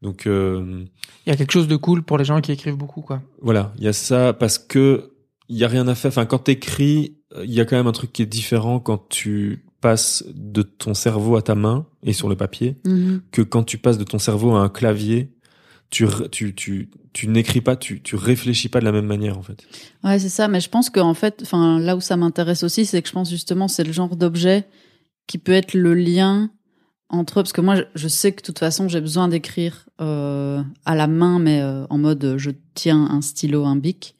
Donc 0.01 0.27
euh, 0.27 0.85
Il 1.25 1.29
y 1.29 1.33
a 1.33 1.35
quelque 1.35 1.51
chose 1.51 1.67
de 1.67 1.75
cool 1.75 2.03
pour 2.03 2.17
les 2.17 2.25
gens 2.25 2.39
qui 2.41 2.51
écrivent 2.51 2.75
beaucoup, 2.77 3.01
quoi. 3.01 3.21
voilà, 3.41 3.73
il 3.77 3.83
y 3.83 3.87
a 3.87 3.93
ça 3.93 4.33
parce 4.33 4.57
que 4.59 5.11
il 5.49 5.57
y 5.57 5.63
a 5.63 5.67
rien 5.67 5.87
à 5.87 5.95
faire. 5.95 6.09
Enfin, 6.09 6.25
quand 6.25 6.39
t'écris, 6.39 7.17
euh, 7.35 7.43
il 7.45 7.53
y 7.53 7.61
a 7.61 7.65
quand 7.65 7.77
même 7.77 7.87
un 7.87 7.91
truc 7.93 8.11
qui 8.13 8.21
est 8.21 8.25
différent 8.27 8.79
quand 8.79 9.07
tu 9.09 9.63
passes 9.81 10.23
de 10.33 10.61
ton 10.63 10.93
cerveau 10.93 11.35
à 11.37 11.41
ta 11.41 11.55
main 11.55 11.85
et 12.03 12.11
sur 12.13 12.27
le 12.29 12.35
papier 12.35 12.75
Mhm. 12.85 13.21
que 13.31 13.41
quand 13.41 13.63
tu 13.63 13.77
passes 13.77 13.97
de 13.97 14.03
ton 14.03 14.19
cerveau 14.19 14.55
à 14.55 14.59
un 14.61 14.69
clavier. 14.69 15.31
Tu 15.89 16.05
tu 16.33 16.53
tu 16.53 16.89
tu 17.13 17.29
n'écris 17.29 17.61
pas, 17.61 17.77
tu 17.77 18.01
tu 18.03 18.17
réfléchis 18.17 18.67
pas 18.67 18.81
de 18.81 18.85
la 18.85 18.91
même 18.91 19.05
manière 19.05 19.37
en 19.37 19.41
fait. 19.41 19.65
Ouais, 20.03 20.19
c'est 20.19 20.27
ça. 20.27 20.49
Mais 20.49 20.59
je 20.59 20.67
pense 20.69 20.89
qu'en 20.89 21.13
fait, 21.13 21.39
enfin, 21.43 21.79
là 21.79 21.95
où 21.95 22.01
ça 22.01 22.17
m'intéresse 22.17 22.63
aussi, 22.63 22.85
c'est 22.85 23.01
que 23.01 23.07
je 23.07 23.13
pense 23.13 23.29
justement, 23.29 23.69
c'est 23.69 23.85
le 23.85 23.93
genre 23.93 24.17
d'objet 24.17 24.65
qui 25.27 25.37
peut 25.37 25.53
être 25.53 25.73
le 25.73 25.93
lien 25.93 26.49
entre 27.09 27.35
parce 27.35 27.53
que 27.53 27.61
moi, 27.61 27.75
je, 27.95 28.07
sais 28.07 28.31
que 28.33 28.41
de 28.41 28.45
toute 28.45 28.59
façon, 28.59 28.87
j'ai 28.87 28.99
besoin 29.01 29.27
d'écrire 29.27 29.85
euh, 30.01 30.61
à 30.85 30.95
la 30.95 31.07
main, 31.07 31.39
mais 31.39 31.61
euh, 31.61 31.85
en 31.89 31.97
mode 31.97 32.35
je 32.37 32.51
tiens 32.73 33.07
un 33.09 33.21
stylo, 33.21 33.65
un 33.65 33.75
bic. 33.77 34.15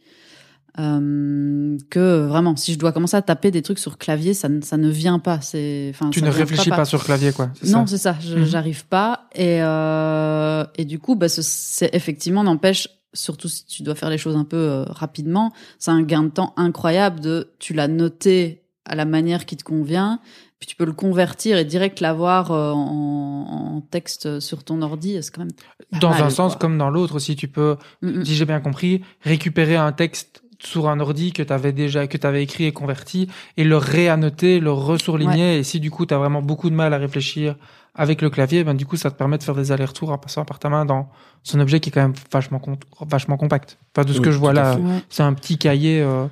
Euh, 0.79 1.75
que 1.89 2.27
vraiment, 2.27 2.55
si 2.55 2.71
je 2.73 2.77
dois 2.77 2.91
commencer 2.91 3.17
à 3.17 3.23
taper 3.23 3.49
des 3.49 3.63
trucs 3.63 3.79
sur 3.79 3.97
clavier, 3.97 4.35
ça, 4.35 4.47
ne- 4.47 4.61
ça 4.61 4.77
ne 4.77 4.89
vient 4.89 5.17
pas. 5.17 5.41
C'est, 5.41 5.87
enfin, 5.89 6.11
Tu 6.11 6.21
ne 6.21 6.29
réfléchis 6.29 6.69
pas, 6.69 6.85
sur 6.85 7.03
clavier, 7.03 7.31
quoi. 7.31 7.49
Non, 7.63 7.87
c'est 7.87 7.97
ça. 7.97 8.13
Mhm. 8.13 8.45
j'arrive 8.45 8.85
pas 8.85 9.27
et 9.33 9.61
euh, 9.63 10.63
et 10.77 10.85
du 10.85 10.99
coup, 10.99 11.15
bah, 11.15 11.29
ce- 11.29 11.41
c'est 11.41 11.89
effectivement 11.95 12.43
n'empêche. 12.43 12.89
Surtout 13.13 13.47
si 13.47 13.65
tu 13.65 13.81
dois 13.81 13.95
faire 13.95 14.11
les 14.11 14.19
choses 14.19 14.35
un 14.35 14.43
peu 14.43 14.57
euh, 14.57 14.83
rapidement, 14.83 15.51
c'est 15.79 15.89
un 15.89 16.03
gain 16.03 16.23
de 16.23 16.29
temps 16.29 16.53
incroyable. 16.57 17.21
De 17.21 17.49
tu 17.57 17.73
l'as 17.73 17.87
noté 17.87 18.61
à 18.87 18.95
la 18.95 19.05
manière 19.05 19.45
qui 19.45 19.57
te 19.57 19.63
convient, 19.63 20.19
puis 20.59 20.67
tu 20.67 20.75
peux 20.75 20.85
le 20.85 20.93
convertir 20.93 21.57
et 21.57 21.65
direct 21.65 21.99
l'avoir 21.99 22.51
euh, 22.51 22.71
en, 22.71 23.75
en 23.77 23.81
texte 23.81 24.39
sur 24.39 24.63
ton 24.63 24.81
ordi. 24.81 25.17
C'est 25.21 25.31
quand 25.33 25.41
même 25.41 25.99
Dans 26.01 26.09
mal, 26.11 26.23
un 26.23 26.29
sens 26.29 26.53
quoi. 26.53 26.59
comme 26.61 26.77
dans 26.77 26.89
l'autre, 26.89 27.19
si 27.19 27.35
tu 27.35 27.47
peux, 27.47 27.75
Mm, 28.01 28.09
mm. 28.19 28.25
si 28.25 28.35
j'ai 28.35 28.45
bien 28.45 28.59
compris, 28.59 29.01
récupérer 29.21 29.75
un 29.75 29.91
texte 29.91 30.41
sur 30.59 30.89
un 30.89 30.99
ordi 30.99 31.33
que 31.33 31.43
tu 31.43 31.53
avais 31.53 31.71
déjà 31.71 32.07
que 32.07 32.17
tu 32.17 32.25
avais 32.25 32.41
écrit 32.41 32.63
et 32.65 32.71
converti 32.71 33.29
et 33.57 33.63
le 33.63 33.77
réannoter, 33.77 34.59
le 34.59 34.71
ressourligner 34.71 35.59
et 35.59 35.63
si 35.63 35.79
du 35.79 35.91
coup 35.91 36.07
tu 36.07 36.15
as 36.15 36.17
vraiment 36.17 36.41
beaucoup 36.41 36.71
de 36.71 36.75
mal 36.75 36.95
à 36.95 36.97
réfléchir 36.97 37.55
avec 37.93 38.23
le 38.23 38.31
clavier, 38.31 38.63
ben 38.63 38.73
du 38.73 38.85
coup 38.87 38.95
ça 38.97 39.11
te 39.11 39.15
permet 39.17 39.37
de 39.37 39.43
faire 39.43 39.53
des 39.53 39.71
allers-retours 39.71 40.09
en 40.11 40.17
passant 40.17 40.45
par 40.45 40.57
ta 40.57 40.69
main 40.69 40.83
dans 40.85 41.09
un 41.53 41.59
objet 41.59 41.79
qui 41.79 41.89
est 41.89 41.91
quand 41.91 42.01
même 42.01 42.13
vachement 42.31 42.59
vachement 43.07 43.37
compact. 43.37 43.77
Enfin 43.95 44.03
de 44.07 44.13
ce 44.13 44.17
Oui, 44.17 44.25
que 44.25 44.31
je 44.31 44.37
vois 44.39 44.53
là. 44.53 44.77
Ouais. 44.77 44.99
c'est 45.09 45.21
un 45.23 45.33
petit 45.33 45.59
cahier 45.59 46.01
euh, 46.01 46.25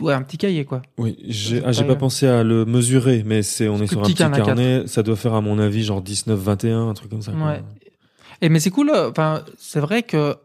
ouais, 0.00 0.14
un 0.14 0.22
petit 0.22 0.38
cahier 0.38 0.64
quoi. 0.64 0.82
Oui, 0.96 1.16
j'ai 1.26 1.62
ah, 1.64 1.84
pas 1.84 1.96
pensé 1.96 2.26
à 2.26 2.42
le 2.42 2.64
mesurer, 2.64 3.22
mais 3.24 3.42
c'est 3.42 3.68
on 3.68 3.80
est 3.82 3.86
sur 3.86 4.00
un 4.00 4.02
petit 4.02 4.14
petit 4.14 4.22
qu'un 4.22 4.30
A4. 4.30 4.44
carnet, 4.44 4.82
ça 4.86 5.02
doit 5.02 5.16
faire 5.16 5.34
à 5.34 5.40
mon 5.40 5.58
avis 5.58 5.84
genre 5.84 6.02
19 6.02 6.38
21 6.38 6.88
un 6.88 6.94
truc 6.94 7.10
comme 7.10 7.22
ça. 7.22 7.32
quoi. 7.32 7.46
Ouais. 7.46 7.62
Et 8.40 8.48
mais 8.48 8.60
c'est 8.60 8.70
cool, 8.70 8.90
euh, 8.90 9.10
enfin, 9.10 9.42
c'est 9.58 9.80
vrai 9.80 10.02
que 10.02 10.36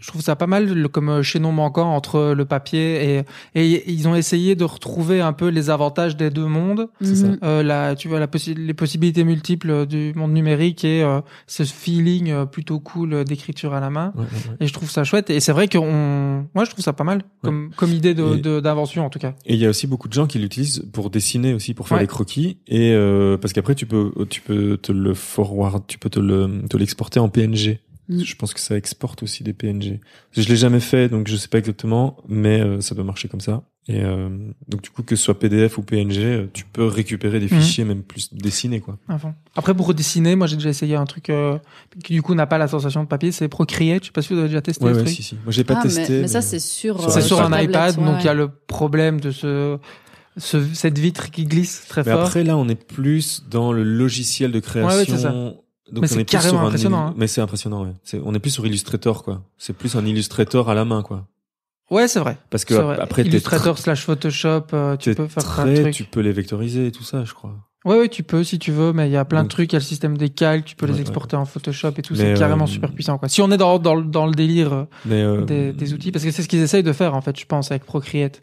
je 0.00 0.08
trouve 0.08 0.22
ça 0.22 0.34
pas 0.34 0.46
mal 0.46 0.66
le- 0.72 0.88
comme 0.88 1.08
euh, 1.10 1.22
chaînon 1.22 1.52
manquant 1.52 1.94
entre 1.94 2.32
le 2.36 2.44
papier 2.44 3.22
et, 3.54 3.62
et 3.62 3.90
ils 3.92 4.08
ont 4.08 4.14
essayé 4.14 4.56
de 4.56 4.64
retrouver 4.64 5.20
un 5.20 5.32
peu 5.32 5.48
les 5.48 5.70
avantages 5.70 6.16
des 6.16 6.30
deux 6.30 6.46
mondes. 6.46 6.88
C'est 7.00 7.14
ça. 7.16 7.26
Mhm. 7.28 7.38
Euh, 7.42 7.62
la, 7.62 7.94
tu 7.94 8.08
vois, 8.08 8.18
la 8.18 8.26
possi- 8.26 8.54
les 8.56 8.74
possibilités 8.74 9.24
multiples 9.24 9.86
du 9.86 10.12
monde 10.16 10.32
numérique 10.32 10.84
et 10.84 11.02
euh, 11.02 11.20
ce 11.46 11.62
feeling 11.64 12.30
euh, 12.30 12.46
plutôt 12.46 12.80
cool 12.80 13.12
euh, 13.14 13.24
d'écriture 13.24 13.74
à 13.74 13.80
la 13.80 13.90
main. 13.90 14.12
Ouais, 14.16 14.22
ouais, 14.22 14.26
ouais. 14.50 14.56
Et 14.60 14.66
je 14.66 14.72
trouve 14.72 14.90
ça 14.90 15.04
chouette. 15.04 15.30
Et 15.30 15.40
c'est 15.40 15.52
vrai 15.52 15.68
qu'on, 15.68 16.46
moi, 16.54 16.64
je 16.64 16.70
trouve 16.70 16.84
ça 16.84 16.92
pas 16.92 17.04
mal 17.04 17.22
comme, 17.42 17.70
comme 17.76 17.92
idée 17.92 18.14
de, 18.14 18.36
Et- 18.36 18.40
de- 18.40 18.60
d'invention, 18.60 19.04
en 19.04 19.10
tout 19.10 19.18
cas. 19.18 19.34
Et 19.46 19.54
il 19.54 19.60
y 19.60 19.66
a 19.66 19.68
aussi 19.70 19.86
beaucoup 19.86 20.08
de 20.08 20.12
gens 20.14 20.26
qui 20.26 20.38
l'utilisent 20.38 20.84
pour 20.92 21.10
dessiner 21.10 21.54
aussi, 21.54 21.74
pour 21.74 21.86
faire 21.88 21.98
Ouais. 21.98 22.04
des 22.04 22.08
croquis. 22.08 22.58
Et 22.68 22.92
euh, 22.92 23.36
parce 23.36 23.52
qu'après 23.52 23.74
tu 23.74 23.86
peux, 23.86 24.12
tu 24.30 24.40
peux 24.40 24.76
te 24.76 24.92
le 24.92 25.14
forward, 25.14 25.84
tu 25.86 25.98
peux 25.98 26.08
te 26.10 26.20
le, 26.20 26.62
te 26.68 26.76
l'exporter 26.76 27.20
en 27.20 27.28
PNG. 27.28 27.80
Mm. 28.10 28.24
Je 28.24 28.36
pense 28.36 28.52
que 28.54 28.60
ça 28.60 28.76
exporte 28.76 29.22
aussi 29.22 29.42
des 29.44 29.52
PNG. 29.52 30.00
Je 30.32 30.48
l'ai 30.48 30.56
jamais 30.56 30.80
fait, 30.80 31.08
donc 31.08 31.28
je 31.28 31.36
sais 31.36 31.48
pas 31.48 31.58
exactement, 31.58 32.16
mais 32.28 32.60
euh, 32.60 32.80
ça 32.80 32.94
doit 32.94 33.04
marcher 33.04 33.28
comme 33.28 33.40
ça. 33.40 33.62
Et 33.88 34.02
euh, 34.04 34.28
donc 34.68 34.82
du 34.82 34.90
coup 34.90 35.02
que 35.02 35.16
ce 35.16 35.24
soit 35.24 35.38
PDF 35.38 35.78
ou 35.78 35.82
PNG, 35.82 36.18
euh, 36.18 36.46
tu 36.52 36.64
peux 36.64 36.84
récupérer 36.84 37.40
des 37.40 37.46
Mhm. 37.46 37.60
fichiers 37.60 37.84
même 37.84 38.02
plus 38.02 38.32
dessinés 38.34 38.80
quoi. 38.80 38.98
fond. 39.18 39.32
Après, 39.56 39.74
pour 39.74 39.86
redessiner, 39.86 40.36
moi, 40.36 40.46
j'ai 40.46 40.56
déjà 40.56 40.68
essayé 40.68 40.96
un 40.96 41.06
truc 41.06 41.30
euh, 41.30 41.58
qui, 42.04 42.12
du 42.12 42.20
coup, 42.22 42.34
n'a 42.34 42.46
pas 42.46 42.58
la 42.58 42.68
sensation 42.68 43.02
de 43.02 43.08
papier. 43.08 43.32
C'est 43.32 43.48
Procreate. 43.48 44.02
Je 44.02 44.06
sais 44.08 44.12
pas 44.12 44.22
si 44.22 44.32
vous 44.32 44.38
avez 44.38 44.48
déjà 44.48 44.60
testé 44.60 44.84
Ouais 44.84 44.92
ce 44.92 44.98
ouais 44.98 45.04
truc. 45.04 45.16
si 45.16 45.22
si. 45.22 45.34
Moi 45.42 45.50
j'ai 45.52 45.64
pas 45.64 45.74
Ah, 45.78 45.82
mais- 45.84 45.94
testé. 45.94 46.20
Mais, 46.20 46.28
ça, 46.28 46.42
c'est 46.42 46.58
sur. 46.60 47.00
Sur 47.00 47.10
C'est 47.10 47.18
euh, 47.18 47.22
sur 47.22 47.36
sur 47.38 47.46
un 47.46 47.50
tablette, 47.50 47.70
iPad, 47.70 47.98
ouais, 47.98 48.04
donc 48.04 48.16
il 48.20 48.26
y 48.26 48.28
a 48.28 48.34
le 48.34 48.48
problème 48.48 49.18
de 49.20 49.30
ce, 49.30 49.78
ce 50.36 50.62
cette 50.74 50.98
vitre 50.98 51.30
qui 51.30 51.44
glisse 51.44 51.86
très 51.88 52.02
Mais 52.04 52.12
fort. 52.12 52.20
après 52.26 52.44
là 52.44 52.56
on 52.56 52.68
est 52.68 52.80
plus 52.80 53.44
dans 53.50 53.72
le 53.72 53.82
logiciel 53.82 54.52
de 54.52 54.60
création. 54.60 55.46
ouais. 55.48 55.54
Donc 55.92 56.02
Mais 56.02 56.10
on 56.10 56.14
c'est 56.14 56.20
est 56.20 56.24
plus 56.24 56.32
carrément 56.32 56.60
un 56.62 56.66
impressionnant, 56.66 57.06
hein. 57.08 57.14
Mais 57.16 57.26
c'est 57.26 57.40
impressionnant 57.40 57.84
ouais. 57.84 58.20
On 58.24 58.34
est 58.34 58.38
plus 58.38 58.50
sur 58.50 58.66
Illustrator 58.66 59.22
quoi. 59.22 59.42
C'est 59.58 59.72
plus 59.72 59.96
un 59.96 60.04
Illustrator 60.06 60.68
à 60.70 60.74
la 60.74 60.84
main 60.84 61.02
quoi. 61.02 61.26
ouais, 61.90 62.06
c'est 62.08 62.20
vrai. 62.20 62.38
Parce 62.50 62.64
que 62.64 62.74
vrai. 62.74 62.98
après 63.00 63.22
Illustrator 63.22 63.76
slash 63.78 64.04
Photoshop, 64.04 64.64
euh, 64.72 64.96
tu 64.96 65.14
peux 65.14 65.26
faire 65.28 65.44
plein 65.44 65.66
de 65.66 65.72
très, 65.74 65.82
trucs. 65.82 65.94
tu 65.94 66.04
peux 66.04 66.20
les 66.20 66.32
vectoriser 66.32 66.86
et 66.86 66.92
tout 66.92 67.02
ça, 67.04 67.24
je 67.24 67.34
crois. 67.34 67.54
Ouais, 67.86 67.96
ouais, 67.98 68.08
tu 68.10 68.22
peux 68.22 68.44
si 68.44 68.58
tu 68.58 68.72
veux, 68.72 68.92
mais 68.92 69.08
il 69.08 69.12
y 69.12 69.16
a 69.16 69.24
plein 69.24 69.42
de 69.42 69.48
trucs. 69.48 69.72
Il 69.72 69.74
y 69.74 69.76
a 69.76 69.78
le 69.78 69.84
système 69.84 70.18
des 70.18 70.28
calques, 70.28 70.66
tu 70.66 70.76
peux 70.76 70.84
Ouais, 70.84 70.92
les 70.92 70.96
ouais. 70.98 71.00
exporter 71.00 71.36
en 71.36 71.46
Photoshop 71.46 71.92
et 71.96 72.02
tout. 72.02 72.14
C'est 72.14 72.34
carrément 72.34 72.64
euh, 72.64 72.68
super 72.68 72.92
puissant, 72.92 73.16
quoi. 73.16 73.28
Si 73.30 73.40
on 73.40 73.50
est 73.50 73.56
dans, 73.56 73.78
dans, 73.78 73.94
le- 73.94 74.04
dans 74.04 74.26
le 74.26 74.34
délire 74.34 74.86
Mais 75.06 75.22
euh, 75.22 75.46
des, 75.46 75.72
des 75.72 75.94
outils, 75.94 76.12
parce 76.12 76.22
que 76.24 76.30
c'est 76.30 76.42
ce 76.42 76.48
qu'ils 76.48 76.60
essayent 76.60 76.82
de 76.82 76.92
faire, 76.92 77.14
en 77.14 77.22
fait, 77.22 77.40
je 77.40 77.46
pense, 77.46 77.70
avec 77.70 77.84
Procreate. 77.86 78.42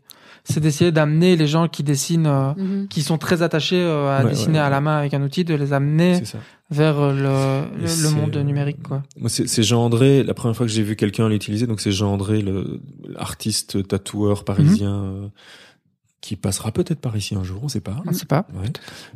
C'est 0.50 0.62
d'essayer 0.62 0.92
d'amener 0.94 1.36
les 1.36 1.46
gens 1.48 1.68
qui 1.68 1.84
dessinent, 1.84 2.26
euh, 2.28 2.54
Mhm. 2.56 2.88
qui 2.88 3.02
sont 3.02 3.18
très 3.18 3.42
attachés 3.42 3.82
euh, 3.82 4.18
à 4.18 4.24
Ouais, 4.24 4.30
dessiner 4.30 4.60
ouais, 4.60 4.66
à 4.66 4.70
la 4.70 4.80
main 4.80 4.98
avec 4.98 5.14
un 5.14 5.22
outil, 5.22 5.44
de 5.44 5.54
les 5.54 5.74
amener 5.74 6.22
vers 6.70 7.00
euh, 7.00 7.68
le, 7.78 7.86
le, 7.86 8.10
monde 8.16 8.38
numérique, 8.38 8.82
quoi. 8.82 9.04
Moi, 9.20 9.30
c'est 9.30 9.64
Jean 9.64 9.84
André. 9.84 10.24
La 10.24 10.34
première 10.34 10.56
fois 10.56 10.66
que 10.66 10.72
j'ai 10.72 10.84
vu 10.84 10.96
quelqu'un 10.96 11.28
l'utiliser, 11.28 11.68
donc 11.68 11.82
c'est 11.82 11.92
Jean 11.92 12.14
André, 12.14 12.42
le 12.42 12.80
l'artiste 13.08 13.86
tatoueur 13.88 14.46
parisien, 14.46 15.02
Mhm. 15.04 15.24
euh, 15.26 15.28
qui 16.22 16.36
passera 16.36 16.72
peut-être 16.72 17.00
par 17.00 17.16
ici 17.16 17.36
un 17.36 17.44
jour, 17.44 17.60
on 17.64 17.68
sait 17.68 17.80
pas. 17.82 18.02
On 18.06 18.12
sait 18.14 18.26
pas. 18.26 18.48
Ouais. 18.54 18.70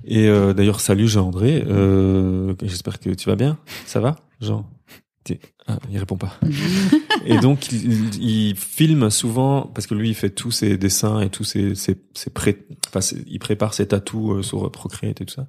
Et 0.06 0.28
euh, 0.28 0.54
d'ailleurs, 0.54 0.80
salut 0.82 1.08
Jean 1.08 1.28
André. 1.28 1.64
Euh, 1.68 2.54
J'espère 2.62 3.00
que 3.00 3.10
tu 3.10 3.30
vas 3.30 3.36
bien. 3.36 3.58
Ça 3.86 4.00
va, 4.00 4.18
Jean? 4.40 4.70
Ah, 5.72 5.80
il 5.90 5.98
répond 5.98 6.18
pas. 6.18 6.40
Et 7.26 7.38
donc, 7.38 7.72
il, 7.72 8.16
il 8.24 8.56
filme 8.56 9.10
souvent, 9.10 9.70
parce 9.74 9.88
que 9.88 9.94
lui, 9.94 10.10
il 10.10 10.16
fait 10.16 10.30
tous 10.30 10.52
ses 10.52 10.78
dessins 10.78 11.22
et 11.22 11.30
tous 11.30 11.44
ses, 11.44 11.76
ses, 11.76 11.98
ses 12.14 12.30
pré, 12.30 12.66
enfin, 12.88 13.00
il 13.28 13.40
prépare 13.40 13.74
ses 13.74 13.88
tatous 13.88 14.32
euh, 14.32 14.42
sur 14.42 14.70
Procreate 14.72 15.22
et 15.22 15.26
tout 15.26 15.34
ça. 15.34 15.46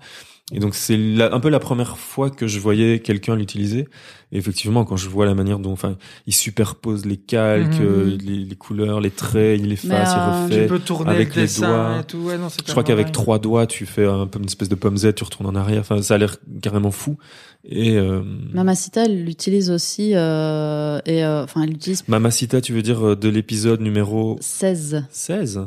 Et 0.55 0.59
donc, 0.61 0.75
c'est 0.75 0.97
la- 0.97 1.35
un 1.35 1.41
peu 1.41 1.49
la 1.49 1.59
première 1.59 1.97
fois 1.99 2.29
que 2.31 2.47
je 2.47 2.59
voyais 2.61 2.99
quelqu'un 3.01 3.35
l'utiliser. 3.37 3.89
Et 4.33 4.39
effectivement, 4.39 4.85
quand 4.85 4.97
je 4.97 5.09
vois 5.09 5.25
la 5.27 5.35
manière 5.35 5.59
dont, 5.59 5.73
enfin, 5.73 5.97
il 6.27 6.33
superpose 6.35 7.05
les 7.07 7.17
calques, 7.17 7.81
Mhm. 7.81 7.87
euh, 7.87 8.19
les, 8.23 8.37
les 8.45 8.57
couleurs, 8.57 9.01
les 9.01 9.11
traits, 9.11 9.61
il 9.61 9.73
efface, 9.73 9.89
Mais, 9.89 9.97
euh, 9.97 10.05
il 10.05 10.45
refait. 10.45 10.63
Tu 10.63 10.69
peux 10.69 10.79
tourner 10.79 11.11
avec 11.11 11.35
le 11.37 11.43
les 11.43 11.49
doigts. 11.49 11.99
et 12.01 12.05
tout. 12.05 12.19
Ouais, 12.19 12.39
non, 12.39 12.49
c'est 12.49 12.67
Je 12.67 12.71
crois 12.71 12.83
qu'avec 12.85 13.13
trois 13.13 13.39
doigts, 13.39 13.67
tu 13.67 13.87
fais 13.87 14.07
un 14.07 14.27
peu 14.27 14.39
une 14.39 14.45
espèce 14.47 14.69
de 14.69 14.75
pomme 14.75 14.97
Z, 14.97 15.15
tu 15.15 15.25
retournes 15.25 15.47
en 15.47 15.55
arrière. 15.55 15.81
Enfin, 15.81 16.01
ça 16.03 16.15
a 16.15 16.19
l'air 16.19 16.37
carrément 16.63 16.91
fou. 16.91 17.17
Et 17.65 17.97
euh, 17.97 18.23
Mamacita, 18.53 19.05
elle 19.05 19.25
l'utilise 19.25 19.71
aussi. 19.71 20.13
euh, 20.15 21.01
et 21.07 21.25
euh, 21.25 21.45
Enfin, 21.45 21.63
elle 21.63 21.71
l'utilise 21.71 22.07
Mamacita, 22.09 22.61
tu 22.61 22.73
veux 22.73 22.83
dire 22.83 23.07
euh, 23.07 23.17
de 23.17 23.29
l'épisode 23.29 23.81
numéro 23.81 24.37
16. 24.41 25.05
16 25.11 25.61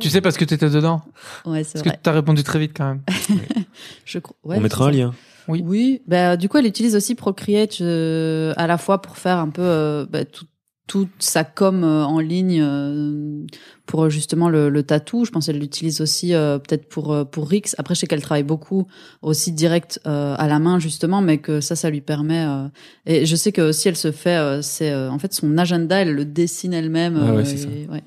Tu 0.00 0.10
sais 0.10 0.20
parce 0.20 0.36
que 0.36 0.44
t'étais 0.44 0.70
dedans. 0.70 1.02
Ouais, 1.46 1.62
c'est 1.64 1.74
Parce 1.74 1.82
que 1.84 1.88
vrai. 1.90 2.00
t'as 2.02 2.12
répondu 2.12 2.42
très 2.42 2.58
vite 2.58 2.72
quand 2.76 2.86
même. 2.86 3.02
Je 4.04 4.18
crois. 4.18 4.36
ouais, 4.44 4.56
On 4.56 4.60
mettra 4.60 4.86
un 4.88 4.90
lien. 4.90 5.14
Oui. 5.48 5.62
Oui, 5.64 6.02
bah, 6.06 6.36
du 6.36 6.48
coup, 6.48 6.56
elle 6.58 6.66
utilise 6.66 6.96
aussi 6.96 7.14
Procreate 7.14 7.80
euh, 7.80 8.54
à 8.56 8.66
la 8.66 8.78
fois 8.78 9.02
pour 9.02 9.18
faire 9.18 9.38
un 9.38 9.50
peu 9.50 9.62
euh, 9.62 10.06
bah, 10.08 10.24
tout- 10.24 10.46
toute 10.86 11.10
sa 11.18 11.44
com 11.44 11.84
euh, 11.84 12.04
en 12.04 12.18
ligne 12.20 12.60
euh, 12.62 13.44
pour 13.86 14.04
euh, 14.04 14.08
justement 14.10 14.48
le, 14.48 14.68
le 14.70 14.82
tatou. 14.82 15.24
Je 15.24 15.30
pense 15.30 15.46
qu'elle 15.46 15.58
l'utilise 15.58 16.00
aussi 16.00 16.34
euh, 16.34 16.58
peut-être 16.58 16.88
pour 16.88 17.12
euh, 17.12 17.24
pour 17.24 17.48
Rix. 17.48 17.74
Après, 17.78 17.94
je 17.94 18.00
sais 18.00 18.06
qu'elle 18.06 18.22
travaille 18.22 18.42
beaucoup 18.42 18.86
aussi 19.22 19.52
direct 19.52 20.00
euh, 20.06 20.34
à 20.38 20.48
la 20.48 20.58
main 20.58 20.78
justement, 20.78 21.20
mais 21.20 21.38
que 21.38 21.60
ça, 21.60 21.76
ça 21.76 21.90
lui 21.90 22.00
permet. 22.00 22.44
euh, 22.46 22.66
et 23.06 23.26
je 23.26 23.36
sais 23.36 23.52
que 23.52 23.60
aussi 23.62 23.88
elle 23.88 23.96
se 23.96 24.10
fait, 24.12 24.36
euh, 24.36 24.62
c'est 24.62 24.90
euh, 24.90 25.10
en 25.10 25.18
fait 25.18 25.32
son 25.34 25.56
agenda, 25.58 25.96
elle 26.02 26.12
le 26.14 26.24
dessine 26.24 26.72
elle-même. 26.72 27.18
Ah 27.22 27.32
ouais, 27.34 27.40
euh, 27.40 27.44
c'est 27.44 27.56
ça. 27.58 27.68
et, 27.68 27.86
ouais, 27.90 28.02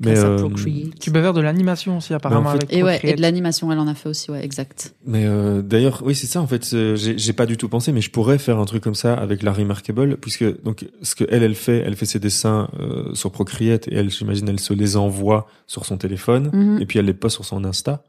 Mais, 0.00 0.18
euh. 0.18 0.48
Tu 1.00 1.12
peux 1.12 1.20
faire 1.22 1.32
de 1.34 1.40
l'animation 1.40 1.98
aussi 1.98 2.12
apparemment 2.14 2.42
Mais 2.42 2.48
en 2.48 2.52
fait- 2.52 2.56
avec 2.64 2.72
Et 2.76 2.82
ouais, 2.82 3.00
et 3.04 3.14
de 3.14 3.20
l'animation, 3.22 3.70
elle 3.70 3.78
en 3.78 3.86
a 3.86 3.94
fait 3.94 4.08
aussi, 4.08 4.30
ouais, 4.32 4.44
exact. 4.44 4.94
Mais 5.06 5.24
euh, 5.26 5.62
d'ailleurs, 5.62 6.02
oui, 6.04 6.14
c'est 6.16 6.26
ça 6.26 6.40
en 6.40 6.46
fait. 6.48 6.64
J'ai 6.96 7.16
j'ai 7.16 7.32
pas 7.32 7.46
du 7.46 7.56
tout 7.56 7.68
pensé, 7.68 7.92
mais 7.92 8.00
je 8.00 8.10
pourrais 8.10 8.38
faire 8.38 8.58
un 8.58 8.64
truc 8.64 8.82
comme 8.82 8.96
ça 8.96 9.14
avec 9.14 9.42
la 9.44 9.52
Remarkable, 9.52 10.16
puisque 10.16 10.62
donc 10.64 10.84
ce 11.02 11.14
que 11.14 11.24
elle, 11.30 11.42
elle 11.44 11.54
fait, 11.54 11.78
elle 11.86 11.94
fait 11.94 12.06
ses 12.06 12.18
dessins 12.18 12.68
euh, 12.80 13.14
sur 13.14 13.30
Procreate 13.30 13.86
et 13.88 13.94
elle, 13.94 14.10
j'imagine, 14.10 14.48
elle 14.48 14.58
se 14.60 14.72
les 14.74 14.96
envoie 14.96 15.11
sur 15.66 15.84
son 15.86 15.96
téléphone 15.98 16.50
Mhm. 16.52 16.80
et 16.80 16.86
puis 16.86 16.98
elle 16.98 17.06
les 17.06 17.14
poste 17.14 17.36
sur 17.36 17.44
son 17.44 17.64
Insta. 17.64 18.02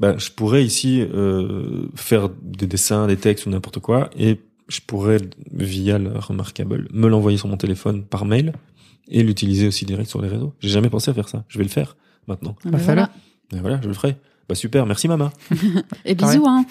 Bah, 0.00 0.16
je 0.16 0.30
pourrais 0.30 0.64
ici 0.64 1.00
euh, 1.00 1.86
faire 1.94 2.28
des 2.42 2.66
dessins, 2.66 3.06
des 3.06 3.16
textes 3.16 3.46
ou 3.46 3.50
n'importe 3.50 3.80
quoi, 3.80 4.10
et 4.16 4.40
je 4.68 4.80
pourrais 4.86 5.18
via 5.52 5.98
la 5.98 6.20
Remarkable 6.20 6.88
me 6.92 7.08
l'envoyer 7.08 7.36
sur 7.38 7.48
mon 7.48 7.56
téléphone 7.56 8.04
par 8.04 8.24
mail 8.24 8.52
et 9.08 9.22
l'utiliser 9.22 9.66
aussi 9.66 9.86
direct 9.86 10.08
sur 10.08 10.20
les 10.22 10.28
réseaux. 10.28 10.54
J'ai 10.60 10.68
jamais 10.68 10.90
pensé 10.90 11.10
à 11.10 11.14
faire 11.14 11.28
ça. 11.28 11.44
Je 11.48 11.58
vais 11.58 11.64
le 11.64 11.70
faire 11.70 11.96
maintenant. 12.28 12.54
Ah, 12.60 12.70
Bah, 12.70 12.70
ben 12.72 12.78
fais-le. 12.78 12.94
voilà. 13.00 13.10
Et 13.54 13.60
voilà, 13.60 13.80
je 13.82 13.88
le 13.88 13.94
ferai. 13.94 14.16
Bah 14.48 14.54
super, 14.54 14.86
merci 14.86 15.08
Mama. 15.08 15.32
Et 16.04 16.14
bisous, 16.14 16.46
hein. 16.46 16.64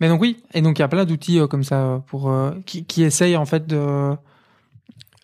Mais 0.00 0.08
donc 0.08 0.20
oui, 0.20 0.36
et 0.52 0.60
donc 0.60 0.78
il 0.78 0.82
y 0.82 0.84
a 0.84 0.88
plein 0.88 1.04
d'outils 1.06 1.38
euh, 1.40 1.46
comme 1.46 1.64
ça 1.64 1.82
euh, 1.86 1.98
pour 2.00 2.30
euh, 2.30 2.50
qui, 2.66 2.84
qui 2.84 3.02
essayent 3.02 3.36
en 3.36 3.46
fait 3.46 3.66
de 3.66 4.12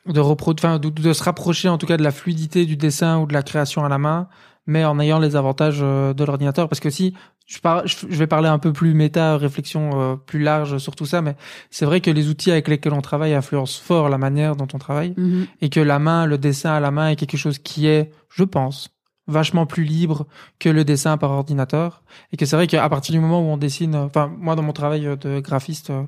de 0.07 0.21
enfin 0.21 0.79
de, 0.79 0.89
de 0.89 1.13
se 1.13 1.23
rapprocher 1.23 1.69
en 1.69 1.79
tout 1.79 1.87
cas 1.87 1.97
de 1.97 2.03
la 2.03 2.11
fluidité 2.11 2.67
du 2.67 2.77
dessin 2.77 3.19
ou 3.21 3.27
de 3.27 3.33
la 3.33 3.43
création 3.43 3.85
à 3.85 3.89
la 3.89 3.99
main, 3.99 4.29
mais 4.67 4.85
en 4.85 4.99
ayant 5.01 5.19
les 5.19 5.37
avantages 5.37 5.81
euh, 5.83 6.13
de 6.15 6.25
l'ordinateur. 6.25 6.69
Parce 6.69 6.81
que 6.81 6.91
si 6.91 7.15
je, 7.47 7.59
par- 7.59 7.87
je 7.87 8.07
vais 8.07 8.27
parler 8.27 8.49
un 8.49 8.59
peu 8.59 8.73
plus 8.73 8.95
méta, 8.95 9.37
réflexion 9.37 9.91
euh, 10.01 10.17
plus 10.17 10.41
large 10.43 10.79
sur 10.79 10.97
tout 10.97 11.07
ça, 11.07 11.23
mais 11.23 11.37
c'est 11.71 11.85
vrai 11.85 12.01
que 12.01 12.11
les 12.11 12.29
outils 12.29 12.51
avec 12.51 12.69
lesquels 12.69 12.93
on 12.93 13.01
travaille 13.01 13.35
influencent 13.35 13.81
fort 13.83 14.09
la 14.09 14.19
manière 14.19 14.57
dont 14.57 14.69
on 14.73 14.79
travaille 14.79 15.15
Mhm. 15.17 15.47
et 15.61 15.69
que 15.69 15.81
la 15.81 15.99
main, 15.99 16.27
le 16.27 16.39
dessin 16.39 16.73
à 16.73 16.81
la 16.81 16.91
main 16.91 17.09
est 17.09 17.17
quelque 17.17 17.37
chose 17.37 17.59
qui 17.59 17.87
est, 17.87 18.11
je 18.35 18.45
pense, 18.45 18.91
vachement 19.29 19.67
plus 19.67 19.85
libre 19.85 20.27
que 20.59 20.69
le 20.69 20.85
dessin 20.85 21.17
par 21.17 21.31
ordinateur. 21.31 22.03
Et 22.33 22.37
que 22.37 22.45
c'est 22.47 22.57
vrai 22.57 22.67
qu'à 22.67 22.89
partir 22.89 23.13
du 23.13 23.21
moment 23.21 23.41
où 23.41 23.53
on 23.53 23.57
dessine, 23.57 23.95
enfin, 23.95 24.33
moi 24.37 24.57
dans 24.57 24.63
mon 24.63 24.73
travail 24.73 25.09
de 25.21 25.39
graphiste, 25.41 25.91
euh, 25.91 26.03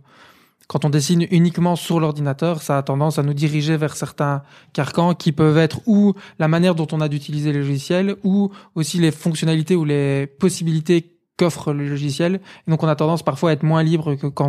quand 0.66 0.84
on 0.84 0.90
dessine 0.90 1.26
uniquement 1.30 1.76
sur 1.76 2.00
l'ordinateur, 2.00 2.62
ça 2.62 2.78
a 2.78 2.82
tendance 2.82 3.18
à 3.18 3.22
nous 3.22 3.34
diriger 3.34 3.76
vers 3.76 3.96
certains 3.96 4.42
carcans 4.72 5.14
qui 5.14 5.32
peuvent 5.32 5.58
être 5.58 5.80
ou 5.86 6.14
la 6.38 6.48
manière 6.48 6.74
dont 6.74 6.86
on 6.92 7.00
a 7.00 7.08
d'utiliser 7.08 7.52
les 7.52 7.58
logiciels, 7.58 8.16
ou 8.24 8.50
aussi 8.74 8.98
les 8.98 9.10
fonctionnalités 9.10 9.76
ou 9.76 9.84
les 9.84 10.26
possibilités 10.26 11.18
qu'offre 11.36 11.72
le 11.72 11.88
logiciel. 11.88 12.40
Et 12.66 12.70
donc 12.70 12.82
on 12.82 12.88
a 12.88 12.96
tendance 12.96 13.22
parfois 13.22 13.50
à 13.50 13.52
être 13.52 13.62
moins 13.62 13.82
libre 13.82 14.14
que 14.14 14.26
quand 14.26 14.48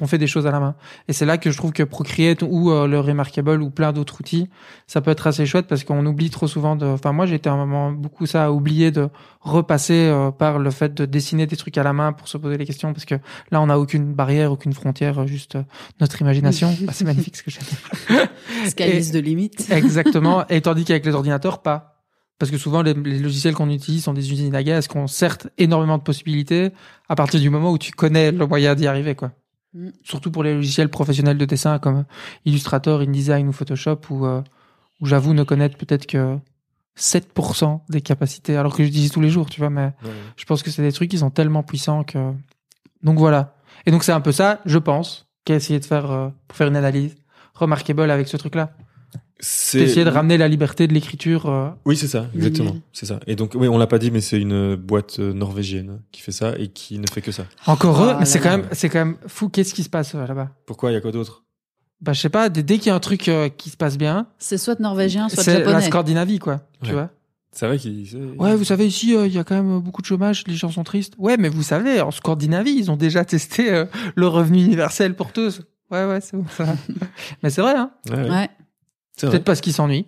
on 0.00 0.06
fait 0.06 0.18
des 0.18 0.26
choses 0.26 0.46
à 0.46 0.50
la 0.50 0.60
main. 0.60 0.74
Et 1.08 1.12
c'est 1.12 1.26
là 1.26 1.38
que 1.38 1.50
je 1.50 1.56
trouve 1.56 1.72
que 1.72 1.82
Procreate 1.82 2.42
ou 2.42 2.70
euh, 2.70 2.86
le 2.86 3.00
Remarkable 3.00 3.62
ou 3.62 3.70
plein 3.70 3.92
d'autres 3.92 4.20
outils, 4.20 4.48
ça 4.86 5.00
peut 5.00 5.10
être 5.10 5.26
assez 5.26 5.46
chouette 5.46 5.66
parce 5.66 5.84
qu'on 5.84 6.04
oublie 6.04 6.30
trop 6.30 6.46
souvent 6.46 6.76
de. 6.76 6.86
Enfin, 6.86 7.12
moi, 7.12 7.26
j'ai 7.26 7.36
été 7.36 7.48
un 7.48 7.56
moment 7.56 7.92
beaucoup 7.92 8.26
ça 8.26 8.46
à 8.46 8.50
oublier 8.50 8.90
de 8.90 9.08
repasser 9.46 10.08
euh, 10.08 10.30
par 10.30 10.58
le 10.58 10.70
fait 10.70 10.92
de 10.92 11.06
dessiner 11.06 11.46
des 11.46 11.56
trucs 11.56 11.78
à 11.78 11.82
la 11.82 11.92
main 11.92 12.12
pour 12.12 12.28
se 12.28 12.36
poser 12.36 12.58
les 12.58 12.66
questions 12.66 12.92
parce 12.92 13.04
que 13.04 13.14
là, 13.50 13.60
on 13.60 13.66
n'a 13.66 13.78
aucune 13.78 14.12
barrière, 14.12 14.52
aucune 14.52 14.72
frontière, 14.72 15.20
euh, 15.20 15.26
juste 15.26 15.56
euh, 15.56 15.62
notre 16.00 16.20
imagination. 16.20 16.74
Ah, 16.88 16.92
c'est 16.92 17.04
magnifique 17.04 17.36
ce 17.36 17.42
que 17.42 17.50
j'ai 17.50 17.60
dit. 17.60 18.68
Skylis 18.68 19.10
de 19.10 19.18
limite. 19.18 19.68
Exactement. 19.70 20.46
Et 20.48 20.60
tandis 20.60 20.84
qu'avec 20.84 21.04
les 21.04 21.14
ordinateurs, 21.14 21.62
pas. 21.62 22.02
Parce 22.38 22.50
que 22.50 22.58
souvent, 22.58 22.82
les, 22.82 22.94
les 22.94 23.18
logiciels 23.18 23.54
qu'on 23.54 23.70
utilise 23.70 24.04
sont 24.04 24.12
des 24.12 24.30
usines 24.30 24.54
à 24.54 24.62
gaz 24.62 24.86
qui 24.86 24.96
ont 24.96 25.06
certes 25.06 25.48
énormément 25.58 25.98
de 25.98 26.02
possibilités 26.02 26.70
à 27.08 27.16
partir 27.16 27.40
du 27.40 27.50
moment 27.50 27.72
où 27.72 27.78
tu 27.78 27.92
connais 27.92 28.30
le 28.30 28.46
moyen 28.46 28.74
d'y 28.74 28.86
arriver, 28.86 29.14
quoi. 29.14 29.32
Mm. 29.76 29.90
Surtout 30.02 30.30
pour 30.30 30.42
les 30.42 30.54
logiciels 30.54 30.88
professionnels 30.88 31.36
de 31.36 31.44
dessin 31.44 31.78
comme 31.78 32.04
Illustrator, 32.46 33.00
InDesign 33.02 33.46
ou 33.48 33.52
Photoshop 33.52 34.00
où, 34.08 34.24
euh, 34.24 34.42
où 35.00 35.06
j'avoue 35.06 35.34
ne 35.34 35.44
connaître 35.44 35.76
peut-être 35.76 36.06
que 36.06 36.38
7% 36.98 37.82
des 37.90 38.00
capacités 38.00 38.56
alors 38.56 38.74
que 38.74 38.82
j'utilise 38.82 39.12
tous 39.12 39.20
les 39.20 39.28
jours, 39.28 39.50
tu 39.50 39.60
vois, 39.60 39.68
mais 39.68 39.92
je 40.36 40.46
pense 40.46 40.62
que 40.62 40.70
c'est 40.70 40.80
des 40.80 40.92
trucs 40.92 41.10
qui 41.10 41.18
sont 41.18 41.28
tellement 41.28 41.62
puissants 41.62 42.04
que 42.04 42.32
donc 43.02 43.18
voilà. 43.18 43.54
Et 43.84 43.90
donc 43.90 44.02
c'est 44.02 44.12
un 44.12 44.22
peu 44.22 44.32
ça 44.32 44.60
je 44.64 44.78
pense 44.78 45.26
qu'a 45.44 45.54
essayé 45.54 45.78
de 45.78 45.84
faire 45.84 46.10
euh, 46.10 46.28
pour 46.48 46.56
faire 46.56 46.68
une 46.68 46.76
analyse 46.76 47.14
remarkable 47.54 48.10
avec 48.10 48.28
ce 48.28 48.38
truc 48.38 48.54
là 48.54 48.72
C'est 49.38 49.78
T'essayais 49.80 50.04
de 50.04 50.10
ramener 50.10 50.38
la 50.38 50.48
liberté 50.48 50.86
de 50.86 50.94
l'écriture. 50.94 51.46
euh, 51.46 51.68
Oui, 51.84 51.96
c'est 51.96 52.06
ça, 52.08 52.26
exactement. 52.34 52.76
C'est 52.92 53.04
ça. 53.06 53.20
Et 53.26 53.36
donc, 53.36 53.52
oui, 53.54 53.68
on 53.68 53.76
l'a 53.76 53.86
pas 53.86 53.98
dit, 53.98 54.10
mais 54.10 54.22
c'est 54.22 54.40
une 54.40 54.76
boîte 54.76 55.18
euh, 55.18 55.34
norvégienne 55.34 56.00
qui 56.10 56.22
fait 56.22 56.32
ça 56.32 56.54
et 56.58 56.68
qui 56.68 56.98
ne 56.98 57.06
fait 57.12 57.20
que 57.20 57.32
ça. 57.32 57.44
Encore 57.66 58.02
eux, 58.02 58.14
mais 58.18 58.24
c'est 58.24 58.40
quand 58.40 58.50
même, 58.50 58.66
c'est 58.72 58.88
quand 58.88 59.00
même 59.00 59.16
fou. 59.26 59.48
Qu'est-ce 59.50 59.74
qui 59.74 59.82
se 59.82 59.90
passe 59.90 60.14
euh, 60.14 60.26
là-bas? 60.26 60.50
Pourquoi? 60.64 60.90
Il 60.90 60.94
y 60.94 60.96
a 60.96 61.00
quoi 61.02 61.12
d'autre? 61.12 61.44
Bah, 62.00 62.12
je 62.14 62.20
sais 62.20 62.30
pas. 62.30 62.48
Dès, 62.48 62.62
qu'il 62.78 62.86
y 62.86 62.90
a 62.90 62.94
un 62.94 63.00
truc 63.00 63.28
euh, 63.28 63.48
qui 63.50 63.68
se 63.68 63.76
passe 63.76 63.98
bien, 63.98 64.26
C'est 64.38 64.56
soit 64.58 64.80
norvégien, 64.80 65.28
soit 65.28 65.42
c'est 65.42 65.58
la 65.58 65.64
japonais. 65.66 65.86
Scandinavie, 65.86 66.38
quoi. 66.38 66.60
Tu 66.82 66.88
Ouais. 66.88 66.94
vois 66.94 67.10
C'est 67.52 67.66
vrai 67.66 67.76
qu'il. 67.78 68.06
c'est- 68.08 68.16
Ouais, 68.38 68.56
vous 68.56 68.64
savez, 68.64 68.86
ici, 68.86 69.14
euh, 69.14 69.26
il 69.26 69.34
y 69.34 69.38
a 69.38 69.44
quand 69.44 69.54
même 69.54 69.80
beaucoup 69.80 70.00
de 70.00 70.06
chômage, 70.06 70.44
les 70.46 70.54
gens 70.54 70.70
sont 70.70 70.84
tristes. 70.84 71.12
Ouais, 71.18 71.36
mais 71.36 71.50
vous 71.50 71.62
savez, 71.62 72.00
en 72.00 72.10
Scandinavie, 72.10 72.72
ils 72.74 72.90
ont 72.90 72.96
déjà 72.96 73.24
testé 73.26 73.70
euh, 73.72 73.84
le 74.14 74.26
revenu 74.28 74.64
universel 74.64 75.14
pour 75.14 75.32
tous. 75.32 75.60
Ouais, 75.90 76.06
ouais, 76.06 76.20
c'est 76.22 76.36
bon, 76.38 76.44
ça. 76.56 76.64
mais 77.42 77.50
c'est 77.50 77.60
vrai, 77.62 77.74
hein. 77.76 77.90
Ouais, 78.10 78.16
ouais. 78.16 78.30
Ouais. 78.30 78.48
Peut-être 79.20 79.44
parce 79.44 79.60
qu'ils 79.60 79.72
s'ennuient. 79.72 80.06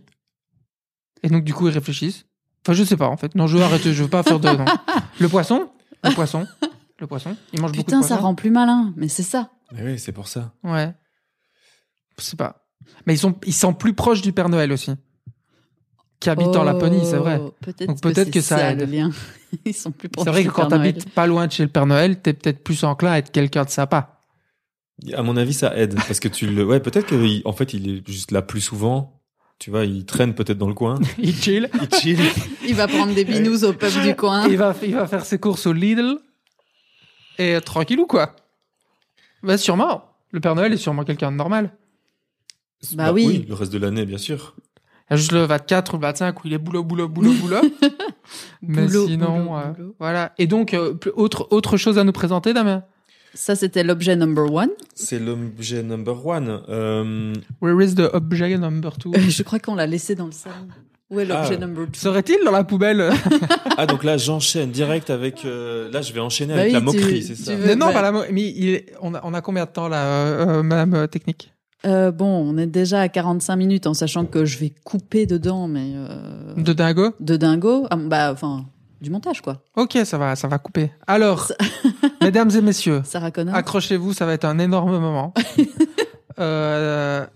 Et 1.22 1.28
donc, 1.28 1.44
du 1.44 1.54
coup, 1.54 1.68
ils 1.68 1.74
réfléchissent. 1.74 2.26
Enfin, 2.64 2.74
je 2.74 2.84
sais 2.84 2.96
pas, 2.96 3.08
en 3.08 3.16
fait. 3.16 3.34
Non, 3.34 3.46
je 3.46 3.56
veux 3.56 3.62
arrêter, 3.64 3.92
je 3.92 4.02
veux 4.02 4.10
pas 4.10 4.22
faire 4.22 4.38
de. 4.40 4.48
non. 4.48 4.64
Le 5.20 5.28
poisson 5.28 5.70
Le 6.04 6.10
poisson 6.14 6.46
Le 7.00 7.06
poisson 7.06 7.36
Il 7.52 7.60
mange 7.60 7.72
beaucoup 7.72 7.84
Putain, 7.84 8.00
de 8.00 8.02
ça 8.04 8.08
poisson 8.16 8.22
rend 8.24 8.34
plus 8.34 8.50
malin, 8.50 8.92
mais 8.96 9.08
c'est 9.08 9.22
ça. 9.22 9.50
Mais 9.72 9.82
oui, 9.82 9.98
c'est 9.98 10.12
pour 10.12 10.28
ça. 10.28 10.52
Ouais. 10.62 10.92
Je 12.18 12.24
sais 12.24 12.36
pas. 12.36 12.66
Mais 13.06 13.14
ils 13.14 13.18
sont, 13.18 13.34
ils 13.46 13.54
sont 13.54 13.72
plus 13.74 13.94
proches 13.94 14.22
du 14.22 14.32
Père 14.32 14.48
Noël 14.48 14.72
aussi. 14.72 14.92
Qui 16.20 16.30
habite 16.30 16.48
en 16.48 16.64
Laponie, 16.64 17.04
c'est 17.04 17.16
vrai. 17.16 17.38
Oh, 17.40 17.54
Peut-être 17.60 17.86
Donc 17.88 18.00
peut-être 18.00 18.30
que 18.32 18.40
ça 18.40 18.74
le 18.74 18.82
aide. 18.82 18.90
lien. 18.90 19.10
Ils 19.64 19.72
sont 19.74 19.92
plus 19.92 20.08
proches 20.08 20.24
C'est 20.24 20.30
vrai 20.30 20.44
que 20.44 20.50
quand 20.50 20.66
t'habites 20.66 21.08
pas 21.14 21.26
loin 21.26 21.46
de 21.46 21.52
chez 21.52 21.62
le 21.62 21.68
Père 21.68 21.86
Noël, 21.86 22.20
t'es 22.20 22.32
peut-être 22.34 22.62
plus 22.64 22.82
enclin 22.84 23.12
à 23.12 23.18
être 23.18 23.30
quelqu'un 23.30 23.64
de 23.64 23.70
sympa. 23.70 24.17
À 25.14 25.22
mon 25.22 25.36
avis, 25.36 25.54
ça 25.54 25.76
aide 25.76 25.94
parce 25.94 26.20
que 26.20 26.28
tu 26.28 26.46
le. 26.46 26.64
Ouais, 26.64 26.80
peut-être 26.80 27.06
qu'en 27.08 27.52
fait, 27.52 27.72
il 27.74 27.88
est 27.88 28.08
juste 28.08 28.30
là 28.32 28.42
plus 28.42 28.60
souvent. 28.60 29.14
Tu 29.58 29.70
vois, 29.70 29.84
il 29.84 30.04
traîne 30.04 30.34
peut-être 30.34 30.58
dans 30.58 30.68
le 30.68 30.74
coin. 30.74 31.00
Il 31.18 31.34
chill. 31.34 31.68
Il 31.82 31.98
chill. 31.98 32.20
Il 32.64 32.76
va 32.76 32.86
prendre 32.86 33.12
des 33.12 33.24
binous 33.24 33.64
au 33.64 33.72
pub 33.72 33.90
du 34.02 34.14
coin. 34.14 34.46
il, 34.46 34.56
va, 34.56 34.72
il 34.84 34.94
va 34.94 35.08
faire 35.08 35.24
ses 35.24 35.38
courses 35.40 35.66
au 35.66 35.72
Lidl. 35.72 36.18
Et 37.38 37.56
euh, 37.56 37.60
tranquillou, 37.60 38.06
quoi? 38.06 38.36
Bah, 39.42 39.58
sûrement. 39.58 40.04
Le 40.30 40.38
Père 40.38 40.54
Noël 40.54 40.72
est 40.72 40.76
sûrement 40.76 41.02
quelqu'un 41.04 41.32
de 41.32 41.36
normal. 41.36 41.72
Bah 42.94 43.12
oui. 43.12 43.44
Le 43.48 43.54
reste 43.54 43.72
de 43.72 43.78
l'année, 43.78 44.06
bien 44.06 44.18
sûr. 44.18 44.54
Il 45.10 45.12
y 45.12 45.14
a 45.14 45.16
juste 45.16 45.32
le 45.32 45.42
24 45.44 45.94
ou 45.94 45.96
le 45.96 46.02
25 46.02 46.44
où 46.44 46.46
il 46.46 46.52
est 46.52 46.58
boulot, 46.58 46.84
boulot, 46.84 47.08
boulot, 47.08 47.32
boulot. 47.40 47.60
Mais 48.62 48.86
Boulot, 48.86 49.06
sinon, 49.08 49.44
boulot, 49.44 49.56
euh, 49.56 49.72
boulot. 49.72 49.96
voilà. 49.98 50.34
Et 50.38 50.46
donc, 50.46 50.74
euh, 50.74 50.94
autre, 51.16 51.48
autre 51.50 51.76
chose 51.76 51.98
à 51.98 52.04
nous 52.04 52.12
présenter, 52.12 52.52
Damien? 52.52 52.84
Ça, 53.34 53.54
c'était 53.54 53.84
l'objet 53.84 54.16
number 54.16 54.52
one. 54.52 54.70
C'est 54.94 55.18
l'objet 55.18 55.82
number 55.82 56.26
one. 56.26 56.60
Euh, 56.68 57.34
Where 57.60 57.80
is 57.84 57.94
the 57.94 58.08
object 58.12 58.58
number 58.58 58.96
two? 58.98 59.12
Je 59.28 59.42
crois 59.42 59.58
qu'on 59.58 59.74
l'a 59.74 59.86
laissé 59.86 60.14
dans 60.14 60.26
le 60.26 60.32
salon. 60.32 60.54
Où 61.10 61.20
est 61.20 61.24
l'objet 61.24 61.54
Ah. 61.56 61.66
number 61.66 61.86
two? 61.86 61.94
Serait-il 62.00 62.44
dans 62.44 62.50
la 62.50 62.64
poubelle? 62.64 63.10
Ah, 63.76 63.86
donc 63.86 64.04
là, 64.04 64.16
j'enchaîne 64.18 64.70
direct 64.70 65.08
avec. 65.10 65.44
euh, 65.44 65.90
Là, 65.90 66.02
je 66.02 66.12
vais 66.12 66.20
enchaîner 66.20 66.52
Bah 66.54 66.60
avec 66.60 66.72
oui, 66.72 66.74
la 66.74 66.80
moquerie, 66.80 67.22
c'est 67.22 67.34
ça. 67.34 67.54
veux- 67.54 67.66
Mais 67.66 67.76
non, 67.76 67.86
bah- 67.86 67.92
pas 67.94 68.02
la 68.02 68.12
Mais 68.30 68.42
il 68.50 68.68
est- 68.74 68.92
on, 69.00 69.14
a, 69.14 69.20
on 69.24 69.32
a 69.34 69.40
combien 69.40 69.64
de 69.64 69.70
temps 69.70 69.88
là, 69.88 70.04
euh, 70.04 70.58
euh, 70.58 70.62
Madame 70.62 70.94
euh, 70.94 71.06
Technique? 71.06 71.52
Euh, 71.86 72.10
Bon, 72.10 72.26
on 72.26 72.58
est 72.58 72.66
déjà 72.66 73.00
à 73.02 73.08
45 73.08 73.56
minutes 73.56 73.86
en 73.86 73.94
sachant 73.94 74.26
que 74.26 74.44
je 74.44 74.58
vais 74.58 74.72
couper 74.84 75.24
dedans, 75.26 75.68
mais 75.68 75.92
euh, 75.94 76.54
De 76.56 76.72
dingo? 76.72 77.10
de 77.20 77.36
dingo. 77.36 77.86
Ah, 77.90 77.96
bah, 77.96 78.30
enfin, 78.32 78.66
du 79.00 79.10
montage, 79.10 79.40
quoi. 79.40 79.62
Ok, 79.76 79.98
ça 80.04 80.18
va, 80.18 80.36
ça 80.36 80.48
va 80.48 80.58
couper. 80.58 80.90
Alors, 81.06 81.52
mesdames 82.20 82.50
et 82.50 82.60
messieurs, 82.60 83.02
Sarah 83.04 83.30
Connor. 83.30 83.54
accrochez-vous, 83.54 84.12
ça 84.12 84.26
va 84.26 84.32
être 84.34 84.44
un 84.44 84.58
énorme 84.58 84.98
moment. 84.98 85.34
Euh, 86.40 87.26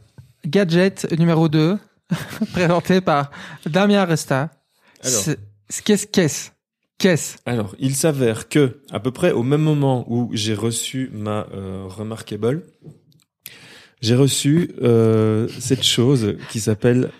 gadget 0.46 1.10
numéro 1.18 1.48
2, 1.48 1.76
présenté 2.52 3.00
par 3.00 3.32
Damien 3.66 4.04
Resta. 4.04 4.50
Qu'est-ce 5.02 6.06
qu'est-ce 6.06 6.50
Qu'est-ce? 6.98 7.38
Alors, 7.44 7.74
il 7.80 7.96
s'avère 7.96 8.48
que, 8.48 8.80
à 8.92 9.00
peu 9.00 9.10
près 9.10 9.32
au 9.32 9.42
même 9.42 9.62
moment 9.62 10.04
où 10.06 10.30
j'ai 10.34 10.54
reçu 10.54 11.10
ma 11.12 11.48
euh, 11.52 11.84
Remarkable, 11.88 12.62
j'ai 14.00 14.14
reçu 14.14 14.70
euh, 14.82 15.48
cette 15.58 15.82
chose 15.82 16.36
qui 16.50 16.60
s'appelle 16.60 17.10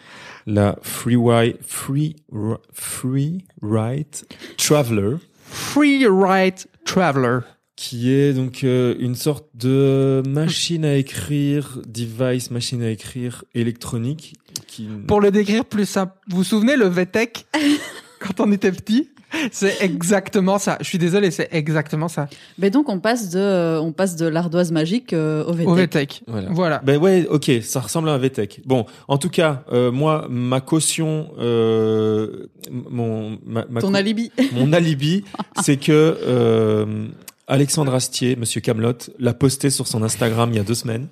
la 0.47 0.79
Free 0.83 1.17
Free 1.63 2.17
Ri- 2.33 2.57
Free 2.73 3.45
Write 3.61 4.25
Traveler, 4.57 5.17
Free 5.45 6.07
Ride 6.07 6.67
Traveler. 6.85 7.41
qui 7.77 8.13
est 8.13 8.33
donc 8.33 8.65
euh, 8.65 8.95
une 8.99 9.15
sorte 9.15 9.47
de 9.55 10.23
machine 10.27 10.85
à 10.85 10.95
écrire, 10.97 11.79
device, 11.87 12.51
machine 12.51 12.83
à 12.83 12.91
écrire 12.91 13.45
électronique, 13.55 14.35
qui 14.67 14.89
Pour 15.07 15.21
le 15.21 15.31
décrire 15.31 15.65
plus 15.65 15.87
simple, 15.87 16.13
vous 16.29 16.39
vous 16.39 16.45
souvenez 16.45 16.77
le 16.77 16.87
VTech 16.87 17.47
quand 18.21 18.41
on 18.41 18.51
était 18.53 18.73
petit? 18.73 19.11
C'est 19.53 19.83
exactement 19.83 20.59
ça. 20.59 20.79
Je 20.81 20.87
suis 20.87 20.99
désolé, 20.99 21.31
c'est 21.31 21.49
exactement 21.53 22.09
ça. 22.09 22.29
Mais 22.59 22.71
donc, 22.71 22.89
on 22.89 23.01
passe 23.01 23.31
de, 23.31 23.79
on 23.79 23.93
passe 23.93 24.17
de 24.17 24.27
l'ardoise 24.27 24.73
magique 24.73 25.13
euh, 25.13 25.45
au 25.45 25.53
VTech. 25.53 25.69
Au 25.69 25.75
VTech. 25.75 26.23
Voilà. 26.27 26.49
Voilà. 26.51 26.83
Ben 26.85 26.99
ouais, 26.99 27.27
ok, 27.29 27.51
ça 27.63 27.81
ressemble 27.81 28.09
à 28.09 28.13
un 28.13 28.19
VTech. 28.19 28.61
Bon, 28.67 28.87
en 29.09 29.19
tout 29.19 29.31
cas, 29.31 29.65
euh, 29.73 29.91
moi, 29.91 30.27
ma 30.29 30.61
caution, 30.61 31.31
euh, 31.39 32.47
mon, 32.71 33.39
ma, 33.45 33.65
ma 33.69 33.81
Ton 33.81 33.95
alibi. 33.95 34.31
mon 34.53 34.73
alibi, 34.73 35.25
c'est 35.63 35.77
que 35.77 35.93
euh, 35.93 37.07
Alexandre 37.47 37.95
Astier, 37.95 38.37
Monsieur 38.37 38.61
Camelot, 38.61 38.95
l'a 39.19 39.35
posté 39.35 39.71
sur 39.71 39.87
son 39.87 40.03
Instagram 40.03 40.51
il 40.53 40.57
y 40.57 40.61
a 40.61 40.65
deux 40.65 40.75
semaines. 40.75 41.09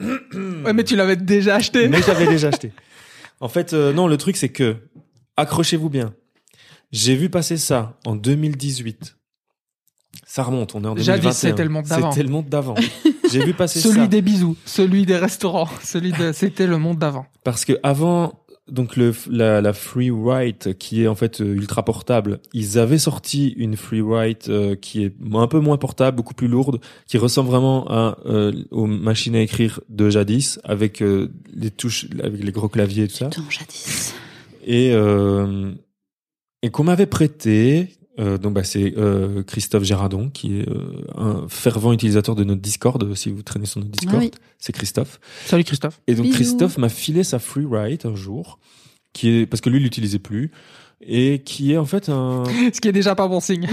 Ouais, 0.64 0.72
mais 0.72 0.84
tu 0.84 0.96
l'avais 0.96 1.16
déjà 1.16 1.54
acheté. 1.54 1.88
Mais 1.88 2.02
j'avais 2.02 2.26
déjà 2.26 2.48
acheté. 2.48 2.72
En 3.40 3.48
fait, 3.48 3.72
euh, 3.72 3.92
non, 3.92 4.06
le 4.06 4.16
truc 4.16 4.36
c'est 4.36 4.48
que, 4.48 4.76
accrochez-vous 5.36 5.88
bien. 5.88 6.14
J'ai 6.92 7.16
vu 7.16 7.28
passer 7.28 7.56
ça 7.56 7.98
en 8.06 8.16
2018. 8.16 9.16
Ça 10.26 10.42
remonte, 10.42 10.74
on 10.74 10.82
est 10.84 10.86
en 10.86 10.94
2021. 10.94 11.22
Jadis, 11.22 11.36
c'était 11.36 11.64
le 11.64 11.70
monde 11.70 11.84
d'avant. 11.86 12.10
C'était 12.12 12.22
le 12.22 12.30
monde 12.30 12.48
d'avant. 12.48 12.74
J'ai 13.30 13.44
vu 13.44 13.52
passer 13.54 13.80
ça. 13.80 13.90
Celui 13.90 14.08
des 14.08 14.22
bisous, 14.22 14.56
celui 14.64 15.04
des 15.04 15.16
restaurants, 15.16 15.68
celui 15.82 16.12
de, 16.12 16.32
c'était 16.32 16.66
le 16.66 16.78
monde 16.78 16.98
d'avant. 16.98 17.26
Parce 17.44 17.64
que 17.66 17.74
avant, 17.82 18.40
donc 18.70 18.96
le 18.96 19.14
la, 19.30 19.60
la 19.60 19.72
Free 19.74 20.10
Write 20.10 20.76
qui 20.78 21.02
est 21.02 21.08
en 21.08 21.14
fait 21.14 21.40
euh, 21.42 21.54
ultra 21.54 21.84
portable, 21.84 22.40
ils 22.54 22.78
avaient 22.78 22.98
sorti 22.98 23.48
une 23.56 23.76
Free 23.76 24.00
Write 24.00 24.48
euh, 24.48 24.76
qui 24.76 25.04
est 25.04 25.14
un 25.34 25.46
peu 25.46 25.60
moins 25.60 25.76
portable, 25.76 26.16
beaucoup 26.16 26.34
plus 26.34 26.48
lourde, 26.48 26.80
qui 27.06 27.18
ressemble 27.18 27.50
vraiment 27.50 27.86
à 27.90 28.16
euh, 28.26 28.52
aux 28.70 28.86
machines 28.86 29.36
à 29.36 29.40
écrire 29.40 29.80
de 29.90 30.08
jadis 30.08 30.58
avec 30.64 31.02
euh, 31.02 31.30
les 31.54 31.70
touches, 31.70 32.06
avec 32.22 32.42
les 32.42 32.52
gros 32.52 32.68
claviers 32.68 33.04
et 33.04 33.08
tout 33.08 33.16
ça, 33.16 33.28
Putain, 33.28 33.44
jadis. 33.50 34.14
et 34.66 34.90
euh, 34.92 35.72
et 36.62 36.70
qu'on 36.70 36.84
m'avait 36.84 37.06
prêté. 37.06 37.88
Euh, 38.18 38.36
donc 38.36 38.54
bah 38.54 38.64
c'est 38.64 38.94
euh, 38.96 39.44
Christophe 39.44 39.84
Gérardon 39.84 40.28
qui 40.28 40.58
est 40.58 40.68
euh, 40.68 41.04
un 41.16 41.46
fervent 41.48 41.92
utilisateur 41.92 42.34
de 42.34 42.42
notre 42.42 42.60
Discord. 42.60 43.14
Si 43.14 43.30
vous 43.30 43.42
traînez 43.42 43.66
sur 43.66 43.78
notre 43.78 43.92
Discord, 43.92 44.16
Ah 44.20 44.24
oui. 44.24 44.30
c'est 44.58 44.72
Christophe. 44.72 45.20
Salut 45.46 45.62
Christophe. 45.62 46.00
Et 46.08 46.16
donc 46.16 46.24
Bisous. 46.24 46.34
Christophe 46.36 46.78
m'a 46.78 46.88
filé 46.88 47.22
sa 47.22 47.38
free 47.38 47.64
write 47.64 48.06
un 48.06 48.16
jour, 48.16 48.58
qui 49.12 49.28
est 49.30 49.46
parce 49.46 49.60
que 49.60 49.70
lui 49.70 49.78
il 49.78 49.84
l'utilisait 49.84 50.18
plus 50.18 50.50
et 51.00 51.42
qui 51.44 51.72
est 51.72 51.76
en 51.76 51.84
fait 51.86 52.08
un 52.08 52.42
Ce 52.72 52.80
qui 52.80 52.88
est 52.88 52.92
déjà 52.92 53.14
pas 53.14 53.28
bon 53.28 53.38
signe. 53.38 53.68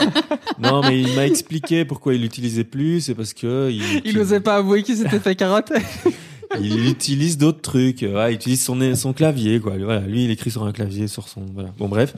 non 0.58 0.80
mais 0.82 1.00
il 1.00 1.14
m'a 1.14 1.26
expliqué 1.26 1.84
pourquoi 1.84 2.14
il 2.14 2.22
l'utilisait 2.22 2.64
plus, 2.64 3.02
c'est 3.02 3.14
parce 3.14 3.34
que 3.34 3.70
il, 3.70 4.02
Il 4.04 4.16
n'osait 4.16 4.40
pas 4.40 4.56
avouer 4.56 4.82
qu'il 4.82 4.96
s'était 4.96 5.20
fait 5.20 5.36
carotter. 5.36 5.74
il 6.60 6.88
utilise 6.88 7.38
d'autres 7.38 7.60
trucs, 7.60 8.02
ouais, 8.02 8.32
il 8.32 8.34
utilise 8.36 8.62
son 8.62 8.94
son 8.94 9.12
clavier 9.12 9.60
quoi. 9.60 9.74
Voilà, 9.78 10.00
lui 10.00 10.24
il 10.24 10.30
écrit 10.30 10.50
sur 10.50 10.64
un 10.64 10.72
clavier 10.72 11.08
sur 11.08 11.28
son 11.28 11.44
voilà. 11.54 11.70
Bon 11.78 11.88
bref. 11.88 12.14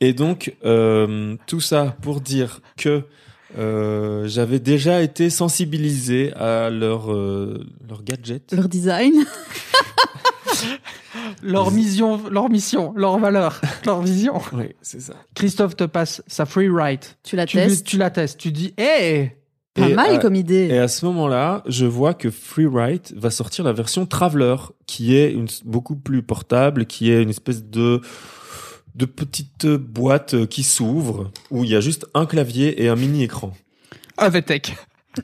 Et 0.00 0.12
donc 0.12 0.54
euh, 0.64 1.36
tout 1.46 1.60
ça 1.60 1.96
pour 2.02 2.20
dire 2.20 2.60
que 2.76 3.02
euh, 3.58 4.26
j'avais 4.26 4.58
déjà 4.58 5.02
été 5.02 5.30
sensibilisé 5.30 6.32
à 6.34 6.70
leur 6.70 7.12
euh, 7.12 7.64
leur 7.88 8.02
gadget. 8.02 8.52
Leur 8.52 8.68
design. 8.68 9.12
Leur 11.42 11.70
mission, 11.70 12.20
leur 12.30 12.48
mission, 12.48 12.92
leur 12.96 13.18
valeur, 13.18 13.60
leur 13.86 14.00
vision. 14.02 14.40
Oui, 14.52 14.70
c'est 14.82 15.00
ça. 15.00 15.14
Christophe 15.34 15.76
te 15.76 15.84
passe 15.84 16.22
sa 16.26 16.46
free 16.46 16.68
write. 16.68 17.18
Tu 17.22 17.36
la 17.36 17.46
Tu, 17.46 17.58
testes. 17.58 17.86
tu 17.86 17.98
la 17.98 18.10
testes. 18.10 18.38
Tu 18.38 18.50
dis, 18.50 18.72
hé, 18.78 19.36
Pas 19.74 19.88
Et, 19.88 19.94
mal 19.94 20.20
comme 20.20 20.36
idée. 20.36 20.68
Et 20.70 20.78
à 20.78 20.86
ce 20.88 21.04
moment-là, 21.06 21.62
je 21.66 21.84
vois 21.84 22.14
que 22.14 22.30
Freeride 22.30 23.12
va 23.16 23.30
sortir 23.30 23.64
la 23.64 23.72
version 23.72 24.06
Traveler, 24.06 24.54
qui 24.86 25.16
est 25.16 25.32
une, 25.32 25.48
beaucoup 25.64 25.96
plus 25.96 26.22
portable, 26.22 26.86
qui 26.86 27.10
est 27.10 27.22
une 27.22 27.30
espèce 27.30 27.64
de 27.64 28.00
de 28.94 29.06
petite 29.06 29.66
boîte 29.66 30.46
qui 30.46 30.62
s'ouvre, 30.62 31.32
où 31.50 31.64
il 31.64 31.70
y 31.70 31.74
a 31.74 31.80
juste 31.80 32.06
un 32.14 32.26
clavier 32.26 32.80
et 32.84 32.88
un 32.88 32.94
mini-écran. 32.94 33.52
un 34.18 34.28
VTech. 34.28 34.76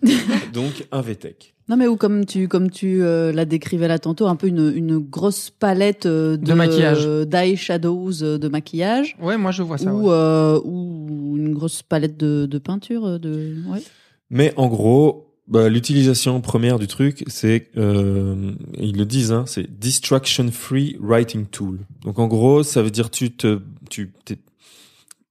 Donc 0.52 0.86
un 0.90 1.00
VTech. 1.00 1.54
Non 1.68 1.76
mais 1.76 1.86
ou 1.86 1.94
comme 1.96 2.26
tu 2.26 2.48
comme 2.48 2.68
tu 2.70 3.00
euh, 3.00 3.30
la 3.30 3.44
décrivais 3.44 3.86
là 3.86 4.00
tantôt, 4.00 4.26
un 4.26 4.34
peu 4.34 4.48
une, 4.48 4.72
une 4.74 4.98
grosse 4.98 5.50
palette 5.50 6.06
euh, 6.06 6.36
de, 6.36 6.44
De 6.46 6.52
maquillage. 6.54 7.06
d'eye 7.28 7.56
shadows 7.56 8.22
euh, 8.24 8.38
de 8.38 8.48
maquillage 8.48 9.16
Ouais, 9.22 9.36
moi 9.36 9.52
je 9.52 9.62
vois 9.62 9.78
ça. 9.78 9.94
ou 9.94 10.08
ouais. 10.08 10.12
euh, 10.12 10.60
ou 10.64 11.36
une 11.36 11.54
grosse 11.54 11.82
palette 11.84 12.16
de, 12.16 12.46
de 12.46 12.58
peinture 12.58 13.06
euh, 13.06 13.18
de 13.18 13.54
ouais. 13.68 13.82
Mais 14.30 14.52
en 14.56 14.68
gros, 14.68 15.26
bah, 15.48 15.68
l'utilisation 15.68 16.40
première 16.40 16.78
du 16.78 16.86
truc, 16.86 17.24
c'est 17.26 17.68
euh, 17.76 18.52
ils 18.78 18.96
le 18.96 19.04
disent, 19.04 19.32
hein, 19.32 19.44
c'est 19.46 19.78
distraction 19.78 20.50
free 20.52 20.96
writing 21.00 21.46
tool. 21.46 21.80
Donc 22.04 22.18
en 22.18 22.28
gros, 22.28 22.62
ça 22.62 22.82
veut 22.82 22.90
dire 22.90 23.10
tu 23.10 23.32
te 23.32 23.60
tu 23.88 24.12
t'es- 24.24 24.38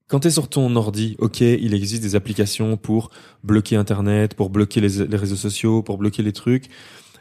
quand 0.07 0.21
tu 0.21 0.27
es 0.27 0.31
sur 0.31 0.49
ton 0.49 0.75
ordi, 0.75 1.15
ok, 1.19 1.41
il 1.41 1.73
existe 1.73 2.01
des 2.01 2.15
applications 2.15 2.77
pour 2.77 3.11
bloquer 3.43 3.75
Internet, 3.75 4.33
pour 4.33 4.49
bloquer 4.49 4.81
les, 4.81 5.05
les 5.05 5.17
réseaux 5.17 5.35
sociaux, 5.35 5.83
pour 5.83 5.97
bloquer 5.99 6.23
les 6.23 6.33
trucs. 6.33 6.65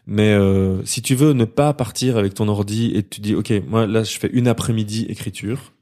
Mais 0.06 0.32
euh, 0.32 0.82
si 0.86 1.02
tu 1.02 1.14
veux 1.14 1.34
ne 1.34 1.44
pas 1.44 1.74
partir 1.74 2.16
avec 2.16 2.32
ton 2.32 2.48
ordi 2.48 2.92
et 2.94 3.02
tu 3.02 3.20
dis, 3.20 3.34
ok, 3.34 3.52
moi 3.68 3.86
là 3.86 4.02
je 4.04 4.18
fais 4.18 4.30
une 4.32 4.48
après-midi 4.48 5.04
écriture, 5.10 5.74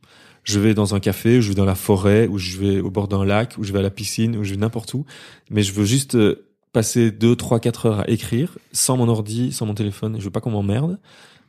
je 0.47 0.59
vais 0.61 0.73
dans 0.75 0.95
un 0.95 1.01
café, 1.01 1.43
je 1.43 1.49
vais 1.49 1.55
dans 1.55 1.65
la 1.65 1.75
forêt, 1.75 2.27
ou 2.29 2.39
je 2.39 2.57
vais 2.57 2.81
au 2.81 2.91
bord 2.91 3.09
d'un 3.09 3.25
lac, 3.25 3.57
ou 3.59 3.65
je 3.65 3.73
vais 3.73 3.81
à 3.81 3.83
la 3.83 3.91
piscine, 3.91 4.37
ou 4.37 4.45
je 4.45 4.53
vais 4.53 4.57
n'importe 4.57 4.95
où, 4.95 5.05
mais 5.51 5.63
je 5.63 5.73
veux 5.73 5.85
juste 5.85 6.15
euh, 6.15 6.47
passer 6.73 7.11
deux, 7.11 7.35
trois, 7.37 7.59
quatre 7.61 7.87
heures 7.87 8.01
à 8.01 8.09
écrire 8.09 8.57
sans 8.73 8.97
mon 8.97 9.09
ordi, 9.09 9.53
sans 9.53 9.67
mon 9.67 9.75
téléphone, 9.75 10.17
et 10.17 10.21
je 10.21 10.25
veux 10.25 10.31
pas 10.31 10.41
qu'on 10.41 10.53
m'emmerde. 10.53 10.99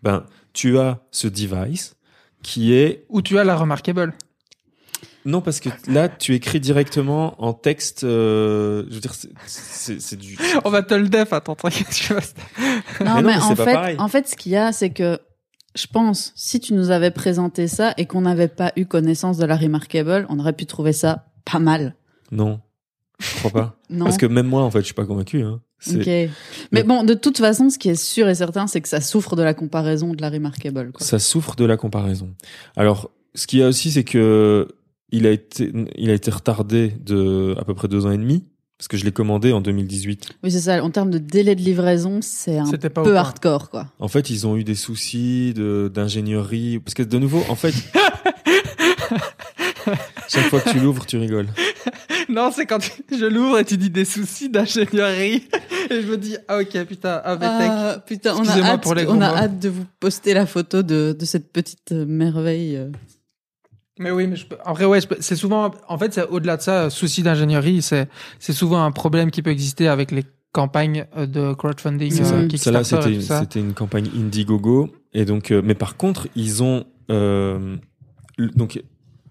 Ben, 0.04 0.26
tu 0.54 0.78
as 0.80 1.00
ce 1.12 1.28
device 1.28 1.96
qui 2.44 2.74
est 2.74 3.06
Ou 3.10 3.22
tu 3.22 3.38
as 3.38 3.44
la 3.44 3.56
remarkable. 3.56 4.14
non, 5.26 5.42
parce 5.42 5.60
que 5.60 5.70
là, 5.88 6.08
tu 6.10 6.34
écris 6.34 6.60
directement 6.60 7.36
en 7.44 7.54
texte. 7.54 8.04
euh, 8.04 8.84
je 8.90 8.96
veux 8.96 9.00
dire, 9.02 9.14
c'est- 9.46 10.16
du. 10.16 10.38
On 10.66 10.70
va 10.72 10.82
te 10.82 10.94
le 10.96 11.10
def, 11.10 11.34
attends, 11.34 11.56
t'inquiète, 11.56 11.90
tu 11.92 12.14
vas- 12.14 12.22
Non, 13.04 13.16
Mais 13.16 13.22
non, 13.22 13.28
mais 13.28 13.36
en 13.38 13.56
fait, 13.56 13.96
en 14.00 14.08
fait, 14.08 14.28
ce 14.28 14.36
qu'il 14.36 14.54
y 14.54 14.56
a, 14.56 14.72
c'est 14.72 14.90
que 14.92 15.20
je 15.78 15.86
pense, 15.86 16.34
si 16.36 16.60
tu 16.60 16.74
nous 16.74 16.90
avais 16.90 17.12
présenté 17.12 17.68
ça 17.68 17.94
et 17.98 18.08
qu'on 18.08 18.22
n'avait 18.22 18.48
pas 18.48 18.74
eu 18.76 18.86
connaissance 18.86 19.38
de 19.38 19.46
la 19.46 19.56
Remarkable, 19.56 20.26
on 20.30 20.40
aurait 20.40 20.54
pu 20.54 20.66
trouver 20.66 20.92
ça 20.92 21.28
pas 21.46 21.60
mal. 21.60 21.96
Non, 22.32 22.60
je 23.20 23.36
crois 23.36 23.52
pas. 23.52 23.74
Non. 23.90 24.04
Parce 24.04 24.18
que 24.18 24.26
même 24.26 24.48
moi, 24.48 24.64
en 24.64 24.72
fait, 24.72 24.80
je 24.82 24.86
suis 24.86 24.94
pas 24.94 25.06
convaincu. 25.06 25.44
Hein. 25.44 25.62
Ok. 25.90 26.10
Mais 26.74 26.84
bon, 26.84 27.06
de 27.06 27.14
toute 27.14 27.38
façon, 27.38 27.70
ce 27.70 27.78
qui 27.78 27.88
est 27.88 27.96
sûr 27.96 28.28
et 28.28 28.36
certain, 28.36 28.68
c'est 28.68 28.82
que 28.82 28.90
ça 28.90 29.00
souffre 29.00 29.38
de 29.38 29.44
la 29.44 29.54
comparaison 29.54 30.14
de 30.14 30.22
la 30.22 30.30
Remarkable. 30.30 30.92
Quoi. 30.92 31.06
Ça 31.06 31.18
souffre 31.18 31.56
de 31.56 31.64
la 31.64 31.78
comparaison. 31.78 32.34
Alors, 32.76 33.12
ce 33.34 33.48
qu'il 33.48 33.60
y 33.60 33.64
a 33.64 33.68
aussi, 33.70 33.92
c'est 33.92 34.04
que 34.04 34.68
il 35.10 35.26
a 35.26 35.32
été, 35.32 35.72
il 35.96 36.10
a 36.10 36.14
été 36.14 36.32
retardé 36.32 36.90
de 37.00 37.56
à 37.58 37.64
peu 37.64 37.76
près 37.76 37.88
deux 37.88 38.06
ans 38.06 38.12
et 38.12 38.18
demi 38.18 38.44
parce 38.78 38.88
que 38.88 38.98
je 38.98 39.06
l'ai 39.06 39.12
commandé 39.12 39.52
en 39.54 39.62
2018. 39.62 40.30
Oui, 40.44 40.52
c'est 40.52 40.60
ça. 40.60 40.84
En 40.84 40.92
termes 40.92 41.10
de 41.10 41.18
délai 41.18 41.56
de 41.56 41.62
livraison, 41.62 42.20
c'est 42.22 42.58
un 42.58 42.70
peu 42.70 42.90
point. 42.90 43.16
hardcore, 43.16 43.70
quoi. 43.70 43.88
En 44.00 44.08
fait, 44.08 44.30
ils 44.30 44.46
ont 44.46 44.56
eu 44.56 44.64
des 44.64 44.76
soucis 44.76 45.54
de 45.56 45.92
d'ingénierie 45.94 46.80
parce 46.80 46.94
que 46.94 47.02
de 47.04 47.18
nouveau, 47.18 47.44
en 47.50 47.56
fait, 47.56 47.74
chaque 50.28 50.46
fois 50.50 50.60
que 50.60 50.70
tu 50.70 50.80
l'ouvres, 50.80 51.06
tu 51.06 51.18
rigoles. 51.18 51.48
Non, 52.30 52.52
c'est 52.54 52.66
quand 52.66 52.80
je 53.10 53.26
l'ouvre 53.26 53.60
et 53.60 53.66
tu 53.66 53.78
dis 53.78 53.90
des 53.90 54.06
soucis 54.06 54.50
d'ingénierie. 54.50 55.48
Et 55.90 56.02
je 56.02 56.08
me 56.08 56.18
dis, 56.18 56.36
ah 56.48 56.58
ok, 56.60 56.84
putain, 56.86 57.22
ah. 57.24 57.38
Ah, 57.42 58.04
putain, 58.06 58.34
on 58.36 58.40
a, 58.40 58.44
Excusez-moi 58.44 58.70
hâte, 58.72 58.84
pour 58.84 58.94
les 58.94 59.08
on 59.08 59.22
a 59.22 59.28
hâte 59.28 59.60
de 59.60 59.70
vous 59.70 59.86
poster 60.00 60.34
la 60.34 60.46
photo 60.46 60.84
de, 60.84 61.16
de 61.18 61.26
cette 61.26 61.52
petite 61.52 61.94
euh, 61.94 62.06
merveille. 62.06 62.80
Mais 64.00 64.12
oui, 64.12 64.28
mais 64.28 64.36
je 64.36 64.46
peux- 64.46 64.58
en 64.66 64.74
vrai, 64.74 64.86
ouais, 64.86 65.00
peux- 65.02 65.18
c'est 65.20 65.36
souvent, 65.36 65.72
en 65.88 65.98
fait, 65.98 66.14
c'est 66.14 66.28
au-delà 66.28 66.58
de 66.58 66.62
ça, 66.62 66.90
souci 66.90 67.24
d'ingénierie, 67.24 67.82
c'est, 67.82 68.08
c'est 68.40 68.54
souvent 68.54 68.84
un 68.84 68.92
problème 68.92 69.32
qui 69.32 69.42
peut 69.42 69.50
exister 69.52 69.88
avec 69.88 70.12
les 70.12 70.24
campagnes 70.52 71.06
euh, 71.18 71.26
de 71.26 71.54
crowdfunding, 71.54 72.12
C'est 72.12 72.22
euh, 72.34 72.50
ça. 72.50 72.58
Ça 72.58 72.72
là, 72.72 72.84
c'était 72.84 73.14
une, 73.14 73.22
c'était 73.22 73.62
campagne 73.76 74.10
Indiegogo. 74.16 74.90
Et 75.14 75.26
donc, 75.26 75.52
euh, 75.52 75.62
mais 75.64 75.74
par 75.76 75.98
contre, 75.98 76.28
ils 76.36 76.64
ont 76.64 76.86
euh, 77.12 77.76
donc 78.56 78.82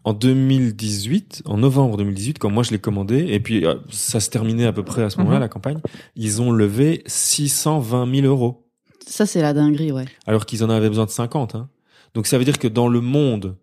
en 0.04 0.12
2018, 0.12 1.42
en 1.46 1.56
novembre 1.58 1.96
2018, 1.96 2.38
quand 2.38 2.50
moi 2.50 2.62
je 2.62 2.70
l'ai 2.70 2.78
commandé, 2.78 3.26
et 3.28 3.40
puis 3.40 3.64
euh, 3.66 3.74
ça 3.90 4.20
se 4.20 4.30
terminait 4.30 4.66
à 4.66 4.72
peu 4.72 4.82
près 4.84 5.02
à 5.02 5.10
ce 5.10 5.18
moment-là 5.18 5.36
Mhm. 5.36 5.42
la 5.42 5.48
campagne, 5.48 5.78
ils 6.14 6.40
ont 6.42 6.50
levé 6.52 7.02
620 7.06 8.06
000 8.14 8.26
euros, 8.26 8.66
Ça, 9.06 9.26
c'est 9.26 9.42
la 9.42 9.52
dinguerie, 9.52 9.92
ouais. 9.92 10.04
alors 10.26 10.46
qu'ils 10.46 10.64
en 10.64 10.70
avaient 10.70 10.88
besoin 10.88 11.04
de 11.06 11.10
50. 11.10 11.54
Hein. 11.56 11.68
Donc 12.14 12.26
ça 12.26 12.38
veut 12.38 12.44
dire 12.44 12.58
que 12.58 12.68
dans 12.68 12.88
le 12.88 13.00
monde, 13.00 13.56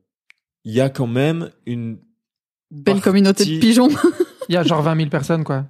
il 0.65 0.73
y 0.73 0.81
a 0.81 0.89
quand 0.89 1.07
même 1.07 1.49
une, 1.65 1.97
Belle 2.71 2.95
Partie- 2.95 3.01
communauté 3.01 3.45
de 3.45 3.59
pigeons. 3.59 3.89
Il 4.49 4.53
y 4.55 4.57
a 4.57 4.63
genre 4.63 4.81
20 4.81 4.97
000 4.97 5.09
personnes, 5.09 5.43
quoi. 5.45 5.65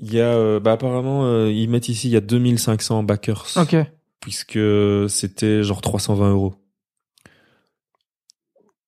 il 0.00 0.12
y 0.12 0.20
a, 0.20 0.24
euh, 0.34 0.58
bah 0.58 0.72
apparemment, 0.72 1.24
euh, 1.26 1.48
ils 1.52 1.68
mettent 1.70 1.88
ici, 1.88 2.08
il 2.08 2.12
y 2.12 2.16
a 2.16 2.20
2500 2.20 3.04
backers, 3.04 3.46
Ok. 3.56 3.76
puisque 4.20 4.58
c'était 5.08 5.62
genre 5.62 5.80
320 5.80 6.30
euros. 6.32 6.54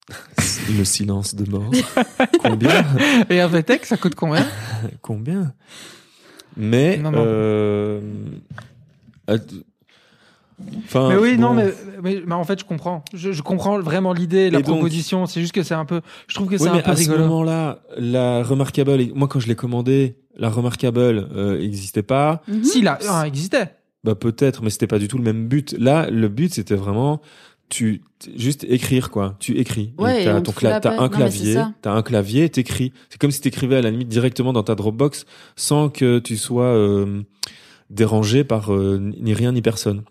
Le 0.76 0.84
silence 0.84 1.34
de 1.34 1.48
mort. 1.50 1.70
Combien? 2.42 2.84
Et 3.30 3.40
un 3.40 3.46
VTech, 3.46 3.84
ça 3.86 3.96
coûte 3.96 4.14
combien? 4.14 4.46
Combien? 5.02 5.54
Mais, 6.56 6.96
Non, 6.96 7.10
non. 7.12 7.24
euh, 7.24 8.00
enfin, 10.84 11.08
Mais 11.08 11.16
oui, 11.16 11.36
bon, 11.36 11.42
non, 11.42 11.54
mais, 11.54 11.72
mais, 12.02 12.22
mais 12.26 12.34
en 12.34 12.44
fait, 12.44 12.60
je 12.60 12.64
comprends. 12.64 13.04
Je, 13.14 13.32
je 13.32 13.42
comprends 13.42 13.78
vraiment 13.80 14.12
l'idée, 14.12 14.50
la 14.50 14.60
Et 14.60 14.62
proposition. 14.62 15.26
C'est 15.26 15.40
juste 15.40 15.52
que 15.52 15.62
c'est 15.62 15.74
un 15.74 15.84
peu, 15.84 16.00
je 16.26 16.34
trouve 16.34 16.48
que 16.48 16.58
c'est 16.58 16.68
un 16.68 16.78
peu 16.78 16.90
à 16.90 16.96
ce 16.96 17.00
rigolo. 17.02 17.24
moment-là, 17.24 17.80
la 17.96 18.42
Remarkable, 18.42 18.98
moi 19.14 19.28
quand 19.28 19.40
je 19.40 19.48
l'ai 19.48 19.56
commandé, 19.56 20.16
la 20.36 20.48
Remarkable 20.48 21.28
euh, 21.34 21.60
existait 21.60 22.02
pas. 22.02 22.42
Si, 22.62 22.82
là, 22.82 22.98
ah, 23.08 23.26
existait. 23.26 23.74
Bah 24.04 24.14
peut-être, 24.14 24.62
mais 24.62 24.70
c'était 24.70 24.86
pas 24.86 24.98
du 24.98 25.08
tout 25.08 25.18
le 25.18 25.24
même 25.24 25.48
but. 25.48 25.74
Là, 25.78 26.08
le 26.10 26.28
but 26.28 26.54
c'était 26.54 26.76
vraiment 26.76 27.20
tu 27.68 28.02
juste 28.36 28.64
écrire 28.68 29.10
quoi. 29.10 29.36
Tu 29.40 29.58
écris. 29.58 29.92
Ouais, 29.98 30.22
et 30.22 30.24
t'as 30.24 30.32
la 30.34 30.40
cla- 30.40 30.98
un 30.98 31.08
clavier, 31.08 31.60
t'as 31.82 31.92
un 31.92 32.02
clavier, 32.02 32.48
t'écris. 32.48 32.92
C'est 33.10 33.20
comme 33.20 33.30
si 33.30 33.40
t'écrivais 33.40 33.76
à 33.76 33.82
la 33.82 33.90
limite 33.90 34.08
directement 34.08 34.52
dans 34.52 34.62
ta 34.62 34.74
Dropbox 34.74 35.26
sans 35.56 35.88
que 35.88 36.18
tu 36.18 36.36
sois 36.36 36.64
euh, 36.64 37.22
dérangé 37.90 38.44
par 38.44 38.72
euh, 38.72 38.98
ni 39.20 39.34
rien 39.34 39.52
ni 39.52 39.62
personne. 39.62 40.02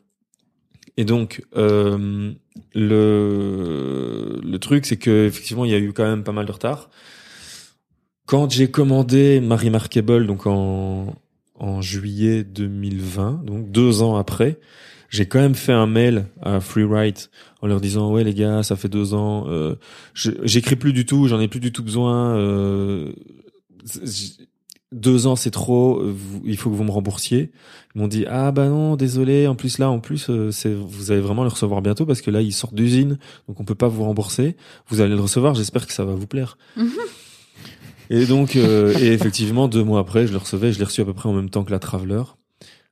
Et 0.98 1.06
donc 1.06 1.44
euh, 1.56 2.34
le 2.74 4.42
le 4.44 4.60
truc 4.60 4.86
c'est 4.86 4.98
que 4.98 5.28
effectivement 5.28 5.64
il 5.66 5.72
y 5.72 5.76
a 5.76 5.80
eu 5.80 5.94
quand 5.94 6.04
même 6.04 6.24
pas 6.24 6.32
mal 6.32 6.46
de 6.46 6.52
retard. 6.52 6.90
Quand 8.26 8.52
j'ai 8.52 8.70
commandé 8.70 9.40
ma 9.40 9.56
Remarkable 9.56 10.28
donc 10.28 10.48
en 10.48 11.16
en 11.60 11.82
juillet 11.82 12.44
2020, 12.44 13.44
donc 13.46 13.72
deux 13.72 14.02
ans 14.04 14.16
après, 14.16 14.60
j'ai 15.10 15.26
quand 15.28 15.40
même 15.40 15.56
fait 15.56 15.72
un 15.74 15.88
mail 15.88 16.28
à 16.42 16.60
Freeride 16.60 17.18
en 17.62 17.68
leur 17.68 17.82
disant 17.82 18.12
ouais 18.12 18.24
les 18.24 18.34
gars 18.34 18.62
ça 18.64 18.76
fait 18.76 18.90
deux 18.90 19.14
ans, 19.14 19.46
euh, 19.48 19.76
j'écris 20.14 20.76
plus 20.76 20.94
du 20.94 21.06
tout, 21.06 21.28
j'en 21.28 21.40
ai 21.40 21.48
plus 21.48 21.60
du 21.60 21.72
tout 21.72 21.84
besoin. 21.84 22.36
euh, 22.38 23.14
deux 24.94 25.28
ans 25.28 25.36
c'est 25.36 25.52
trop, 25.52 26.02
vous- 26.04 26.42
il 26.46 26.58
faut 26.58 26.70
que 26.70 26.76
vous 26.76 26.84
me 26.84 26.92
remboursiez. 26.92 27.52
Ils 27.96 28.02
m'ont 28.02 28.08
dit 28.08 28.26
ah 28.30 28.52
bah 28.52 28.68
non 28.70 28.96
désolé, 28.96 29.48
en 29.48 29.56
plus 29.56 29.78
là 29.80 29.90
en 29.90 30.00
plus 30.00 30.30
euh, 30.30 30.52
c'est 30.52 30.74
vous 30.74 31.12
allez 31.12 31.20
vraiment 31.22 31.44
le 31.44 31.50
recevoir 31.50 31.82
bientôt 31.82 32.06
parce 32.06 32.22
que 32.22 32.32
là 32.32 32.42
ils 32.42 32.54
sortent 32.54 32.76
d'usine 32.76 33.18
donc 33.48 33.60
on 33.60 33.66
peut 33.66 33.76
pas 33.76 33.88
vous 33.90 34.04
rembourser. 34.04 34.56
Vous 34.88 35.02
allez 35.02 35.16
le 35.16 35.22
recevoir, 35.22 35.56
j'espère 35.56 35.86
que 35.88 35.94
ça 35.94 36.06
va 36.06 36.14
vous 36.14 36.28
plaire. 36.28 36.58
Et 38.10 38.26
donc, 38.26 38.56
euh, 38.56 38.98
et 39.00 39.08
effectivement, 39.08 39.68
deux 39.68 39.84
mois 39.84 40.00
après, 40.00 40.28
je 40.28 40.32
le 40.32 40.38
recevais, 40.38 40.72
je 40.72 40.80
l'ai 40.80 40.86
reçu 40.86 41.02
à 41.02 41.06
peu 41.06 41.14
près 41.14 41.28
en 41.28 41.34
même 41.34 41.50
temps 41.50 41.66
que 41.66 41.72
la 41.72 41.80
Traveler, 41.80 42.22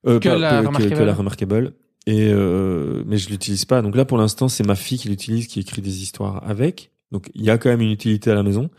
euh, 0.05 0.19
Que 0.19 0.27
pas- 0.27 0.37
la 0.37 0.61
que, 0.61 0.63
que 0.99 1.03
la 1.05 1.13
Remarkable. 1.13 1.73
Et 2.05 2.27
euh, 2.31 3.01
mais 3.07 3.17
je 3.17 3.29
l'utilise 3.29 3.63
pas. 3.65 3.81
Donc 3.81 3.95
là, 3.95 4.03
pour 4.05 4.17
l'instant, 4.17 4.47
c'est 4.49 4.65
ma 4.65 4.75
fille 4.75 4.97
qui 4.99 5.07
l'utilise, 5.07 5.47
qui 5.47 5.59
écrit 5.61 5.81
des 5.81 6.01
histoires 6.03 6.43
avec. 6.45 6.91
Donc 7.11 7.29
il 7.33 7.43
y 7.45 7.49
a 7.49 7.57
quand 7.57 7.69
même 7.69 7.81
une 7.81 7.91
utilité 7.91 8.29
à 8.29 8.35
la 8.35 8.43
maison. 8.43 8.69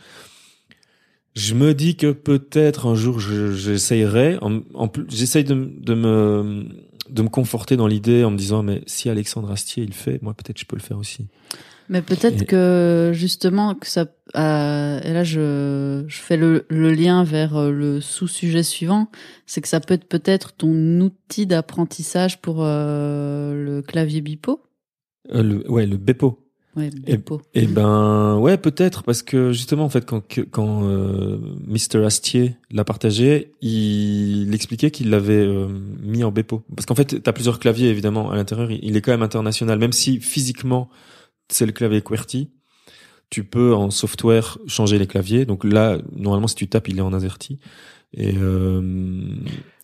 Je 1.36 1.54
me 1.54 1.74
dis 1.74 1.96
que 1.96 2.12
peut-être 2.12 2.86
un 2.86 2.94
jour, 2.94 3.20
je- 3.20 3.52
j'essayerai. 3.52 4.38
Plus, 4.92 5.04
j'essaye 5.08 5.44
de, 5.44 5.54
de 5.78 5.94
me 5.94 6.64
de 7.08 7.22
me 7.22 7.28
conforter 7.28 7.76
dans 7.76 7.86
l'idée 7.86 8.24
en 8.24 8.32
me 8.32 8.36
disant 8.36 8.64
mais 8.64 8.82
si 8.86 9.08
Alexandre 9.08 9.52
Astier 9.52 9.84
il 9.84 9.90
le 9.90 9.94
fait, 9.94 10.20
moi 10.22 10.34
peut-être 10.34 10.58
je 10.58 10.64
peux 10.64 10.74
le 10.74 10.82
faire 10.82 10.98
aussi. 10.98 11.28
Mais 11.88 12.02
peut-être 12.02 12.42
Et- 12.42 12.46
que 12.46 13.12
justement 13.14 13.76
que 13.76 13.86
ça. 13.86 14.06
euh, 14.34 14.98
et 15.04 15.12
là, 15.12 15.22
je, 15.22 16.02
je 16.08 16.16
fais 16.18 16.36
le, 16.36 16.66
le 16.68 16.92
lien 16.92 17.22
vers 17.22 17.56
euh, 17.56 17.70
le 17.70 18.00
sous-sujet 18.00 18.64
suivant, 18.64 19.08
c'est 19.46 19.60
que 19.60 19.68
ça 19.68 19.78
peut 19.78 19.94
être 19.94 20.08
peut-être 20.08 20.52
ton 20.56 21.00
outil 21.00 21.46
d'apprentissage 21.46 22.40
pour 22.40 22.56
euh, 22.64 23.54
le 23.54 23.82
clavier 23.82 24.20
bipo. 24.20 24.62
Euh, 25.32 25.42
le, 25.44 25.70
ouais, 25.70 25.86
le 25.86 25.96
Bepo. 25.98 26.45
Ouais, 26.76 26.90
Et- 27.06 27.16
bipo. 27.16 27.40
Eh 27.54 27.66
ben 27.66 28.36
ouais 28.36 28.58
peut-être 28.58 29.02
parce 29.02 29.22
que 29.22 29.50
justement 29.52 29.84
en 29.84 29.88
fait 29.88 30.04
quand 30.04 30.22
quand 30.50 30.84
euh, 30.84 31.38
Mr 31.66 32.04
Astier 32.04 32.56
l'a 32.70 32.84
partagé, 32.84 33.52
il, 33.62 34.42
il 34.48 34.54
expliquait 34.54 34.90
qu'il 34.90 35.08
l'avait 35.08 35.32
euh, 35.46 35.68
mis 36.02 36.22
en 36.22 36.30
Bepo 36.30 36.62
parce 36.74 36.84
qu'en 36.84 36.94
fait 36.94 37.22
t'as 37.22 37.32
plusieurs 37.32 37.60
claviers 37.60 37.88
évidemment 37.88 38.30
à 38.30 38.36
l'intérieur, 38.36 38.70
il, 38.70 38.80
il 38.82 38.94
est 38.96 39.00
quand 39.00 39.12
même 39.12 39.22
international. 39.22 39.78
Même 39.78 39.92
si 39.92 40.20
physiquement 40.20 40.90
c'est 41.48 41.64
le 41.64 41.72
clavier 41.72 42.02
QWERTY, 42.02 42.50
tu 43.30 43.42
peux 43.44 43.74
en 43.74 43.90
software 43.90 44.58
changer 44.66 44.98
les 44.98 45.06
claviers. 45.06 45.46
Donc 45.46 45.64
là 45.64 45.96
normalement 46.14 46.46
si 46.46 46.56
tu 46.56 46.68
tapes 46.68 46.88
il 46.88 46.98
est 46.98 47.02
en 47.02 47.14
AZERTY 47.14 47.58
et 48.12 48.34
euh, 48.36 48.82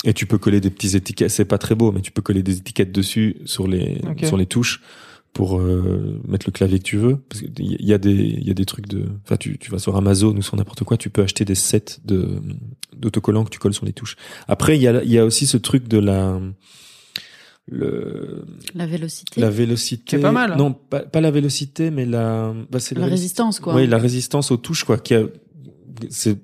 et 0.05 0.12
tu 0.12 0.26
peux 0.26 0.36
coller 0.36 0.61
des 0.61 0.68
petites 0.70 0.95
étiquettes, 0.95 1.30
c'est 1.30 1.47
pas 1.47 1.57
très 1.59 1.74
beau 1.74 1.90
mais 1.90 2.03
tu 2.03 2.11
peux 2.12 2.22
coller 2.22 2.43
des 2.43 2.59
étiquettes 2.59 2.93
dessus 2.93 3.36
sur 3.47 3.66
les 3.66 3.99
sur 4.26 4.36
les 4.36 4.47
touches 4.47 4.82
pour 5.32 5.58
euh, 5.60 6.20
mettre 6.28 6.46
le 6.46 6.52
clavier 6.52 6.78
que 6.78 6.84
tu 6.84 6.98
veux 6.98 7.16
parce 7.16 7.40
qu'il 7.40 7.52
y 7.82 7.92
a 7.94 7.98
des 7.98 8.12
il 8.12 8.46
y 8.46 8.50
a 8.50 8.54
des 8.54 8.66
trucs 8.66 8.86
de 8.86 9.06
enfin 9.24 9.36
tu 9.38 9.58
tu 9.58 9.70
vas 9.70 9.78
sur 9.78 9.96
Amazon 9.96 10.36
ou 10.36 10.42
sur 10.42 10.56
n'importe 10.56 10.84
quoi 10.84 10.98
tu 10.98 11.08
peux 11.08 11.22
acheter 11.22 11.44
des 11.46 11.54
sets 11.54 12.00
de 12.04 12.28
d'autocollants 12.94 13.44
que 13.44 13.50
tu 13.50 13.58
colles 13.58 13.72
sur 13.72 13.86
les 13.86 13.94
touches 13.94 14.16
après 14.46 14.76
il 14.76 14.82
y 14.82 14.88
a 14.88 15.02
il 15.02 15.10
y 15.10 15.18
a 15.18 15.24
aussi 15.24 15.46
ce 15.46 15.56
truc 15.56 15.88
de 15.88 15.98
la 15.98 16.38
le 17.66 18.44
La 18.74 18.86
vélocité. 18.86 19.40
la 19.40 19.50
vélocité 19.50 20.16
C'est 20.16 20.22
pas 20.22 20.32
mal, 20.32 20.52
hein. 20.52 20.56
non 20.56 20.72
pas, 20.72 21.00
pas 21.00 21.20
la 21.20 21.30
vélocité 21.30 21.90
mais 21.90 22.04
la 22.04 22.52
bah, 22.70 22.80
c'est 22.80 22.94
La 22.94 23.02
vélo- 23.02 23.10
résistance, 23.12 23.60
quoi. 23.60 23.74
oui 23.74 23.86
la 23.86 23.98
résistance 23.98 24.50
aux 24.50 24.56
touches 24.56 24.84
quoi 24.84 24.98
qui 24.98 25.14
a 25.14 25.22
c'est 26.10 26.38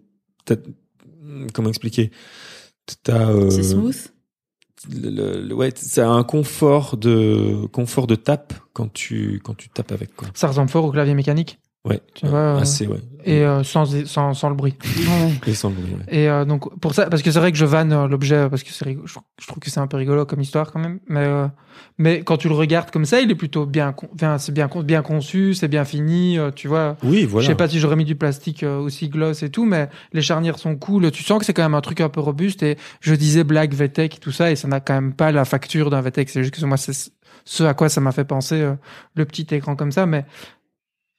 t'as- 0.45 0.57
comment 1.53 1.69
expliquer? 1.69 2.11
T'as 3.03 3.31
euh, 3.33 3.51
C'est 3.51 3.63
smooth. 3.65 3.97
Le, 4.91 5.41
le- 5.43 5.55
ouais, 5.55 5.73
c'est 5.77 6.01
un 6.03 6.23
confort 6.25 6.97
de 6.97 7.67
confort 7.73 8.07
de 8.07 8.15
tape 8.15 8.53
quand 8.73 8.93
tu 8.93 9.41
quand 9.45 9.55
tu 9.57 9.69
tapes 9.69 9.93
avec 9.93 10.15
quoi. 10.15 10.29
Ça 10.35 10.49
ressemble 10.49 10.69
fort 10.71 10.85
au 10.85 10.93
clavier 10.93 11.15
mécanique? 11.15 11.59
Ouais. 11.89 12.01
Tu 12.15 12.27
vois, 12.27 12.39
euh, 12.39 12.59
assez 12.59 12.87
ouais. 12.87 13.01
Et 13.25 13.45
euh, 13.45 13.63
sans, 13.65 13.85
sans, 14.07 14.33
sans 14.33 14.49
le 14.49 14.55
bruit. 14.55 14.75
Et 15.47 15.55
sans 15.55 15.69
le 15.71 15.75
bruit, 15.75 15.93
ouais. 15.95 16.05
Et 16.17 16.29
euh, 16.29 16.45
donc 16.45 16.79
pour 16.81 16.95
ça, 16.95 17.07
parce 17.11 17.23
que 17.23 17.31
c'est 17.31 17.39
vrai 17.41 17.53
que 17.53 17.59
je 17.59 17.65
vanne 17.67 17.93
euh, 17.93 18.07
l'objet 18.09 18.49
parce 18.49 18.63
que 18.63 18.71
c'est 18.73 18.85
rigolo- 18.87 19.07
je, 19.07 19.13
trouve- 19.15 19.25
je 19.41 19.47
trouve 19.47 19.59
que 19.59 19.71
c'est 19.71 19.81
un 19.81 19.87
peu 19.87 19.97
rigolo 19.97 20.25
comme 20.25 20.41
histoire 20.41 20.73
quand 20.73 20.79
même. 20.79 21.01
Mais 21.09 21.25
euh, 21.27 21.47
mais 21.99 22.23
quand 22.23 22.37
tu 22.37 22.49
le 22.49 22.55
regardes 22.55 22.91
comme 22.91 23.05
ça, 23.05 23.21
il 23.21 23.31
est 23.31 23.35
plutôt 23.35 23.67
bien, 23.67 23.95
c'est 24.39 24.53
bien 24.55 24.69
con- 24.69 24.83
bien 24.83 25.03
conçu, 25.03 25.53
c'est 25.55 25.69
bien 25.69 25.85
fini, 25.85 26.39
euh, 26.39 26.51
tu 26.51 26.69
vois. 26.69 26.97
Oui, 27.03 27.25
voilà. 27.25 27.45
Je 27.45 27.51
sais 27.51 27.57
pas 27.57 27.69
si 27.69 27.79
j'aurais 27.79 27.97
mis 27.97 28.05
du 28.05 28.15
plastique 28.17 28.63
euh, 28.63 28.79
aussi 28.79 29.09
gloss 29.09 29.43
et 29.43 29.51
tout, 29.51 29.65
mais 29.67 29.89
les 30.13 30.23
charnières 30.23 30.59
sont 30.59 30.77
cool. 30.77 31.11
Tu 31.11 31.23
sens 31.23 31.39
que 31.39 31.45
c'est 31.45 31.53
quand 31.55 31.63
même 31.63 31.75
un 31.75 31.81
truc 31.81 32.01
un 32.01 32.09
peu 32.09 32.21
robuste. 32.21 32.63
Et 32.63 32.79
je 33.01 33.15
disais 33.15 33.45
black 33.45 33.75
VTech 33.75 34.17
et 34.17 34.19
tout 34.21 34.33
ça, 34.33 34.51
et 34.51 34.57
ça 34.57 34.69
n'a 34.69 34.81
quand 34.81 34.95
même 34.95 35.13
pas 35.13 35.33
la 35.33 35.45
facture 35.45 35.91
d'un 35.91 36.01
VTech. 36.01 36.31
C'est 36.31 36.43
juste 36.43 36.59
que 36.59 36.65
moi, 36.65 36.77
c'est 36.77 37.11
ce 37.45 37.63
à 37.65 37.75
quoi 37.75 37.89
ça 37.89 38.01
m'a 38.01 38.13
fait 38.13 38.25
penser 38.25 38.61
euh, 38.61 38.75
le 39.15 39.25
petit 39.25 39.47
écran 39.55 39.75
comme 39.77 39.93
ça. 39.93 40.07
Mais 40.07 40.25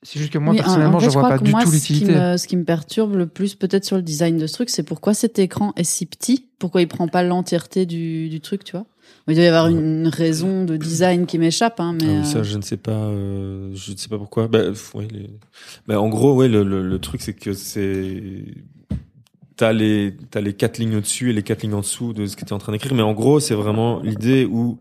c'est 0.04 0.20
juste 0.20 0.32
que 0.32 0.38
moi, 0.38 0.54
Oui, 0.54 0.60
personnellement, 0.60 0.98
en 0.98 1.00
fait, 1.02 1.06
je 1.08 1.12
vois 1.12 1.22
crois 1.24 1.30
pas 1.30 1.40
que 1.40 1.44
du 1.44 1.52
moi, 1.52 1.64
tout 1.64 1.72
ce 1.72 1.86
qui 1.86 1.94
l'utilité. 1.94 2.14
me- 2.14 2.38
Ce 2.38 2.48
qui 2.48 2.56
me 2.58 2.64
perturbe 2.64 3.16
le 3.16 3.28
plus, 3.28 3.56
peut-être 3.56 3.86
sur 3.86 3.96
le 3.98 4.02
design 4.02 4.38
de 4.38 4.48
ce 4.48 4.54
truc, 4.54 4.70
c'est 4.70 4.84
pourquoi 4.84 5.14
cet 5.14 5.40
écran 5.40 5.74
est 5.76 5.84
si 5.84 6.06
petit? 6.06 6.48
Pourquoi 6.60 6.82
il 6.82 6.88
prend 6.88 7.08
pas 7.08 7.24
l'entièreté 7.24 7.86
du, 7.86 8.30
du 8.30 8.40
truc, 8.42 8.64
tu 8.64 8.74
vois? 8.74 8.86
Il 9.28 9.36
doit 9.36 9.44
y 9.44 9.48
avoir 9.48 9.68
une 9.68 10.08
raison 10.08 10.64
de 10.66 10.78
design 10.78 11.26
qui 11.26 11.38
m'échappe, 11.38 11.80
hein, 11.80 11.94
mais. 12.00 12.06
Ah 12.06 12.12
oui, 12.12 12.18
euh, 12.20 12.24
ça, 12.24 12.44
je 12.44 12.58
ne 12.58 12.62
sais 12.62 12.78
pas. 12.78 12.92
euh, 12.92 13.72
je 13.74 13.92
ne 13.92 13.98
sais 13.98 14.08
pas 14.08 14.18
pourquoi. 14.18 14.48
Bah, 14.48 14.64
pff, 14.70 14.96
ouais, 14.96 15.08
les- 15.12 15.30
bah, 15.88 16.00
en 16.02 16.10
gros, 16.10 16.34
ouais, 16.36 16.48
le, 16.48 16.64
le, 16.64 16.82
le 16.88 17.00
truc, 17.00 17.22
c'est 17.22 17.34
que 17.34 17.54
c'est 17.54 18.44
t'as 19.56 19.74
les 19.74 20.16
t'as 20.32 20.42
les 20.42 20.54
quatre 20.54 20.78
lignes 20.78 20.96
au-dessus 20.96 21.32
et 21.32 21.34
les 21.34 21.44
quatre 21.44 21.64
lignes 21.64 21.74
en 21.74 21.82
dessous 21.82 22.14
de 22.14 22.26
ce 22.26 22.36
que 22.36 22.42
tu 22.46 22.50
es 22.50 22.54
en 22.54 22.60
train 22.60 22.72
d'écrire. 22.72 22.94
Mais 22.94 23.02
en 23.02 23.14
gros, 23.14 23.40
c'est 23.40 23.56
vraiment 23.56 24.00
l'idée 24.02 24.46
où 24.46 24.80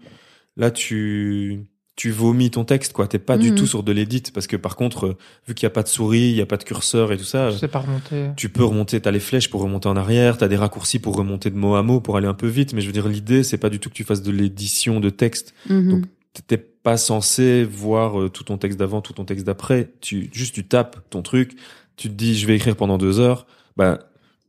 là, 0.56 0.70
tu 0.70 1.64
tu 1.98 2.12
vomis 2.12 2.48
ton 2.50 2.64
texte, 2.64 2.92
quoi. 2.92 3.08
T'es 3.08 3.18
pas 3.18 3.36
du 3.36 3.50
Mhm. 3.50 3.56
tout 3.56 3.66
sur 3.66 3.82
de 3.82 3.90
l'édit 3.90 4.22
parce 4.32 4.46
que 4.46 4.56
par 4.56 4.76
contre, 4.76 5.06
euh, 5.08 5.16
vu 5.48 5.54
qu'il 5.54 5.64
y 5.64 5.66
a 5.66 5.70
pas 5.70 5.82
de 5.82 5.88
souris, 5.88 6.28
il 6.30 6.36
y 6.36 6.40
a 6.40 6.46
pas 6.46 6.56
de 6.56 6.62
curseur 6.62 7.10
et 7.10 7.16
tout 7.18 7.24
ça. 7.24 7.50
Je 7.50 7.56
sais 7.58 7.66
pas 7.66 7.80
remonter. 7.80 8.28
Tu 8.36 8.48
peux 8.48 8.62
remonter, 8.64 9.00
t'as 9.00 9.10
les 9.10 9.18
flèches 9.20 9.50
pour 9.50 9.60
remonter 9.62 9.88
en 9.88 9.96
arrière, 9.96 10.38
t'as 10.38 10.46
des 10.46 10.54
raccourcis 10.56 11.00
pour 11.00 11.16
remonter 11.16 11.50
de 11.50 11.56
mot 11.56 11.74
à 11.74 11.82
mot 11.82 12.00
pour 12.00 12.16
aller 12.16 12.28
un 12.28 12.34
peu 12.34 12.46
vite, 12.46 12.72
mais 12.72 12.80
je 12.80 12.86
veux 12.86 12.92
dire 12.92 13.08
l'idée 13.08 13.42
c'est 13.42 13.58
pas 13.58 13.68
du 13.68 13.80
tout 13.80 13.88
que 13.90 13.94
tu 13.94 14.04
fasses 14.04 14.22
de 14.22 14.30
l'édition 14.30 15.00
de 15.00 15.10
texte. 15.10 15.54
mhm. 15.68 15.90
Donc, 15.90 16.04
T'es 16.46 16.56
pas 16.58 16.96
censé 16.96 17.64
voir 17.64 18.20
euh, 18.20 18.28
tout 18.28 18.44
ton 18.44 18.58
texte 18.58 18.78
d'avant, 18.78 19.00
tout 19.00 19.12
ton 19.12 19.24
texte 19.24 19.44
d'après. 19.44 19.90
Tu 20.00 20.30
juste 20.32 20.54
tu 20.54 20.64
tapes 20.64 20.98
ton 21.10 21.20
truc, 21.22 21.56
tu 21.96 22.08
te 22.08 22.14
dis 22.14 22.38
je 22.38 22.46
vais 22.46 22.54
écrire 22.54 22.76
pendant 22.76 22.96
deux 22.96 23.18
heures. 23.18 23.46
Bah 23.76 23.98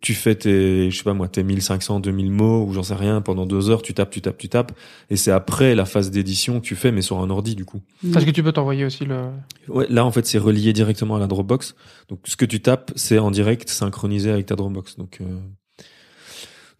tu 0.02 0.14
fais 0.14 0.36
tes 0.36 0.90
je 0.90 0.98
sais 0.98 1.04
pas 1.04 1.14
moi 1.14 1.28
tes 1.28 1.44
1500 1.44 2.00
2000 2.00 2.32
mots 2.32 2.66
ou 2.66 2.74
j'en 2.74 2.84
sais 2.84 2.96
rien 2.96 3.22
pendant 3.22 3.46
deux 3.46 3.70
heures 3.70 3.82
tu 3.82 3.94
tapes 3.94 4.12
tu 4.12 4.22
tapes 4.22 4.38
tu 4.38 4.48
tapes 4.48 4.72
et 5.10 5.18
c'est 5.18 5.32
après 5.32 5.76
la 5.76 5.86
phase 5.86 6.10
d'édition 6.10 6.60
que 6.60 6.66
tu 6.66 6.76
fais 6.76 6.92
mais 6.92 7.02
sur 7.02 7.20
un 7.20 7.30
ordi 7.30 7.56
du 7.56 7.66
coup. 7.66 7.82
Parce 8.14 8.26
que 8.26 8.32
tu 8.32 8.44
peux 8.44 8.52
t'envoyer 8.52 8.86
aussi 8.86 9.06
le. 9.06 9.30
ouais 9.68 9.88
là 9.90 10.06
en 10.06 10.12
fait 10.12 10.26
c'est 10.26 10.38
relié 10.38 10.74
directement 10.74 11.18
à 11.18 11.20
la 11.20 11.28
Dropbox. 11.28 11.76
Donc 12.08 12.20
ce 12.26 12.36
que 12.36 12.46
tu 12.46 12.62
tapes 12.62 12.92
c'est 12.96 13.20
en 13.20 13.32
direct 13.32 13.70
synchronisé 13.70 14.32
avec 14.32 14.46
ta 14.46 14.56
Dropbox. 14.56 14.98
Donc 14.98 15.20
euh, 15.22 15.26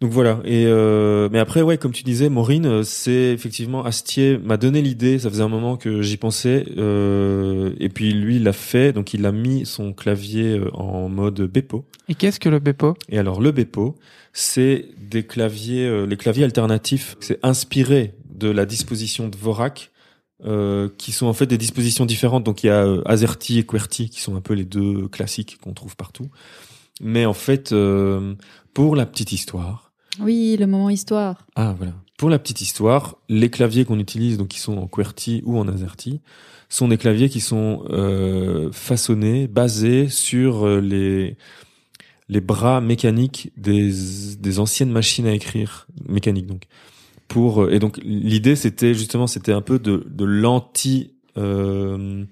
donc 0.00 0.12
voilà. 0.12 0.40
Et 0.44 0.64
euh, 0.66 1.28
mais 1.30 1.38
après, 1.38 1.60
ouais, 1.60 1.76
comme 1.76 1.92
tu 1.92 2.04
disais, 2.04 2.30
Maureen, 2.30 2.64
euh, 2.64 2.82
c'est 2.82 3.32
effectivement 3.32 3.84
Astier 3.84 4.38
m'a 4.38 4.56
donné 4.56 4.80
l'idée. 4.80 5.18
Ça 5.18 5.28
faisait 5.28 5.42
un 5.42 5.48
moment 5.48 5.76
que 5.76 6.00
j'y 6.00 6.16
pensais. 6.16 6.64
euh, 6.78 7.74
et 7.78 7.90
puis 7.90 8.12
lui, 8.12 8.36
il 8.36 8.44
l'a 8.44 8.54
fait. 8.54 8.92
Donc 8.92 9.12
il 9.12 9.26
a 9.26 9.32
mis 9.32 9.66
son 9.66 9.92
clavier 9.92 10.58
euh, 10.58 10.70
en 10.74 11.08
mode 11.10 11.42
Bepo. 11.42 11.84
Et 12.08 12.14
qu'est-ce 12.14 12.40
que 12.40 12.48
le 12.48 12.60
Bepo 12.60 12.94
Et 13.10 13.18
alors 13.18 13.40
le 13.42 13.52
Bepo, 13.52 13.94
c'est 14.32 14.86
des 14.98 15.24
claviers, 15.24 15.86
euh, 15.86 16.06
les 16.06 16.16
claviers 16.16 16.44
alternatifs. 16.44 17.16
C'est 17.20 17.38
inspiré 17.42 18.14
de 18.32 18.48
la 18.48 18.64
disposition 18.66 19.28
de 19.28 19.36
Vorak. 19.36 19.90
Euh, 20.46 20.88
qui 20.96 21.12
sont 21.12 21.26
en 21.26 21.34
fait 21.34 21.44
des 21.44 21.58
dispositions 21.58 22.06
différentes. 22.06 22.44
Donc 22.44 22.64
il 22.64 22.68
y 22.68 22.70
a 22.70 22.86
euh, 22.86 23.02
AZERTY 23.04 23.58
et 23.58 23.66
QWERTY 23.66 24.08
qui 24.08 24.22
sont 24.22 24.36
un 24.36 24.40
peu 24.40 24.54
les 24.54 24.64
deux 24.64 25.06
classiques 25.08 25.58
qu'on 25.60 25.74
trouve 25.74 25.96
partout. 25.96 26.30
Mais 27.02 27.26
en 27.26 27.34
fait, 27.34 27.72
euh, 27.72 28.34
pour 28.72 28.96
la 28.96 29.04
petite 29.04 29.32
histoire, 29.32 29.89
Oui, 30.22 30.56
le 30.58 30.66
moment 30.66 30.90
histoire. 30.90 31.46
ah 31.56 31.74
voilà. 31.76 31.94
Pour 32.18 32.28
la 32.28 32.38
petite 32.38 32.60
histoire, 32.60 33.16
les 33.30 33.48
claviers 33.48 33.86
qu'on 33.86 33.98
utilise, 33.98 34.36
donc 34.36 34.48
qui 34.48 34.58
sont 34.58 34.76
en 34.76 34.86
QWERTY 34.86 35.42
ou 35.46 35.58
en 35.58 35.66
AZERTY, 35.66 36.20
sont 36.68 36.88
des 36.88 36.98
claviers 36.98 37.30
qui 37.30 37.40
sont 37.40 37.84
euh, 37.88 38.70
façonnés, 38.72 39.48
basés 39.48 40.08
sur 40.08 40.66
euh, 40.66 40.80
les 40.80 41.36
les 42.30 42.40
bras 42.40 42.80
mécaniques 42.80 43.52
des 43.56 43.90
des 44.38 44.58
anciennes 44.60 44.92
machines 44.92 45.26
à 45.26 45.32
écrire 45.32 45.86
mécaniques 46.08 46.46
donc. 46.46 46.62
Pour 47.26 47.62
euh, 47.62 47.70
et 47.70 47.78
donc 47.78 47.98
l'idée 48.04 48.54
c'était 48.54 48.94
justement 48.94 49.26
c'était 49.26 49.52
un 49.52 49.62
peu 49.62 49.78
de 49.78 50.06
de 50.08 50.24
l'anti 50.24 51.14
euh, 51.36 52.24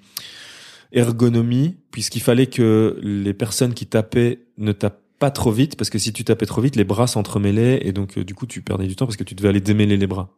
ergonomie 0.93 1.77
puisqu'il 1.91 2.23
fallait 2.23 2.47
que 2.47 2.99
les 3.03 3.35
personnes 3.35 3.75
qui 3.75 3.87
tapaient 3.87 4.47
ne 4.57 4.73
tapent 4.73 5.03
pas 5.19 5.31
trop 5.31 5.51
vite 5.51 5.77
parce 5.77 5.91
que 5.91 5.99
si 5.99 6.13
tu 6.13 6.25
tapais 6.25 6.47
trop 6.47 6.61
vite 6.61 6.77
les 6.77 6.85
bras 6.85 7.07
s'entremêlaient 7.07 7.81
et 7.87 7.93
donc 7.93 8.19
euh, 8.19 8.25
du 8.25 8.35
coup 8.35 8.47
tu 8.47 8.63
perdais 8.63 8.87
du 8.87 8.97
temps 8.97 9.07
parce 9.07 9.17
que 9.17 9.25
tu 9.25 9.35
devais 9.35 9.49
aller 9.49 9.61
démêler 9.61 9.97
les 9.97 10.07
bras. 10.07 10.37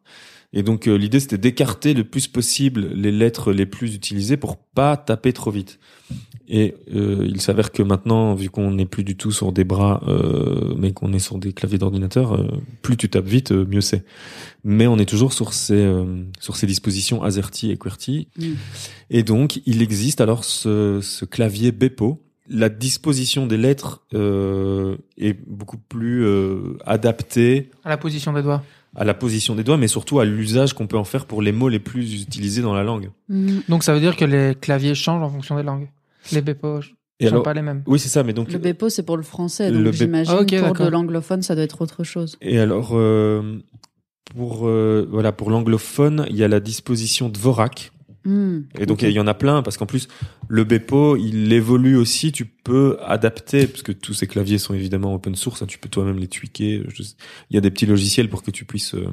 Et 0.53 0.63
donc 0.63 0.89
euh, 0.89 0.97
l'idée 0.97 1.21
c'était 1.21 1.39
d'écarter 1.39 1.95
le 1.95 2.05
plus 2.05 2.27
possible 2.27 2.89
les 2.95 3.13
lettres 3.13 3.53
les 3.53 3.67
plus 3.67 3.95
utilisées 3.95 4.37
pour 4.37 4.57
pas 4.57 4.97
taper 4.97 5.33
trop 5.33 5.51
vite. 5.51 5.79
Et 6.49 6.75
euh, 6.93 7.25
il 7.29 7.41
s'avère 7.41 7.71
que 7.71 7.83
maintenant 7.83 8.35
vu 8.35 8.51
qu'on 8.51 8.73
n'est 8.73 8.87
plus 8.87 9.05
du 9.05 9.17
tout 9.17 9.31
sur 9.31 9.53
des 9.53 9.63
bras 9.63 10.03
euh, 10.09 10.75
mais 10.77 10.93
qu'on 10.93 11.13
est 11.13 11.21
sur 11.21 11.39
des 11.39 11.53
claviers 11.53 11.79
d'ordinateur 11.79 12.35
euh, 12.35 12.49
plus 12.83 12.97
tu 12.97 13.09
tapes 13.09 13.27
vite 13.27 13.53
mieux 13.53 13.81
c'est. 13.81 14.05
Mais 14.65 14.89
on 14.89 14.99
est 14.99 15.09
toujours 15.09 15.33
sur 15.33 15.53
ces 15.53 15.75
euh, 15.75 16.25
sur 16.41 16.57
ces 16.57 16.67
dispositions 16.67 17.23
AZERTY 17.23 17.71
et 17.71 17.77
QWERTY. 17.77 18.29
Mm. 18.37 18.45
et 19.11 19.23
donc 19.23 19.61
il 19.67 19.83
existe 19.83 20.21
alors 20.21 20.43
ce, 20.43 20.99
ce 21.01 21.25
clavier 21.25 21.71
Bepo 21.71 22.21
la 22.51 22.69
disposition 22.69 23.47
des 23.47 23.57
lettres 23.57 24.03
euh, 24.13 24.97
est 25.17 25.39
beaucoup 25.49 25.79
plus 25.79 26.25
euh, 26.27 26.77
adaptée 26.85 27.71
À 27.85 27.89
la 27.91 27.97
position 27.97 28.33
des 28.33 28.43
doigts. 28.43 28.63
à 28.97 29.05
la 29.05 29.15
position 29.15 29.55
des 29.55 29.63
doigts, 29.65 29.77
mais 29.77 29.87
surtout 29.89 30.19
à 30.19 30.25
l'usage 30.25 30.73
qu'on 30.75 30.87
peut 30.89 30.99
en 30.99 31.05
faire 31.05 31.27
pour 31.27 31.43
les 31.43 31.53
mots 31.53 31.69
les 31.69 31.79
plus 31.79 32.23
utilisés 32.23 32.61
dans 32.61 32.75
la 32.75 32.83
langue. 32.83 33.11
Mhm. 33.29 33.63
Donc 33.69 33.85
ça 33.85 33.95
veut 33.95 34.01
dire 34.01 34.17
que 34.17 34.25
les 34.25 34.55
claviers 34.61 34.95
changent 34.97 35.23
en 35.23 35.31
fonction 35.31 35.57
des 35.57 35.63
langues. 35.63 35.89
Les 36.33 36.41
Bepo 36.43 36.81
Et 37.21 37.29
sont 37.29 37.41
pas 37.43 37.55
les 37.55 37.63
mêmes. 37.63 37.83
oui, 37.87 37.99
c'est 38.01 38.09
ça. 38.09 38.23
Mais 38.25 38.33
donc, 38.33 38.51
Le 38.53 38.59
Bepo, 38.59 38.89
c'est 38.89 39.05
pour 39.05 39.17
le 39.17 39.23
français, 39.23 39.71
donc 39.71 39.93
j'imagine 39.93 40.35
Ah, 40.35 40.45
pour 40.45 40.45
d'accord. 40.47 40.87
de 40.87 40.91
l'anglophone, 40.91 41.43
ça 41.43 41.55
doit 41.55 41.65
être 41.65 41.81
autre 41.83 42.03
chose. 42.05 42.37
et 42.43 42.59
alors 42.59 42.91
euh, 42.95 43.59
pour 44.35 44.67
euh, 44.67 45.07
voilà 45.11 45.31
pour 45.33 45.51
l'anglophone, 45.51 46.27
il 46.31 46.37
y 46.37 46.43
a 46.45 46.49
la 46.49 46.61
disposition 46.61 47.29
Dvorak. 47.29 47.93
Hmm, 48.25 48.61
Et 48.79 48.85
donc 48.85 49.01
il 49.01 49.11
y 49.11 49.19
en 49.21 49.27
a 49.27 49.33
plein 49.33 49.63
parce 49.63 49.79
qu'en 49.79 49.87
plus 49.87 50.07
le 50.49 50.65
Bepo 50.65 51.17
il 51.17 51.53
évolue 51.53 51.97
aussi. 51.97 52.33
Tu 52.33 52.45
peux 52.45 52.99
adapter 53.03 53.67
parce 53.67 53.83
que 53.83 53.93
tous 53.93 54.13
ces 54.13 54.27
claviers 54.27 54.59
sont 54.59 54.75
évidemment 54.75 55.15
open 55.15 55.35
source. 55.35 55.63
hein, 55.63 55.67
tu 55.67 55.79
peux 55.79 55.89
toi-même 55.89 56.19
les 56.19 56.29
tweaker. 56.29 56.83
Je 56.89 57.03
Il 57.51 57.55
y 57.55 57.57
a 57.57 57.63
des 57.63 57.71
petits 57.71 57.87
logiciels 57.87 58.29
pour 58.29 58.43
que 58.43 58.51
tu 58.51 58.67
puisses 58.67 58.95
euh, 58.95 59.09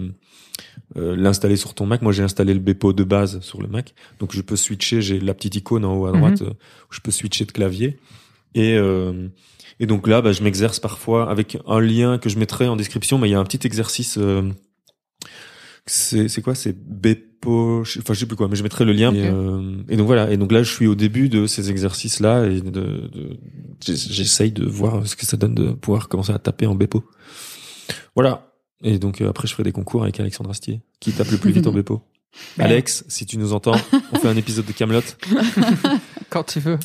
euh, 0.98 1.16
l'installer 1.16 1.56
sur 1.56 1.74
ton 1.74 1.86
Mac. 1.86 2.02
Moi 2.02 2.12
j'ai 2.12 2.24
installé 2.24 2.54
le 2.54 2.60
Bepo 2.60 2.92
de 2.92 3.06
base 3.06 3.40
sur 3.42 3.62
le 3.62 3.68
Mac, 3.70 3.94
donc 4.20 4.34
je 4.36 4.42
peux 4.42 4.58
switcher. 4.58 5.02
J'ai 5.02 5.20
la 5.22 5.34
petite 5.34 5.56
icône 5.56 5.86
en 5.86 5.96
haut 5.96 6.06
à 6.08 6.12
droite 6.12 6.42
euh, 6.42 6.50
où 6.50 6.94
je 6.94 7.00
peux 7.00 7.12
switcher 7.12 7.46
de 7.46 7.52
clavier. 7.54 7.98
Et 8.56 8.76
euh, 8.76 9.30
et 9.80 9.86
donc 9.86 10.08
là, 10.08 10.22
bah, 10.22 10.32
je 10.32 10.42
m'exerce 10.44 10.80
parfois 10.80 11.30
avec 11.30 11.58
un 11.68 11.80
lien 11.80 12.18
que 12.18 12.30
je 12.30 12.40
mettrai 12.40 12.68
en 12.68 12.76
description, 12.76 13.20
mais 13.20 13.30
il 13.30 13.32
y 13.32 13.36
a 13.36 13.40
un 13.40 13.44
petit 13.46 13.66
exercice. 13.68 14.18
euh, 14.18 14.42
c'est 15.86 16.28
c'est 16.28 16.42
quoi? 16.42 16.56
C'est 16.56 16.76
Bepo. 16.78 17.27
Je- 17.46 18.00
Enfin, 18.00 18.14
je 18.14 18.20
sais 18.20 18.26
plus 18.26 18.36
quoi, 18.36 18.48
mais 18.48 18.56
je 18.56 18.64
mettrai 18.64 18.86
le 18.86 18.94
lien. 18.94 19.14
Et, 19.14 19.28
euh, 19.28 19.78
et 19.90 19.98
donc 19.98 20.08
voilà. 20.08 20.32
Et 20.32 20.38
donc 20.38 20.52
là, 20.52 20.64
je 20.64 20.72
suis 20.72 20.88
au 20.88 20.96
début 20.96 21.30
de 21.30 21.48
ces 21.48 21.70
exercices-là 21.72 22.46
et 22.48 22.62
de, 22.62 22.70
de 22.70 23.38
j'ess- 23.86 24.12
j'essaye 24.12 24.52
de 24.52 24.66
voir 24.66 25.06
ce 25.08 25.16
que 25.16 25.26
ça 25.26 25.38
donne 25.38 25.56
de 25.56 25.72
pouvoir 25.72 26.10
commencer 26.10 26.32
à 26.34 26.40
taper 26.40 26.66
en 26.68 26.76
Bepo. 26.76 27.04
Voilà. 28.16 28.52
Et 28.84 29.00
donc 29.00 29.22
euh, 29.22 29.30
après, 29.30 29.48
je 29.48 29.54
ferai 29.54 29.64
des 29.64 29.72
concours 29.72 30.04
avec 30.04 30.20
Alexandre 30.20 30.50
Astier, 30.52 30.82
qui 31.00 31.12
tape 31.12 31.32
le 31.32 31.38
plus 31.38 31.52
vite 31.52 31.68
en 31.68 31.72
Bepo. 31.72 32.02
Alex, 32.60 33.04
si 33.08 33.26
tu 33.26 33.38
nous 33.38 33.54
entends, 33.54 33.76
on 34.12 34.16
fait 34.20 34.28
un 34.28 34.36
épisode 34.38 34.66
de 34.66 34.72
Camelot. 34.72 35.02
Quand 36.30 36.44
tu 36.44 36.60
veux. 36.60 36.78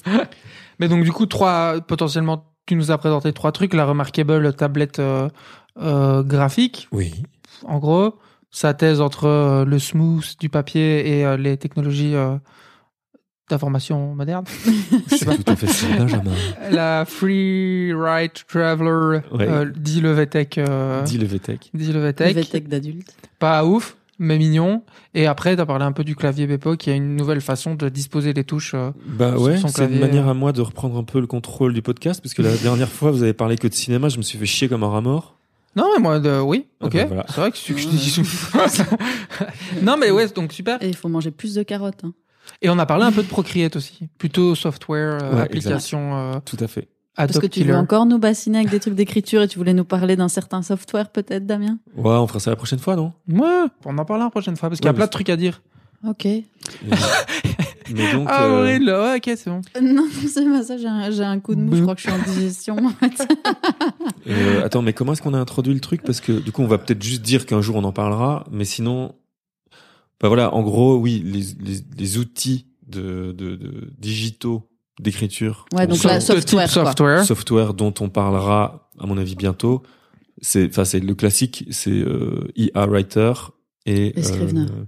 Mais 0.79 0.89
donc 0.89 1.05
du 1.05 1.13
coup, 1.13 1.27
trois 1.27 1.81
potentiellement, 1.81 2.47
tu 2.67 2.77
nous 2.77 2.91
as 2.91 2.99
présenté 2.99 3.33
trois 3.33 3.53
trucs. 3.53 3.75
La 3.75 3.85
remarkable 3.85 4.55
tablette 4.55 4.99
euh, 5.01 5.29
euh, 5.81 6.23
graphique, 6.23 6.89
Oui. 6.93 7.13
en 7.65 7.79
gros, 7.79 8.15
sa 8.53 8.75
thèse 8.75 9.01
entre 9.01 9.25
euh, 9.27 9.65
le 9.65 9.79
smooth 9.81 10.25
du 10.39 10.49
papier 10.49 11.19
et 11.19 11.25
euh, 11.27 11.37
les 11.37 11.57
technologies 11.57 12.15
euh, 12.15 12.37
d'information 13.51 14.15
moderne. 14.15 14.45
C'est 15.09 15.25
tout 15.27 15.51
à 15.51 15.57
fait 15.57 15.67
ça, 15.67 15.87
Benjamin. 15.99 16.31
la 16.71 17.05
Free 17.05 17.93
Ride 17.93 18.33
Traveler 18.49 19.21
Ouais. 19.33 19.49
euh, 19.49 19.71
dit 19.77 20.01
le 20.01 20.13
VTech. 20.13 20.59
Euh, 20.59 21.03
Dis 21.03 21.19
le 21.19 21.27
VTech. 21.27 21.71
dit 21.75 21.93
le 21.93 22.01
VTech. 22.01 22.37
VTech 22.37 22.69
d'adulte. 22.69 23.15
Pas 23.39 23.65
ouf, 23.65 23.97
mais 24.19 24.39
mignon. 24.39 24.83
Et 25.15 25.27
après, 25.27 25.57
t'as 25.57 25.67
parlé 25.67 25.85
un 25.85 25.93
peu 25.93 26.05
du 26.05 26.15
clavier 26.17 26.47
Bepo, 26.47 26.77
qui 26.77 26.91
a 26.91 26.95
une 26.95 27.17
nouvelle 27.17 27.41
façon 27.41 27.75
de 27.75 27.89
disposer 27.89 28.33
les 28.33 28.45
touches. 28.45 28.73
euh, 28.75 28.91
Bah 29.07 29.33
Sur 29.33 29.43
ouais, 29.43 29.57
son 29.59 29.69
c'est 29.69 29.85
une 29.87 29.99
manière 29.99 30.29
à 30.29 30.35
moi 30.35 30.53
de 30.53 30.61
reprendre 30.63 30.97
un 30.97 31.05
peu 31.05 31.21
le 31.21 31.27
contrôle 31.27 31.75
du 31.75 31.83
podcast, 31.83 32.21
parce 32.23 32.33
que 32.35 32.43
la 32.43 32.55
dernière 32.57 32.89
fois, 32.91 33.11
vous 33.11 33.23
avez 33.23 33.33
parlé 33.35 33.57
que 33.57 33.67
de 33.67 33.75
cinéma, 33.75 34.09
je 34.09 34.17
me 34.19 34.23
suis 34.23 34.39
fait 34.39 34.47
chier 34.47 34.69
comme 34.69 34.83
un 34.85 34.89
rat 34.89 35.01
mort. 35.01 35.39
Non, 35.75 35.87
mais 35.97 36.03
moi, 36.03 36.19
de... 36.21 36.39
oui, 36.41 36.67
Ah 36.81 36.87
ok. 36.87 36.93
bah 36.95 37.05
voilà. 37.07 37.25
C'est 37.29 37.41
vrai 37.41 37.51
que 37.51 37.57
je, 37.57 37.77
je 37.77 37.87
te 37.87 37.91
dis 37.91 38.23
Non, 39.83 39.97
mais 39.97 40.11
ouais, 40.11 40.29
donc 40.29 40.53
super. 40.53 40.83
Et 40.83 40.89
il 40.89 40.97
faut 40.97 41.09
manger 41.09 41.31
plus 41.31 41.55
de 41.55 41.63
carottes. 41.63 42.05
hein. 42.05 42.13
Et 42.61 42.69
on 42.69 42.79
a 42.79 42.87
parlé 42.87 43.05
un 43.05 43.13
peu 43.13 43.23
de 43.23 43.29
Procreate 43.29 43.77
aussi. 43.77 44.09
Plutôt 44.19 44.55
software, 44.55 45.19
euh, 45.23 45.37
Ouais, 45.37 45.43
application 45.43 46.17
euh, 46.17 46.35
Tout 46.45 46.57
à 46.61 46.67
fait. 46.69 46.89
Parce 47.15 47.31
Adobe 47.31 47.43
que 47.43 47.47
tu 47.47 47.61
Killer. 47.61 47.73
veux 47.73 47.79
encore 47.79 48.07
nous 48.07 48.19
bassiner 48.19 48.59
avec 48.59 48.71
des 48.71 48.81
trucs 48.81 48.95
d'écriture 48.95 49.43
et 49.43 49.49
tu 49.49 49.59
voulais 49.59 49.75
nous 49.75 49.85
parler 49.85 50.17
d'un 50.17 50.29
certain 50.29 50.63
software 50.63 51.11
peut-être, 51.11 51.47
Damien? 51.47 51.79
Ouais, 51.97 52.11
on 52.11 52.27
fera 52.27 52.41
ça 52.41 52.51
la 52.51 52.57
prochaine 52.57 52.79
fois, 52.79 52.97
non? 52.97 53.13
Ouais, 53.31 53.65
on 53.85 53.99
en 53.99 54.05
parlera 54.07 54.27
la 54.27 54.31
prochaine 54.31 54.57
fois, 54.57 54.71
parce 54.71 54.81
qu'il 54.81 54.87
y 54.87 54.89
a 54.89 54.93
Ouais, 54.93 54.97
plein 54.97 55.07
de 55.07 55.11
trucs 55.11 55.29
à 55.29 55.37
dire. 55.37 55.63
Ok. 56.07 56.25
Mais, 56.25 56.45
mais 57.95 58.13
donc, 58.13 58.27
ah, 58.31 58.45
euh, 58.47 58.61
Aurélien, 58.61 59.03
ouais, 59.03 59.17
ok, 59.17 59.37
c'est 59.37 59.51
bon. 59.51 59.61
Non, 59.83 60.07
c'est 60.27 60.45
pas 60.45 60.63
ça, 60.63 60.77
j'ai 60.77 60.87
un, 61.25 61.41
coup 61.41 61.55
de 61.55 61.61
mou, 61.61 61.77
je 61.77 61.83
crois 61.83 61.95
que 61.95 62.01
je 62.01 62.11
suis 62.11 62.19
en 62.19 62.23
digestion. 62.35 62.77
en 62.79 62.91
fait. 62.91 63.27
euh, 64.29 64.65
attends, 64.65 64.83
mais 64.83 64.93
comment 64.93 65.13
est-ce 65.13 65.23
qu'on 65.23 65.35
a 65.35 65.39
introduit 65.39 65.75
le 65.75 65.81
truc? 65.81 66.03
Parce 66.03 66.21
que 66.21 66.33
du 66.33 66.53
coup, 66.53 66.63
on 66.63 66.67
va 66.67 66.79
peut-être 66.79 67.03
juste 67.03 67.23
dire 67.23 67.47
qu'un 67.47 67.61
jour 67.61 67.77
on 67.77 67.85
en 67.85 67.93
parlera, 67.93 68.45
mais 68.51 68.65
sinon, 68.65 69.15
bah 70.21 70.29
voilà, 70.29 70.55
en 70.55 70.63
gros, 70.63 70.97
oui, 70.97 71.23
les, 71.25 71.41
les, 71.73 71.81
les 71.99 72.19
outils 72.19 72.67
de, 72.87 73.33
de, 73.33 73.57
de 73.57 73.91
digitaux 73.99 74.69
d'écriture, 75.01 75.67
Ouais, 75.73 75.87
donc 75.87 76.03
là, 76.05 76.19
type 76.19 76.27
software, 76.35 76.71
quoi. 76.73 76.85
software. 76.85 77.25
software 77.25 77.75
dont 77.75 77.95
on 78.01 78.09
parlera, 78.09 78.91
à 79.01 79.07
mon 79.07 79.19
avis, 79.19 79.35
bientôt. 79.35 79.83
C'est, 80.41 80.69
enfin, 80.69 80.85
c'est 80.85 81.01
le 81.01 81.15
classique, 81.15 81.65
c'est 81.71 81.91
euh, 81.91 82.49
IA 82.57 82.87
Writer 82.87 83.33
et, 83.87 84.19
Et 84.19 84.23
Scrivener. 84.23 84.63
euh, 84.63 84.85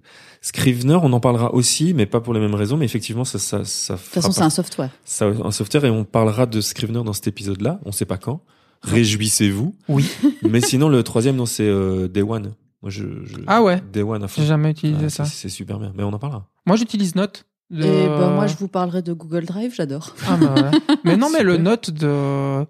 Scrivener, 0.46 0.98
on 1.02 1.10
en 1.14 1.20
parlera 1.20 1.54
aussi, 1.54 1.94
mais 1.94 2.04
pas 2.04 2.20
pour 2.20 2.34
les 2.34 2.40
mêmes 2.40 2.54
raisons. 2.54 2.76
Mais 2.76 2.84
effectivement, 2.84 3.24
ça, 3.24 3.38
ça, 3.38 3.64
ça 3.64 3.94
De 3.94 3.98
toute 3.98 4.08
façon, 4.10 4.30
c'est 4.30 4.42
un 4.42 4.50
software. 4.50 4.90
ça, 5.06 5.24
un 5.26 5.50
software 5.50 5.86
et 5.86 5.90
on 5.90 6.04
parlera 6.04 6.44
de 6.44 6.60
Scrivener 6.60 7.02
dans 7.02 7.14
cet 7.14 7.26
épisode-là. 7.28 7.80
On 7.86 7.92
sait 7.92 8.04
pas 8.04 8.18
quand. 8.18 8.40
Réjouissez-vous. 8.82 9.74
Oui. 9.88 10.06
mais 10.42 10.60
sinon, 10.60 10.88
le 10.90 11.02
troisième, 11.02 11.36
non, 11.36 11.46
c'est 11.46 11.66
euh, 11.66 12.08
Day 12.08 12.20
One. 12.22 12.52
Moi, 12.82 12.90
je, 12.90 13.04
je- 13.24 13.36
Ah 13.46 13.62
ouais. 13.62 13.82
Day 13.92 14.02
One 14.02 14.22
à 14.22 14.28
fond. 14.28 14.42
J'ai 14.42 14.46
jamais 14.48 14.70
utilisé 14.72 15.06
Ah, 15.06 15.10
ça. 15.10 15.24
c'est- 15.24 15.48
super 15.48 15.78
bien. 15.78 15.92
Mais 15.96 16.02
on 16.02 16.12
en 16.12 16.18
parlera. 16.18 16.46
Moi, 16.66 16.76
j'utilise 16.76 17.14
Note. 17.14 17.46
de- 17.70 17.82
Et 17.82 18.06
ben, 18.06 18.30
moi, 18.34 18.46
je 18.46 18.56
vous 18.56 18.68
parlerai 18.68 19.00
de 19.00 19.14
Google 19.14 19.46
Drive, 19.46 19.72
j'adore. 19.74 20.14
Ah, 20.28 20.36
bah 20.36 20.54
ouais. 20.54 20.96
Mais 21.04 21.16
non, 21.16 21.30
mais 21.32 21.42
le. 21.42 21.56
Note 21.56 21.90
de 21.90 22.66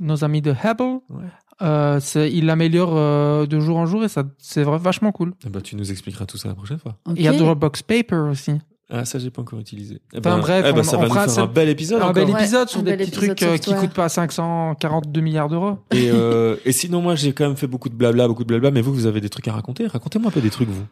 nos 0.00 0.24
amis 0.24 0.42
de 0.42 0.50
Hubble, 0.52 1.00
Ouais. 1.08 1.24
Euh, 1.62 2.00
il 2.16 2.46
l'améliore 2.46 2.92
euh, 2.96 3.46
de 3.46 3.60
jour 3.60 3.76
en 3.76 3.86
jour 3.86 4.04
et 4.04 4.08
ça, 4.08 4.24
c'est 4.38 4.62
vachement 4.64 5.12
cool. 5.12 5.32
Eh 5.46 5.50
ben, 5.50 5.60
tu 5.60 5.76
nous 5.76 5.90
expliqueras 5.90 6.26
tout 6.26 6.36
ça 6.38 6.48
la 6.48 6.54
prochaine 6.54 6.78
fois. 6.78 6.96
Il 7.16 7.22
y 7.22 7.28
a 7.28 7.32
Dropbox 7.32 7.82
Paper 7.82 8.16
aussi. 8.30 8.52
Ah, 8.90 9.06
ça, 9.06 9.18
j'ai 9.18 9.30
pas 9.30 9.40
encore 9.40 9.58
utilisé. 9.58 10.00
Eh 10.12 10.18
Enfin, 10.18 10.36
ben, 10.36 10.38
bref, 10.42 10.64
eh 10.68 10.72
ben, 10.72 10.80
on- 10.80 10.82
ça 10.82 10.98
on 10.98 11.00
va 11.00 11.06
fera 11.08 11.26
nous 11.26 11.32
faire 11.32 11.44
un 11.44 11.46
bel 11.46 11.68
épisode. 11.70 12.00
un 12.02 12.04
encore. 12.10 12.14
bel 12.14 12.30
épisode 12.30 12.68
sur 12.68 12.82
des 12.82 12.96
petits 12.98 13.10
trucs 13.12 13.42
euh, 13.42 13.56
qui 13.56 13.74
coûtent 13.74 13.94
pas 13.94 14.10
542 14.10 15.20
milliards 15.22 15.48
d'euros. 15.48 15.78
Et, 15.90 16.10
euh, 16.12 16.56
et 16.66 16.72
sinon, 16.72 17.00
moi, 17.00 17.14
j'ai 17.14 17.32
quand 17.32 17.46
même 17.46 17.56
fait 17.56 17.66
beaucoup 17.66 17.88
de 17.88 17.94
blabla, 17.94 18.28
beaucoup 18.28 18.42
de 18.44 18.48
blabla. 18.48 18.70
Mais 18.70 18.82
vous, 18.82 18.92
vous 18.92 19.06
avez 19.06 19.22
des 19.22 19.30
trucs 19.30 19.48
à 19.48 19.52
raconter? 19.52 19.86
Racontez-moi 19.86 20.28
un 20.28 20.32
peu 20.32 20.42
des 20.42 20.50
trucs, 20.50 20.68
vous. 20.68 20.84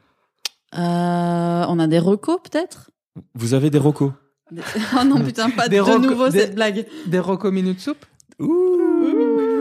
Euh, 0.79 1.65
on 1.69 1.79
a 1.79 1.87
des 1.87 1.99
recos, 1.99 2.39
peut-être? 2.43 2.91
Vous 3.35 3.53
avez 3.55 3.69
des 3.69 3.79
recos? 3.79 4.13
Des- 4.51 4.63
Oh 4.99 5.05
non, 5.05 5.21
putain, 5.23 5.51
pas 5.51 5.69
Des 5.69 5.77
de 5.77 5.83
recos- 5.83 6.01
nouveau 6.01 6.29
des- 6.31 6.41
cette 6.41 6.55
blague. 6.55 6.87
Des 7.07 7.19
Rocco 7.19 7.51
Minute 7.51 7.81
Soup. 7.81 7.99
Ouh. 8.39 9.61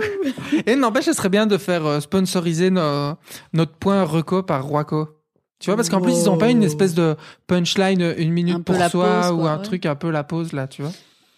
Et 0.66 0.76
n'empêche, 0.76 1.06
ce 1.06 1.14
serait 1.14 1.30
bien 1.30 1.48
de 1.48 1.58
faire 1.58 1.86
euh, 1.86 2.00
sponsoriser 2.00 2.70
nos- 2.70 3.14
notre 3.54 3.74
point 3.74 4.04
reco 4.04 4.44
par 4.44 4.64
Roaco. 4.66 5.10
Tu 5.60 5.68
vois, 5.70 5.76
parce 5.76 5.90
qu'en 5.90 6.02
plus, 6.02 6.14
ils 6.14 6.30
ont 6.30 6.38
pas 6.38 6.50
une 6.50 6.64
espèce 6.64 6.96
de 6.96 7.16
punchline, 7.48 8.02
euh, 8.02 8.14
une 8.18 8.32
minute 8.32 8.56
Un 8.56 8.62
pour 8.62 8.76
soi, 8.90 9.22
pause, 9.22 9.32
ou 9.32 9.38
quoi, 9.38 9.52
un 9.52 9.58
ouais. 9.58 9.64
truc 9.64 9.86
un 9.86 9.96
peu 9.96 10.10
la 10.10 10.24
pause, 10.24 10.54
là, 10.54 10.68
tu 10.68 10.82
vois. 10.82 10.92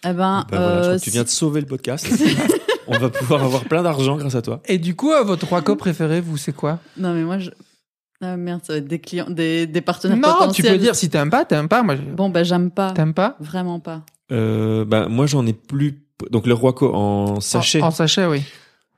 Eh 0.06 0.12
ben, 0.12 0.46
Ben 0.50 0.58
voilà, 0.58 0.76
je 0.76 0.80
crois 0.80 0.92
euh, 0.92 0.94
que 0.96 1.02
tu 1.02 1.10
si- 1.10 1.14
viens 1.14 1.24
de 1.24 1.28
sauver 1.28 1.60
le 1.60 1.66
podcast. 1.66 2.06
On 2.86 2.98
va 2.98 3.08
pouvoir 3.08 3.42
avoir 3.44 3.64
plein 3.64 3.82
d'argent 3.82 4.16
grâce 4.16 4.34
à 4.34 4.42
toi. 4.42 4.60
Et 4.66 4.78
du 4.78 4.94
coup, 4.94 5.10
euh, 5.12 5.22
votre 5.22 5.46
Roaco 5.48 5.76
préféré, 5.76 6.20
vous, 6.20 6.36
c'est 6.36 6.52
quoi? 6.54 6.78
Non, 6.96 7.14
mais 7.14 7.22
moi, 7.22 7.38
je... 7.38 7.50
Ah 8.20 8.36
merde, 8.36 8.60
ça 8.64 8.74
va 8.74 8.78
être 8.78 8.86
des 8.88 8.98
clients, 9.00 9.28
des, 9.28 9.66
des 9.66 9.80
partenaires 9.80 10.16
Non, 10.16 10.28
tu 10.32 10.38
potentiels. 10.38 10.72
peux 10.72 10.78
dire 10.78 10.94
si 10.94 11.10
t'aimes 11.10 11.30
pas, 11.30 11.44
t'aimes 11.44 11.68
pas. 11.68 11.82
Moi, 11.82 11.96
je- 11.96 12.02
Bon, 12.02 12.28
ben, 12.30 12.44
j'aime 12.44 12.70
pas. 12.70 12.92
t'aimes 12.92 13.12
pas? 13.14 13.36
Vraiment 13.40 13.80
pas. 13.80 14.02
Euh, 14.32 14.84
ben, 14.86 15.08
moi, 15.08 15.26
j'en 15.26 15.44
ai 15.46 15.52
plus. 15.52 16.03
Donc, 16.30 16.46
le 16.46 16.54
Roaco 16.54 16.94
en 16.94 17.40
sachet. 17.40 17.82
En, 17.82 17.88
en 17.88 17.90
sachet, 17.90 18.26
oui. 18.26 18.42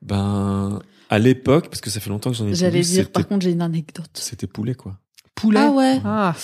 Ben, 0.03 0.81
à 1.09 1.19
l'époque, 1.19 1.69
parce 1.69 1.81
que 1.81 1.91
ça 1.91 2.01
fait 2.01 2.11
longtemps 2.11 2.31
que 2.31 2.37
j'en 2.37 2.45
ai 2.47 2.51
plus 2.51 2.59
J'allais 2.59 2.81
dire, 2.81 3.11
par 3.11 3.27
contre, 3.27 3.45
j'ai 3.45 3.53
une 3.53 3.63
anecdote. 3.63 4.11
C'était 4.15 4.47
poulet, 4.47 4.75
quoi. 4.75 4.99
Poulet? 5.35 5.61
Ah 5.61 5.71
ouais 5.71 6.01
Ah. 6.05 6.35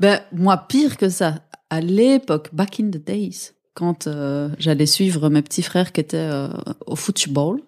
Ben, 0.00 0.20
moi, 0.32 0.56
pire 0.68 0.96
que 0.96 1.08
ça. 1.08 1.40
À 1.70 1.80
l'époque, 1.80 2.50
back 2.52 2.80
in 2.80 2.88
the 2.90 3.02
days, 3.04 3.52
quand 3.74 4.06
euh, 4.06 4.48
j'allais 4.58 4.86
suivre 4.86 5.28
mes 5.30 5.40
petits 5.42 5.62
frères 5.62 5.92
qui 5.92 6.00
étaient 6.00 6.16
euh, 6.18 6.48
au 6.86 6.96
football, 6.96 7.60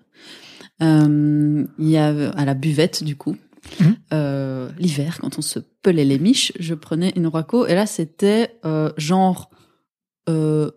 euh, 0.82 1.64
il 1.78 1.88
y 1.88 1.96
avait 1.96 2.30
à 2.36 2.44
la 2.44 2.54
buvette 2.54 3.02
du 3.04 3.16
coup. 3.16 3.36
Mhm. 3.80 3.96
euh, 4.12 4.68
L'hiver, 4.78 5.18
quand 5.20 5.38
on 5.38 5.42
se 5.42 5.58
pelait 5.82 6.04
les 6.04 6.18
miches, 6.18 6.52
je 6.58 6.74
prenais 6.74 7.12
une 7.16 7.26
Roaco 7.26 7.66
et 7.66 7.74
là 7.74 7.86
c'était 7.86 8.58
euh, 8.66 8.92
genre 8.98 9.48
euh, 10.28 10.70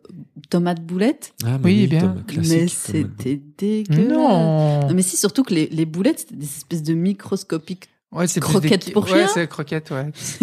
tomate 0.50 0.82
boulette, 0.86 1.34
Ah, 1.46 1.58
Oui, 1.64 1.88
bien. 1.88 2.16
Mais 2.38 2.68
c'était 2.68 3.40
dégueulasse. 3.58 4.08
Non. 4.10 4.88
Non, 4.88 4.94
mais 4.94 5.02
si 5.02 5.18
surtout 5.18 5.44
que 5.44 5.54
les, 5.54 5.68
les 5.68 5.86
boulettes 5.86 6.20
c'était 6.20 6.36
des 6.36 6.46
espèces 6.46 6.84
de 6.84 6.94
microscopiques. 6.94 7.90
Ouais, 8.12 8.28
c'est 8.28 8.40
Croquettes 8.40 8.88
des- 8.88 8.92
pour 8.94 9.04
Ouais, 9.06 9.10
chien 9.12 9.28
c'est 9.34 9.48
croquettes, 9.48 9.92
ouais. 9.92 10.12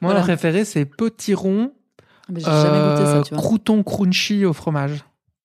Moi, 0.00 0.12
Voilà. 0.12 0.20
le 0.20 0.24
préféré, 0.24 0.64
c'est 0.64 0.84
potiron, 0.84 1.72
Mais 2.28 2.40
J'ai 2.40 2.46
jamais 2.46 2.90
goûté 2.90 3.04
ça, 3.04 3.22
tu 3.24 3.34
vois. 3.34 3.42
crouton 3.42 3.82
crunchy 3.82 4.44
au 4.44 4.52
fromage. 4.52 5.04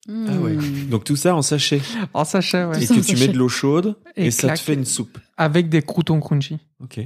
Ah 0.10 0.12
ouais. 0.40 0.56
Donc, 0.90 1.04
tout 1.04 1.16
ça 1.16 1.36
en 1.36 1.42
sachet. 1.42 1.82
En 2.14 2.24
sachet, 2.24 2.64
ouais. 2.66 2.86
Tout 2.86 2.94
et 2.94 3.02
que 3.02 3.06
tu 3.06 3.16
mets 3.18 3.28
de 3.28 3.38
l'eau 3.38 3.50
chaude 3.50 3.96
et, 4.16 4.28
Et 4.28 4.32
ça 4.32 4.54
te 4.54 4.60
fait 4.60 4.74
une 4.76 4.86
soupe. 4.86 5.18
Avec 5.38 5.70
des 5.70 5.82
croutons 5.82 6.20
crunchy. 6.20 6.60
Ok. 6.82 7.00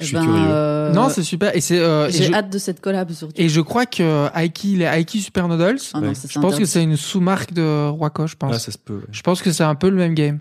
Eh 0.00 0.04
Je 0.04 0.06
suis 0.08 0.14
ben, 0.16 0.24
curieux. 0.24 0.44
euh, 0.48 0.92
non, 0.92 1.08
c'est 1.08 1.22
super. 1.22 1.54
Et 1.54 1.60
c'est, 1.60 1.78
euh, 1.78 2.10
J'ai 2.10 2.24
je, 2.24 2.32
hâte 2.32 2.50
de 2.50 2.58
cette 2.58 2.80
collab 2.80 3.10
surtout. 3.12 3.34
et 3.36 3.48
je 3.48 3.60
crois 3.60 3.86
que 3.86 4.28
Aiki, 4.36 4.76
les 4.76 4.84
Aiki 4.86 5.20
Super 5.20 5.46
Noodles, 5.48 5.78
Ah 5.94 6.00
non, 6.00 6.12
je 6.14 6.40
pense 6.40 6.56
que 6.58 6.64
c'est 6.64 6.82
une 6.82 6.96
sous-marque 6.96 7.52
de 7.52 7.88
Roaco, 7.88 8.26
je 8.26 8.36
pense. 8.36 8.54
Ah, 8.54 8.58
ça 8.58 8.72
se 8.72 8.78
peut. 8.78 8.94
ouais. 8.96 9.04
Je 9.12 9.20
pense 9.22 9.42
que 9.42 9.52
c'est 9.52 9.62
un 9.64 9.74
peu 9.74 9.88
le 9.90 9.96
même 9.96 10.14
game. 10.14 10.38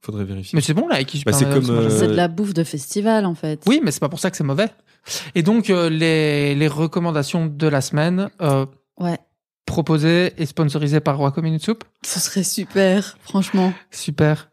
Faudrait 0.00 0.24
vérifier. 0.24 0.56
Mais 0.56 0.62
c'est 0.62 0.74
bon, 0.74 0.88
la 0.88 1.00
Aiki 1.00 1.18
Super 1.18 1.32
Bah, 1.32 1.38
c'est 1.38 1.46
euh, 1.46 2.06
de 2.08 2.14
la 2.14 2.26
bouffe 2.28 2.54
de 2.54 2.64
festival 2.64 3.24
en 3.24 3.34
fait. 3.36 3.62
Oui, 3.66 3.80
mais 3.84 3.90
c'est 3.92 4.00
pas 4.00 4.08
pour 4.08 4.18
ça 4.18 4.30
que 4.30 4.36
c'est 4.36 4.42
mauvais. 4.44 4.68
Et 5.34 5.42
donc, 5.42 5.70
euh, 5.70 5.88
les, 5.90 6.54
les 6.56 6.68
recommandations 6.68 7.46
de 7.46 7.66
la 7.68 7.80
semaine, 7.80 8.28
euh, 8.40 8.66
Ouais, 8.98 9.18
proposées 9.66 10.32
et 10.38 10.46
sponsorisées 10.46 11.00
par 11.00 11.18
Roaco 11.18 11.40
Minute 11.40 11.62
Soup. 11.64 11.82
ce 12.04 12.20
serait 12.20 12.42
super, 12.42 13.16
franchement. 13.22 13.72
Super. 13.90 14.48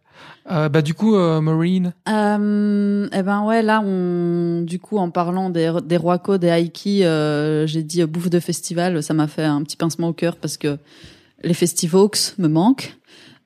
Euh, 0.51 0.69
bah, 0.69 0.81
du 0.81 0.93
coup, 0.93 1.15
euh, 1.15 1.41
Marine. 1.41 1.93
Euh, 2.07 3.07
eh 3.13 3.23
ben 3.23 3.43
ouais, 3.43 3.61
là, 3.61 3.81
on, 3.85 4.61
du 4.61 4.79
coup, 4.79 4.97
en 4.97 5.11
parlant 5.11 5.49
des, 5.49 5.73
des 5.83 5.99
des 6.39 6.47
Aiki, 6.47 7.03
euh, 7.03 7.67
j'ai 7.67 7.83
dit 7.83 8.03
bouffe 8.05 8.29
de 8.29 8.39
festival, 8.39 9.03
ça 9.03 9.13
m'a 9.13 9.27
fait 9.27 9.43
un 9.43 9.61
petit 9.63 9.77
pincement 9.77 10.09
au 10.09 10.13
cœur 10.13 10.37
parce 10.37 10.57
que 10.57 10.77
les 11.43 11.53
festivals 11.53 12.09
me 12.37 12.47
manquent. 12.47 12.95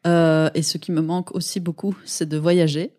Euh, 0.05 0.49
et 0.53 0.63
ce 0.63 0.77
qui 0.77 0.91
me 0.91 1.01
manque 1.01 1.33
aussi 1.33 1.59
beaucoup, 1.59 1.95
c'est 2.05 2.27
de 2.27 2.37
voyager. 2.37 2.91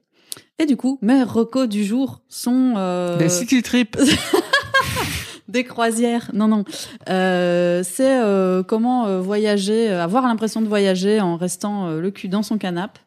Et 0.59 0.67
du 0.67 0.77
coup, 0.77 0.99
mes 1.03 1.23
recos 1.23 1.69
du 1.69 1.85
jour 1.85 2.21
sont 2.29 2.75
euh, 2.77 3.19
Des 3.19 3.29
city 3.29 3.63
trips. 3.63 3.99
Des 5.49 5.65
croisières, 5.65 6.31
non 6.33 6.49
non. 6.49 6.65
Euh, 7.11 7.83
c'est 7.85 8.23
euh, 8.23 8.63
comment 8.63 9.07
euh, 9.07 9.21
voyager, 9.21 9.91
avoir 9.91 10.27
l'impression 10.27 10.63
de 10.63 10.69
voyager 10.69 11.21
en 11.21 11.37
restant 11.37 11.91
le 11.91 12.11
cul 12.11 12.29
dans 12.29 12.43
son 12.43 12.57
canapé. 12.57 13.01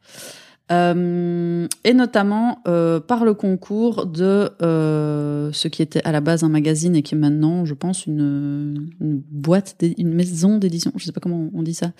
Euh, 0.69 1.65
et 1.85 1.93
notamment 1.93 2.59
euh, 2.67 2.99
par 2.99 3.23
le 3.23 3.33
concours 3.33 4.05
de 4.05 4.49
euh, 4.61 5.49
ce 5.53 5.69
qui 5.69 5.81
était 5.81 6.01
à 6.03 6.11
la 6.11 6.19
base 6.19 6.43
un 6.43 6.49
magazine 6.49 6.93
et 6.95 7.01
qui 7.03 7.15
est 7.15 7.17
maintenant, 7.17 7.63
je 7.63 7.73
pense, 7.73 8.05
une, 8.05 8.89
une 8.99 9.21
boîte, 9.31 9.77
une 9.97 10.13
maison 10.13 10.57
d'édition, 10.57 10.91
je 10.97 11.05
sais 11.05 11.13
pas 11.13 11.21
comment 11.21 11.49
on 11.53 11.63
dit 11.63 11.73
ça, 11.73 11.91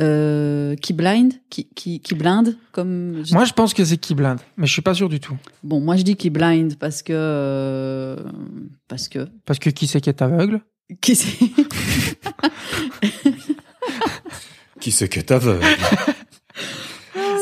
euh, 0.00 0.74
qui 0.76 0.94
blind, 0.94 1.34
qui, 1.50 1.66
qui, 1.74 2.00
qui 2.00 2.14
blinde, 2.14 2.56
comme 2.72 3.22
je- 3.26 3.34
Moi, 3.34 3.44
je 3.44 3.52
pense 3.52 3.74
que 3.74 3.84
c'est 3.84 3.98
qui 3.98 4.14
blinde, 4.14 4.38
mais 4.56 4.66
je 4.66 4.72
suis 4.72 4.80
pas 4.82 4.94
sûr 4.94 5.10
du 5.10 5.20
tout. 5.20 5.36
bon, 5.62 5.80
moi 5.80 5.96
je 5.96 6.02
dis 6.02 6.16
qui 6.16 6.30
blind 6.30 6.76
parce 6.78 7.02
que 7.02 7.12
euh, 7.14 8.16
parce 8.88 9.08
que. 9.08 9.28
Parce 9.44 9.58
que 9.58 9.68
qui 9.68 9.86
c'est 9.86 10.00
qui 10.00 10.08
est 10.08 10.22
aveugle? 10.22 10.60
Qui 11.00 11.14
c'est? 11.16 11.38
Qui 14.80 14.90
c'est 14.90 15.08
que 15.08 15.20
t'aveugle 15.20 15.64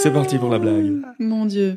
C'est 0.02 0.12
parti 0.12 0.38
pour 0.38 0.50
la 0.50 0.58
blague. 0.58 1.02
Mon 1.18 1.46
Dieu. 1.46 1.76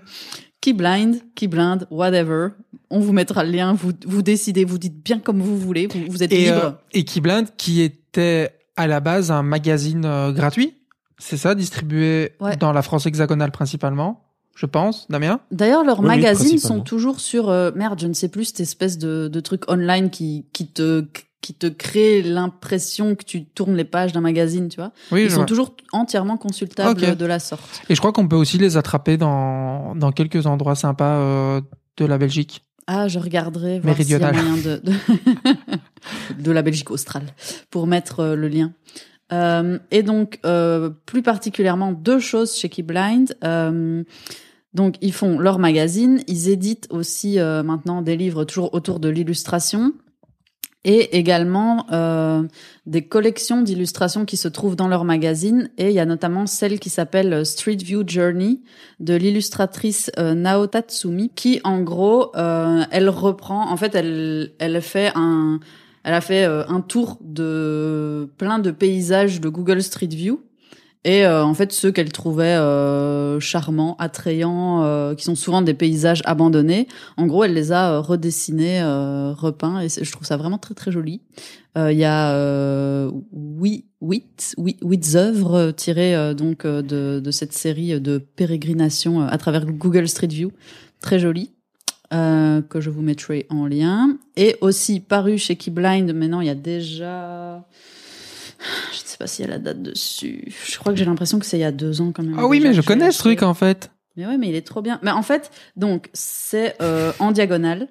Qui 0.62 0.74
blind, 0.74 1.18
qui 1.36 1.48
blind, 1.48 1.86
whatever. 1.92 2.50
On 2.90 3.00
vous 3.00 3.14
mettra 3.14 3.44
le 3.44 3.52
lien. 3.52 3.74
Vous, 3.74 3.92
vous 4.06 4.22
décidez, 4.22 4.66
vous 4.66 4.78
dites 4.80 5.04
bien 5.04 5.20
comme 5.20 5.40
vous 5.42 5.58
voulez. 5.58 5.88
Vous, 5.88 6.00
vous 6.10 6.24
êtes 6.24 6.32
Et, 6.32 6.46
libre. 6.46 6.64
euh, 6.66 6.72
et 6.94 7.04
Keyblind, 7.04 7.46
qui 7.58 7.82
était 7.82 8.52
à 8.76 8.88
la 8.88 9.00
base 9.00 9.30
un 9.32 9.44
magazine 9.44 10.06
euh, 10.06 10.32
gratuit, 10.32 10.74
c'est 11.20 11.38
ça, 11.38 11.54
distribué 11.56 12.32
Ouais. 12.40 12.56
dans 12.58 12.74
la 12.74 12.82
France 12.82 13.06
hexagonale 13.06 13.52
principalement, 13.52 14.24
je 14.56 14.66
pense, 14.66 15.10
Damien? 15.10 15.40
D'ailleurs, 15.52 15.84
leurs 15.84 16.00
Oui, 16.00 16.08
magazines 16.08 16.58
sont 16.58 16.82
toujours 16.82 17.20
sur 17.20 17.50
euh, 17.50 17.72
merde, 17.76 18.00
je 18.02 18.08
ne 18.08 18.14
sais 18.14 18.28
plus 18.30 18.46
cette 18.46 18.60
espèce 18.62 18.98
de, 18.98 19.28
de 19.28 19.40
truc 19.40 19.70
online 19.72 20.10
qui 20.10 20.46
qui 20.52 20.68
te 20.68 21.06
qui 21.42 21.54
te 21.54 21.68
crée 21.68 22.24
l'impression 22.24 23.14
que 23.14 23.24
tu 23.24 23.46
tournes 23.46 23.76
les 23.76 23.84
pages 23.84 24.12
d'un 24.12 24.22
magazine, 24.22 24.68
tu 24.68 24.78
vois. 24.78 24.92
Oui, 25.12 25.26
Ils 25.26 25.30
sont 25.30 25.38
vois. 25.38 25.46
toujours 25.46 25.76
entièrement 25.92 26.38
consultables 26.38 27.16
de 27.16 27.26
la 27.26 27.38
sorte. 27.40 27.82
Et 27.88 27.94
je 27.94 28.00
crois 28.00 28.12
qu'on 28.12 28.28
peut 28.28 28.36
aussi 28.36 28.58
les 28.58 28.78
attraper 28.78 29.18
dans, 29.18 29.94
dans 29.96 30.12
quelques 30.12 30.48
endroits 30.48 30.74
sympas 30.74 31.18
euh, 31.20 31.62
de 31.98 32.06
la 32.06 32.18
Belgique. 32.18 32.64
Ah, 32.88 33.08
je 33.08 33.20
regarderai 33.20 33.80
voir 33.80 33.96
s'il 33.96 34.10
y 34.10 34.16
a 34.16 34.32
moyen 34.32 34.58
de 34.58 34.82
de, 34.84 34.94
de 36.40 36.52
la 36.52 36.62
Belgique 36.64 36.90
australe 36.90 37.26
pour 37.70 37.86
mettre 37.86 38.22
euh, 38.22 38.36
le 38.36 38.48
lien. 38.48 38.74
Euh, 39.32 39.78
et 39.92 40.02
donc, 40.04 40.40
plus 41.06 41.22
particulièrement, 41.24 41.92
deux 41.92 42.20
choses 42.20 42.56
chez 42.56 42.70
Keyblind. 42.70 43.36
Donc, 44.74 44.96
ils 45.02 45.14
font 45.14 45.40
leur 45.40 45.58
magazine, 45.58 46.22
ils 46.28 46.50
éditent 46.50 46.88
aussi 46.90 47.38
maintenant 47.38 48.02
des 48.02 48.18
livres 48.18 48.44
toujours 48.44 48.74
autour 48.74 49.00
de 49.00 49.10
l'illustration 49.10 49.94
et 50.86 51.18
également 51.18 51.88
euh, 51.92 52.44
des 52.86 53.02
collections 53.02 53.62
d'illustrations 53.62 54.24
qui 54.24 54.38
se 54.38 54.48
trouvent 54.48 54.78
dans 54.78 54.88
leur 54.88 55.04
magazine. 55.04 55.70
Et 55.78 55.90
il 55.90 55.94
y 55.94 56.00
a 56.00 56.06
notamment 56.06 56.46
celle 56.46 56.80
qui 56.80 56.90
s'appelle 56.90 57.34
euh, 57.34 57.44
Street 57.44 57.76
View 57.76 58.04
Journey 58.08 58.62
de 59.02 59.16
l'illustratrice 59.16 60.12
euh, 60.18 60.36
Nao 60.36 60.68
qui 61.36 61.60
en 61.64 61.82
gros, 61.82 62.34
euh, 62.38 62.84
elle 62.92 63.10
reprend, 63.10 63.70
en 63.70 63.76
fait, 63.76 63.96
elle, 63.96 64.54
elle 64.60 64.82
fait 64.82 65.12
un, 65.16 65.60
elle 66.06 66.14
a 66.14 66.22
fait 66.22 66.46
euh, 66.46 66.64
un 66.68 66.82
tour 66.82 67.18
de 67.22 68.30
plein 68.38 68.60
de 68.60 68.70
paysages 68.70 69.42
de 69.42 69.50
Google 69.50 69.82
Street 69.82 70.06
View. 70.06 70.40
Et 71.06 71.24
euh, 71.24 71.46
en 71.46 71.54
fait, 71.54 71.72
ceux 71.72 71.92
qu'elle 71.92 72.12
trouvait 72.12 72.58
euh, 72.58 73.40
charmants, 73.40 73.96
attrayants, 74.00 74.84
euh, 74.84 75.14
qui 75.14 75.24
sont 75.24 75.36
souvent 75.36 75.62
des 75.62 75.76
paysages 75.76 76.24
abandonnés, 76.26 76.88
en 77.16 77.28
gros, 77.28 77.44
elle 77.44 77.54
les 77.54 77.72
a 77.72 77.92
euh, 77.92 78.00
redessinés, 78.02 78.82
euh, 78.82 79.32
repeints, 79.32 79.82
et 79.82 79.88
je 79.88 80.12
trouve 80.12 80.26
ça 80.26 80.36
vraiment 80.36 80.58
très 80.58 80.74
très 80.74 80.92
joli. 80.92 81.22
Euh, 81.78 81.92
Il 81.92 82.00
y 82.00 82.06
a 82.06 83.08
huit, 83.32 83.86
huit, 84.02 84.56
huit, 84.58 85.16
œuvres 85.16 85.72
tirées 85.72 86.34
donc 86.34 86.66
de, 86.66 87.20
de 87.20 87.32
cette 87.32 87.54
série 87.54 88.02
de 88.02 88.18
pérégrinations 88.18 89.22
à 89.22 89.38
travers 89.38 89.66
Google 89.68 90.08
Street 90.08 90.28
View, 90.28 90.52
très 91.02 91.20
joli. 91.20 91.52
Euh, 92.14 92.62
que 92.62 92.82
je 92.82 92.92
vous 92.92 93.02
mettrai 93.02 93.48
en 93.50 93.66
lien 93.66 94.16
et 94.38 94.58
aussi 94.62 95.00
paru 95.00 95.40
chez 95.40 95.56
Keyblind 95.56 96.14
maintenant 96.14 96.40
il 96.40 96.46
y 96.46 96.52
a 96.52 96.56
déjà 96.56 97.66
je 98.92 98.98
ne 99.02 99.06
sais 99.06 99.18
pas 99.18 99.28
s'il 99.28 99.46
y 99.46 99.48
a 99.48 99.52
la 99.52 99.60
date 99.60 99.82
dessus 99.82 100.54
je 100.68 100.78
crois 100.78 100.92
que 100.94 101.00
j'ai 101.00 101.06
l'impression 101.06 101.40
que 101.40 101.46
c'est 101.46 101.58
il 101.58 101.62
y 101.62 101.64
a 101.66 101.72
deux 101.72 102.02
ans 102.02 102.12
quand 102.12 102.24
même 102.24 102.36
Ah 102.38 102.48
oui, 102.48 102.60
mais 102.62 102.74
je 102.74 102.82
connais 102.82 103.12
ce 103.12 103.20
truc 103.20 103.44
en 103.44 103.54
fait. 103.54 103.92
mais 104.18 104.26
ouais 104.26 104.38
mais 104.38 104.50
il 104.50 104.56
est 104.56 104.66
trop 104.66 104.82
bien 104.82 105.00
mais 105.04 105.12
en 105.12 105.24
fait 105.24 105.52
donc 105.76 106.10
c'est 106.14 106.76
euh, 106.82 107.12
en 107.20 107.32
diagonale 107.32 107.88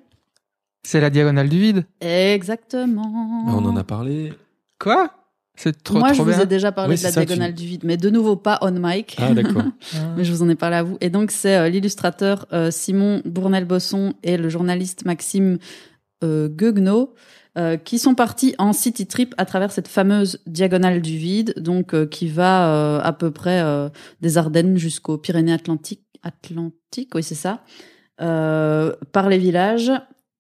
C'est 0.85 1.01
la 1.01 1.11
diagonale 1.11 1.49
du 1.49 1.59
vide. 1.59 1.85
exactement 2.01 3.45
On 3.49 3.65
en 3.65 3.77
a 3.77 3.85
parlé. 3.85 4.33
Quoi? 4.79 5.11
C'est 5.57 5.85
trop, 5.85 5.99
moi 5.99 6.13
trop 6.13 6.25
je 6.27 6.33
vous 6.33 6.41
ai 6.41 6.47
déjà 6.47 6.73
parlé 6.73 6.95
Oui, 6.95 6.99
de 6.99 7.05
la 7.05 7.11
tu- 7.13 7.19
diagonale 7.25 7.55
du 7.55 7.65
vide 7.65 7.83
mais 7.85 7.97
de 7.97 8.11
nouveau 8.11 8.35
pas 8.37 8.59
on 8.61 8.73
mic 8.73 9.17
Ah 9.21 9.33
d'accord. 9.35 9.63
Mais 10.17 10.25
je 10.25 10.33
vous 10.33 10.43
en 10.43 10.49
ai 10.49 10.57
parlé 10.57 10.75
à 10.77 10.83
vous. 10.83 10.99
Et 11.01 11.11
donc, 11.11 11.31
c'est 11.31 11.57
euh, 11.57 11.69
l'illustrateur 11.69 12.47
euh, 12.53 12.73
Simon 12.73 13.23
Bournel-Bosson 13.25 14.15
et 14.25 14.37
le 14.37 14.49
journaliste 14.49 15.05
Maxime 15.05 15.59
euh, 16.25 16.49
Gueugnaud 16.49 17.15
euh, 17.57 17.77
qui 17.77 17.99
sont 17.99 18.15
partis 18.15 18.55
en 18.59 18.73
city 18.73 19.07
trip 19.07 19.35
à 19.39 19.45
travers 19.45 19.71
cette 19.71 19.87
fameuse 19.87 20.41
diagonale 20.47 21.01
du 21.01 21.17
vide, 21.17 21.55
donc 21.57 21.95
euh, 21.95 22.05
qui 22.07 22.27
va 22.27 22.69
euh, 22.69 23.01
à 23.01 23.13
peu 23.13 23.31
près 23.31 23.61
euh, 23.61 23.89
des 24.21 24.39
Ardennes 24.39 24.77
jusqu'aux 24.77 25.19
Pyrénées-Atlantiques. 25.19 26.03
Atlantique, 26.23 27.15
oui, 27.15 27.23
c'est 27.23 27.35
ça. 27.35 27.63
Euh, 28.21 28.93
par 29.13 29.29
les 29.29 29.39
villages. 29.39 29.93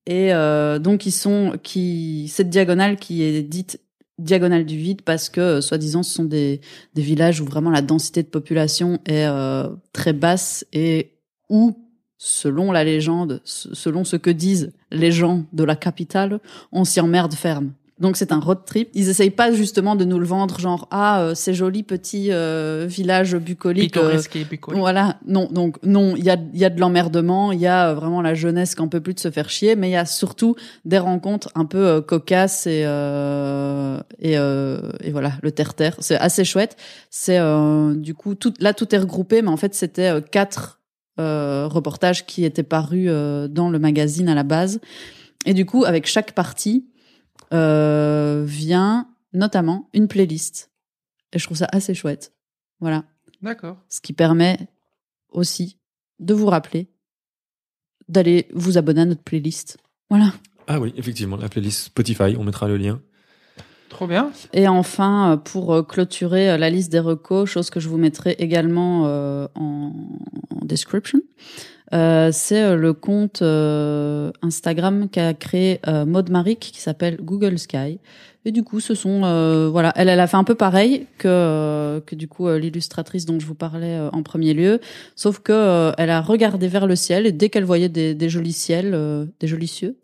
Et 0.06 0.32
donc, 0.80 1.06
ils 1.06 1.12
sont 1.12 1.58
qui 1.62 2.28
cette 2.28 2.50
diagonale 2.50 2.96
qui 2.96 3.22
est 3.22 3.42
dite 3.42 3.80
diagonale 4.18 4.66
du 4.66 4.76
vide 4.76 5.00
parce 5.00 5.30
que, 5.30 5.62
soi-disant, 5.62 6.02
ce 6.02 6.12
sont 6.12 6.24
des 6.24 6.60
des 6.92 7.00
villages 7.00 7.40
où 7.40 7.46
vraiment 7.46 7.70
la 7.70 7.80
densité 7.80 8.22
de 8.22 8.28
population 8.28 8.98
est 9.06 9.26
très 9.94 10.12
basse 10.12 10.66
et 10.74 11.14
où, 11.48 11.83
selon 12.24 12.72
la 12.72 12.84
légende, 12.84 13.42
selon 13.44 14.04
ce 14.04 14.16
que 14.16 14.30
disent 14.30 14.72
les 14.90 15.12
gens 15.12 15.44
de 15.52 15.62
la 15.62 15.76
capitale, 15.76 16.40
on 16.72 16.84
s'y 16.84 16.98
emmerde 17.00 17.34
ferme. 17.34 17.72
Donc 18.00 18.16
c'est 18.16 18.32
un 18.32 18.40
road 18.40 18.60
trip. 18.66 18.88
Ils 18.94 19.08
essayent 19.08 19.30
pas 19.30 19.52
justement 19.52 19.94
de 19.94 20.04
nous 20.04 20.18
le 20.18 20.26
vendre 20.26 20.58
genre 20.58 20.88
ah 20.90 21.20
euh, 21.20 21.34
c'est 21.36 21.54
joli 21.54 21.84
petit 21.84 22.32
euh, 22.32 22.86
village 22.88 23.36
bucolique. 23.36 23.94
euh, 23.98 24.16
voilà, 24.80 25.18
non, 25.28 25.48
donc 25.52 25.76
non, 25.84 26.16
il 26.16 26.24
y 26.24 26.30
a, 26.30 26.36
il 26.54 26.58
y 26.58 26.64
a 26.64 26.70
de 26.70 26.80
l'emmerdement, 26.80 27.52
il 27.52 27.60
y 27.60 27.68
a 27.68 27.90
euh, 27.90 27.94
vraiment 27.94 28.20
la 28.20 28.34
jeunesse 28.34 28.74
qui 28.74 28.80
en 28.80 28.88
peut 28.88 29.00
plus 29.00 29.14
de 29.14 29.20
se 29.20 29.30
faire 29.30 29.48
chier, 29.48 29.76
mais 29.76 29.90
il 29.90 29.92
y 29.92 29.96
a 29.96 30.06
surtout 30.06 30.56
des 30.84 30.98
rencontres 30.98 31.50
un 31.54 31.66
peu 31.66 31.86
euh, 31.86 32.00
cocasses 32.00 32.66
et 32.66 32.82
euh, 32.84 34.00
et, 34.18 34.38
euh, 34.38 34.80
et 35.00 35.12
voilà 35.12 35.32
le 35.42 35.52
terre-terre, 35.52 35.94
c'est 36.00 36.16
assez 36.16 36.44
chouette. 36.44 36.76
C'est 37.10 37.38
euh, 37.38 37.94
du 37.94 38.14
coup 38.14 38.34
tout 38.34 38.54
là 38.58 38.72
tout 38.74 38.92
est 38.92 38.98
regroupé, 38.98 39.40
mais 39.42 39.50
en 39.50 39.56
fait 39.56 39.74
c'était 39.74 40.10
quatre 40.32 40.80
euh, 41.18 41.66
reportages 41.68 42.26
qui 42.26 42.44
étaient 42.44 42.62
parus 42.62 43.08
euh, 43.08 43.48
dans 43.48 43.70
le 43.70 43.78
magazine 43.78 44.28
à 44.28 44.34
la 44.34 44.42
base, 44.42 44.80
et 45.46 45.54
du 45.54 45.66
coup 45.66 45.84
avec 45.84 46.06
chaque 46.06 46.32
partie 46.32 46.86
euh, 47.52 48.44
vient 48.46 49.08
notamment 49.32 49.88
une 49.92 50.08
playlist, 50.08 50.70
et 51.32 51.38
je 51.38 51.44
trouve 51.44 51.56
ça 51.56 51.68
assez 51.72 51.94
chouette. 51.94 52.32
Voilà 52.80 53.04
D'accord. 53.42 53.78
ce 53.88 54.00
qui 54.00 54.12
permet 54.12 54.58
aussi 55.30 55.78
de 56.20 56.34
vous 56.34 56.46
rappeler 56.46 56.88
d'aller 58.08 58.48
vous 58.52 58.78
abonner 58.78 59.02
à 59.02 59.06
notre 59.06 59.22
playlist. 59.22 59.78
Voilà. 60.10 60.32
Ah 60.66 60.80
oui, 60.80 60.92
effectivement, 60.96 61.36
la 61.36 61.48
playlist 61.48 61.86
Spotify, 61.86 62.36
on 62.38 62.44
mettra 62.44 62.68
le 62.68 62.76
lien. 62.76 63.00
Et 64.52 64.68
enfin, 64.68 65.32
euh, 65.32 65.36
pour 65.36 65.72
euh, 65.72 65.82
clôturer 65.82 66.50
euh, 66.50 66.56
la 66.56 66.70
liste 66.70 66.90
des 66.90 66.98
recos, 66.98 67.48
chose 67.48 67.70
que 67.70 67.80
je 67.80 67.88
vous 67.88 67.98
mettrai 67.98 68.34
également 68.38 69.04
en, 69.54 69.92
description, 70.62 71.20
c'est 71.92 72.76
le 72.76 72.92
compte 72.92 73.42
Instagram 73.42 75.08
qu'a 75.10 75.34
créé 75.34 75.80
Maud 76.06 76.30
Maric 76.30 76.58
qui 76.58 76.80
s'appelle 76.80 77.18
Google 77.20 77.58
Sky. 77.58 77.98
Et 78.46 78.50
du 78.50 78.62
coup, 78.62 78.80
ce 78.80 78.94
sont 78.94 79.20
voilà, 79.70 79.92
elle, 79.96 80.08
a 80.08 80.26
fait 80.26 80.36
un 80.36 80.44
peu 80.44 80.54
pareil 80.54 81.06
que 81.18 82.02
que 82.06 82.14
du 82.14 82.28
coup 82.28 82.48
l'illustratrice 82.48 83.26
dont 83.26 83.38
je 83.38 83.46
vous 83.46 83.54
parlais 83.54 83.98
en 84.12 84.22
premier 84.22 84.54
lieu, 84.54 84.80
sauf 85.14 85.38
que 85.40 85.92
elle 85.98 86.10
a 86.10 86.20
regardé 86.20 86.66
vers 86.66 86.86
le 86.86 86.96
ciel 86.96 87.26
et 87.26 87.32
dès 87.32 87.50
qu'elle 87.50 87.64
voyait 87.64 87.90
des, 87.90 88.28
jolis 88.28 88.52
ciels, 88.52 89.28
des 89.38 89.46
jolis 89.46 89.68
cieux, 89.68 89.96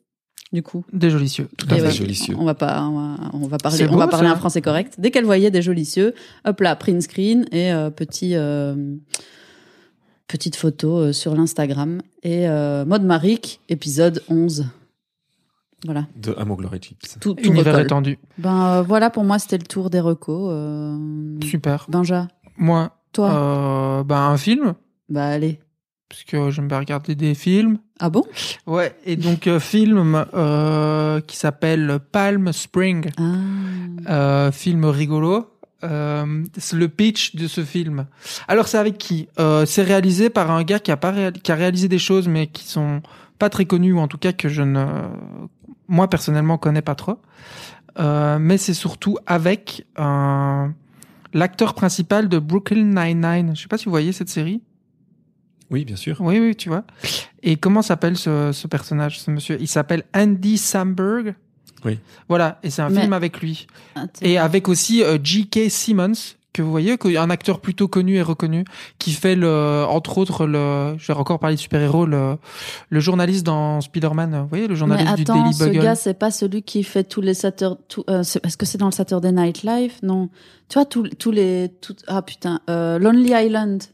du 0.52 0.62
coup, 0.62 0.84
Des 0.92 1.10
jolis 1.10 1.28
cieux. 1.28 1.48
Tout 1.56 1.66
à 1.70 1.76
fait. 1.76 1.82
ouais, 1.82 1.90
jolis 1.92 2.14
cieux. 2.16 2.34
On 2.38 2.44
va 2.44 2.54
pas, 2.54 2.82
on 2.84 2.94
va, 3.14 3.16
on 3.34 3.46
va 3.46 3.58
parler, 3.58 3.86
on 3.88 3.96
va 3.96 4.08
parler 4.08 4.28
ça. 4.28 4.34
un 4.34 4.36
français 4.36 4.60
correct. 4.62 4.94
Dès 4.98 5.10
qu'elle 5.10 5.24
voyait 5.24 5.50
des 5.50 5.62
jolis 5.62 5.84
cieux, 5.86 6.14
hop 6.44 6.60
là, 6.60 6.74
print 6.76 7.00
screen 7.02 7.46
et 7.52 7.72
euh, 7.72 7.90
petit, 7.90 8.34
euh, 8.34 8.96
petite 10.26 10.56
photo 10.56 10.98
euh, 10.98 11.12
sur 11.12 11.34
l'Instagram 11.34 12.00
et 12.22 12.48
euh, 12.48 12.84
mode 12.84 13.04
Maric, 13.04 13.60
épisode 13.68 14.22
11. 14.28 14.66
Voilà, 15.86 16.06
De 16.14 16.34
Amour 16.36 16.58
Glory 16.58 16.78
Chips. 16.82 17.16
tout, 17.20 17.32
tout 17.34 17.42
Univers 17.42 17.72
recolle. 17.72 17.86
étendu. 17.86 18.18
Ben 18.36 18.66
euh, 18.66 18.82
voilà, 18.82 19.08
pour 19.08 19.24
moi, 19.24 19.38
c'était 19.38 19.56
le 19.56 19.64
tour 19.64 19.88
des 19.88 20.00
recos. 20.00 20.50
Euh... 20.52 21.38
Super. 21.42 21.86
Benja, 21.88 22.28
Moi, 22.58 22.90
toi, 23.12 23.30
euh, 24.00 24.04
bah, 24.04 24.26
un 24.26 24.36
film, 24.36 24.74
bah 25.08 25.24
allez. 25.26 25.58
Parce 26.10 26.24
que 26.24 26.50
j'aime 26.50 26.68
bien 26.68 26.78
regarder 26.80 27.14
des 27.14 27.34
films. 27.34 27.78
Ah 28.00 28.10
bon? 28.10 28.24
Ouais, 28.66 28.94
et 29.06 29.16
donc 29.16 29.46
euh, 29.46 29.60
film 29.60 30.26
euh, 30.34 31.20
qui 31.20 31.36
s'appelle 31.36 32.00
Palm 32.12 32.52
Spring, 32.52 33.10
Ah. 33.16 33.22
euh, 34.10 34.52
film 34.52 34.84
rigolo. 34.84 35.46
Euh, 35.82 36.44
c'est 36.58 36.76
le 36.76 36.88
pitch 36.88 37.36
de 37.36 37.46
ce 37.46 37.64
film. 37.64 38.04
Alors 38.48 38.68
c'est 38.68 38.76
avec 38.76 38.98
qui? 38.98 39.28
Euh, 39.38 39.64
C'est 39.64 39.82
réalisé 39.82 40.28
par 40.28 40.50
un 40.50 40.62
gars 40.62 40.78
qui 40.78 40.90
a 40.90 40.98
pas 40.98 41.30
qui 41.32 41.50
a 41.52 41.54
réalisé 41.54 41.88
des 41.88 41.98
choses 41.98 42.28
mais 42.28 42.48
qui 42.48 42.64
sont 42.64 43.00
pas 43.38 43.48
très 43.48 43.64
connues 43.64 43.92
ou 43.94 43.98
en 44.00 44.08
tout 44.08 44.18
cas 44.18 44.32
que 44.32 44.50
je 44.50 44.60
ne 44.60 44.84
moi 45.88 46.08
personnellement 46.10 46.58
connais 46.58 46.82
pas 46.82 46.94
trop. 46.96 47.16
Euh, 47.98 48.38
mais 48.38 48.58
c'est 48.58 48.74
surtout 48.74 49.16
avec 49.26 49.86
l'acteur 51.32 51.74
principal 51.74 52.28
de 52.28 52.38
Brooklyn 52.38 52.84
Nine-Nine. 52.94 53.52
Je 53.56 53.62
sais 53.62 53.68
pas 53.68 53.78
si 53.78 53.86
vous 53.86 53.90
voyez 53.90 54.12
cette 54.12 54.28
série. 54.28 54.60
Oui, 55.70 55.84
bien 55.84 55.96
sûr. 55.96 56.16
Oui, 56.20 56.38
oui, 56.40 56.56
tu 56.56 56.68
vois. 56.68 56.84
Et 57.42 57.56
comment 57.56 57.82
s'appelle 57.82 58.16
ce, 58.16 58.50
ce 58.52 58.66
personnage, 58.66 59.20
ce 59.20 59.30
monsieur? 59.30 59.56
Il 59.60 59.68
s'appelle 59.68 60.04
Andy 60.14 60.58
Samberg? 60.58 61.34
Oui. 61.84 61.98
Voilà, 62.28 62.58
et 62.62 62.70
c'est 62.70 62.82
un 62.82 62.90
Mais- 62.90 63.00
film 63.02 63.12
avec 63.12 63.40
lui. 63.40 63.66
Et 64.20 64.36
avec 64.38 64.68
aussi 64.68 65.02
euh, 65.02 65.16
J.K. 65.22 65.70
Simmons, 65.70 66.12
que 66.52 66.60
vous 66.62 66.70
voyez, 66.72 66.98
un 67.16 67.30
acteur 67.30 67.60
plutôt 67.60 67.86
connu 67.86 68.16
et 68.16 68.22
reconnu, 68.22 68.64
qui 68.98 69.12
fait 69.12 69.36
le, 69.36 69.84
entre 69.88 70.18
autres 70.18 70.46
le, 70.46 70.96
je 70.98 71.06
vais 71.12 71.16
encore 71.18 71.38
parler 71.38 71.54
de 71.54 71.60
super-héros, 71.60 72.06
le, 72.06 72.36
le 72.88 73.00
journaliste 73.00 73.46
dans 73.46 73.80
Spider-Man, 73.80 74.36
vous 74.42 74.48
voyez, 74.48 74.64
le 74.66 74.74
Mais 74.74 74.78
journaliste 74.78 75.14
du 75.14 75.22
attends, 75.22 75.40
Daily 75.40 75.54
ce 75.54 75.64
Bugle. 75.64 75.80
gars, 75.82 75.94
c'est 75.94 76.18
pas 76.18 76.32
celui 76.32 76.62
qui 76.64 76.82
fait 76.82 77.04
tous 77.04 77.20
les 77.20 77.34
Saturday... 77.34 77.80
tout- 77.88 78.04
euh, 78.10 78.20
Est-ce 78.22 78.56
que 78.56 78.66
c'est 78.66 78.78
dans 78.78 78.86
le 78.86 78.92
Saturday 78.92 79.30
Night 79.32 79.62
Live? 79.62 79.92
Non. 80.02 80.28
Tu 80.68 80.74
vois, 80.74 80.84
tous 80.84 81.04
tous 81.18 81.30
les... 81.30 81.70
tout- 81.80 81.94
ah 82.08 82.20
putain, 82.22 82.60
euh, 82.68 82.98
Lonely 82.98 83.30
Island. 83.32 83.84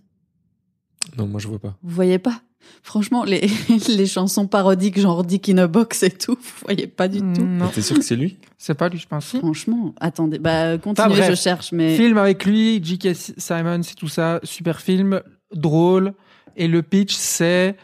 Non, 1.16 1.26
moi 1.26 1.40
je 1.40 1.48
vois 1.48 1.58
pas. 1.58 1.76
Vous 1.82 1.94
voyez 1.94 2.18
pas? 2.18 2.40
Franchement, 2.82 3.24
les, 3.24 3.48
les 3.88 4.06
chansons 4.06 4.46
parodiques 4.46 4.98
genre 4.98 5.24
Dick 5.24 5.48
in 5.48 5.58
a 5.58 5.66
Box 5.66 6.02
et 6.02 6.10
tout, 6.10 6.34
vous 6.40 6.64
voyez 6.64 6.86
pas 6.86 7.08
du 7.08 7.18
tout. 7.18 7.44
Non, 7.44 7.68
T'es 7.68 7.82
sûr 7.82 7.96
que 7.96 8.02
c'est 8.02 8.16
lui? 8.16 8.38
C'est 8.58 8.74
pas 8.74 8.88
lui, 8.88 8.98
je 8.98 9.06
pense. 9.06 9.36
Franchement, 9.36 9.94
attendez, 10.00 10.38
bah 10.38 10.78
continuez, 10.78 11.10
bref. 11.10 11.30
je 11.30 11.34
cherche, 11.34 11.72
mais 11.72 11.96
Film 11.96 12.18
avec 12.18 12.44
lui, 12.44 12.80
J.K. 12.82 13.14
Simon, 13.36 13.82
c'est 13.82 13.94
tout 13.94 14.08
ça, 14.08 14.40
super 14.42 14.80
film, 14.80 15.20
drôle. 15.54 16.14
Et 16.56 16.68
le 16.68 16.82
pitch, 16.82 17.14
c'est 17.14 17.76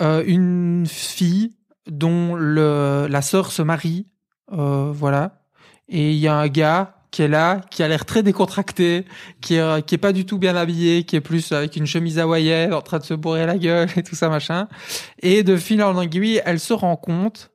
euh, 0.00 0.24
une 0.26 0.86
fille 0.86 1.52
dont 1.88 2.34
le, 2.34 3.06
la 3.08 3.22
sœur 3.22 3.52
se 3.52 3.62
marie, 3.62 4.06
euh, 4.52 4.90
voilà. 4.92 5.42
Et 5.88 6.12
il 6.12 6.18
y 6.18 6.26
a 6.26 6.36
un 6.36 6.48
gars 6.48 6.95
qui 7.16 7.22
est 7.22 7.28
là, 7.28 7.62
qui 7.70 7.82
a 7.82 7.88
l'air 7.88 8.04
très 8.04 8.22
décontracté, 8.22 9.06
qui 9.40 9.54
est, 9.54 9.86
qui 9.86 9.94
est 9.94 9.98
pas 9.98 10.12
du 10.12 10.26
tout 10.26 10.36
bien 10.36 10.54
habillé, 10.54 11.04
qui 11.04 11.16
est 11.16 11.22
plus 11.22 11.50
avec 11.50 11.74
une 11.76 11.86
chemise 11.86 12.18
hawaïenne, 12.18 12.74
en 12.74 12.82
train 12.82 12.98
de 12.98 13.04
se 13.04 13.14
bourrer 13.14 13.46
la 13.46 13.56
gueule 13.56 13.88
et 13.96 14.02
tout 14.02 14.14
ça 14.14 14.28
machin. 14.28 14.68
Et 15.22 15.42
de 15.42 15.56
fil 15.56 15.82
en 15.82 15.98
aiguille, 15.98 16.42
elle 16.44 16.60
se 16.60 16.74
rend 16.74 16.94
compte 16.96 17.52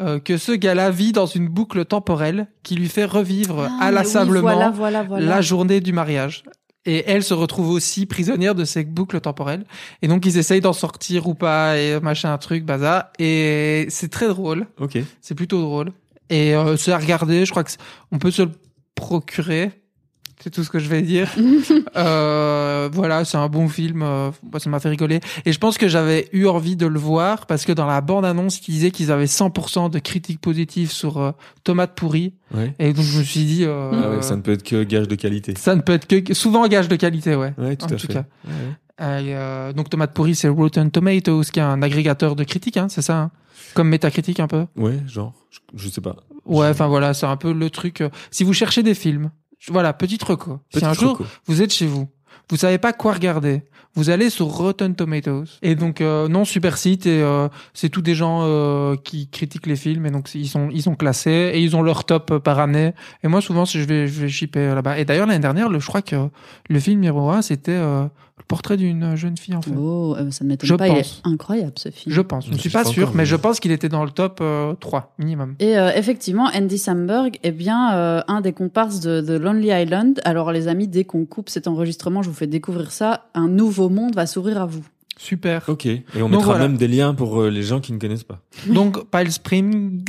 euh, 0.00 0.18
que 0.18 0.38
ce 0.38 0.52
gars-là 0.52 0.90
vit 0.90 1.12
dans 1.12 1.26
une 1.26 1.46
boucle 1.46 1.84
temporelle 1.84 2.46
qui 2.62 2.74
lui 2.74 2.88
fait 2.88 3.04
revivre 3.04 3.64
Ah, 3.68 3.68
oui, 3.68 3.86
inlassablement 3.88 4.40
voilà, 4.40 4.70
voilà, 4.70 5.02
voilà. 5.02 5.26
la 5.26 5.42
journée 5.42 5.82
du 5.82 5.92
mariage. 5.92 6.44
Et 6.86 7.04
elle 7.06 7.22
se 7.22 7.34
retrouve 7.34 7.68
aussi 7.68 8.06
prisonnière 8.06 8.54
de 8.54 8.64
ces 8.64 8.82
boucles 8.82 9.20
temporelles. 9.20 9.66
Et 10.00 10.08
donc 10.08 10.24
ils 10.24 10.38
essayent 10.38 10.62
d'en 10.62 10.72
sortir 10.72 11.28
ou 11.28 11.34
pas 11.34 11.76
et 11.76 12.00
machin 12.00 12.32
un 12.32 12.38
truc 12.38 12.64
bazar. 12.64 13.10
Et 13.18 13.88
c'est 13.90 14.10
très 14.10 14.28
drôle. 14.28 14.66
Ok. 14.80 14.96
C'est 15.20 15.34
plutôt 15.34 15.60
drôle. 15.60 15.92
Et 16.30 16.54
euh, 16.56 16.78
c'est 16.78 16.92
à 16.92 16.98
regarder. 16.98 17.44
Je 17.44 17.50
crois 17.50 17.62
que 17.62 17.72
on 18.10 18.18
peut 18.18 18.30
se 18.30 18.42
le 18.42 18.52
procurer. 18.96 19.70
C'est 20.42 20.50
tout 20.50 20.62
ce 20.64 20.68
que 20.70 20.78
je 20.80 20.88
vais 20.88 21.00
dire. 21.02 21.30
Euh, 21.96 22.90
voilà, 22.92 23.24
c'est 23.24 23.38
un 23.38 23.48
bon 23.48 23.68
film. 23.68 24.02
euh, 24.02 24.30
moi, 24.50 24.60
ça 24.60 24.68
m'a 24.68 24.80
fait 24.80 24.90
rigoler. 24.90 25.20
Et 25.46 25.52
je 25.52 25.58
pense 25.58 25.78
que 25.78 25.88
j'avais 25.88 26.28
eu 26.32 26.46
envie 26.46 26.76
de 26.76 26.86
le 26.86 26.98
voir 26.98 27.46
parce 27.46 27.64
que 27.64 27.72
dans 27.72 27.86
la 27.86 28.00
bande-annonce, 28.02 28.60
ils 28.68 28.72
disaient 28.72 28.90
qu'ils 28.90 29.10
avaient 29.10 29.24
100% 29.24 29.90
de 29.90 29.98
critiques 29.98 30.40
positives 30.40 30.90
sur 30.92 31.16
euh, 31.18 31.32
Tomate 31.64 31.94
pourrie. 31.94 32.34
Ouais. 32.54 32.74
Et 32.78 32.92
donc 32.92 33.04
je 33.04 33.18
me 33.18 33.24
suis 33.24 33.44
dit, 33.44 33.64
euh, 33.64 33.90
Ah 33.94 34.10
ouais, 34.10 34.22
ça 34.22 34.36
ne 34.36 34.42
peut 34.42 34.52
être 34.52 34.62
que 34.62 34.82
gage 34.82 35.08
de 35.08 35.14
qualité. 35.14 35.54
ça 35.56 35.74
ne 35.74 35.80
peut 35.80 35.94
être 35.94 36.06
que 36.06 36.34
souvent 36.34 36.66
gage 36.68 36.88
de 36.88 36.96
qualité, 36.96 37.34
ouais. 37.34 37.54
Ouais, 37.56 37.76
tout 37.76 37.86
En 37.86 37.88
à 37.88 37.96
tout 37.96 38.06
fait. 38.06 38.12
cas. 38.12 38.24
Et, 38.98 39.34
euh, 39.34 39.72
donc 39.72 39.88
Tomate 39.90 40.12
pourrie, 40.12 40.34
c'est 40.34 40.48
Rotten 40.48 40.90
Tomatoes, 40.90 41.44
qui 41.44 41.58
est 41.60 41.62
un 41.62 41.80
agrégateur 41.82 42.36
de 42.36 42.44
critiques, 42.44 42.76
hein, 42.76 42.88
c'est 42.90 43.02
ça 43.02 43.16
hein 43.18 43.30
Comme 43.74 43.88
Metacritic 43.88 44.38
un 44.40 44.48
peu. 44.48 44.66
Ouais, 44.76 44.98
genre, 45.06 45.32
je, 45.50 45.60
je 45.74 45.88
sais 45.88 46.00
pas. 46.02 46.16
Ouais, 46.46 46.68
enfin 46.68 46.86
voilà, 46.86 47.14
c'est 47.14 47.26
un 47.26 47.36
peu 47.36 47.52
le 47.52 47.70
truc. 47.70 48.00
euh, 48.00 48.08
si 48.30 48.44
vous 48.44 48.52
cherchez 48.52 48.82
des 48.82 48.94
films, 48.94 49.30
voilà, 49.68 49.92
petite 49.92 50.22
reco. 50.22 50.60
si 50.70 50.78
Petit 50.78 50.84
un 50.84 50.92
jour 50.92 51.20
vous 51.46 51.62
êtes 51.62 51.72
chez 51.72 51.86
vous, 51.86 52.08
vous 52.50 52.56
savez 52.56 52.78
pas 52.78 52.92
quoi 52.92 53.12
regarder, 53.12 53.64
vous 53.96 54.10
allez 54.10 54.30
sur 54.30 54.46
Rotten 54.46 54.94
Tomatoes. 54.94 55.58
Et 55.62 55.74
donc 55.74 56.00
euh, 56.00 56.28
non 56.28 56.44
super 56.44 56.76
site 56.78 57.06
et 57.06 57.20
euh, 57.22 57.48
c'est 57.74 57.88
tous 57.88 58.02
des 58.02 58.14
gens 58.14 58.40
euh, 58.44 58.94
qui 58.96 59.28
critiquent 59.28 59.66
les 59.66 59.76
films 59.76 60.06
et 60.06 60.10
donc 60.10 60.34
ils 60.34 60.48
sont 60.48 60.68
ils 60.72 60.82
sont 60.82 60.94
classés 60.94 61.50
et 61.54 61.60
ils 61.60 61.74
ont 61.74 61.82
leur 61.82 62.04
top 62.04 62.38
par 62.38 62.58
année. 62.60 62.92
Et 63.24 63.28
moi 63.28 63.40
souvent 63.40 63.64
si 63.64 63.80
je 63.80 63.86
vais 63.86 64.06
je 64.06 64.20
vais 64.20 64.28
shipper 64.28 64.74
là-bas. 64.74 64.98
Et 64.98 65.04
d'ailleurs 65.04 65.26
l'année 65.26 65.40
dernière, 65.40 65.68
le, 65.68 65.80
je 65.80 65.86
crois 65.86 66.02
que 66.02 66.28
le 66.68 66.80
film 66.80 67.00
numéro 67.00 67.30
un 67.30 67.42
c'était 67.42 67.72
euh, 67.72 68.02
le 68.38 68.44
portrait 68.48 68.76
d'une 68.76 69.16
jeune 69.16 69.38
fille 69.38 69.54
en 69.56 69.62
fait. 69.62 69.70
Oh, 69.74 70.14
ça 70.30 70.44
ne 70.44 70.50
m'étonne 70.50 70.68
Je 70.68 70.74
pas, 70.74 70.88
il 70.88 70.94
pense. 70.96 71.22
est 71.24 71.28
incroyable 71.28 71.72
ce 71.76 71.88
film. 71.90 72.14
Je 72.14 72.20
pense, 72.20 72.46
je 72.46 72.52
ne 72.52 72.58
suis 72.58 72.68
pas 72.68 72.84
sûr, 72.84 73.08
mais 73.12 73.18
mais- 73.22 73.26
je 73.26 73.34
pense 73.34 73.60
qu'il 73.60 73.70
était 73.72 73.88
dans 73.88 74.04
le 74.04 74.10
top 74.10 74.40
euh, 74.42 74.74
3 74.74 75.14
minimum. 75.18 75.54
Et 75.58 75.78
euh, 75.78 75.90
effectivement, 75.96 76.50
Andy 76.54 76.76
Samberg 76.76 77.38
est 77.42 77.50
bien 77.52 77.94
euh, 77.94 78.20
un 78.28 78.42
des 78.42 78.52
comparses 78.52 79.00
de, 79.00 79.22
de 79.22 79.38
Lonely 79.38 79.68
Island. 79.68 80.20
Alors 80.26 80.52
les 80.52 80.68
amis, 80.68 80.86
dès 80.86 81.04
qu'on 81.04 81.24
coupe 81.24 81.48
cet 81.48 81.66
enregistrement, 81.66 82.20
je 82.22 82.28
vous 82.28 82.34
fais 82.34 82.46
découvrir 82.46 82.92
ça. 82.92 83.24
Un 83.32 83.48
nouveau 83.48 83.85
monde 83.88 84.14
va 84.14 84.26
s'ouvrir 84.26 84.60
à 84.60 84.66
vous. 84.66 84.84
Super. 85.18 85.64
Ok. 85.68 85.86
Et 85.86 86.02
on 86.16 86.20
Donc 86.22 86.30
mettra 86.32 86.44
voilà. 86.46 86.68
même 86.68 86.76
des 86.76 86.88
liens 86.88 87.14
pour 87.14 87.40
euh, 87.40 87.48
les 87.50 87.62
gens 87.62 87.80
qui 87.80 87.92
ne 87.92 87.98
connaissent 87.98 88.24
pas. 88.24 88.40
Donc, 88.68 89.10
Pile 89.10 89.32
Springs, 89.32 90.04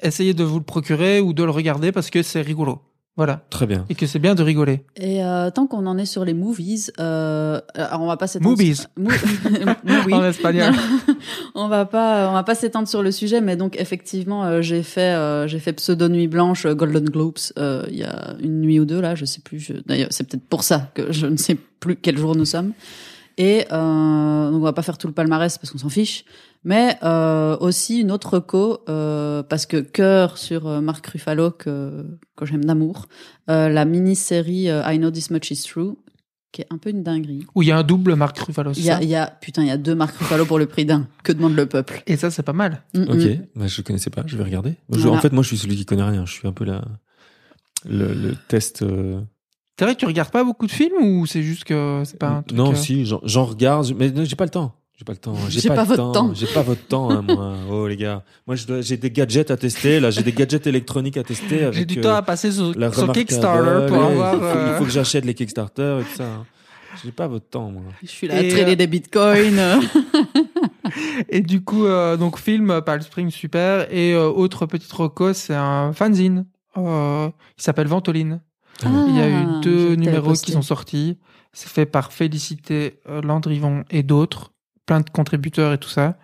essayez 0.00 0.34
de 0.34 0.44
vous 0.44 0.58
le 0.58 0.64
procurer 0.64 1.20
ou 1.20 1.32
de 1.32 1.42
le 1.42 1.50
regarder 1.50 1.90
parce 1.92 2.10
que 2.10 2.22
c'est 2.22 2.42
rigolo. 2.42 2.80
Voilà. 3.16 3.44
Très 3.50 3.66
bien. 3.66 3.84
Et 3.90 3.94
que 3.94 4.06
c'est 4.06 4.18
bien 4.20 4.34
de 4.34 4.42
rigoler. 4.42 4.84
Et 4.96 5.22
euh, 5.22 5.50
tant 5.50 5.66
qu'on 5.66 5.84
en 5.86 5.98
est 5.98 6.06
sur 6.06 6.24
les 6.24 6.32
movies, 6.32 6.90
euh, 6.98 7.60
alors 7.74 8.00
on 8.00 8.06
va 8.06 8.16
pas 8.16 8.26
s'étendre. 8.26 8.50
Movies. 8.50 8.86
Mo- 8.96 9.10
Movies. 9.84 10.14
En 10.14 10.24
espagnol. 10.24 10.72
on 11.54 11.68
va 11.68 11.84
pas, 11.84 12.30
on 12.30 12.32
va 12.32 12.42
pas 12.42 12.54
s'étendre 12.54 12.88
sur 12.88 13.02
le 13.02 13.10
sujet, 13.10 13.42
mais 13.42 13.54
donc 13.56 13.76
effectivement, 13.78 14.44
euh, 14.44 14.62
j'ai 14.62 14.82
fait, 14.82 15.12
euh, 15.14 15.46
j'ai 15.46 15.58
fait 15.58 15.74
pseudo 15.74 16.08
nuit 16.08 16.26
blanche, 16.28 16.64
euh, 16.64 16.74
Golden 16.74 17.04
Globes, 17.04 17.36
euh, 17.58 17.84
il 17.90 17.98
y 17.98 18.04
a 18.04 18.34
une 18.40 18.60
nuit 18.62 18.80
ou 18.80 18.86
deux 18.86 19.00
là, 19.02 19.14
je 19.14 19.26
sais 19.26 19.40
plus. 19.40 19.58
je- 19.60 19.74
D'ailleurs, 19.84 20.08
c'est 20.10 20.26
peut-être 20.26 20.46
pour 20.48 20.62
ça 20.62 20.90
que 20.94 21.12
je 21.12 21.26
ne 21.26 21.36
sais 21.36 21.56
plus 21.80 21.96
quel 21.96 22.16
jour 22.16 22.34
nous 22.34 22.46
sommes. 22.46 22.72
Et 23.46 23.64
euh, 23.72 24.50
donc 24.50 24.60
on 24.60 24.64
va 24.70 24.72
pas 24.72 24.82
faire 24.88 24.98
tout 24.98 25.08
le 25.08 25.12
palmarès 25.14 25.58
parce 25.58 25.70
qu'on 25.72 25.78
s'en 25.84 25.88
fiche, 25.88 26.24
mais 26.64 26.96
euh, 27.02 27.56
aussi 27.58 28.00
une 28.00 28.12
autre 28.12 28.38
co 28.38 28.64
euh, 28.88 29.42
parce 29.42 29.66
que 29.66 29.78
cœur 29.80 30.38
sur 30.38 30.60
Marc 30.80 31.04
Ruffalo 31.12 31.50
que 31.50 32.06
que 32.36 32.44
j'aime 32.46 32.64
d'amour, 32.64 33.06
euh, 33.50 33.68
la 33.68 33.84
mini-série 33.84 34.68
I 34.92 34.96
Know 34.98 35.10
This 35.10 35.30
Much 35.32 35.50
Is 35.50 35.62
True, 35.68 35.96
qui 36.52 36.60
est 36.62 36.66
un 36.70 36.78
peu 36.78 36.90
une 36.90 37.02
dinguerie. 37.02 37.44
Où 37.54 37.62
il 37.62 37.68
y 37.68 37.72
a 37.72 37.78
un 37.78 37.82
double 37.82 38.14
Marc 38.14 38.38
Ruffalo. 38.38 38.74
c'est 38.74 38.80
Il 38.80 38.86
y 38.86 38.90
a, 38.90 38.96
ça? 38.98 39.02
il 39.02 39.08
y 39.08 39.16
a 39.16 39.26
putain, 39.40 39.62
il 39.62 39.68
y 39.68 39.72
a 39.72 39.76
deux 39.78 39.94
Marc 39.96 40.14
Ruffalo 40.18 40.44
pour 40.44 40.58
le 40.60 40.66
prix 40.66 40.84
d'un. 40.84 41.08
Que 41.24 41.32
demande 41.32 41.56
le 41.56 41.66
peuple? 41.66 42.02
Et 42.06 42.16
ça, 42.16 42.30
c'est 42.30 42.42
pas 42.44 42.52
mal. 42.52 42.82
Mm, 42.94 43.02
Ok. 43.08 43.16
mm. 43.24 43.46
Bah, 43.56 43.66
je 43.66 43.82
connaissais 43.82 44.10
pas. 44.10 44.22
Je 44.26 44.36
vais 44.36 44.44
regarder. 44.44 44.74
Je- 44.92 45.00
Voilà. 45.00 45.16
en 45.16 45.20
fait, 45.20 45.32
moi, 45.32 45.42
je 45.42 45.48
suis 45.48 45.58
celui 45.58 45.76
qui 45.76 45.86
connaît 45.86 46.02
rien. 46.14 46.26
Je 46.26 46.32
suis 46.32 46.46
un 46.46 46.52
peu 46.52 46.64
la 46.64 46.82
le, 47.88 48.14
le 48.14 48.34
test. 48.48 48.82
euh, 48.82 49.20
C'est 49.82 49.86
vrai 49.86 49.94
que 49.94 50.00
tu 50.00 50.06
regardes 50.06 50.30
pas 50.30 50.44
beaucoup 50.44 50.66
de 50.66 50.72
films 50.72 50.94
ou 51.02 51.26
c'est 51.26 51.42
juste 51.42 51.64
que 51.64 52.02
c'est 52.04 52.18
pas 52.18 52.28
un 52.28 52.42
truc. 52.42 52.56
non, 52.56 52.72
euh, 52.72 52.74
si, 52.74 53.04
j'en- 53.04 53.44
regarde, 53.44 53.92
mais 53.98 54.12
j'ai 54.24 54.36
pas 54.36 54.44
le 54.44 54.50
temps. 54.50 54.72
J'ai 54.96 55.04
pas 55.04 55.12
le 55.12 55.18
temps. 55.18 55.34
J'ai 55.48 55.68
pas, 55.68 55.82
votre 55.82 56.12
temps. 56.12 56.32
J'ai 56.34 56.46
pas 56.46 56.62
votre 56.62 56.86
temps, 56.86 57.10
hein, 57.10 57.22
moi. 57.22 57.54
Oh 57.70 57.88
les 57.88 57.96
gars, 57.96 58.22
moi 58.46 58.54
j'ai 58.56 58.96
des 58.96 59.10
gadgets 59.10 59.50
à 59.50 59.56
tester. 59.56 59.98
Là, 59.98 60.10
j'ai 60.10 60.22
des 60.22 60.30
gadgets 60.32 60.64
électroniques 60.68 61.16
à 61.16 61.24
tester. 61.24 61.70
J'ai 61.72 61.84
du 61.84 61.98
euh, 61.98 62.02
temps 62.02 62.14
à 62.14 62.22
passer 62.22 62.52
sur, 62.52 62.72
la 62.78 62.92
sur 62.92 63.02
remarquable, 63.02 63.26
Kickstarter 63.26 63.86
pour 63.88 63.98
ouais, 63.98 64.04
avoir. 64.04 64.34
Il 64.34 64.38
faut, 64.38 64.44
euh, 64.44 64.68
il 64.72 64.78
faut 64.78 64.84
que 64.84 64.90
j'achète 64.90 65.24
les 65.24 65.34
Kickstarter 65.34 65.98
et 66.00 66.04
tout 66.04 66.16
ça. 66.16 66.24
hein. 66.24 66.46
J'ai 67.02 67.10
pas 67.10 67.26
votre 67.26 67.48
temps, 67.48 67.70
moi. 67.70 67.82
Je 68.02 68.06
suis 68.08 68.28
là 68.28 68.36
à 68.36 68.42
Et, 68.42 68.48
trader 68.48 68.72
euh, 68.72 68.76
des 68.76 68.86
bitcoins. 68.86 69.58
Et 71.28 71.40
du 71.40 71.62
coup, 71.64 71.86
euh, 71.86 72.16
donc 72.16 72.38
film 72.38 72.80
Palm 72.84 73.00
Springs 73.00 73.30
super. 73.30 73.92
Et 73.92 74.12
euh, 74.14 74.28
autre 74.28 74.66
petite 74.66 74.92
reco, 74.92 75.32
c'est 75.32 75.54
un 75.54 75.92
fanzine. 75.92 76.46
Euh, 76.76 77.28
il 77.58 77.62
s'appelle 77.62 77.86
Ventoline. 77.86 78.40
Ah, 78.84 79.04
Il 79.08 79.16
y 79.16 79.20
a 79.20 79.28
eu 79.28 79.32
je 79.32 79.60
deux 79.60 79.94
numéros 79.96 80.32
qui 80.34 80.52
sont 80.52 80.62
sortis. 80.62 81.18
C'est 81.52 81.68
fait 81.68 81.86
par 81.86 82.12
Félicité 82.12 83.00
euh, 83.08 83.20
Landrivon 83.22 83.84
et 83.90 84.02
d'autres, 84.02 84.52
plein 84.86 85.00
de 85.00 85.10
contributeurs 85.10 85.72
et 85.72 85.78
tout 85.78 85.88
ça. 85.90 86.16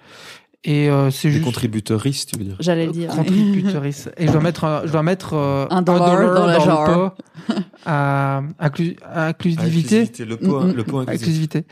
Et 0.64 0.90
euh, 0.90 1.10
c'est 1.10 1.30
juste 1.30 1.44
contributeuristes, 1.44 2.30
tu 2.32 2.38
veux 2.38 2.44
dire? 2.44 2.56
J'allais 2.60 2.86
le 2.86 2.92
dire. 2.92 3.10
contributeuriste. 3.10 4.10
et 4.16 4.26
je 4.26 4.32
dois 4.32 4.40
mettre, 4.40 4.64
un- 4.64 4.82
je 4.86 4.90
dois 4.92 5.02
mettre 5.04 5.34
euh, 5.34 5.66
Un 5.70 5.82
dollar 5.82 6.34
dans 6.34 6.46
la 6.46 6.58
le 6.58 6.64
jar. 6.64 6.84
pot 7.14 7.54
à, 7.86 8.42
à 8.58 9.26
inclusivité. 9.28 10.10
Le 10.24 10.36
pot, 10.36 10.60
Mm, 10.60 10.70
mm. 10.70 10.72
le 10.74 10.84
pot 10.84 10.98
inclusif. 10.98 11.22
Inclusivité. 11.22 11.64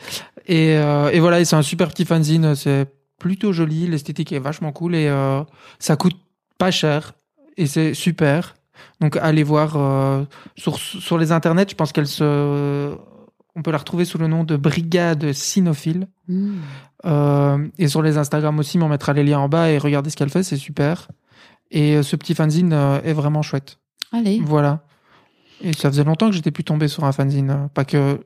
Et, 0.46 0.76
euh, 0.76 1.10
et 1.10 1.18
voilà, 1.20 1.40
et 1.40 1.44
c'est 1.44 1.56
un 1.56 1.62
super 1.62 1.88
petit 1.88 2.04
fanzine. 2.04 2.54
C'est 2.54 2.86
plutôt 3.18 3.52
joli. 3.52 3.86
L'esthétique 3.88 4.32
est 4.32 4.38
vachement 4.38 4.70
cool 4.72 4.94
et 4.94 5.08
euh, 5.08 5.42
ça 5.78 5.96
coûte 5.96 6.16
pas 6.58 6.70
cher 6.70 7.14
et 7.56 7.66
c'est 7.66 7.92
super. 7.94 8.54
Donc 9.00 9.16
allez 9.16 9.42
voir 9.42 9.76
euh, 9.76 10.24
sur 10.56 10.78
sur 10.78 11.18
les 11.18 11.32
internets. 11.32 11.70
Je 11.70 11.74
pense 11.74 11.92
qu'elle 11.92 12.06
se, 12.06 12.96
on 13.56 13.62
peut 13.62 13.72
la 13.72 13.78
retrouver 13.78 14.04
sous 14.04 14.18
le 14.18 14.28
nom 14.28 14.44
de 14.44 14.56
Brigade 14.56 15.32
Cynophile. 15.32 16.08
Mm. 16.28 16.58
Euh, 17.06 17.68
et 17.78 17.88
sur 17.88 18.02
les 18.02 18.18
Instagram 18.18 18.58
aussi, 18.58 18.78
mais 18.78 18.84
on 18.84 18.88
mettra 18.88 19.12
les 19.14 19.24
liens 19.24 19.38
en 19.38 19.48
bas 19.48 19.70
et 19.70 19.78
regardez 19.78 20.10
ce 20.10 20.16
qu'elle 20.16 20.30
fait, 20.30 20.42
c'est 20.42 20.56
super. 20.56 21.08
Et 21.70 21.96
euh, 21.96 22.02
ce 22.02 22.16
petit 22.16 22.34
fanzine 22.34 22.72
euh, 22.72 23.00
est 23.02 23.14
vraiment 23.14 23.42
chouette. 23.42 23.78
Allez. 24.12 24.40
Voilà. 24.44 24.84
Et 25.62 25.72
ça 25.72 25.90
faisait 25.90 26.04
longtemps 26.04 26.28
que 26.28 26.34
j'étais 26.36 26.50
plus 26.50 26.64
tombé 26.64 26.86
sur 26.86 27.04
un 27.04 27.12
fanzine. 27.12 27.68
Pas 27.72 27.84
que 27.86 28.20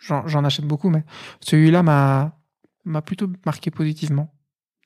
j'en 0.00 0.44
achète 0.44 0.64
beaucoup, 0.64 0.88
mais 0.88 1.04
celui-là 1.40 1.82
m'a 1.82 2.34
m'a 2.84 3.02
plutôt 3.02 3.28
marqué 3.44 3.70
positivement. 3.70 4.32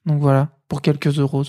Donc 0.06 0.20
voilà, 0.20 0.58
pour 0.68 0.82
quelques 0.82 1.18
euros. 1.18 1.44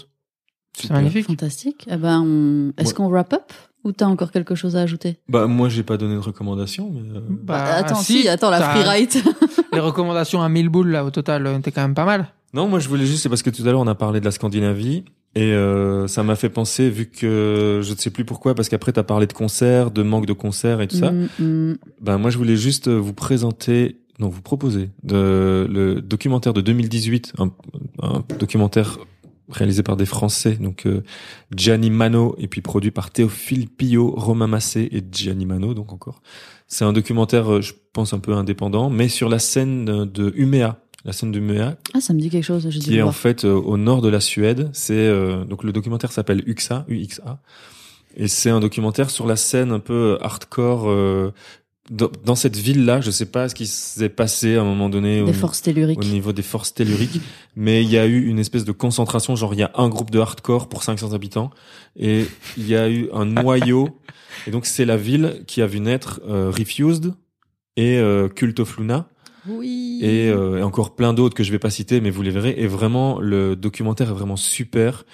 C'est 0.78 0.90
magnifique. 0.92 1.28
Fantastique. 1.28 1.86
Eh 1.90 1.98
ben, 1.98 2.22
on- 2.22 2.74
est-ce 2.78 2.90
Ouais. 2.90 2.94
qu'on 2.96 3.08
wrap 3.10 3.34
up 3.34 3.52
ou 3.84 3.92
t'as 3.92 4.06
encore 4.08 4.32
quelque 4.32 4.56
chose 4.56 4.76
à 4.76 4.82
ajouter? 4.82 5.18
Bah, 5.30 5.48
moi, 5.48 5.70
j'ai 5.70 5.84
pas 5.84 5.98
donné 5.98 6.16
de 6.16 6.20
recommandation, 6.20 6.92
mais. 6.94 7.18
euh, 7.18 7.22
Bah, 7.30 7.64
Attends, 7.76 7.96
si, 7.96 8.28
attends, 8.28 8.50
la 8.50 8.60
t'as- 8.60 8.70
freeride. 8.76 9.10
Les 9.74 9.80
recommandations 9.80 10.42
à 10.42 10.50
1000 10.50 10.70
boules, 10.70 10.90
là, 10.90 11.04
au 11.06 11.10
total, 11.12 11.46
euh, 11.48 11.58
étaient 11.58 11.72
quand 11.72 11.82
même 11.82 11.96
pas 11.96 12.06
mal. 12.06 12.28
Non, 12.54 12.68
moi, 12.68 12.80
je 12.80 12.88
voulais 12.88 13.06
juste, 13.06 13.24
c'est 13.24 13.30
parce 13.30 13.42
que 13.44 13.50
tout 13.50 13.64
à 13.64 13.66
l'heure, 13.66 13.80
on 13.80 13.88
a 13.88 13.96
parlé 13.96 14.20
de 14.20 14.26
la 14.26 14.32
Scandinavie. 14.32 15.04
Et 15.36 15.52
euh, 15.52 16.06
ça 16.08 16.22
m'a 16.22 16.36
fait 16.36 16.50
penser, 16.50 16.92
vu 16.92 17.08
que 17.08 17.80
je 17.84 17.92
ne 17.94 17.98
sais 17.98 18.12
plus 18.12 18.24
pourquoi, 18.24 18.54
parce 18.54 18.70
qu'après 18.70 18.94
tu 18.94 19.00
as 19.00 19.04
parlé 19.04 19.26
de 19.26 19.34
concerts, 19.34 19.90
de 19.90 20.04
manque 20.04 20.28
de 20.28 20.34
concerts 20.34 20.80
et 20.80 20.88
tout 20.88 20.98
ça. 20.98 21.12
Mm, 21.12 21.28
mm. 21.40 21.78
Ben 22.02 22.20
moi 22.20 22.30
je 22.30 22.38
voulais 22.38 22.56
juste 22.56 22.88
vous 22.88 23.14
présenter, 23.14 23.98
non 24.20 24.30
vous 24.30 24.44
proposer 24.44 24.92
de, 25.02 25.68
le 25.68 26.02
documentaire 26.02 26.54
de 26.54 26.62
2018, 26.62 27.34
un, 27.40 27.50
un 28.04 28.24
documentaire 28.38 29.00
réalisé 29.50 29.84
par 29.84 29.98
des 29.98 30.06
Français, 30.06 30.56
donc 30.56 30.86
euh, 30.86 31.04
Gianni 31.56 31.90
Mano 31.90 32.36
et 32.38 32.48
puis 32.48 32.62
produit 32.62 32.92
par 32.92 33.12
Théophile 33.12 33.68
Pillot, 33.68 34.14
Romain 34.16 34.48
Massé 34.48 34.90
et 34.92 35.04
Gianni 35.12 35.46
Mano, 35.46 35.74
donc 35.74 35.92
encore. 35.92 36.22
C'est 36.68 36.86
un 36.86 36.94
documentaire, 36.94 37.52
euh, 37.52 37.62
je 37.62 37.74
pense 37.92 38.14
un 38.14 38.20
peu 38.20 38.34
indépendant, 38.34 38.90
mais 38.90 39.10
sur 39.10 39.30
la 39.30 39.40
scène 39.40 40.06
de 40.06 40.34
Umeå, 40.36 40.74
la 41.06 41.12
scène 41.12 41.32
d'Umeå, 41.32 41.74
Ah, 41.94 42.02
ça 42.02 42.14
me 42.14 42.20
dit 42.20 42.30
quelque 42.30 42.46
chose. 42.46 42.66
Dû 42.66 42.80
qui 42.80 42.98
est 42.98 43.02
en 43.02 43.12
fait 43.12 43.44
euh, 43.44 43.54
au 43.54 43.78
nord 43.78 44.02
de 44.02 44.10
la 44.10 44.20
Suède. 44.20 44.70
C'est 44.74 44.94
euh, 44.94 45.44
donc 45.44 45.64
le 45.64 45.74
documentaire 45.74 46.12
s'appelle 46.12 46.44
UXA, 46.48 46.86
UXA, 46.88 47.40
et 48.16 48.28
c'est 48.28 48.50
un 48.50 48.60
documentaire 48.60 49.10
sur 49.10 49.28
la 49.28 49.36
scène 49.36 49.72
un 49.72 49.80
peu 49.80 50.18
hardcore 50.22 50.90
euh, 50.90 51.34
dans, 51.90 52.10
dans 52.26 52.36
cette 52.36 52.56
ville-là. 52.56 53.02
Je 53.02 53.12
sais 53.12 53.26
pas 53.26 53.50
ce 53.50 53.56
qui 53.56 53.68
s'est 53.68 54.10
passé 54.10 54.56
à 54.56 54.62
un 54.62 54.66
moment 54.66 54.90
donné 54.90 55.22
au, 55.22 55.26
Des 55.26 55.34
forces 55.34 55.62
telluriques. 55.62 56.00
au 56.00 56.04
niveau 56.06 56.32
des 56.34 56.42
forces 56.42 56.74
telluriques, 56.74 57.20
mais 57.56 57.84
il 57.84 57.90
y 57.90 57.98
a 57.98 58.06
eu 58.06 58.26
une 58.26 58.40
espèce 58.40 58.66
de 58.66 58.72
concentration. 58.72 59.36
Genre 59.36 59.54
il 59.54 59.60
y 59.60 59.64
a 59.64 59.72
un 59.76 59.90
groupe 59.90 60.12
de 60.12 60.20
hardcore 60.20 60.70
pour 60.70 60.84
500 60.84 61.14
habitants, 61.14 61.52
et 61.98 62.26
il 62.58 62.68
y 62.68 62.76
a 62.76 62.90
eu 62.90 63.10
un 63.14 63.26
noyau. 63.44 64.00
Et 64.48 64.52
donc 64.52 64.66
c'est 64.66 64.86
la 64.86 64.98
ville 64.98 65.44
qui 65.48 65.62
a 65.62 65.68
vu 65.68 65.80
naître 65.80 66.22
euh, 66.28 66.50
Refused 66.50 67.14
et 67.78 67.98
euh, 67.98 68.28
Cult 68.30 68.60
of 68.60 68.78
Luna 68.78 69.08
Oui. 69.48 70.00
et, 70.02 70.30
euh, 70.30 70.60
et 70.60 70.64
encore 70.64 70.96
plein 70.96 71.14
d'autres 71.14 71.36
que 71.36 71.44
je 71.44 71.52
vais 71.52 71.60
pas 71.60 71.70
citer, 71.70 72.02
mais 72.02 72.10
vous 72.10 72.22
les 72.22 72.32
verrez. 72.32 72.56
Et 72.58 72.68
vraiment, 72.68 73.20
le 73.20 73.56
documentaire 73.56 74.10
est 74.10 74.14
vraiment 74.14 74.36
super. 74.36 75.06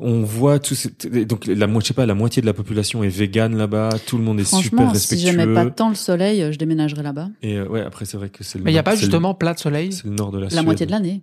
On 0.00 0.22
voit 0.22 0.58
tout 0.58 0.74
ces- 0.74 0.90
donc 1.24 1.46
la 1.46 1.68
moitié, 1.68 1.84
je 1.84 1.88
sais 1.88 1.94
pas, 1.94 2.04
la 2.06 2.14
moitié 2.14 2.42
de 2.42 2.46
la 2.46 2.52
population 2.52 3.04
est 3.04 3.08
végane 3.08 3.56
là-bas. 3.56 3.90
Tout 4.06 4.18
le 4.18 4.24
monde 4.24 4.40
est 4.40 4.44
super 4.44 4.60
Franchement, 4.60 4.88
si 4.88 4.92
respectueux. 4.94 5.30
j'aimais 5.40 5.54
pas 5.54 5.70
tant 5.70 5.88
le 5.88 5.94
soleil, 5.94 6.42
euh, 6.42 6.50
je 6.50 6.58
déménagerais 6.58 7.04
là-bas. 7.04 7.28
Et 7.42 7.58
euh, 7.58 7.68
ouais, 7.68 7.80
après 7.80 8.04
c'est 8.04 8.16
vrai 8.16 8.28
que 8.28 8.42
c'est 8.42 8.58
le. 8.58 8.64
Mais 8.64 8.70
il 8.72 8.74
n'y 8.74 8.78
a 8.78 8.82
nord- 8.82 8.84
pas 8.86 8.90
c'est 8.92 8.96
le- 8.96 9.00
justement 9.02 9.34
plat 9.34 9.54
de 9.54 9.58
soleil. 9.60 9.92
C'est 9.92 10.04
le 10.06 10.10
nord 10.14 10.32
de 10.32 10.38
la, 10.38 10.44
La 10.46 10.50
Suède. 10.50 10.64
moitié 10.64 10.86
de 10.86 10.90
l'année. 10.90 11.22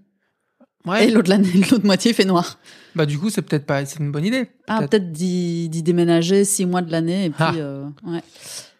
Ouais. 0.86 1.08
Et 1.08 1.12
l'autre 1.12 1.30
l'année, 1.30 1.48
l'autre 1.72 1.86
moitié 1.86 2.14
fait 2.14 2.26
noir. 2.26 2.58
Bah 2.96 3.06
du 3.06 3.18
coup, 3.20 3.30
c'est 3.30 3.42
peut-être 3.42 3.66
pas, 3.66 3.86
c'est 3.86 4.00
une 4.00 4.12
bonne 4.12 4.26
idée. 4.26 4.50
Ah, 4.68 4.80
Peut-être. 4.82 5.12
d'y 5.12 5.70
d'y 5.70 5.84
déménager 5.84 6.44
six 6.44 6.66
mois 6.66 6.82
de 6.82 6.92
l'année 6.92 7.26
et 7.26 7.30
puis 7.30 7.38
Ah. 7.40 7.54
euh, 7.56 7.86
ouais. 8.06 8.22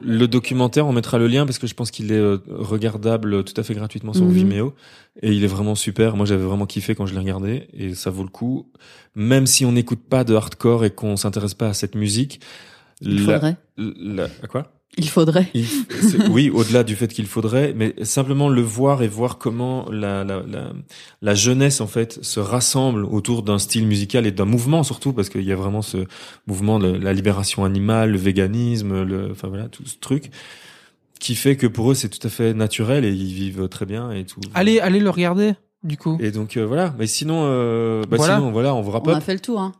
Le 0.04 0.28
documentaire, 0.28 0.88
on 0.88 0.94
mettra 0.94 1.18
le 1.20 1.28
lien 1.28 1.46
parce 1.46 1.60
que 1.60 1.68
je 1.68 1.76
pense 1.76 1.92
qu'il 1.92 2.12
est 2.12 2.16
euh, 2.18 2.40
regardable 2.50 3.44
tout 3.44 3.54
à 3.56 3.64
fait 3.64 3.76
gratuitement 3.76 4.14
sur 4.14 4.26
Mhm. 4.26 4.32
Vimeo 4.34 4.74
et 5.22 5.32
il 5.32 5.44
est 5.44 5.48
vraiment 5.48 5.76
super. 5.76 6.16
Moi, 6.18 6.26
j'avais 6.26 6.44
vraiment 6.44 6.66
kiffé 6.66 6.96
quand 6.96 7.06
je 7.06 7.14
l'ai 7.14 7.20
regardé 7.20 7.68
et 7.74 7.94
ça 7.94 8.10
vaut 8.10 8.24
le 8.24 8.30
coup. 8.30 8.68
Même 9.16 9.46
si 9.46 9.64
on 9.64 9.72
n'écoute 9.72 10.02
pas 10.10 10.24
de 10.24 10.34
hardcore 10.34 10.84
et 10.86 10.90
qu'on 10.90 11.16
s'intéresse 11.18 11.54
pas 11.54 11.70
à 11.70 11.74
cette 11.74 11.96
musique, 11.96 12.42
Il 13.02 13.26
la- 13.28 13.34
faudrait. 13.34 13.58
la- 13.78 14.28
à 14.44 14.48
quoi? 14.48 14.74
Il 14.98 15.08
faudrait. 15.08 15.50
Il- 15.54 15.66
oui, 16.32 16.50
au-delà 16.50 16.84
du 16.84 16.96
fait 16.98 17.08
qu'il 17.08 17.26
faudrait, 17.26 17.74
mais 17.76 17.94
simplement 18.04 18.50
le 18.50 18.62
voir 18.62 19.04
et 19.04 19.08
voir 19.08 19.38
comment 19.38 19.86
la, 19.90 20.24
la, 20.26 20.42
la, 20.46 20.74
la 21.22 21.34
jeunesse 21.36 21.80
en 21.80 21.88
fait 21.88 22.20
se 22.24 22.40
rassemble 22.42 23.06
autour 23.06 23.42
d'un 23.44 23.58
style 23.58 23.88
musical 23.88 24.28
et 24.28 24.32
d'un 24.32 24.46
mouvement 24.46 24.84
surtout 24.84 25.14
parce 25.14 25.30
qu'il 25.30 25.44
y 25.44 25.52
a 25.52 25.56
vraiment 25.56 25.82
ce 25.82 26.06
mouvement 26.46 26.78
de 26.78 26.88
la 26.92 27.14
libération 27.14 27.64
animale, 27.64 28.12
le 28.12 28.18
véganisme, 28.18 29.04
le, 29.04 29.32
enfin 29.32 29.48
voilà 29.48 29.70
tout 29.70 29.86
ce 29.86 29.98
truc 29.98 30.30
qui 31.22 31.36
fait 31.36 31.56
que 31.56 31.68
pour 31.68 31.92
eux 31.92 31.96
c'est 31.96 32.10
tout 32.10 32.26
à 32.28 32.30
fait 32.30 32.54
naturel 32.54 33.06
et 33.06 33.12
ils 33.12 33.34
vivent 33.34 33.70
très 33.70 33.86
bien 33.86 34.12
et 34.12 34.26
tout. 34.26 34.42
Allez, 34.54 34.80
allez 34.80 35.00
le 35.00 35.10
regarder. 35.10 35.54
Du 35.84 35.98
coup. 35.98 36.16
Et 36.20 36.30
donc 36.30 36.58
euh, 36.58 36.66
voilà, 36.68 36.94
mais 37.00 37.08
sinon, 37.08 37.42
euh, 37.46 38.04
bah 38.08 38.18
Voilà. 38.18 38.36
sinon 38.38 38.52
voilà, 38.52 38.76
on 38.76 38.84
wrap 38.84 39.08
On 39.08 39.14
a 39.14 39.18
up, 39.18 39.24
fait 39.24 39.34
le 39.34 39.40
tour, 39.40 39.60
hein. 39.62 39.72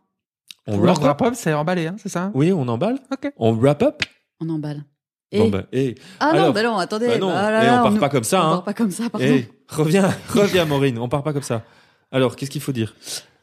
on 0.66 0.80
wrap 0.80 0.98
up. 0.98 1.04
wrap 1.04 1.22
up, 1.22 1.34
c'est 1.36 1.54
emballé, 1.54 1.86
hein, 1.86 1.96
c'est 2.02 2.10
ça 2.10 2.32
Oui, 2.34 2.52
on 2.52 2.68
emballe, 2.70 2.98
Ok. 3.14 3.32
on 3.38 3.54
wrap 3.56 3.84
up? 3.84 4.02
On 4.40 4.50
emballe. 4.50 4.84
Et... 5.32 5.40
Bon 5.40 5.50
bah, 5.50 5.64
et 5.72 5.96
ah 6.20 6.34
non, 6.34 6.40
alors, 6.40 6.54
bah 6.54 6.64
non, 6.64 6.78
attendez. 6.78 7.08
bah 7.08 7.18
non, 7.18 7.30
Ah 7.30 7.52
là 7.52 7.64
et 7.64 7.66
là, 7.66 7.82
on 7.86 7.90
part 7.90 8.00
pas 8.00 8.10
comme 8.10 8.24
ça, 8.24 8.42
On 8.44 8.48
hein. 8.48 8.52
part 8.56 8.64
pas 8.64 8.74
comme 8.74 8.92
ça, 8.92 9.10
pardon. 9.10 9.42
Reviens, 9.70 10.14
reviens 10.30 10.66
Maureen, 10.66 10.98
on 11.00 11.08
part 11.08 11.24
pas 11.24 11.32
comme 11.32 11.42
ça. 11.42 11.64
Alors, 12.12 12.36
qu'est-ce 12.36 12.52
qu'il 12.52 12.62
faut 12.62 12.74
dire? 12.74 12.96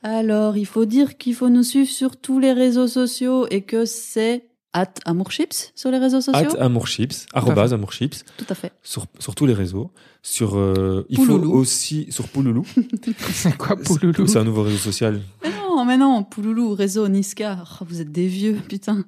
Alors, 0.02 0.56
il 0.56 0.66
faut 0.66 0.84
dire 0.84 1.16
qu'il 1.16 1.34
faut 1.34 1.48
nous 1.48 1.62
suivre 1.62 1.88
sur 1.90 2.16
tous 2.16 2.38
les 2.38 2.52
réseaux 2.52 2.86
sociaux 2.86 3.46
et 3.50 3.62
que 3.62 3.84
c'est 3.86 4.44
at 4.74 4.92
amourchips 5.06 5.72
sur 5.74 5.90
les 5.90 5.98
réseaux 5.98 6.20
sociaux? 6.20 6.50
At 6.58 6.62
amourchips, 6.62 7.26
arrobase 7.32 7.72
amourchips, 7.72 8.24
Tout 8.36 8.44
à 8.48 8.54
fait. 8.54 8.72
sur, 8.82 9.06
sur 9.18 9.34
tous 9.34 9.46
les 9.46 9.54
réseaux. 9.54 9.90
Sur, 10.22 10.56
euh, 10.58 11.06
il 11.08 11.18
faut 11.24 11.32
aussi, 11.32 12.06
sur 12.10 12.28
Pouloulou. 12.28 12.66
C'est 13.32 13.56
quoi 13.56 13.76
Pouloulou? 13.76 14.26
C'est 14.26 14.38
un 14.38 14.44
nouveau 14.44 14.62
réseau 14.62 14.76
social. 14.76 15.20
Mais 15.42 15.50
non, 15.50 15.84
mais 15.84 15.96
non, 15.96 16.22
Pouloulou, 16.22 16.74
réseau, 16.74 17.08
Niska. 17.08 17.64
Oh, 17.80 17.84
vous 17.88 18.00
êtes 18.00 18.12
des 18.12 18.26
vieux, 18.26 18.58
putain. 18.68 19.04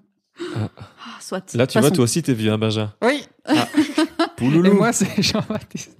Ah. 0.57 0.69
Ah, 0.77 1.19
soit. 1.21 1.55
Là, 1.55 1.67
tu 1.67 1.79
vois, 1.81 1.91
toi 1.91 2.05
aussi, 2.05 2.23
t'es 2.23 2.35
vieux, 2.35 2.53
hein, 2.53 2.59
Benja. 2.59 2.95
Oui. 3.03 3.23
Et 3.49 3.55
Pouloulou. 4.37 4.75
moi, 4.75 4.93
c'est 4.93 5.23
Jean-Baptiste. 5.23 5.97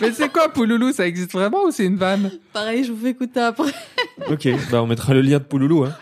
Mais 0.00 0.12
c'est 0.12 0.30
quoi 0.30 0.50
Pouloulou? 0.52 0.92
Ça 0.92 1.06
existe 1.06 1.32
vraiment 1.32 1.64
ou 1.64 1.70
c'est 1.70 1.84
une 1.86 1.96
vanne? 1.96 2.30
Pareil, 2.52 2.84
je 2.84 2.92
vous 2.92 3.02
fais 3.02 3.10
écouter 3.10 3.40
après. 3.40 3.72
Ok, 4.28 4.48
bah, 4.70 4.82
on 4.82 4.86
mettra 4.86 5.14
le 5.14 5.22
lien 5.22 5.38
de 5.38 5.44
Pouloulou, 5.44 5.84
hein. 5.84 5.94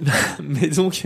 Mais 0.42 0.68
donc, 0.68 1.02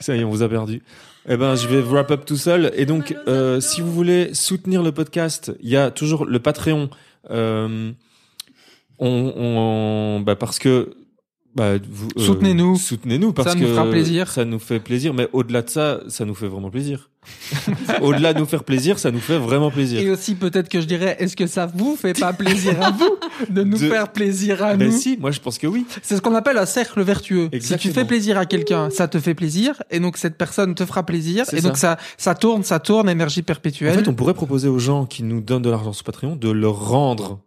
ça 0.00 0.16
y 0.16 0.20
est, 0.20 0.24
on 0.24 0.30
vous 0.30 0.42
a 0.42 0.48
perdu. 0.48 0.82
Eh 1.28 1.36
ben, 1.36 1.54
je 1.56 1.68
vais 1.68 1.80
wrap 1.82 2.10
up 2.10 2.24
tout 2.24 2.38
seul. 2.38 2.72
Et 2.74 2.86
donc, 2.86 3.14
euh, 3.28 3.60
si 3.60 3.82
vous 3.82 3.92
voulez 3.92 4.32
soutenir 4.32 4.82
le 4.82 4.92
podcast, 4.92 5.52
il 5.60 5.68
y 5.68 5.76
a 5.76 5.90
toujours 5.90 6.24
le 6.24 6.38
Patreon. 6.40 6.88
Euh, 7.30 7.92
on, 8.98 9.32
on, 9.36 10.20
bah 10.20 10.36
parce 10.36 10.58
que, 10.58 10.96
bah, 11.54 11.64
euh, 11.64 11.78
Soutenez-nous. 12.16 12.76
Soutenez-nous 12.76 13.32
parce 13.32 13.48
Ça 13.50 13.54
nous 13.54 13.62
que 13.66 13.72
fera 13.72 13.86
plaisir. 13.90 14.28
Ça 14.30 14.44
nous 14.44 14.58
fait 14.58 14.78
plaisir. 14.80 15.12
Mais 15.14 15.28
au-delà 15.32 15.62
de 15.62 15.70
ça, 15.70 16.00
ça 16.08 16.24
nous 16.24 16.34
fait 16.34 16.46
vraiment 16.48 16.70
plaisir. 16.70 17.10
au-delà 18.00 18.32
de 18.32 18.38
nous 18.38 18.46
faire 18.46 18.64
plaisir, 18.64 18.98
ça 18.98 19.10
nous 19.10 19.18
fait 19.20 19.38
vraiment 19.38 19.70
plaisir. 19.70 20.00
Et 20.00 20.08
aussi, 20.10 20.34
peut-être 20.34 20.68
que 20.68 20.80
je 20.80 20.86
dirais, 20.86 21.16
est-ce 21.18 21.36
que 21.36 21.46
ça 21.46 21.66
vous 21.66 21.96
fait 21.96 22.18
pas 22.18 22.32
plaisir 22.32 22.80
à 22.82 22.90
vous 22.90 23.16
de 23.50 23.62
nous 23.64 23.76
De- 23.78 23.88
faire 23.88 24.12
plaisir 24.12 24.62
à 24.64 24.76
Ben 24.76 24.88
nous? 24.90 24.96
si, 24.96 25.16
moi 25.18 25.30
je 25.30 25.40
pense 25.40 25.58
que 25.58 25.66
oui. 25.66 25.84
C'est 26.02 26.16
ce 26.16 26.22
qu'on 26.22 26.34
appelle 26.34 26.56
un 26.58 26.64
cercle 26.66 27.02
vertueux. 27.02 27.48
Si 27.52 27.56
Exactement. 27.56 27.92
tu 27.92 27.98
fais 28.00 28.06
plaisir 28.06 28.38
à 28.38 28.46
quelqu'un, 28.46 28.88
ça 28.90 29.08
te 29.08 29.18
fait 29.20 29.34
plaisir, 29.34 29.82
et 29.90 30.00
donc 30.00 30.16
cette 30.16 30.38
personne 30.38 30.74
te 30.74 30.86
fera 30.86 31.02
plaisir, 31.04 31.44
et 31.52 31.60
donc 31.60 31.76
ça, 31.76 31.98
ça 32.16 32.34
tourne, 32.34 32.62
ça 32.62 32.78
tourne, 32.78 33.08
énergie 33.10 33.40
En 33.40 33.44
perpétuelle. 33.44 33.94
fait, 33.98 34.08
on 34.08 34.14
pourrait 34.14 34.34
proposer 34.34 34.68
aux 34.68 34.78
gens 34.78 35.04
qui 35.04 35.22
nous 35.22 35.40
donnent 35.42 35.62
de 35.62 35.70
l'argent 35.70 35.92
sur 35.92 36.04
Patreon 36.04 36.36
de 36.36 36.50
leur 36.50 36.88
rendre. 36.88 37.40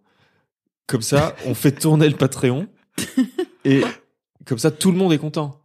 Comme 0.88 1.02
ça, 1.02 1.36
on 1.48 1.54
fait 1.56 1.72
tourner 1.72 2.08
le 2.10 2.16
Patreon. 2.16 2.68
Et 3.66 3.82
comme 4.46 4.58
ça, 4.58 4.72
tout 4.72 4.92
le 4.92 4.98
monde 4.98 5.14
est 5.14 5.18
content. 5.18 5.58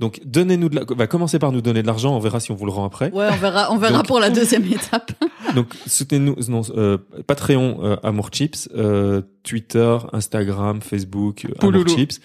Donc, 0.00 0.20
donnez-nous 0.24 0.68
de 0.68 0.76
la... 0.76 0.84
bah, 0.84 1.08
commencez 1.08 1.40
par 1.40 1.50
nous 1.50 1.60
donner 1.60 1.82
de 1.82 1.86
l'argent, 1.88 2.14
on 2.14 2.20
verra 2.20 2.38
si 2.38 2.52
on 2.52 2.54
vous 2.54 2.66
le 2.66 2.70
rend 2.70 2.84
après. 2.84 3.10
Ouais, 3.10 3.26
on 3.32 3.36
verra, 3.36 3.72
on 3.72 3.78
verra 3.78 3.98
Donc- 3.98 4.06
pour 4.06 4.20
la 4.20 4.30
deuxième 4.30 4.64
étape. 4.72 5.10
Donc, 5.56 5.74
soutenez-nous, 5.86 6.36
non, 6.48 6.62
euh, 6.76 6.98
Patreon, 7.26 7.78
euh, 7.82 7.96
Amour 8.04 8.28
Chips, 8.30 8.68
euh, 8.76 9.22
Twitter, 9.42 9.96
Instagram, 10.12 10.80
Facebook, 10.82 11.44
euh, 11.44 11.48
Amour 11.48 11.58
Pouloulou. 11.72 11.96
Chips, 11.96 12.20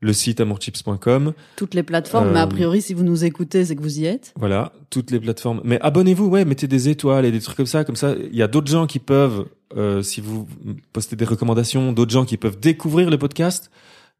le 0.00 0.12
site 0.12 0.40
amourchips.com. 0.40 1.32
Toutes 1.56 1.74
les 1.74 1.82
plateformes, 1.82 2.28
Euh, 2.28 2.32
mais 2.34 2.40
a 2.40 2.46
priori, 2.46 2.80
si 2.82 2.94
vous 2.94 3.02
nous 3.04 3.24
écoutez, 3.24 3.64
c'est 3.64 3.74
que 3.76 3.82
vous 3.82 3.98
y 4.00 4.06
êtes. 4.06 4.32
Voilà, 4.36 4.72
toutes 4.90 5.10
les 5.10 5.18
plateformes. 5.20 5.60
Mais 5.64 5.80
abonnez-vous, 5.80 6.26
ouais, 6.26 6.44
mettez 6.44 6.68
des 6.68 6.88
étoiles 6.88 7.24
et 7.24 7.32
des 7.32 7.40
trucs 7.40 7.56
comme 7.56 7.66
ça. 7.66 7.84
Comme 7.84 7.96
ça, 7.96 8.14
il 8.30 8.36
y 8.36 8.42
a 8.42 8.48
d'autres 8.48 8.70
gens 8.70 8.86
qui 8.86 8.98
peuvent, 9.00 9.46
euh, 9.76 10.02
si 10.02 10.20
vous 10.20 10.46
postez 10.92 11.16
des 11.16 11.24
recommandations, 11.24 11.92
d'autres 11.92 12.12
gens 12.12 12.24
qui 12.24 12.36
peuvent 12.36 12.58
découvrir 12.60 13.10
le 13.10 13.18
podcast 13.18 13.70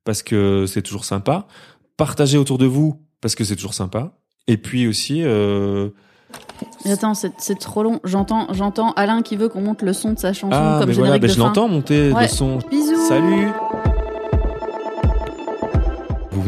parce 0.04 0.22
que 0.22 0.64
c'est 0.66 0.82
toujours 0.82 1.04
sympa. 1.04 1.46
Partagez 1.96 2.38
autour 2.38 2.58
de 2.58 2.66
vous 2.66 3.00
parce 3.20 3.34
que 3.34 3.44
c'est 3.44 3.56
toujours 3.56 3.74
sympa. 3.74 4.12
Et 4.46 4.56
puis 4.56 4.86
aussi, 4.88 5.22
euh... 5.22 5.90
Attends, 6.86 7.14
c'est 7.14 7.58
trop 7.58 7.82
long. 7.82 8.00
J'entends, 8.04 8.52
j'entends 8.52 8.92
Alain 8.92 9.22
qui 9.22 9.36
veut 9.36 9.48
qu'on 9.48 9.60
monte 9.62 9.82
le 9.82 9.92
son 9.92 10.12
de 10.12 10.18
sa 10.18 10.32
chanson 10.32 10.50
ah, 10.52 10.76
comme 10.80 10.88
mais 10.88 10.94
générique 10.94 10.96
voilà, 10.96 11.18
ben, 11.18 11.28
de 11.28 11.32
je 11.32 11.38
l'entends 11.38 11.68
monter 11.68 12.12
Ouais. 12.12 12.22
le 12.22 12.28
son. 12.28 12.58
Bisous. 12.70 13.08
Salut. 13.08 13.48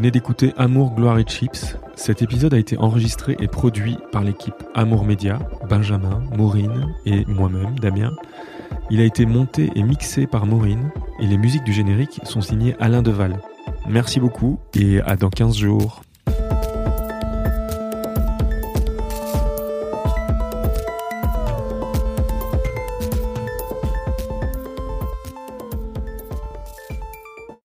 Venez 0.01 0.13
d'écouter 0.13 0.55
Amour, 0.57 0.95
Gloire 0.95 1.19
et 1.19 1.25
Chips. 1.25 1.77
Cet 1.95 2.23
épisode 2.23 2.55
a 2.55 2.59
été 2.59 2.79
enregistré 2.79 3.37
et 3.39 3.49
produit 3.49 3.99
par 4.13 4.25
l'équipe 4.25 4.55
Amour 4.75 5.05
Média, 5.05 5.39
Benjamin, 5.69 6.23
Maureen 6.35 6.87
et 7.05 7.27
moi-même, 7.27 7.79
Damien. 7.79 8.11
Il 8.89 9.03
a 9.03 9.05
été 9.05 9.27
monté 9.27 9.71
et 9.75 9.83
mixé 9.83 10.27
par 10.27 10.47
Maureen 10.47 10.91
et 11.21 11.27
les 11.27 11.37
musiques 11.37 11.65
du 11.65 11.75
générique 11.75 12.19
sont 12.25 12.41
signées 12.41 12.77
Alain 12.81 13.03
Deval. 13.03 13.41
Merci 13.91 14.21
beaucoup 14.21 14.59
et 14.75 15.03
à 15.03 15.17
dans 15.17 15.29
15 15.29 15.55
jours. 15.55 16.01